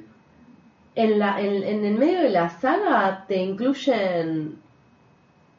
En, 1.02 1.18
la, 1.18 1.40
en, 1.40 1.62
en 1.62 1.84
el 1.84 1.96
medio 1.98 2.20
de 2.22 2.30
la 2.30 2.48
saga 2.48 3.24
te 3.28 3.36
incluyen 3.36 4.56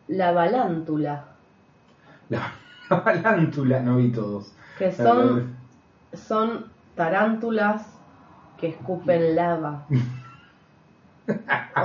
la 0.10 0.32
balántula, 0.34 1.24
la, 2.30 2.52
la 2.90 3.00
balántula 3.00 3.80
no 3.80 3.98
vi 3.98 4.10
todos. 4.12 4.52
Que 4.78 4.92
son, 4.92 5.56
son 6.14 6.66
tarántulas 6.96 7.88
que 8.60 8.68
escupen 8.70 9.36
lava. 9.36 9.86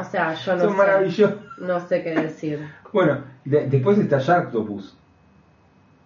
O 0.00 0.04
sea, 0.04 0.34
yo 0.34 0.54
no 0.56 0.60
son 0.62 0.70
sé, 0.70 0.76
maravillosos 0.76 1.34
no 1.58 1.80
sé 1.80 2.02
qué 2.02 2.14
decir. 2.14 2.58
bueno 2.92 3.18
de- 3.44 3.68
después 3.68 3.98
está 3.98 4.18
Sharktopus 4.18 4.96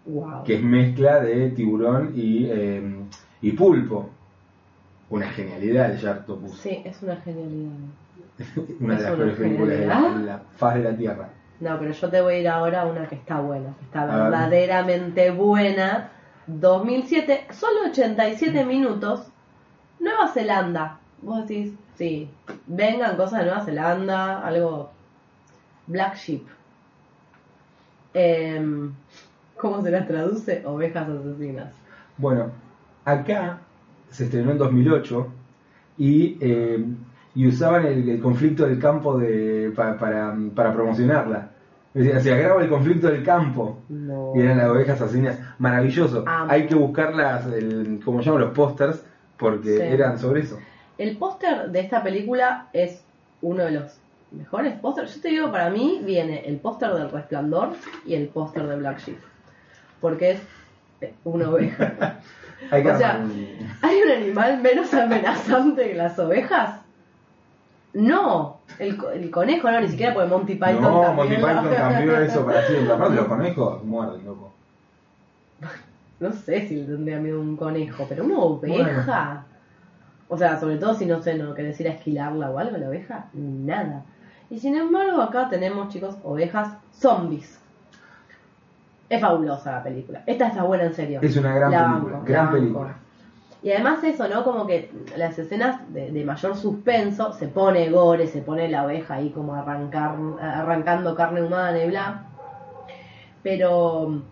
Wow. 0.04 0.42
que 0.44 0.54
es 0.56 0.62
mezcla 0.62 1.20
de 1.20 1.50
tiburón 1.50 2.12
y, 2.14 2.46
eh, 2.46 2.82
y 3.42 3.52
pulpo 3.52 4.08
una 5.10 5.28
genialidad 5.30 5.90
el 5.90 5.98
Sharktopus 5.98 6.58
Sí, 6.58 6.82
es 6.84 7.02
una 7.02 7.16
genialidad. 7.16 7.72
una 8.80 8.96
de 8.96 9.02
las 9.02 9.12
peores 9.12 9.36
películas 9.36 9.78
de 9.78 9.86
la, 9.86 10.42
faz 10.56 10.74
de 10.74 10.82
la 10.82 10.96
Tierra. 10.96 11.28
No, 11.60 11.78
pero 11.78 11.90
yo 11.92 12.08
te 12.08 12.20
voy 12.20 12.34
a 12.34 12.38
ir 12.38 12.48
ahora 12.48 12.82
a 12.82 12.86
una 12.86 13.06
que 13.08 13.16
está 13.16 13.40
buena, 13.40 13.74
que 13.78 13.84
está 13.84 14.02
A 14.02 14.06
ver. 14.06 14.30
verdaderamente 14.30 15.30
buena. 15.30 16.10
2007, 16.46 17.48
solo 17.50 17.90
87 17.90 18.64
minutos. 18.64 19.26
Nueva 19.98 20.28
Zelanda. 20.28 20.98
Vos 21.20 21.46
decís, 21.48 21.72
sí, 21.96 22.30
vengan 22.66 23.16
cosas 23.16 23.40
de 23.40 23.46
Nueva 23.46 23.64
Zelanda, 23.64 24.40
algo. 24.46 24.92
Black 25.88 26.16
Sheep. 26.16 26.42
Em, 28.14 28.92
¿Cómo 29.56 29.82
se 29.82 29.90
las 29.90 30.06
traduce? 30.06 30.64
Ovejas 30.64 31.08
asesinas. 31.08 31.74
Bueno, 32.18 32.50
acá 33.04 33.58
se 34.10 34.24
estrenó 34.24 34.52
en 34.52 34.58
2008 34.58 35.26
y, 35.98 36.36
eh, 36.40 36.84
y 37.34 37.46
usaban 37.46 37.86
el, 37.86 38.08
el 38.08 38.20
conflicto 38.20 38.66
del 38.66 38.78
campo 38.78 39.18
de, 39.18 39.72
pa- 39.74 39.96
para, 39.98 40.36
para 40.54 40.72
promocionarla. 40.72 41.50
Decir, 41.94 42.20
se 42.20 42.32
agrava 42.32 42.62
el 42.62 42.68
conflicto 42.68 43.08
del 43.08 43.24
campo. 43.24 43.80
No. 43.88 44.32
Y 44.36 44.40
eran 44.40 44.58
las 44.58 44.68
ovejas 44.68 45.00
asesinas. 45.00 45.38
Maravilloso. 45.58 46.22
Amo. 46.26 46.50
Hay 46.50 46.66
que 46.66 46.74
buscarlas, 46.74 47.46
el, 47.46 48.00
como 48.04 48.20
llaman 48.20 48.42
los 48.42 48.52
pósters, 48.52 49.02
porque 49.36 49.76
Sí. 49.76 49.82
eran 49.82 50.18
sobre 50.18 50.42
eso. 50.42 50.58
El 50.98 51.16
póster 51.16 51.70
de 51.70 51.80
esta 51.80 52.02
película 52.02 52.68
es 52.72 53.02
uno 53.42 53.64
de 53.64 53.70
los 53.72 53.98
mejores 54.30 54.74
pósters. 54.80 55.14
Yo 55.16 55.22
te 55.22 55.28
digo, 55.28 55.50
para 55.50 55.70
mí 55.70 56.00
viene 56.04 56.44
el 56.46 56.58
póster 56.58 56.92
del 56.92 57.10
Resplandor 57.10 57.70
y 58.06 58.14
el 58.14 58.28
póster 58.28 58.66
de 58.66 58.76
Black 58.76 58.98
Sheep. 59.00 59.18
Porque 60.00 60.32
es 60.32 60.40
una 61.24 61.50
oveja. 61.50 62.20
Hay 62.70 62.82
que 62.82 62.90
O 62.90 62.98
sea, 62.98 63.24
¿Hay 63.82 64.02
un 64.02 64.10
animal 64.10 64.60
menos 64.60 64.92
amenazante 64.92 65.88
que 65.88 65.94
las 65.94 66.18
ovejas? 66.18 66.80
No. 67.94 68.58
El, 68.78 68.98
el 69.14 69.30
conejo 69.30 69.70
no, 69.70 69.80
ni 69.80 69.88
siquiera 69.88 70.14
porque 70.14 70.28
Monty 70.28 70.54
Python 70.54 70.82
no, 70.82 71.02
cambió 71.02 71.24
Monty 71.24 71.36
Python 71.36 71.74
cambió 71.74 72.18
eso 72.18 72.44
para 72.44 72.66
siempre. 72.66 72.92
Aparte, 72.92 73.16
los 73.16 73.26
conejos 73.26 73.84
muerden, 73.84 74.24
loco. 74.24 74.52
No 76.20 76.32
sé 76.32 76.66
si 76.66 76.76
le 76.76 76.84
tendría 76.84 77.18
miedo 77.18 77.38
a 77.38 77.40
un 77.40 77.56
conejo, 77.56 78.06
pero 78.08 78.24
una 78.24 78.38
oveja. 78.38 79.44
O 80.28 80.36
sea, 80.36 80.60
sobre 80.60 80.76
todo 80.76 80.94
si 80.94 81.06
no 81.06 81.22
sé, 81.22 81.34
no 81.34 81.54
querés 81.54 81.80
ir 81.80 81.88
a 81.88 81.92
esquilarla 81.92 82.50
o 82.50 82.58
algo, 82.58 82.76
la 82.76 82.88
oveja, 82.88 83.26
nada. 83.32 84.04
Y 84.50 84.58
sin 84.58 84.76
embargo, 84.76 85.22
acá 85.22 85.48
tenemos, 85.48 85.88
chicos, 85.88 86.16
ovejas 86.22 86.76
zombies. 86.92 87.58
Es 89.08 89.20
fabulosa 89.20 89.72
la 89.72 89.82
película. 89.82 90.22
Esta 90.26 90.48
está 90.48 90.62
buena 90.64 90.84
en 90.84 90.94
serio. 90.94 91.20
Es 91.22 91.36
una 91.36 91.54
gran 91.54 91.70
La 91.70 91.86
película, 91.88 92.12
banco, 92.14 92.24
gran 92.26 92.36
la 92.46 92.50
banco. 92.50 92.58
película. 92.58 92.94
Y 93.62 93.72
además 93.72 94.04
eso, 94.04 94.28
¿no? 94.28 94.44
Como 94.44 94.66
que 94.66 94.90
las 95.16 95.38
escenas 95.38 95.80
de, 95.92 96.12
de 96.12 96.24
mayor 96.24 96.54
suspenso, 96.56 97.32
se 97.32 97.48
pone 97.48 97.90
gore, 97.90 98.26
se 98.28 98.40
pone 98.42 98.68
la 98.68 98.84
oveja 98.84 99.14
ahí 99.14 99.30
como 99.30 99.54
arrancar, 99.54 100.14
arrancando 100.40 101.14
carne 101.16 101.42
humana 101.42 101.76
y 101.82 101.88
bla. 101.88 102.22
Pero 103.42 104.08
mm, 104.10 104.22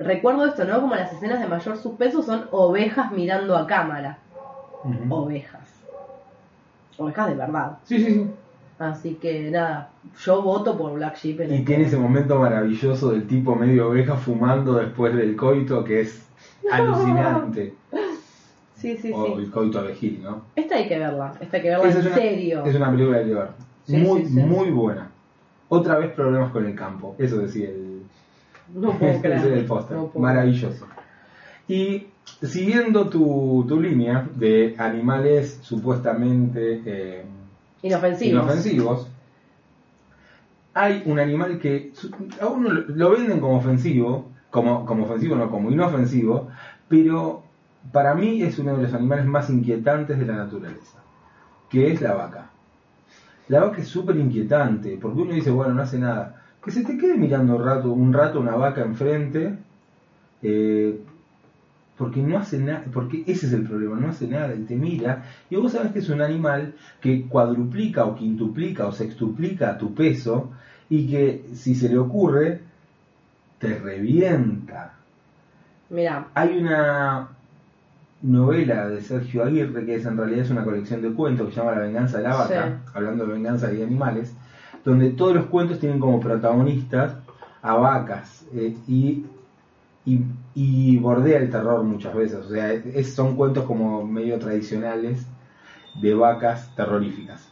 recuerdo 0.00 0.46
esto, 0.46 0.64
¿no? 0.64 0.80
Como 0.80 0.94
las 0.96 1.12
escenas 1.12 1.40
de 1.40 1.46
mayor 1.46 1.76
suspenso 1.78 2.22
son 2.22 2.46
ovejas 2.50 3.10
mirando 3.12 3.56
a 3.56 3.66
cámara. 3.66 4.18
Ovejas. 5.08 5.62
Ovejas 6.98 7.28
de 7.28 7.34
verdad. 7.36 7.78
Sí, 7.84 7.98
sí, 7.98 8.12
sí. 8.12 8.30
Así 8.90 9.14
que 9.14 9.50
nada, 9.50 9.90
yo 10.24 10.42
voto 10.42 10.76
por 10.76 10.92
Black 10.94 11.16
Sheep. 11.16 11.40
en 11.42 11.50
Y 11.50 11.54
este- 11.54 11.66
tiene 11.66 11.84
ese 11.84 11.96
momento 11.96 12.38
maravilloso 12.38 13.10
del 13.12 13.26
tipo 13.26 13.54
medio 13.56 13.88
oveja 13.88 14.16
fumando 14.16 14.74
después 14.74 15.14
del 15.14 15.36
coito 15.36 15.82
que 15.84 16.00
es 16.02 16.26
alucinante. 16.70 17.74
Sí, 18.76 18.98
sí, 18.98 19.12
O 19.14 19.24
sí. 19.26 19.32
el 19.44 19.50
coito 19.50 19.78
abejil, 19.78 20.20
¿no? 20.22 20.42
Esta 20.54 20.74
hay 20.76 20.86
que 20.86 20.98
verla, 20.98 21.32
esta 21.40 21.56
hay 21.56 21.62
que 21.62 21.70
verla 21.70 21.88
Esa 21.88 22.00
en 22.00 22.04
es 22.06 22.06
una, 22.12 22.14
serio. 22.16 22.64
Es 22.66 22.76
una 22.76 22.90
película 22.90 23.18
de 23.18 23.24
llevar. 23.24 23.54
Sí, 23.86 23.96
muy, 23.96 24.26
sí, 24.26 24.34
sí. 24.34 24.40
muy 24.40 24.70
buena. 24.72 25.10
Otra 25.70 25.96
vez 25.98 26.12
problemas 26.12 26.52
con 26.52 26.66
el 26.66 26.74
campo. 26.74 27.16
Eso 27.18 27.38
decía 27.38 27.70
el, 27.70 28.02
No 28.74 28.90
puedo 28.98 29.18
creer. 29.22 29.46
el 29.46 29.64
póster. 29.64 29.96
no 29.96 30.10
Maravilloso. 30.16 30.86
Y 31.66 32.08
siguiendo 32.42 33.08
tu, 33.08 33.64
tu 33.66 33.80
línea 33.80 34.28
de 34.34 34.74
animales 34.76 35.60
supuestamente 35.62 36.82
eh, 36.84 37.24
Inofensivos. 37.84 38.32
inofensivos, 38.32 39.08
hay 40.72 41.02
un 41.04 41.18
animal 41.18 41.58
que 41.58 41.92
a 42.40 42.46
uno 42.46 42.70
lo, 42.70 42.80
lo 42.88 43.10
venden 43.10 43.40
como 43.40 43.58
ofensivo, 43.58 44.30
como, 44.50 44.86
como 44.86 45.04
ofensivo, 45.04 45.36
no 45.36 45.50
como 45.50 45.70
inofensivo, 45.70 46.48
pero 46.88 47.42
para 47.92 48.14
mí 48.14 48.42
es 48.42 48.58
uno 48.58 48.74
de 48.76 48.84
los 48.84 48.94
animales 48.94 49.26
más 49.26 49.50
inquietantes 49.50 50.18
de 50.18 50.24
la 50.24 50.36
naturaleza, 50.36 50.98
que 51.68 51.92
es 51.92 52.00
la 52.00 52.14
vaca. 52.14 52.50
La 53.48 53.60
vaca 53.60 53.82
es 53.82 53.88
súper 53.88 54.16
inquietante, 54.16 54.98
porque 55.00 55.20
uno 55.20 55.34
dice, 55.34 55.50
bueno, 55.50 55.74
no 55.74 55.82
hace 55.82 55.98
nada. 55.98 56.42
Que 56.64 56.70
se 56.70 56.84
te 56.84 56.96
quede 56.96 57.18
mirando 57.18 57.56
un 57.56 57.64
rato, 57.64 57.92
un 57.92 58.12
rato 58.14 58.40
una 58.40 58.56
vaca 58.56 58.80
enfrente, 58.80 59.58
eh, 60.40 60.98
porque 61.96 62.20
no 62.22 62.38
hace 62.38 62.58
nada, 62.58 62.84
porque 62.92 63.22
ese 63.26 63.46
es 63.46 63.52
el 63.52 63.62
problema, 63.62 63.96
no 63.96 64.08
hace 64.08 64.26
nada, 64.26 64.54
y 64.54 64.64
te 64.64 64.74
mira, 64.74 65.24
y 65.48 65.56
vos 65.56 65.72
sabes 65.72 65.92
que 65.92 66.00
es 66.00 66.08
un 66.08 66.20
animal 66.22 66.74
que 67.00 67.22
cuadruplica 67.26 68.04
o 68.04 68.14
quintuplica 68.16 68.86
o 68.86 68.92
sextuplica 68.92 69.78
tu 69.78 69.94
peso, 69.94 70.50
y 70.90 71.06
que 71.08 71.44
si 71.54 71.74
se 71.74 71.88
le 71.88 71.98
ocurre, 71.98 72.60
te 73.58 73.78
revienta. 73.78 74.94
Mira, 75.90 76.26
Hay 76.34 76.58
una 76.58 77.28
novela 78.22 78.88
de 78.88 79.00
Sergio 79.00 79.44
Aguirre, 79.44 79.84
que 79.84 79.96
es 79.96 80.06
en 80.06 80.16
realidad 80.16 80.40
es 80.40 80.50
una 80.50 80.64
colección 80.64 81.02
de 81.02 81.12
cuentos 81.12 81.48
que 81.48 81.54
se 81.54 81.60
llama 81.60 81.72
La 81.72 81.80
venganza 81.82 82.18
de 82.18 82.24
la 82.24 82.34
vaca, 82.34 82.80
Sí. 82.84 82.90
hablando 82.94 83.26
de 83.26 83.32
venganza 83.34 83.72
y 83.72 83.76
de 83.76 83.84
animales, 83.84 84.34
donde 84.84 85.10
todos 85.10 85.34
los 85.34 85.46
cuentos 85.46 85.78
tienen 85.78 86.00
como 86.00 86.20
protagonistas 86.20 87.14
a 87.62 87.74
vacas 87.76 88.44
eh, 88.54 88.76
y, 88.86 89.24
y, 90.06 90.20
y 90.54 90.98
bordea 90.98 91.38
el 91.38 91.50
terror 91.50 91.82
muchas 91.82 92.14
veces. 92.14 92.38
O 92.38 92.48
sea, 92.48 92.72
es- 92.72 93.14
son 93.14 93.36
cuentos 93.36 93.64
como 93.64 94.04
medio 94.04 94.38
tradicionales 94.38 95.26
de 96.00 96.14
vacas 96.14 96.74
terroríficas. 96.76 97.48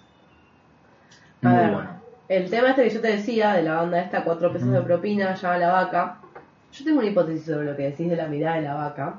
Muy 1.40 1.52
ver, 1.54 1.70
bueno. 1.72 1.90
el 2.28 2.50
tema 2.50 2.70
este 2.70 2.84
que 2.84 2.90
yo 2.90 3.00
te 3.00 3.08
decía 3.16 3.52
de 3.54 3.62
la 3.62 3.74
banda 3.76 4.00
esta, 4.00 4.22
cuatro 4.24 4.52
pesos 4.52 4.70
de 4.70 4.80
propina, 4.82 5.34
llama 5.34 5.58
la 5.58 5.72
vaca. 5.72 6.18
Yo 6.72 6.84
tengo 6.84 7.00
una 7.00 7.08
hipótesis 7.08 7.46
sobre 7.46 7.66
lo 7.66 7.76
que 7.76 7.82
decís 7.84 8.08
de 8.08 8.16
la 8.16 8.26
mirada 8.28 8.56
de 8.56 8.62
la 8.62 8.74
vaca. 8.74 9.14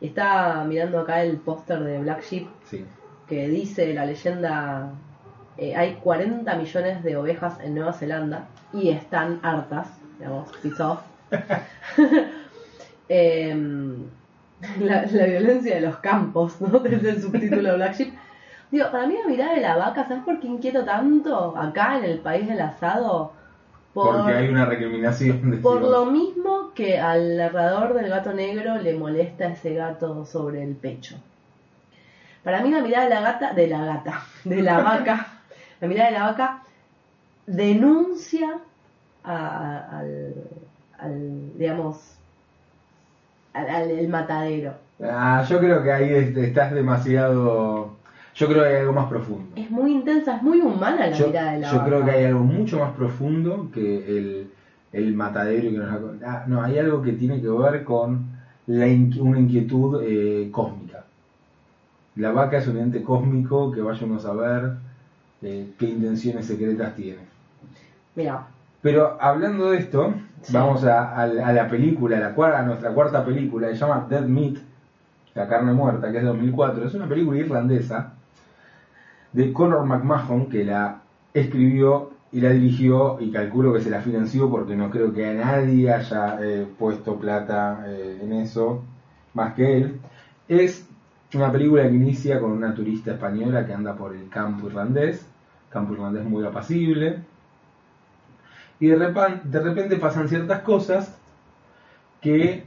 Está 0.00 0.64
mirando 0.64 1.00
acá 1.00 1.22
el 1.22 1.38
póster 1.38 1.80
de 1.80 1.98
Black 1.98 2.22
Sheep 2.22 2.46
Sí. 2.64 2.84
que 3.26 3.48
dice 3.48 3.92
la 3.94 4.04
leyenda, 4.06 4.90
eh, 5.56 5.74
hay 5.74 5.94
40 5.94 6.54
millones 6.54 7.02
de 7.02 7.16
ovejas 7.16 7.58
en 7.60 7.74
Nueva 7.74 7.92
Zelanda 7.92 8.46
y 8.72 8.90
están 8.90 9.40
hartas, 9.42 9.88
digamos, 10.18 10.48
piss 10.62 10.74
Em, 13.08 14.04
la, 14.80 15.06
la 15.06 15.24
violencia 15.26 15.76
de 15.76 15.80
los 15.82 15.96
campos, 15.98 16.60
¿no? 16.60 16.84
Es 16.84 17.04
el 17.04 17.22
subtítulo 17.22 17.70
de 17.70 17.76
Black 17.76 17.94
Sheep. 17.96 18.14
Digo, 18.70 18.90
para 18.90 19.06
mí 19.06 19.14
la 19.22 19.28
mirada 19.28 19.54
de 19.54 19.60
la 19.62 19.76
vaca, 19.76 20.06
¿sabes 20.06 20.24
por 20.24 20.40
qué 20.40 20.46
inquieto 20.46 20.84
tanto 20.84 21.56
acá 21.56 21.98
en 21.98 22.04
el 22.04 22.18
país 22.18 22.46
del 22.46 22.60
asado? 22.60 23.32
Por, 23.94 24.16
Porque 24.16 24.32
hay 24.34 24.48
una 24.48 24.66
recriminación 24.66 25.50
de 25.50 25.56
por 25.58 25.78
Dios. 25.78 25.90
lo 25.90 26.06
mismo 26.06 26.72
que 26.74 26.98
al 26.98 27.36
narrador 27.38 27.94
del 27.94 28.10
gato 28.10 28.32
negro 28.34 28.76
le 28.76 28.94
molesta 28.94 29.46
ese 29.46 29.74
gato 29.74 30.24
sobre 30.26 30.62
el 30.62 30.74
pecho. 30.76 31.16
Para 32.44 32.60
mí 32.62 32.70
la 32.70 32.82
mirada 32.82 33.04
de 33.04 33.10
la 33.14 33.20
gata, 33.22 33.52
de 33.54 33.66
la 33.68 33.84
gata, 33.84 34.22
de 34.44 34.62
la 34.62 34.78
vaca, 34.82 35.26
la 35.80 35.88
mirada 35.88 36.10
de 36.10 36.18
la 36.18 36.24
vaca 36.26 36.62
denuncia 37.46 38.58
a- 39.24 39.46
a- 39.46 39.98
al, 39.98 40.34
al, 40.98 41.58
digamos, 41.58 42.17
al, 43.58 43.68
al- 43.68 43.90
el 43.90 44.08
matadero. 44.08 44.74
Ah, 45.02 45.44
yo 45.48 45.58
creo 45.58 45.82
que 45.82 45.92
ahí 45.92 46.12
estás 46.36 46.72
demasiado... 46.72 47.96
Yo 48.34 48.46
creo 48.48 48.62
que 48.62 48.68
hay 48.68 48.76
algo 48.76 48.92
más 48.92 49.08
profundo. 49.08 49.56
Es 49.56 49.70
muy 49.70 49.92
intensa, 49.92 50.36
es 50.36 50.42
muy 50.42 50.60
humana 50.60 51.06
la 51.08 51.16
Yo, 51.16 51.26
mirada 51.26 51.52
de 51.52 51.58
la 51.60 51.70
yo 51.70 51.78
vaca. 51.78 51.88
creo 51.88 52.04
que 52.04 52.10
hay 52.12 52.24
algo 52.24 52.40
mucho 52.44 52.78
más 52.78 52.92
profundo 52.92 53.68
que 53.72 54.16
el, 54.18 54.48
el 54.92 55.14
matadero 55.14 55.68
y 55.68 55.72
que 55.72 55.78
nos 55.78 56.22
ah, 56.24 56.44
no 56.46 56.62
hay 56.62 56.78
algo 56.78 57.02
que 57.02 57.12
tiene 57.12 57.40
que 57.40 57.48
ver 57.48 57.82
con 57.84 58.26
la 58.66 58.86
una 59.20 59.38
inquietud 59.38 60.00
eh, 60.04 60.50
cósmica 60.52 61.04
la 62.16 62.32
vaca 62.32 62.58
es 62.58 62.66
un 62.66 62.76
ente 62.76 63.02
cósmico 63.02 63.70
que 63.72 63.80
vaya 63.80 64.04
uno 64.04 64.16
a 64.16 64.20
saber 64.20 64.72
eh, 65.42 65.68
qué 65.78 65.86
intenciones 65.86 66.46
secretas 66.46 66.94
tiene 66.94 67.20
Mira, 68.14 68.46
pero 68.82 69.16
hablando 69.20 69.70
de 69.70 69.78
esto 69.78 70.14
Vamos 70.46 70.84
a, 70.84 71.26
la 71.26 71.68
película 71.68 72.18
la 72.18 72.34
cuar- 72.34 72.54
a 72.54 72.62
nuestra 72.62 72.92
cuarta 72.92 73.24
película 73.24 73.68
se 73.68 73.74
llama 73.76 74.06
Dead 74.08 74.24
Meat 74.26 74.56
la 75.34 75.48
carne 75.48 75.72
muerta 75.72 76.10
que 76.10 76.18
es 76.18 76.22
de 76.24 76.28
2004 76.28 76.84
es 76.86 76.94
una 76.94 77.08
película 77.08 77.38
irlandesa 77.40 78.14
de 79.32 79.52
Conor 79.52 79.84
McMahon 79.84 80.48
que 80.48 80.64
la 80.64 81.02
escribió 81.32 82.10
y 82.30 82.40
la 82.40 82.50
dirigió 82.50 83.16
y 83.20 83.30
calculo 83.30 83.72
que 83.72 83.80
se 83.80 83.90
la 83.90 84.00
financió 84.00 84.50
porque 84.50 84.74
no 84.76 84.90
creo 84.90 85.12
que 85.12 85.26
a 85.28 85.34
nadie 85.34 85.90
haya 85.92 86.36
eh, 86.40 86.66
puesto 86.78 87.18
plata 87.18 87.82
eh, 87.86 88.20
en 88.22 88.32
eso 88.32 88.82
más 89.34 89.54
que 89.54 89.78
él. 89.78 90.00
Es 90.48 90.88
una 91.34 91.52
película 91.52 91.82
que 91.88 91.94
inicia 91.94 92.40
con 92.40 92.52
una 92.52 92.74
turista 92.74 93.12
española 93.12 93.66
que 93.66 93.72
anda 93.72 93.94
por 93.96 94.14
el 94.14 94.28
campo 94.28 94.66
irlandés, 94.66 95.26
campo 95.70 95.92
irlandés 95.94 96.24
muy 96.24 96.44
apacible, 96.44 97.22
y 98.80 98.88
de 98.88 98.96
repente, 98.96 99.40
de 99.44 99.60
repente 99.60 99.96
pasan 99.96 100.28
ciertas 100.28 100.62
cosas 100.62 101.16
que 102.20 102.64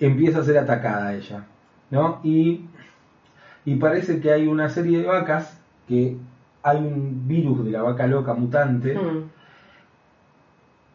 empieza 0.00 0.40
a 0.40 0.44
ser 0.44 0.58
atacada 0.58 1.14
ella, 1.14 1.44
¿no? 1.90 2.20
Y 2.22 2.66
y 3.64 3.76
parece 3.76 4.20
que 4.20 4.32
hay 4.32 4.48
una 4.48 4.68
serie 4.68 5.00
de 5.00 5.06
vacas 5.06 5.58
que 5.86 6.16
hay 6.62 6.78
un 6.78 7.28
virus 7.28 7.64
de 7.64 7.70
la 7.70 7.82
vaca 7.82 8.06
loca 8.06 8.34
mutante 8.34 8.94
mm, 8.94 9.30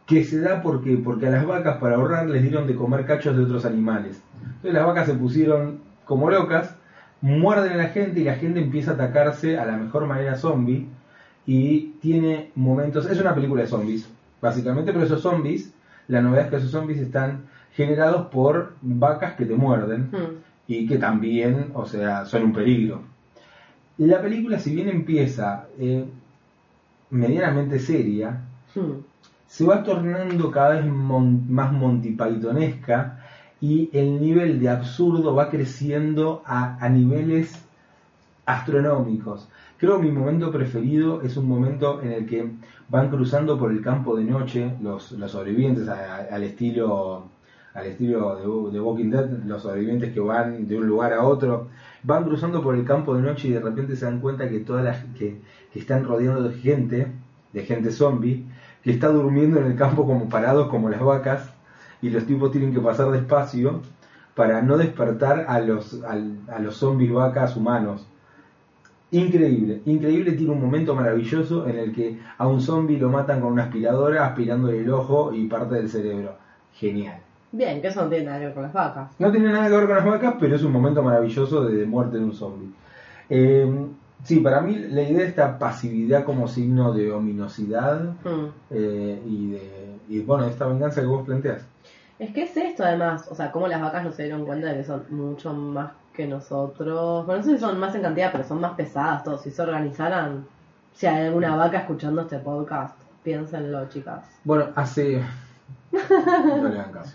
que 0.06 0.24
se 0.24 0.40
da 0.42 0.62
porque 0.62 0.98
porque 0.98 1.28
a 1.28 1.32
las 1.32 1.46
vacas 1.46 1.78
para 1.78 1.96
ahorrar 1.96 2.28
les 2.28 2.42
dieron 2.42 2.68
de 2.68 2.76
comer 2.76 3.06
cachos 3.06 3.36
de 3.36 3.44
otros 3.44 3.66
animales. 3.66 4.22
Entonces 4.42 4.74
las 4.74 4.86
vacas 4.86 5.08
se 5.08 5.14
pusieron 5.14 5.80
como 6.06 6.30
locas, 6.30 6.76
muerden 7.22 7.74
a 7.74 7.78
la 7.78 7.90
gente 7.90 8.22
y 8.22 8.24
la 8.24 8.36
gente 8.36 8.62
empieza 8.62 8.92
a 8.92 8.94
atacarse 8.96 9.58
a 9.58 9.66
la 9.66 9.78
mejor 9.78 10.06
manera 10.08 10.36
zombie 10.36 10.88
y 11.48 11.94
tiene 12.02 12.52
momentos, 12.56 13.10
es 13.10 13.20
una 13.20 13.34
película 13.34 13.64
de 13.64 13.68
zombies, 13.70 14.08
básicamente, 14.42 14.92
pero 14.94 15.06
esos 15.06 15.22
zombies, 15.22 15.74
la 16.08 16.22
novedad 16.22 16.46
es 16.46 16.50
que 16.52 16.56
esos 16.58 16.72
zombies 16.72 17.00
están 17.00 17.46
generados 17.74 18.28
por 18.28 18.74
vacas 18.82 19.34
que 19.36 19.46
te 19.46 19.56
muerden 19.56 20.10
mm. 20.12 20.36
y 20.68 20.86
que 20.88 20.98
también, 20.98 21.72
o 21.74 21.86
sea, 21.86 22.26
son 22.26 22.44
un 22.44 22.54
peligro. 22.54 23.02
La 23.98 24.22
película, 24.22 24.60
si 24.60 24.76
bien 24.76 24.90
empieza 24.90 25.66
eh, 25.80 26.06
medianamente 27.10 27.80
seria, 27.80 28.42
Hmm. 28.76 29.00
se 29.48 29.66
va 29.66 29.82
tornando 29.82 30.52
cada 30.52 30.72
vez 30.76 30.86
mon- 30.86 31.52
más 31.52 31.72
montipythonesca 31.72 33.20
y 33.62 33.90
el 33.94 34.20
nivel 34.22 34.60
de 34.60 34.70
absurdo 34.70 35.34
va 35.34 35.50
creciendo 35.50 36.44
a, 36.46 36.78
a 36.86 36.90
niveles 36.90 37.64
astronómicos. 38.46 39.48
Creo 39.78 39.98
que 39.98 40.08
mi 40.08 40.12
momento 40.12 40.52
preferido 40.52 41.22
es 41.22 41.38
un 41.38 41.48
momento 41.48 42.02
en 42.02 42.12
el 42.12 42.26
que 42.26 42.52
van 42.90 43.10
cruzando 43.10 43.60
por 43.60 43.72
el 43.72 43.82
campo 43.82 44.16
de 44.18 44.24
noche 44.24 44.74
los, 44.82 45.12
los 45.12 45.32
sobrevivientes 45.32 45.88
al 45.88 46.44
estilo 46.44 47.30
al 47.78 47.86
estilo 47.86 48.72
de, 48.72 48.82
Walking 48.82 49.12
Dead, 49.12 49.30
los 49.46 49.62
sobrevivientes 49.62 50.12
que 50.12 50.20
van 50.20 50.68
de 50.68 50.80
un 50.80 50.88
lugar 50.88 51.14
a 51.14 51.24
otro, 51.24 51.68
van 52.02 52.24
cruzando 52.24 52.64
por 52.64 52.74
el 52.74 52.84
campo 52.84 53.16
de 53.16 53.22
noche 53.22 53.50
y 53.50 53.52
de 53.52 53.60
repente 53.60 53.96
se 53.96 54.06
dan 54.06 54.20
cuenta 54.20 54.50
que 54.50 54.62
todas 54.62 54.84
las 54.84 55.04
que, 55.16 55.40
que 55.72 55.80
están 55.80 56.04
rodeando 56.04 56.42
de 56.42 56.56
gente, 56.56 57.12
de 57.54 57.62
gente 57.62 57.92
zombie, 57.92 58.46
que 58.84 58.90
está 58.90 59.10
durmiendo 59.10 59.60
en 59.60 59.68
el 59.68 59.76
campo 59.76 60.08
como 60.08 60.28
parados 60.28 60.70
como 60.70 60.90
las 60.90 61.02
vacas 61.02 61.54
y 62.02 62.10
los 62.10 62.26
tipos 62.26 62.52
tienen 62.52 62.74
que 62.74 62.80
pasar 62.80 63.12
despacio 63.12 63.82
para 64.34 64.64
no 64.64 64.78
despertar 64.78 65.46
a 65.48 65.60
los, 65.60 66.02
a 66.04 66.60
los 66.60 66.78
zombies 66.78 67.14
vacas 67.14 67.56
humanos. 67.56 68.08
Increíble, 69.12 69.82
increíble, 69.86 70.34
tiene 70.34 70.52
un 70.52 70.62
momento 70.62 70.94
maravilloso 70.94 71.66
en 71.68 71.78
el 71.78 71.94
que 71.94 72.20
a 72.38 72.48
un 72.48 72.60
zombie 72.62 72.98
lo 72.98 73.10
matan 73.10 73.40
con 73.40 73.54
una 73.54 73.64
aspiradora 73.64 74.26
aspirándole 74.26 74.80
el 74.80 74.90
ojo 74.92 75.34
y 75.34 75.48
parte 75.48 75.76
del 75.76 75.90
cerebro. 75.90 76.36
Genial. 76.74 77.20
Bien, 77.52 77.82
que 77.82 77.88
eso 77.88 78.04
no 78.04 78.10
tiene 78.10 78.26
nada 78.26 78.40
que 78.40 78.46
ver 78.46 78.54
con 78.54 78.64
las 78.64 78.74
vacas. 78.74 79.10
No 79.18 79.32
tiene 79.32 79.52
nada 79.52 79.70
que 79.70 79.76
ver 79.76 79.88
con 79.88 79.96
las 79.96 80.06
vacas, 80.06 80.36
pero 80.40 80.56
es 80.58 80.64
un 80.64 80.74
momento 80.74 81.02
maravilloso 81.02 81.64
de 81.64 81.86
muerte 81.86 82.18
de 82.18 82.24
un 82.26 82.34
zombie. 82.34 82.70
Eh, 83.30 83.88
sí, 84.24 84.42
para 84.42 84.60
mí 84.60 84.76
la 84.76 85.04
idea 85.04 85.20
de 85.20 85.28
esta 85.28 85.58
pasividad 85.58 86.26
como 86.26 86.48
signo 86.50 86.92
de 86.94 87.12
ominosidad 87.12 88.02
Hmm. 88.26 88.48
eh, 88.72 89.22
y 89.26 89.52
de 89.52 89.88
y 90.10 90.20
bueno, 90.20 90.46
esta 90.46 90.66
venganza 90.68 91.02
que 91.02 91.08
vos 91.08 91.26
planteas. 91.26 91.66
Es 92.20 92.34
que 92.34 92.44
es 92.44 92.58
esto 92.58 92.84
además, 92.84 93.28
o 93.30 93.36
sea, 93.36 93.52
como 93.52 93.68
las 93.68 93.82
vacas 93.82 94.04
no 94.04 94.12
se 94.12 94.24
dieron 94.24 94.46
cuenta 94.46 94.68
de 94.68 94.78
que 94.78 94.84
son 94.84 95.04
mucho 95.10 95.54
más 95.54 95.92
que 96.18 96.28
nosotros. 96.28 97.26
Bueno, 97.28 97.42
no 97.42 97.46
sé 97.46 97.54
si 97.54 97.60
son 97.60 97.80
más 97.80 97.94
en 97.96 98.02
cantidad, 98.02 98.32
pero 98.32 98.44
son 98.44 98.60
más 98.60 98.74
pesadas 98.74 99.24
todos. 99.24 99.44
Si 99.44 99.52
se 99.52 99.62
organizaran, 99.62 100.46
si 100.94 101.06
hay 101.06 101.28
alguna 101.28 101.56
vaca 101.56 101.78
escuchando 101.78 102.22
este 102.22 102.40
podcast, 102.40 103.00
piénsenlo, 103.24 103.88
chicas. 103.88 104.26
Bueno, 104.44 104.66
hace. 104.76 105.22
No 105.92 106.68
le 106.70 106.80
hagan 106.80 106.92
caso. 106.92 107.14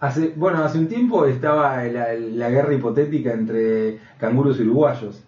Hace, 0.00 0.32
bueno, 0.36 0.62
hace 0.62 0.78
un 0.78 0.86
tiempo 0.86 1.26
estaba 1.26 1.82
la, 1.84 2.48
guerra 2.48 2.72
hipotética 2.72 3.32
entre 3.32 3.98
canguros 4.18 4.60
y 4.60 4.62
uruguayos. 4.62 5.20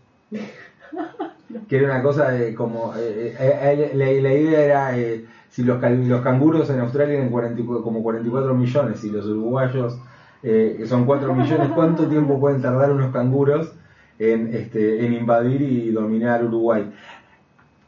Que 1.69 1.77
era 1.77 1.87
una 1.93 2.03
cosa 2.03 2.31
de 2.31 2.55
como. 2.55 2.95
eh, 2.97 3.35
eh, 3.39 3.91
eh, 3.91 3.93
la, 3.95 4.13
idea 4.13 4.61
era 4.61 4.97
eh, 4.97 5.27
si 5.49 5.65
los, 5.65 5.83
los 5.83 6.21
canguros 6.23 6.71
en 6.71 6.79
Australia 6.79 7.17
eran 7.17 7.31
40 7.31 7.61
y 7.61 7.65
cu- 7.65 7.83
como 7.83 8.03
44 8.05 8.55
millones 8.55 9.03
y 9.03 9.11
los 9.11 9.27
uruguayos 9.27 9.99
eh, 10.43 10.75
que 10.79 10.87
son 10.87 11.05
4 11.05 11.35
millones, 11.35 11.69
¿cuánto 11.75 12.07
tiempo 12.09 12.41
pueden 12.41 12.63
tardar 12.63 12.93
unos 12.93 13.13
canguros 13.13 13.73
en, 14.19 14.55
este, 14.55 15.05
en 15.05 15.13
invadir 15.15 15.61
y 15.63 15.91
dominar 15.91 16.45
Uruguay? 16.45 16.91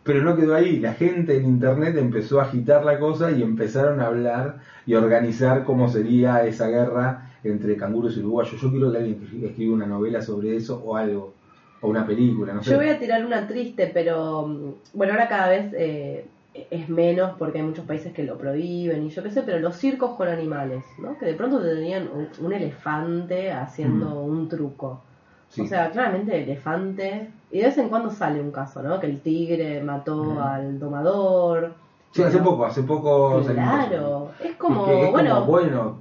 Pero 0.05 0.23
no 0.23 0.35
quedó 0.37 0.57
ahí, 0.57 0.81
la 0.81 0.95
gente 0.95 1.37
en 1.37 1.45
internet 1.47 1.97
empezó 1.97 2.41
a 2.41 2.45
agitar 2.45 2.85
la 2.85 2.99
cosa 2.99 3.31
y 3.31 3.41
empezaron 3.43 4.01
a 4.01 4.07
hablar 4.07 4.59
y 4.85 4.95
a 4.95 4.99
organizar 4.99 5.63
cómo 5.65 5.89
sería 5.89 6.45
esa 6.45 6.67
guerra 6.69 7.29
entre 7.45 7.77
canguros 7.77 8.17
y 8.17 8.21
uruguayos. 8.21 8.61
Yo 8.61 8.71
quiero 8.71 8.91
que 8.91 8.99
alguien 8.99 9.21
escri- 9.21 9.45
escriba 9.45 9.75
una 9.75 9.87
novela 9.87 10.21
sobre 10.21 10.57
eso 10.57 10.83
o 10.85 10.97
algo, 10.97 11.35
o 11.81 11.89
una 11.89 12.05
película, 12.05 12.53
no 12.53 12.65
sé. 12.65 12.71
Yo 12.73 12.79
voy 12.79 12.89
a 12.89 12.99
tirar 12.99 13.25
una 13.25 13.47
triste, 13.47 13.91
pero 13.95 14.47
mm, 14.49 14.73
bueno, 14.95 15.13
ahora 15.13 15.29
cada 15.29 15.49
vez 15.51 15.73
eh, 15.79 16.25
es 16.55 16.89
menos 16.89 17.33
porque 17.39 17.59
hay 17.59 17.65
muchos 17.65 17.87
países 17.87 18.13
que 18.13 18.25
lo 18.25 18.37
prohíben 18.37 19.05
y 19.05 19.11
yo 19.11 19.23
qué 19.23 19.31
sé, 19.31 19.43
pero 19.43 19.59
los 19.59 19.77
circos 19.77 20.17
con 20.17 20.29
animales, 20.29 20.85
¿no? 20.99 21.19
Que 21.19 21.27
de 21.27 21.35
pronto 21.35 21.61
te 21.61 21.75
tenían 21.75 22.09
un, 22.13 22.29
un 22.45 22.53
elefante 22.53 23.51
haciendo 23.51 24.21
un 24.21 24.49
truco. 24.49 25.01
Sí. 25.49 25.63
O 25.63 25.67
sea, 25.67 25.91
claramente 25.91 26.35
el 26.37 26.45
elefante, 26.45 27.31
y 27.51 27.59
de 27.59 27.65
vez 27.65 27.77
en 27.77 27.91
cuando 27.91 28.11
sale 28.11 28.41
un 28.41 28.51
caso, 28.51 28.83
¿no? 28.83 28.99
Que 29.01 29.07
el 29.07 29.21
tigre 29.21 29.83
mató 29.83 30.41
al 30.41 30.79
domador. 30.79 31.75
Sí, 32.13 32.23
hace 32.23 32.39
poco, 32.39 32.65
hace 32.65 32.83
poco. 32.83 33.43
Claro, 33.43 34.31
es 34.43 34.57
como, 34.57 34.87
es 34.87 34.93
como, 34.93 35.11
bueno, 35.11 35.45
bueno, 35.45 35.97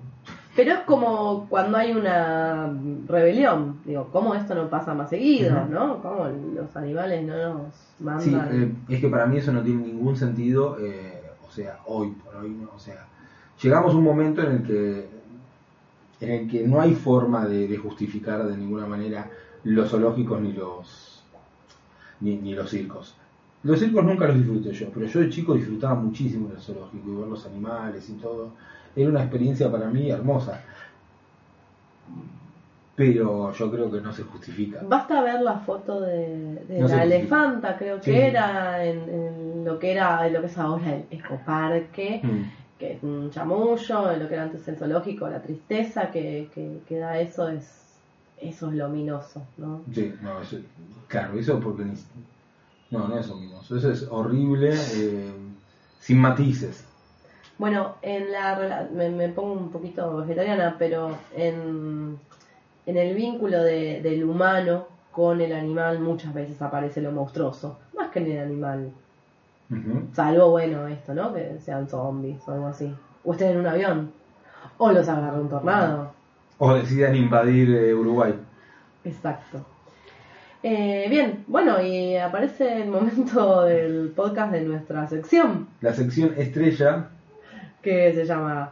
pero 0.56 0.74
es 0.74 0.80
como 0.80 1.48
cuando 1.50 1.78
hay 1.78 1.94
una 1.94 2.74
rebelión. 3.08 3.80
Digo, 3.86 4.10
¿cómo 4.12 4.36
esto 4.36 4.54
no 4.54 4.70
pasa 4.70 4.94
más 4.94 5.10
seguido, 5.10 5.66
no? 5.66 6.02
¿Cómo 6.02 6.28
los 6.56 6.76
animales 6.76 7.26
no 7.26 7.54
nos 7.54 7.74
mandan? 8.00 8.22
Sí, 8.22 8.58
eh, 8.58 8.74
es 8.90 9.00
que 9.00 9.08
para 9.08 9.26
mí 9.26 9.38
eso 9.38 9.52
no 9.54 9.62
tiene 9.62 9.88
ningún 9.88 10.16
sentido, 10.16 10.78
eh, 10.80 11.22
o 11.48 11.52
sea, 11.52 11.80
hoy 11.86 12.12
por 12.12 12.36
hoy, 12.36 12.50
no, 12.50 12.70
o 12.76 12.80
sea, 12.80 13.08
llegamos 13.62 13.94
a 13.94 13.98
un 13.98 14.04
momento 14.04 14.42
en 14.42 14.52
el 14.52 14.64
que 14.64 15.22
en 16.20 16.32
el 16.32 16.50
que 16.50 16.68
no 16.68 16.80
hay 16.80 16.94
forma 16.94 17.48
de, 17.48 17.68
de 17.68 17.78
justificar 17.78 18.46
de 18.46 18.56
ninguna 18.56 18.86
manera 18.86 19.28
los 19.64 19.90
zoológicos 19.90 20.40
ni 20.40 20.54
los 20.54 21.24
ni, 22.20 22.38
ni 22.38 22.54
los 22.54 22.70
circos. 22.70 23.16
Los 23.64 23.80
circos 23.80 24.04
nunca 24.04 24.28
los 24.28 24.38
disfruté 24.38 24.72
yo, 24.72 24.90
pero 24.94 25.06
yo 25.06 25.20
de 25.20 25.30
chico 25.30 25.54
disfrutaba 25.54 25.96
muchísimo 25.96 26.48
del 26.50 26.60
zoológico 26.60 27.10
y 27.10 27.16
ver 27.16 27.28
los 27.28 27.46
animales 27.46 28.10
y 28.10 28.14
todo. 28.14 28.52
Era 28.96 29.10
una 29.10 29.22
experiencia 29.22 29.72
para 29.72 29.88
mí 29.88 30.10
hermosa. 30.12 30.60
Pero 32.96 33.52
yo 33.54 33.72
creo 33.72 33.92
que 33.92 34.02
no 34.02 34.12
se 34.14 34.24
justifica. 34.24 34.80
Basta 34.84 35.22
ver 35.22 35.42
la 35.42 35.58
foto 35.60 36.02
de, 36.02 36.56
de 36.68 36.80
No 36.80 36.88
sé 36.88 36.98
la 36.98 37.04
elefanta, 37.04 37.78
creo 37.78 38.00
que 38.02 38.12
Sí. 38.12 38.18
era 38.18 38.84
en, 38.86 38.98
en 39.10 39.66
lo 39.66 39.80
que 39.80 39.92
era 39.94 40.28
lo 40.30 40.42
que 40.42 40.48
es 40.48 40.58
ahora 40.58 40.96
el 40.96 41.06
ecoparque, 41.10 42.20
Mm. 42.22 42.44
que 42.78 42.94
es 42.94 43.04
un 43.04 43.32
chamullo, 43.32 44.18
lo 44.18 44.28
que 44.28 44.34
era 44.34 44.44
antes 44.44 44.68
el 44.68 44.76
zoológico, 44.78 45.28
la 45.30 45.42
tristeza 45.42 46.12
que, 46.12 46.50
que, 46.54 46.80
que 46.88 46.98
da 47.00 47.20
eso 47.20 47.48
es 47.48 47.78
eso 48.42 48.70
es 48.72 48.76
luminoso, 48.76 49.44
¿no? 49.58 49.82
Sí, 49.94 50.12
no, 50.22 50.42
eso, 50.42 50.58
claro, 51.08 51.38
eso 51.38 51.60
porque 51.60 51.84
ni, 51.86 51.94
no, 52.90 53.08
no 53.08 53.20
es 53.20 53.30
ominoso, 53.30 53.78
eso 53.78 53.92
es 53.92 54.08
horrible, 54.10 54.74
eh, 54.96 55.32
sin 56.00 56.18
matices. 56.18 56.84
Bueno, 57.62 57.96
en 58.02 58.32
la 58.32 58.88
me, 58.92 59.10
me 59.10 59.30
pongo 59.30 59.54
un 59.54 59.70
poquito 59.70 60.18
vegetariana, 60.18 60.76
pero 60.80 61.16
en, 61.36 62.18
en 62.88 62.98
el 62.98 63.14
vínculo 63.16 63.64
de- 63.64 64.02
del 64.02 64.24
humano 64.24 64.88
con 65.12 65.40
el 65.42 65.54
animal 65.54 66.00
muchas 66.00 66.34
veces 66.34 66.60
aparece 66.62 67.02
lo 67.02 67.12
monstruoso, 67.12 67.78
más 67.96 68.10
que 68.10 68.20
en 68.20 68.32
el 68.32 68.40
animal. 68.40 68.90
Salvo, 70.14 70.50
bueno, 70.50 70.88
esto, 70.88 71.14
¿no? 71.14 71.34
Que 71.34 71.60
sean 71.64 71.88
zombies 71.88 72.42
o 72.48 72.52
algo 72.54 72.68
así. 72.68 72.94
O 73.24 73.32
estén 73.34 73.52
en 73.52 73.58
un 73.60 73.68
avión. 73.68 74.12
O 74.80 74.92
los 74.92 75.08
agarra 75.08 75.40
un 75.40 75.48
tornado. 75.48 76.12
O 76.58 76.74
decidan 76.74 77.16
invadir 77.16 77.70
eh, 77.76 77.94
Uruguay. 77.94 78.34
Exacto. 79.06 79.60
Eh, 80.64 81.06
bien, 81.10 81.44
bueno, 81.48 81.82
y 81.82 82.18
aparece 82.18 82.82
el 82.82 82.90
momento 82.90 83.64
del 83.66 84.12
podcast 84.16 84.52
de 84.52 84.62
nuestra 84.62 85.08
sección, 85.08 85.68
La 85.80 85.94
sección 85.94 86.34
estrella, 86.38 87.08
que 87.82 88.14
se 88.14 88.26
llama 88.26 88.72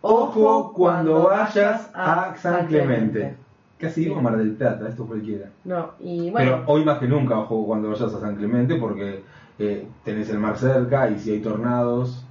Ojo 0.00 0.72
cuando 0.72 1.24
vayas 1.24 1.90
a 1.94 2.34
San 2.36 2.66
Clemente. 2.66 3.36
Casi 3.78 4.04
digo. 4.04 4.20
Mar 4.20 4.36
del 4.36 4.52
Plata, 4.52 4.88
esto 4.88 5.06
cualquiera. 5.06 5.50
No, 5.64 5.92
y 6.00 6.30
bueno, 6.30 6.50
Pero 6.50 6.62
hoy 6.66 6.84
más 6.84 6.98
que 6.98 7.06
nunca, 7.06 7.38
ojo 7.38 7.66
cuando 7.66 7.90
vayas 7.90 8.12
a 8.14 8.20
San 8.20 8.36
Clemente, 8.36 8.74
porque 8.76 9.22
eh, 9.58 9.86
tenés 10.04 10.30
el 10.30 10.38
mar 10.38 10.56
cerca 10.56 11.08
y 11.10 11.18
si 11.18 11.32
hay 11.32 11.40
tornados. 11.40 12.24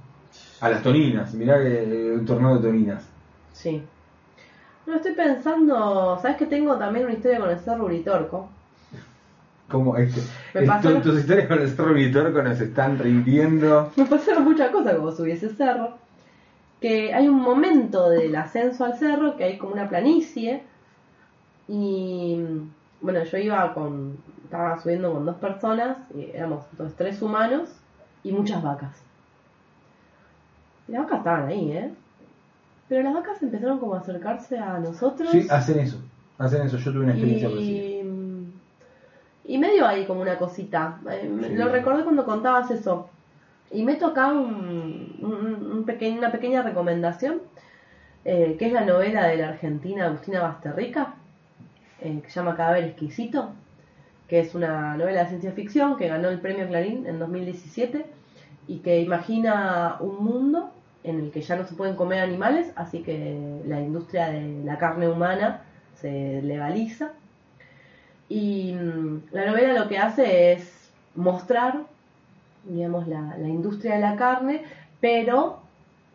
A 0.60 0.68
las 0.68 0.82
toninas, 0.82 1.34
mirá 1.34 1.58
que 1.62 1.84
eh, 1.84 2.12
un 2.12 2.26
tornado 2.26 2.56
de 2.56 2.62
toninas. 2.68 3.08
sí. 3.52 3.82
No, 4.86 4.96
estoy 4.96 5.12
pensando, 5.12 6.18
¿sabes 6.22 6.38
que 6.38 6.46
tengo 6.46 6.76
también 6.78 7.04
una 7.04 7.14
historia 7.14 7.40
con 7.40 7.50
el 7.50 7.58
Cerro 7.58 7.84
Uritorco? 7.84 8.48
Como 9.68 9.96
este, 9.96 10.20
esto- 10.54 11.00
tus 11.02 11.18
historias 11.20 11.46
con 11.46 11.60
el 11.60 11.68
Strawberry 11.68 12.10
Torco 12.10 12.42
nos 12.42 12.58
están 12.60 12.98
rindiendo. 12.98 13.92
Me 13.96 14.06
pasaron 14.06 14.44
muchas 14.44 14.70
cosas 14.70 14.94
como 14.96 15.12
subí 15.12 15.32
ese 15.32 15.50
cerro. 15.54 15.98
Que 16.80 17.12
hay 17.12 17.28
un 17.28 17.40
momento 17.40 18.08
del 18.08 18.34
ascenso 18.36 18.84
al 18.84 18.96
cerro 18.98 19.36
que 19.36 19.44
hay 19.44 19.58
como 19.58 19.72
una 19.74 19.88
planicie. 19.88 20.62
Y 21.68 22.38
bueno, 23.00 23.22
yo 23.24 23.38
iba 23.38 23.74
con. 23.74 24.16
Estaba 24.44 24.80
subiendo 24.80 25.12
con 25.12 25.26
dos 25.26 25.36
personas. 25.36 25.98
Y 26.14 26.30
éramos 26.34 26.64
entonces 26.72 26.96
tres 26.96 27.20
humanos 27.20 27.68
y 28.24 28.32
muchas 28.32 28.62
vacas. 28.62 28.96
Y 30.88 30.92
las 30.92 31.02
vacas 31.02 31.18
estaban 31.18 31.46
ahí, 31.48 31.72
¿eh? 31.72 31.90
Pero 32.88 33.02
las 33.02 33.12
vacas 33.14 33.42
empezaron 33.42 33.78
como 33.78 33.94
a 33.94 33.98
acercarse 33.98 34.58
a 34.58 34.78
nosotros. 34.78 35.30
Sí, 35.30 35.46
hacen 35.50 35.80
eso. 35.80 35.98
Hacen 36.38 36.62
eso. 36.62 36.78
Yo 36.78 36.92
tuve 36.92 37.02
una 37.04 37.12
experiencia 37.12 37.48
y, 37.50 37.52
y 39.48 39.58
medio 39.58 39.86
ahí 39.86 40.04
como 40.06 40.20
una 40.20 40.38
cosita. 40.38 41.00
Eh, 41.10 41.28
me- 41.28 41.48
Sí. 41.48 41.54
Lo 41.56 41.68
recordé 41.70 42.04
cuando 42.04 42.24
contabas 42.24 42.70
eso. 42.70 43.08
Y 43.72 43.82
meto 43.82 44.06
acá 44.06 44.28
un, 44.32 45.16
un- 45.20 45.72
un 45.78 45.84
peque- 45.84 46.12
una 46.16 46.30
pequeña 46.30 46.62
recomendación, 46.62 47.42
eh, 48.24 48.56
que 48.58 48.66
es 48.66 48.72
la 48.72 48.84
novela 48.84 49.26
de 49.26 49.38
la 49.38 49.48
argentina 49.48 50.06
Agustina 50.06 50.40
Basterrica, 50.42 51.14
eh, 52.00 52.20
que 52.22 52.30
se 52.30 52.38
llama 52.40 52.56
Cadáver 52.56 52.84
Exquisito, 52.84 53.50
que 54.28 54.40
es 54.40 54.54
una 54.54 54.96
novela 54.96 55.22
de 55.22 55.28
ciencia 55.28 55.52
ficción 55.52 55.96
que 55.96 56.08
ganó 56.08 56.28
el 56.28 56.38
premio 56.40 56.66
Clarín 56.68 57.06
en 57.06 57.18
2017 57.18 58.04
y 58.68 58.78
que 58.78 59.00
imagina 59.00 59.96
un 60.00 60.22
mundo 60.22 60.70
en 61.04 61.18
el 61.20 61.30
que 61.30 61.40
ya 61.40 61.56
no 61.56 61.64
se 61.66 61.74
pueden 61.74 61.96
comer 61.96 62.20
animales, 62.20 62.70
así 62.76 63.02
que 63.02 63.36
la 63.66 63.80
industria 63.80 64.28
de 64.28 64.62
la 64.64 64.76
carne 64.78 65.08
humana 65.08 65.62
se 65.94 66.42
legaliza. 66.42 67.12
Y 68.28 68.74
mm, 68.74 69.26
la 69.32 69.46
novela 69.46 69.72
lo 69.74 69.88
que 69.88 69.98
hace 69.98 70.52
es 70.52 70.94
mostrar, 71.14 71.86
digamos, 72.62 73.08
la, 73.08 73.36
la 73.38 73.48
industria 73.48 73.94
de 73.94 74.00
la 74.00 74.16
carne, 74.16 74.64
pero 75.00 75.60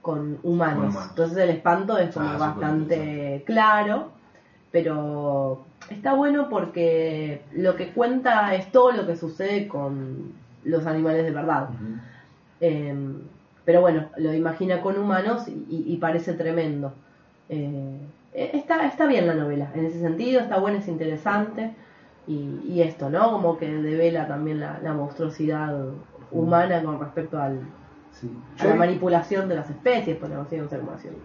con 0.01 0.39
humanos. 0.43 0.95
Entonces 1.09 1.37
el 1.37 1.49
espanto 1.49 1.97
es 1.97 2.13
como 2.13 2.27
Ah, 2.29 2.37
bastante 2.37 3.43
claro, 3.45 4.11
pero 4.71 5.65
está 5.89 6.13
bueno 6.15 6.49
porque 6.49 7.41
lo 7.53 7.75
que 7.75 7.93
cuenta 7.93 8.53
es 8.55 8.71
todo 8.71 8.91
lo 8.91 9.07
que 9.07 9.15
sucede 9.15 9.67
con 9.67 10.33
los 10.63 10.85
animales 10.87 11.23
de 11.25 11.31
verdad. 11.31 11.69
Eh, 12.59 12.95
pero 13.65 13.81
bueno, 13.81 14.09
lo 14.17 14.33
imagina 14.33 14.81
con 14.81 14.97
humanos 14.97 15.47
y, 15.47 15.51
y- 15.69 15.93
y 15.93 15.97
parece 15.97 16.33
tremendo. 16.33 16.93
Eh, 17.49 17.99
está, 18.33 18.85
está 18.87 19.05
bien 19.07 19.27
la 19.27 19.35
novela, 19.35 19.71
en 19.75 19.85
ese 19.85 19.99
sentido, 19.99 20.41
está 20.41 20.59
buena, 20.59 20.79
es 20.79 20.87
interesante. 20.87 21.75
Y, 22.27 22.61
y 22.67 22.81
esto, 22.81 23.09
¿no? 23.09 23.31
Como 23.31 23.57
que 23.57 23.67
devela 23.71 24.27
también 24.27 24.59
la, 24.59 24.79
la 24.81 24.93
monstruosidad 24.93 25.77
humana 26.31 26.81
con 26.83 26.99
respecto 26.99 27.39
al, 27.39 27.59
Sí. 28.11 28.29
a 28.59 28.65
la 28.67 28.75
manipulación 28.75 29.49
de 29.49 29.55
las 29.55 29.69
especies, 29.69 30.17
podemos 30.17 30.49
decir, 30.49 30.63
observación. 30.63 31.15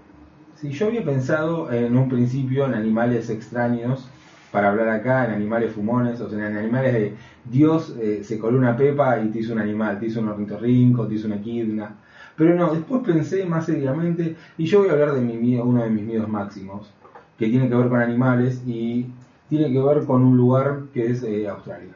sí, 0.54 0.70
yo 0.70 0.86
había 0.86 1.04
pensado 1.04 1.70
en 1.70 1.96
un 1.96 2.08
principio 2.08 2.64
en 2.66 2.74
animales 2.74 3.28
extraños, 3.30 4.08
para 4.50 4.70
hablar 4.70 4.88
acá, 4.88 5.26
en 5.26 5.32
animales 5.32 5.72
fumones, 5.72 6.18
o 6.22 6.30
sea, 6.30 6.48
en 6.48 6.56
animales 6.56 6.94
de 6.94 7.14
Dios 7.44 7.94
eh, 8.00 8.20
se 8.24 8.38
coló 8.38 8.56
una 8.56 8.74
pepa 8.76 9.20
y 9.20 9.28
te 9.28 9.40
hizo 9.40 9.52
un 9.52 9.58
animal, 9.58 10.00
te 10.00 10.06
hizo 10.06 10.20
un 10.20 10.28
ornitorrinco, 10.30 11.06
te 11.06 11.14
hizo 11.16 11.26
una 11.26 11.36
equidna. 11.36 11.96
Pero 12.34 12.54
no, 12.54 12.72
después 12.72 13.02
pensé 13.04 13.44
más 13.44 13.66
seriamente, 13.66 14.36
y 14.56 14.64
yo 14.64 14.80
voy 14.80 14.88
a 14.88 14.92
hablar 14.92 15.12
de 15.12 15.20
mi 15.20 15.58
uno 15.58 15.82
de 15.84 15.90
mis 15.90 16.04
miedos 16.04 16.28
máximos, 16.28 16.90
que 17.38 17.48
tiene 17.48 17.68
que 17.68 17.74
ver 17.74 17.88
con 17.90 18.00
animales 18.00 18.62
y 18.66 19.06
tiene 19.48 19.72
que 19.72 19.80
ver 19.80 20.04
con 20.04 20.22
un 20.22 20.36
lugar 20.36 20.82
que 20.92 21.06
es 21.10 21.22
eh, 21.22 21.48
Australia. 21.48 21.92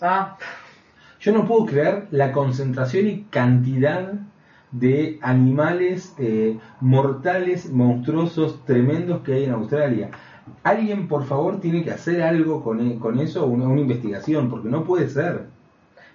Ah, 0.00 0.36
Yo 1.20 1.32
no 1.32 1.46
puedo 1.46 1.66
creer 1.66 2.06
la 2.10 2.32
concentración 2.32 3.06
y 3.06 3.22
cantidad 3.30 4.12
de 4.72 5.18
animales 5.22 6.14
eh, 6.18 6.58
mortales, 6.80 7.72
monstruosos, 7.72 8.64
tremendos 8.64 9.22
que 9.22 9.34
hay 9.34 9.44
en 9.44 9.52
Australia. 9.52 10.10
Alguien, 10.62 11.08
por 11.08 11.24
favor, 11.24 11.60
tiene 11.60 11.82
que 11.82 11.90
hacer 11.90 12.22
algo 12.22 12.62
con, 12.62 12.80
e- 12.80 12.98
con 12.98 13.18
eso, 13.18 13.46
una, 13.46 13.66
una 13.66 13.80
investigación, 13.80 14.48
porque 14.50 14.68
no 14.68 14.84
puede 14.84 15.08
ser. 15.08 15.46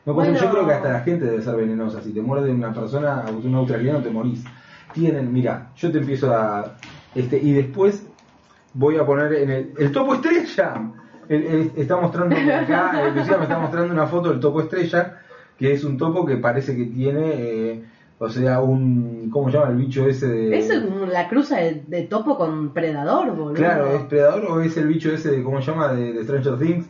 No 0.05 0.13
puede 0.13 0.29
ser. 0.33 0.41
Yo 0.47 0.51
creo 0.51 0.67
que 0.67 0.73
hasta 0.73 0.91
la 0.93 0.99
gente 1.01 1.25
debe 1.25 1.41
ser 1.41 1.55
venenosa. 1.55 2.01
Si 2.01 2.13
te 2.13 2.21
muerde 2.21 2.51
una 2.51 2.73
persona, 2.73 3.25
un 3.43 3.55
australiano, 3.55 3.99
te 4.01 4.09
morís. 4.09 4.43
Tienen, 4.93 5.31
mira, 5.33 5.71
yo 5.75 5.91
te 5.91 5.97
empiezo 5.99 6.33
a... 6.33 6.73
Este, 7.15 7.37
y 7.39 7.51
después 7.53 8.05
voy 8.73 8.97
a 8.97 9.05
poner 9.05 9.33
en 9.33 9.49
el, 9.49 9.73
el 9.77 9.91
topo 9.91 10.13
estrella. 10.15 10.40
El- 11.29 11.43
el- 11.43 11.71
está 11.77 11.97
mostrando 11.99 12.35
acá, 12.35 12.91
eh, 13.07 13.11
Lucía 13.15 13.37
me 13.37 13.43
está 13.43 13.57
mostrando 13.59 13.93
una 13.93 14.07
foto 14.07 14.29
del 14.29 14.39
topo 14.39 14.61
estrella, 14.61 15.19
que 15.57 15.71
es 15.73 15.83
un 15.83 15.97
topo 15.97 16.25
que 16.25 16.37
parece 16.37 16.75
que 16.75 16.85
tiene, 16.85 17.21
eh, 17.33 17.83
o 18.19 18.29
sea, 18.29 18.59
un, 18.59 19.29
¿cómo 19.31 19.49
se 19.49 19.57
llama 19.57 19.71
el 19.71 19.77
bicho 19.77 20.07
ese 20.07 20.27
de... 20.27 20.57
Es 20.57 20.69
la 21.07 21.27
cruza 21.29 21.57
de, 21.57 21.83
de 21.87 22.03
topo 22.03 22.37
con 22.37 22.73
predador, 22.73 23.31
boludo. 23.35 23.53
Claro, 23.53 23.95
¿es 23.95 24.03
Predador 24.03 24.45
o 24.45 24.61
es 24.61 24.75
el 24.77 24.87
bicho 24.87 25.11
ese 25.11 25.31
de, 25.31 25.43
¿cómo 25.43 25.61
se 25.61 25.71
llama? 25.71 25.93
De, 25.93 26.13
de 26.13 26.23
Stranger 26.23 26.57
Things. 26.57 26.89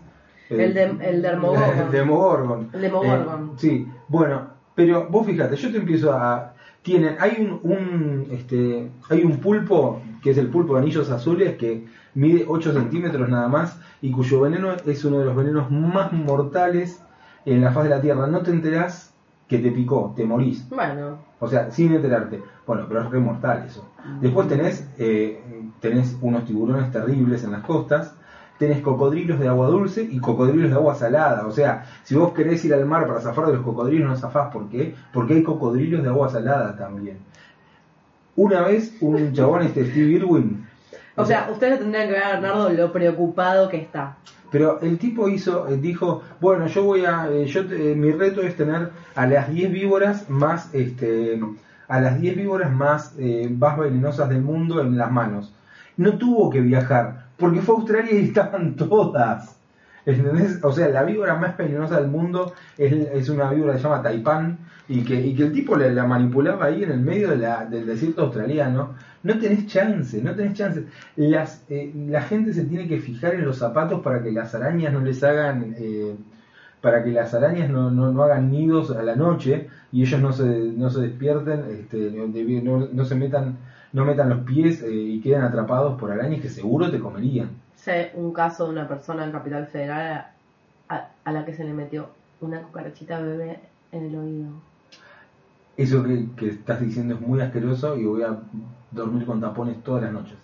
El 0.49 0.73
de- 0.73 0.97
el 1.01 1.21
Demogorgon. 1.21 1.79
El 1.85 1.91
Demogorgon. 1.91 2.69
El 2.73 2.81
Demogorgon. 2.81 3.49
Eh, 3.53 3.53
sí, 3.57 3.88
bueno, 4.09 4.47
pero 4.75 5.07
vos 5.09 5.25
fíjate, 5.25 5.55
yo 5.55 5.71
te 5.71 5.77
empiezo 5.77 6.11
a... 6.13 6.53
Tienen, 6.81 7.15
hay 7.19 7.38
un, 7.39 7.59
un, 7.71 8.27
este, 8.31 8.89
hay 9.09 9.23
un 9.23 9.38
pulpo, 9.38 10.01
que 10.22 10.31
es 10.31 10.38
el 10.38 10.48
pulpo 10.48 10.76
de 10.76 10.81
anillos 10.81 11.10
azules, 11.10 11.57
que 11.57 11.88
mide 12.14 12.45
8 12.48 12.73
centímetros 12.73 13.30
nada 13.30 13.48
más, 13.48 13.80
y 14.02 14.11
cuyo 14.11 14.41
veneno 14.41 14.73
es 14.85 15.06
uno 15.06 15.19
de 15.19 15.26
los 15.26 15.35
venenos 15.35 15.72
más 15.72 16.14
mortales 16.14 17.03
en 17.45 17.61
la 17.61 17.72
faz 17.72 17.85
de 17.85 17.89
la 17.89 18.02
Tierra. 18.02 18.27
No 18.27 18.41
te 18.41 18.52
enterás 18.52 19.14
que 19.48 19.57
te 19.57 19.72
picó, 19.72 20.14
te 20.15 20.23
morís. 20.23 20.68
Bueno, 20.69 21.18
O 21.39 21.48
sea, 21.48 21.72
sin 21.72 21.93
enterarte. 21.93 22.41
Bueno, 22.65 22.85
pero 22.88 23.02
es 23.02 23.10
re 23.10 23.19
mortal 23.19 23.65
eso. 23.68 23.85
Después 24.22 24.48
tenés, 24.48 24.88
eh, 24.98 25.43
tenés 25.80 26.18
unos 26.22 26.45
tiburones 26.45 26.89
terribles 26.91 27.43
en 27.43 27.52
las 27.52 27.61
costas, 27.61 28.15
tenés 28.57 28.81
cocodrilos 28.81 29.39
de 29.39 29.48
agua 29.48 29.68
dulce 29.68 30.07
y 30.10 30.19
cocodrilos 30.19 30.69
de 30.69 30.76
agua 30.76 30.95
salada. 30.95 31.48
O 31.48 31.52
sea, 31.52 31.84
si 32.03 32.15
vos 32.15 32.31
querés 32.31 32.64
ir 32.64 32.73
al 32.73 32.85
mar 32.85 33.07
para 33.07 33.19
zafar 33.19 33.48
de 33.48 33.53
los 33.53 33.64
cocodrilos, 33.64 34.10
no 34.10 34.15
zafás. 34.15 34.53
¿Por 34.53 34.69
qué? 34.69 34.95
Porque 35.11 35.34
hay 35.34 35.43
cocodrilos 35.43 36.03
de 36.03 36.10
agua 36.10 36.30
salada 36.30 36.77
también. 36.77 37.18
Una 38.41 38.61
vez, 38.61 38.97
un 39.01 39.34
chabón, 39.34 39.61
este 39.61 39.85
Steve 39.85 40.13
Irwin, 40.13 40.65
o 41.15 41.26
sea, 41.26 41.47
ustedes 41.51 41.77
tendrían 41.77 42.07
que 42.07 42.13
ver 42.13 42.23
a 42.23 42.31
Bernardo 42.31 42.69
lo 42.72 42.91
preocupado 42.91 43.69
que 43.69 43.77
está. 43.77 44.18
Pero 44.49 44.81
el 44.81 44.97
tipo 44.97 45.30
hizo, 45.30 45.68
eh, 45.68 45.77
dijo, 45.77 46.23
bueno, 46.39 46.65
yo 46.65 46.84
voy 46.84 47.05
a, 47.05 47.30
eh, 47.30 47.45
yo 47.45 47.61
eh, 47.61 47.93
mi 47.95 48.11
reto 48.11 48.41
es 48.41 48.55
tener 48.55 48.89
a 49.13 49.27
las 49.27 49.47
10 49.51 49.72
víboras 49.72 50.27
más, 50.27 50.73
este, 50.73 51.39
a 51.88 52.01
las 52.01 52.19
10 52.19 52.35
víboras 52.35 52.72
más, 52.72 53.13
eh, 53.19 53.47
más 53.55 53.77
venenosas 53.77 54.27
del 54.30 54.41
mundo 54.41 54.81
en 54.81 54.97
las 54.97 55.11
manos. 55.11 55.53
No 55.95 56.18
tuvo 56.18 56.49
que 56.49 56.61
viajar, 56.61 57.27
porque 57.38 57.61
fue 57.61 57.76
a 57.76 57.77
Australia 57.77 58.13
y 58.19 58.23
estaban 58.26 58.76
todas. 58.76 59.60
¿Entendés? 60.05 60.59
O 60.63 60.71
sea, 60.71 60.89
la 60.89 61.03
víbora 61.03 61.35
más 61.35 61.57
venenosa 61.57 61.99
del 61.99 62.09
mundo 62.09 62.53
es, 62.77 63.29
una 63.29 63.51
víbora 63.51 63.73
que 63.73 63.79
se 63.79 63.83
llama 63.83 64.01
Taipán 64.01 64.57
y 64.87 65.03
que, 65.03 65.17
el 65.31 65.51
tipo 65.53 65.75
la, 65.77 65.89
la 65.89 66.05
manipulaba 66.05 66.65
ahí 66.65 66.83
en 66.83 66.91
el 66.91 66.99
medio 67.01 67.29
de 67.29 67.37
la- 67.37 67.65
del 67.65 67.85
desierto 67.85 68.23
australiano. 68.23 68.95
No 69.23 69.37
tenés 69.39 69.67
chance, 69.67 70.21
no 70.21 70.33
tenés 70.35 70.53
chance. 70.57 70.85
Las, 71.15 71.63
eh, 71.69 71.91
la 72.09 72.21
gente 72.23 72.53
se 72.53 72.65
tiene 72.65 72.87
que 72.87 72.99
fijar 72.99 73.35
en 73.35 73.45
los 73.45 73.57
zapatos 73.59 74.01
para 74.01 74.23
que 74.23 74.31
las 74.31 74.55
arañas 74.55 74.91
no 74.93 75.01
les 75.01 75.23
hagan, 75.23 75.75
eh, 75.77 76.15
para 76.81 77.03
que 77.03 77.11
las 77.11 77.33
arañas 77.33 77.69
no, 77.69 77.91
no, 77.91 78.11
no 78.11 78.23
hagan 78.23 78.51
nidos 78.51 78.91
a 78.91 79.03
la 79.03 79.15
noche 79.15 79.67
y 79.91 80.01
ellos 80.03 80.19
no 80.21 80.31
se, 80.33 80.43
no 80.45 80.89
se 80.89 81.01
despierten, 81.01 81.61
este, 81.71 82.11
no, 82.63 82.87
no- 82.91 83.05
se 83.05 83.15
metan, 83.15 83.59
no 83.93 84.05
metan 84.05 84.29
los 84.29 84.39
pies 84.39 84.81
eh, 84.83 84.91
y 84.91 85.21
queden 85.21 85.43
atrapados 85.43 85.99
por 85.99 86.11
arañas 86.11 86.41
que 86.41 86.49
seguro 86.49 86.89
te 86.91 86.99
comerían. 86.99 87.60
Sé 87.83 88.11
un 88.15 88.31
caso 88.33 88.65
de 88.65 88.71
una 88.71 88.87
persona 88.87 89.23
en 89.25 89.31
Capital 89.31 89.65
Federal 89.67 90.01
a, 90.89 90.95
a- 90.95 91.07
a 91.23 91.31
la 91.31 91.45
que 91.45 91.53
se 91.53 91.63
le 91.63 91.73
metió 91.73 92.09
una 92.41 92.61
cucarachita 92.61 93.19
bebé 93.19 93.59
en 93.91 94.05
el 94.05 94.15
oído. 94.15 94.49
Eso 95.77 96.03
que, 96.03 96.25
que 96.35 96.49
estás 96.49 96.79
diciendo 96.79 97.15
es 97.15 97.21
muy 97.21 97.39
asqueroso 97.41 97.97
y 97.97 98.05
voy 98.05 98.23
a 98.23 98.37
dormir 98.91 99.25
con 99.25 99.39
tapones 99.41 99.81
todas 99.83 100.03
las 100.03 100.11
noches. 100.13 100.35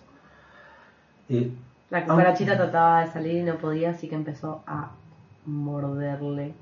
Eh, 1.28 1.50
La 1.90 2.04
cucarachita 2.04 2.56
trataba 2.56 3.00
de 3.02 3.06
salir 3.12 3.36
y 3.38 3.42
no 3.42 3.56
podía, 3.56 3.90
así 3.90 4.08
que 4.08 4.14
empezó 4.16 4.62
a 4.66 4.90
morderle 5.46 6.52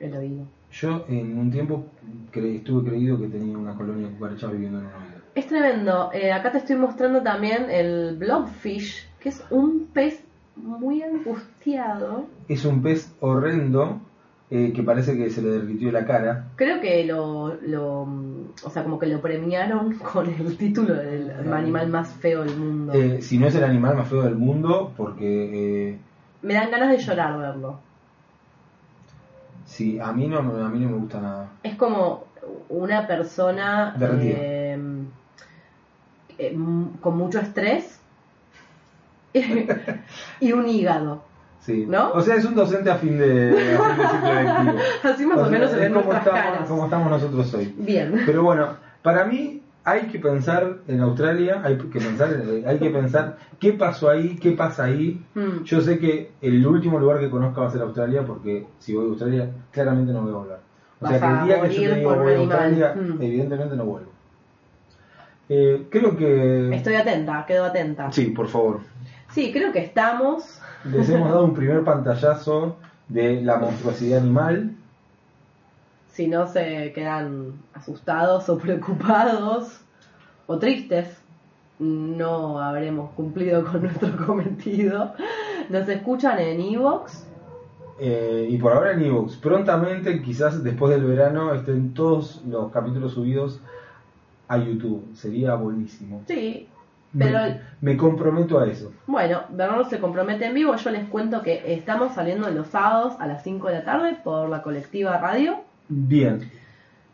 el 0.00 0.16
oído. 0.16 0.44
yo 0.72 1.04
en 1.08 1.38
un 1.38 1.50
tiempo 1.50 1.84
cre- 2.32 2.56
estuve 2.56 2.88
creído 2.90 3.18
que 3.18 3.28
tenía 3.28 3.56
una 3.56 3.74
colonia 3.74 4.08
de 4.08 4.14
cucarachas 4.14 4.50
viviendo 4.50 4.78
en 4.80 4.86
un 4.86 4.92
oído. 4.94 5.22
Es 5.34 5.46
tremendo. 5.46 6.10
Eh, 6.12 6.32
acá 6.32 6.50
te 6.50 6.58
estoy 6.58 6.76
mostrando 6.76 7.22
también 7.22 7.70
el 7.70 8.16
blobfish, 8.18 9.06
que 9.22 9.28
es 9.28 9.44
un 9.50 9.86
pez 9.92 10.24
muy 10.56 11.02
angustiado. 11.02 12.26
Es 12.48 12.64
un 12.64 12.82
pez 12.82 13.14
horrendo 13.20 14.00
eh, 14.50 14.72
que 14.74 14.82
parece 14.82 15.16
que 15.16 15.30
se 15.30 15.40
le 15.40 15.50
derritió 15.50 15.90
la 15.92 16.04
cara. 16.04 16.48
Creo 16.56 16.80
que 16.80 17.04
lo, 17.04 17.54
lo, 17.62 18.02
o 18.02 18.70
sea, 18.70 18.82
como 18.82 18.98
que 18.98 19.06
lo 19.06 19.20
premiaron 19.20 19.94
con 20.12 20.28
el 20.28 20.56
título 20.56 20.94
del 20.94 21.30
animal 21.52 21.88
más 21.88 22.12
feo 22.12 22.44
del 22.44 22.56
mundo. 22.56 22.92
Eh, 22.92 23.22
si 23.22 23.38
no 23.38 23.46
es 23.46 23.54
el 23.54 23.64
animal 23.64 23.96
más 23.96 24.08
feo 24.08 24.22
del 24.22 24.34
mundo, 24.34 24.92
porque 24.96 25.90
eh, 25.90 25.98
Me 26.42 26.54
dan 26.54 26.70
ganas 26.70 26.90
de 26.90 26.98
llorar 26.98 27.38
verlo. 27.38 27.78
sí, 29.64 29.98
a 29.98 30.12
mí 30.12 30.26
no, 30.28 30.38
a 30.38 30.68
mí 30.68 30.80
no 30.80 30.90
me 30.90 30.98
gusta 30.98 31.20
nada. 31.20 31.48
Es 31.62 31.76
como 31.76 32.24
una 32.68 33.06
persona 33.06 33.96
eh, 33.98 34.78
con 37.00 37.16
mucho 37.16 37.38
estrés 37.38 38.01
y 40.40 40.52
un 40.52 40.68
hígado. 40.68 41.22
Sí. 41.60 41.86
¿No? 41.88 42.10
O 42.12 42.20
sea, 42.20 42.34
es 42.36 42.44
un 42.44 42.54
docente 42.56 42.90
a 42.90 42.96
fin 42.96 43.16
de, 43.18 43.76
a 43.76 43.94
fin 43.94 43.96
de 44.02 44.08
ciclo 44.08 44.34
lectivo. 44.34 44.78
Así 45.04 45.26
más 45.26 45.38
o, 45.38 45.42
sea, 45.42 45.50
menos 45.50 45.70
se 45.70 45.76
es 45.76 45.82
ven 45.82 45.92
como 45.92 46.12
estamos, 46.12 46.40
caras. 46.40 46.68
como 46.68 46.84
estamos 46.84 47.10
nosotros 47.10 47.54
hoy. 47.54 47.74
Bien. 47.78 48.20
Pero 48.26 48.42
bueno, 48.42 48.68
para 49.02 49.24
mí 49.26 49.62
hay 49.84 50.02
que 50.08 50.18
pensar 50.18 50.78
en 50.88 51.00
Australia, 51.00 51.60
hay 51.64 51.76
que 51.78 52.00
pensar, 52.00 52.32
en- 52.32 52.68
hay 52.68 52.78
que 52.78 52.90
pensar 52.90 53.36
qué 53.60 53.72
pasó 53.74 54.10
ahí, 54.10 54.36
qué 54.36 54.52
pasa 54.52 54.84
ahí. 54.84 55.24
Mm. 55.34 55.62
Yo 55.64 55.80
sé 55.80 55.98
que 56.00 56.32
el 56.40 56.66
último 56.66 56.98
lugar 56.98 57.20
que 57.20 57.30
conozca 57.30 57.60
va 57.60 57.68
a 57.68 57.70
ser 57.70 57.82
Australia, 57.82 58.22
porque 58.26 58.66
si 58.80 58.94
voy 58.94 59.04
a 59.06 59.08
Australia, 59.10 59.50
claramente 59.70 60.12
no 60.12 60.22
voy 60.22 60.32
a 60.32 60.34
volver. 60.34 60.58
O 61.00 61.08
sea 61.08 61.20
que 61.20 61.26
el 61.26 61.44
día 61.46 61.60
que 61.62 61.74
yo 61.82 61.90
te 61.92 61.98
digo 61.98 62.14
voy 62.16 62.32
a. 62.34 62.38
Australia, 62.38 62.94
Mm. 62.96 63.22
evidentemente 63.22 63.76
no 63.76 63.84
vuelvo. 63.84 64.10
Eh, 65.48 65.86
creo 65.90 66.16
que... 66.16 66.74
Estoy 66.74 66.94
atenta, 66.94 67.44
quedo 67.46 67.64
atenta. 67.66 68.10
Sí, 68.12 68.26
por 68.26 68.48
favor. 68.48 68.80
Sí, 69.32 69.50
creo 69.52 69.72
que 69.72 69.80
estamos. 69.80 70.60
Les 70.84 71.08
hemos 71.08 71.30
dado 71.30 71.44
un 71.44 71.54
primer 71.54 71.82
pantallazo 71.84 72.76
de 73.08 73.40
la 73.42 73.56
monstruosidad 73.56 74.20
animal. 74.20 74.74
Si 76.12 76.26
no 76.26 76.46
se 76.46 76.92
quedan 76.92 77.54
asustados 77.72 78.48
o 78.50 78.58
preocupados 78.58 79.80
o 80.46 80.58
tristes, 80.58 81.08
no 81.78 82.58
habremos 82.60 83.10
cumplido 83.12 83.64
con 83.64 83.82
nuestro 83.82 84.14
cometido. 84.26 85.14
Nos 85.70 85.88
escuchan 85.88 86.38
en 86.38 86.60
Evox. 86.60 87.26
Eh, 87.98 88.48
y 88.50 88.58
por 88.58 88.72
ahora 88.72 88.92
en 88.92 89.02
Evox. 89.02 89.36
Prontamente, 89.36 90.20
quizás 90.20 90.62
después 90.62 90.92
del 90.92 91.04
verano, 91.04 91.54
estén 91.54 91.94
todos 91.94 92.42
los 92.46 92.70
capítulos 92.70 93.14
subidos 93.14 93.60
a 94.48 94.58
YouTube. 94.58 95.08
Sería 95.14 95.54
buenísimo. 95.54 96.22
Sí, 96.26 96.68
pero 97.16 97.38
Me, 97.40 97.60
me 97.80 97.96
comprometo 97.96 98.58
a 98.58 98.66
eso. 98.66 98.92
bueno, 99.06 99.42
Bernardo 99.50 99.84
se 99.84 99.98
compromete 99.98 100.46
en 100.46 100.54
vivo. 100.54 100.74
Yo 100.76 100.90
les 100.90 101.08
cuento 101.08 101.42
que 101.42 101.62
estamos 101.74 102.14
saliendo 102.14 102.48
los 102.50 102.68
sábados 102.68 103.14
a 103.20 103.26
las 103.26 103.42
5 103.42 103.68
de 103.68 103.74
la 103.74 103.84
tarde 103.84 104.16
por 104.24 104.48
la 104.48 104.62
colectiva 104.62 105.18
radio. 105.18 105.60
Bien. 105.88 106.50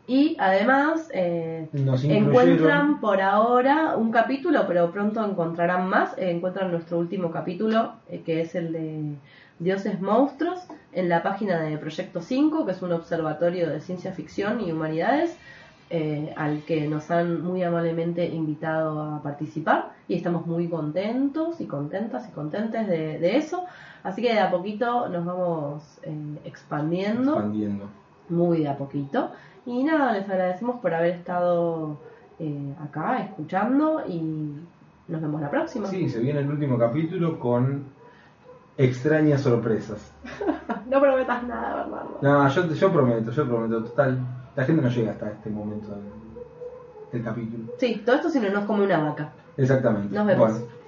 Y 0.07 0.35
además 0.39 1.07
eh, 1.13 1.67
Nos 1.71 2.03
encuentran 2.03 2.99
por 2.99 3.21
ahora 3.21 3.95
un 3.95 4.11
capítulo, 4.11 4.65
pero 4.67 4.91
pronto 4.91 5.23
encontrarán 5.23 5.87
más. 5.87 6.17
Eh, 6.17 6.31
encuentran 6.31 6.71
nuestro 6.71 6.97
último 6.97 7.29
capítulo, 7.31 7.93
eh, 8.09 8.21
que 8.25 8.41
es 8.41 8.55
el 8.55 8.71
de 8.73 9.03
Dioses 9.59 10.01
Monstruos, 10.01 10.61
en 10.93 11.09
la 11.09 11.21
página 11.21 11.59
de 11.61 11.77
Proyecto 11.77 12.21
5, 12.21 12.65
que 12.65 12.71
es 12.71 12.81
un 12.81 12.91
observatorio 12.93 13.69
de 13.69 13.81
ciencia 13.81 14.11
ficción 14.13 14.61
y 14.61 14.71
humanidades, 14.71 15.37
eh, 15.89 16.33
al 16.37 16.63
que 16.63 16.87
nos 16.87 17.09
han 17.11 17.41
muy 17.43 17.63
amablemente 17.63 18.25
invitado 18.25 19.01
a 19.01 19.21
participar. 19.23 19.93
Y 20.07 20.15
estamos 20.15 20.45
muy 20.45 20.67
contentos 20.69 21.59
y 21.61 21.65
contentas 21.65 22.27
y 22.27 22.31
contentes 22.31 22.87
de, 22.87 23.19
de 23.19 23.37
eso. 23.37 23.65
Así 24.03 24.21
que 24.21 24.33
de 24.33 24.39
a 24.39 24.49
poquito 24.51 25.09
nos 25.09 25.25
vamos 25.25 25.83
eh, 26.03 26.37
expandiendo 26.45 27.33
Expandiendo. 27.33 27.85
muy 28.29 28.59
de 28.59 28.69
a 28.69 28.77
poquito. 28.77 29.31
Y 29.65 29.83
nada, 29.83 30.13
les 30.13 30.29
agradecemos 30.29 30.79
por 30.79 30.93
haber 30.93 31.11
estado 31.15 31.97
eh, 32.39 32.73
acá 32.81 33.19
escuchando 33.19 34.03
y 34.07 34.19
nos 35.07 35.21
vemos 35.21 35.41
la 35.41 35.49
próxima. 35.49 35.87
Sí, 35.87 36.07
se 36.09 36.19
viene 36.19 36.39
el 36.39 36.49
último 36.49 36.77
capítulo 36.77 37.37
con 37.39 37.83
extrañas 38.77 39.41
sorpresas. 39.41 40.11
No 40.89 40.99
prometas 40.99 41.43
nada, 41.43 41.83
Bernardo. 41.83 42.17
No, 42.21 42.47
yo, 42.49 42.73
yo 42.73 42.91
prometo, 42.91 43.29
yo 43.29 43.47
prometo. 43.47 43.83
Total, 43.83 44.17
la 44.55 44.63
gente 44.63 44.81
no 44.81 44.89
llega 44.89 45.11
hasta 45.11 45.31
este 45.31 45.49
momento 45.49 45.89
del, 45.89 46.03
del 47.11 47.23
capítulo. 47.23 47.73
Sí, 47.77 48.01
todo 48.05 48.15
esto 48.15 48.29
si 48.29 48.39
no 48.39 48.49
nos 48.49 48.65
come 48.65 48.83
una 48.83 48.99
vaca. 48.99 49.31
Exactamente. 49.57 50.15
Nos 50.15 50.25
vemos. 50.25 50.51
Bueno. 50.51 50.78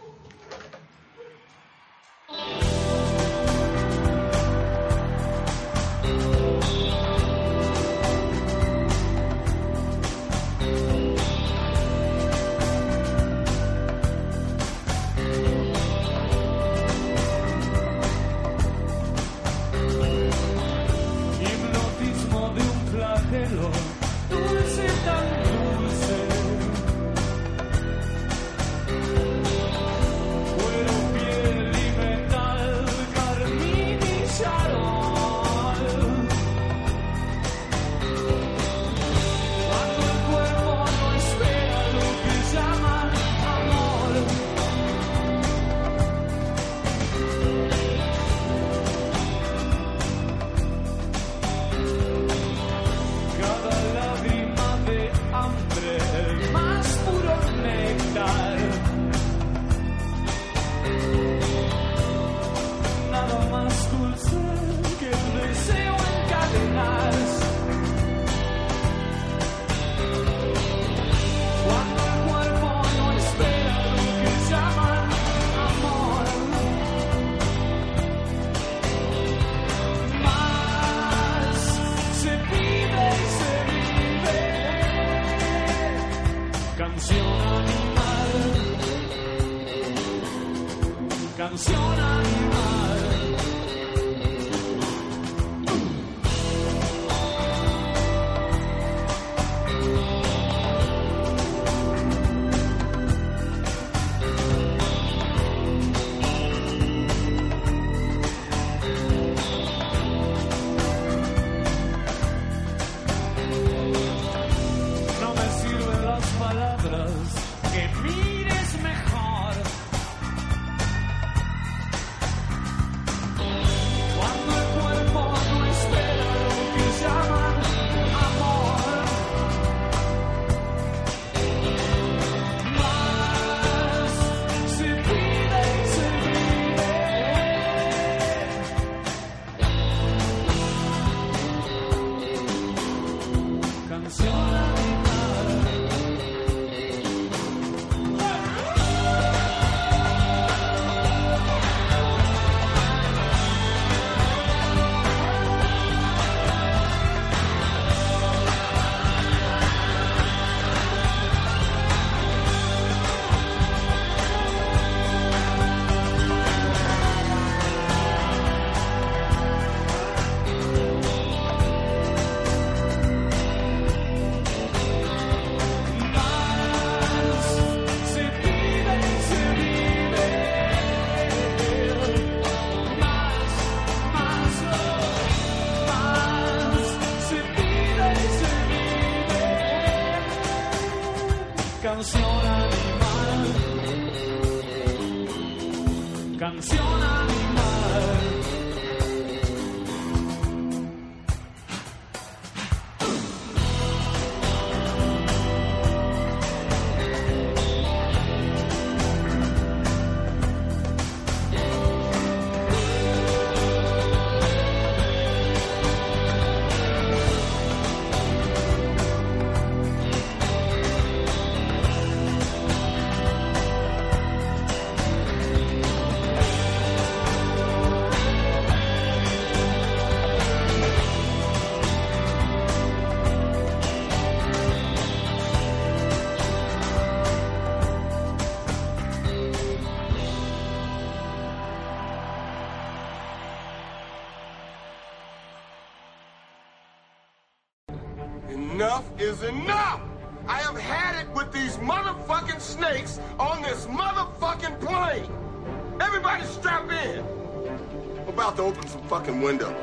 fucking 259.21 259.39
window. 259.39 259.80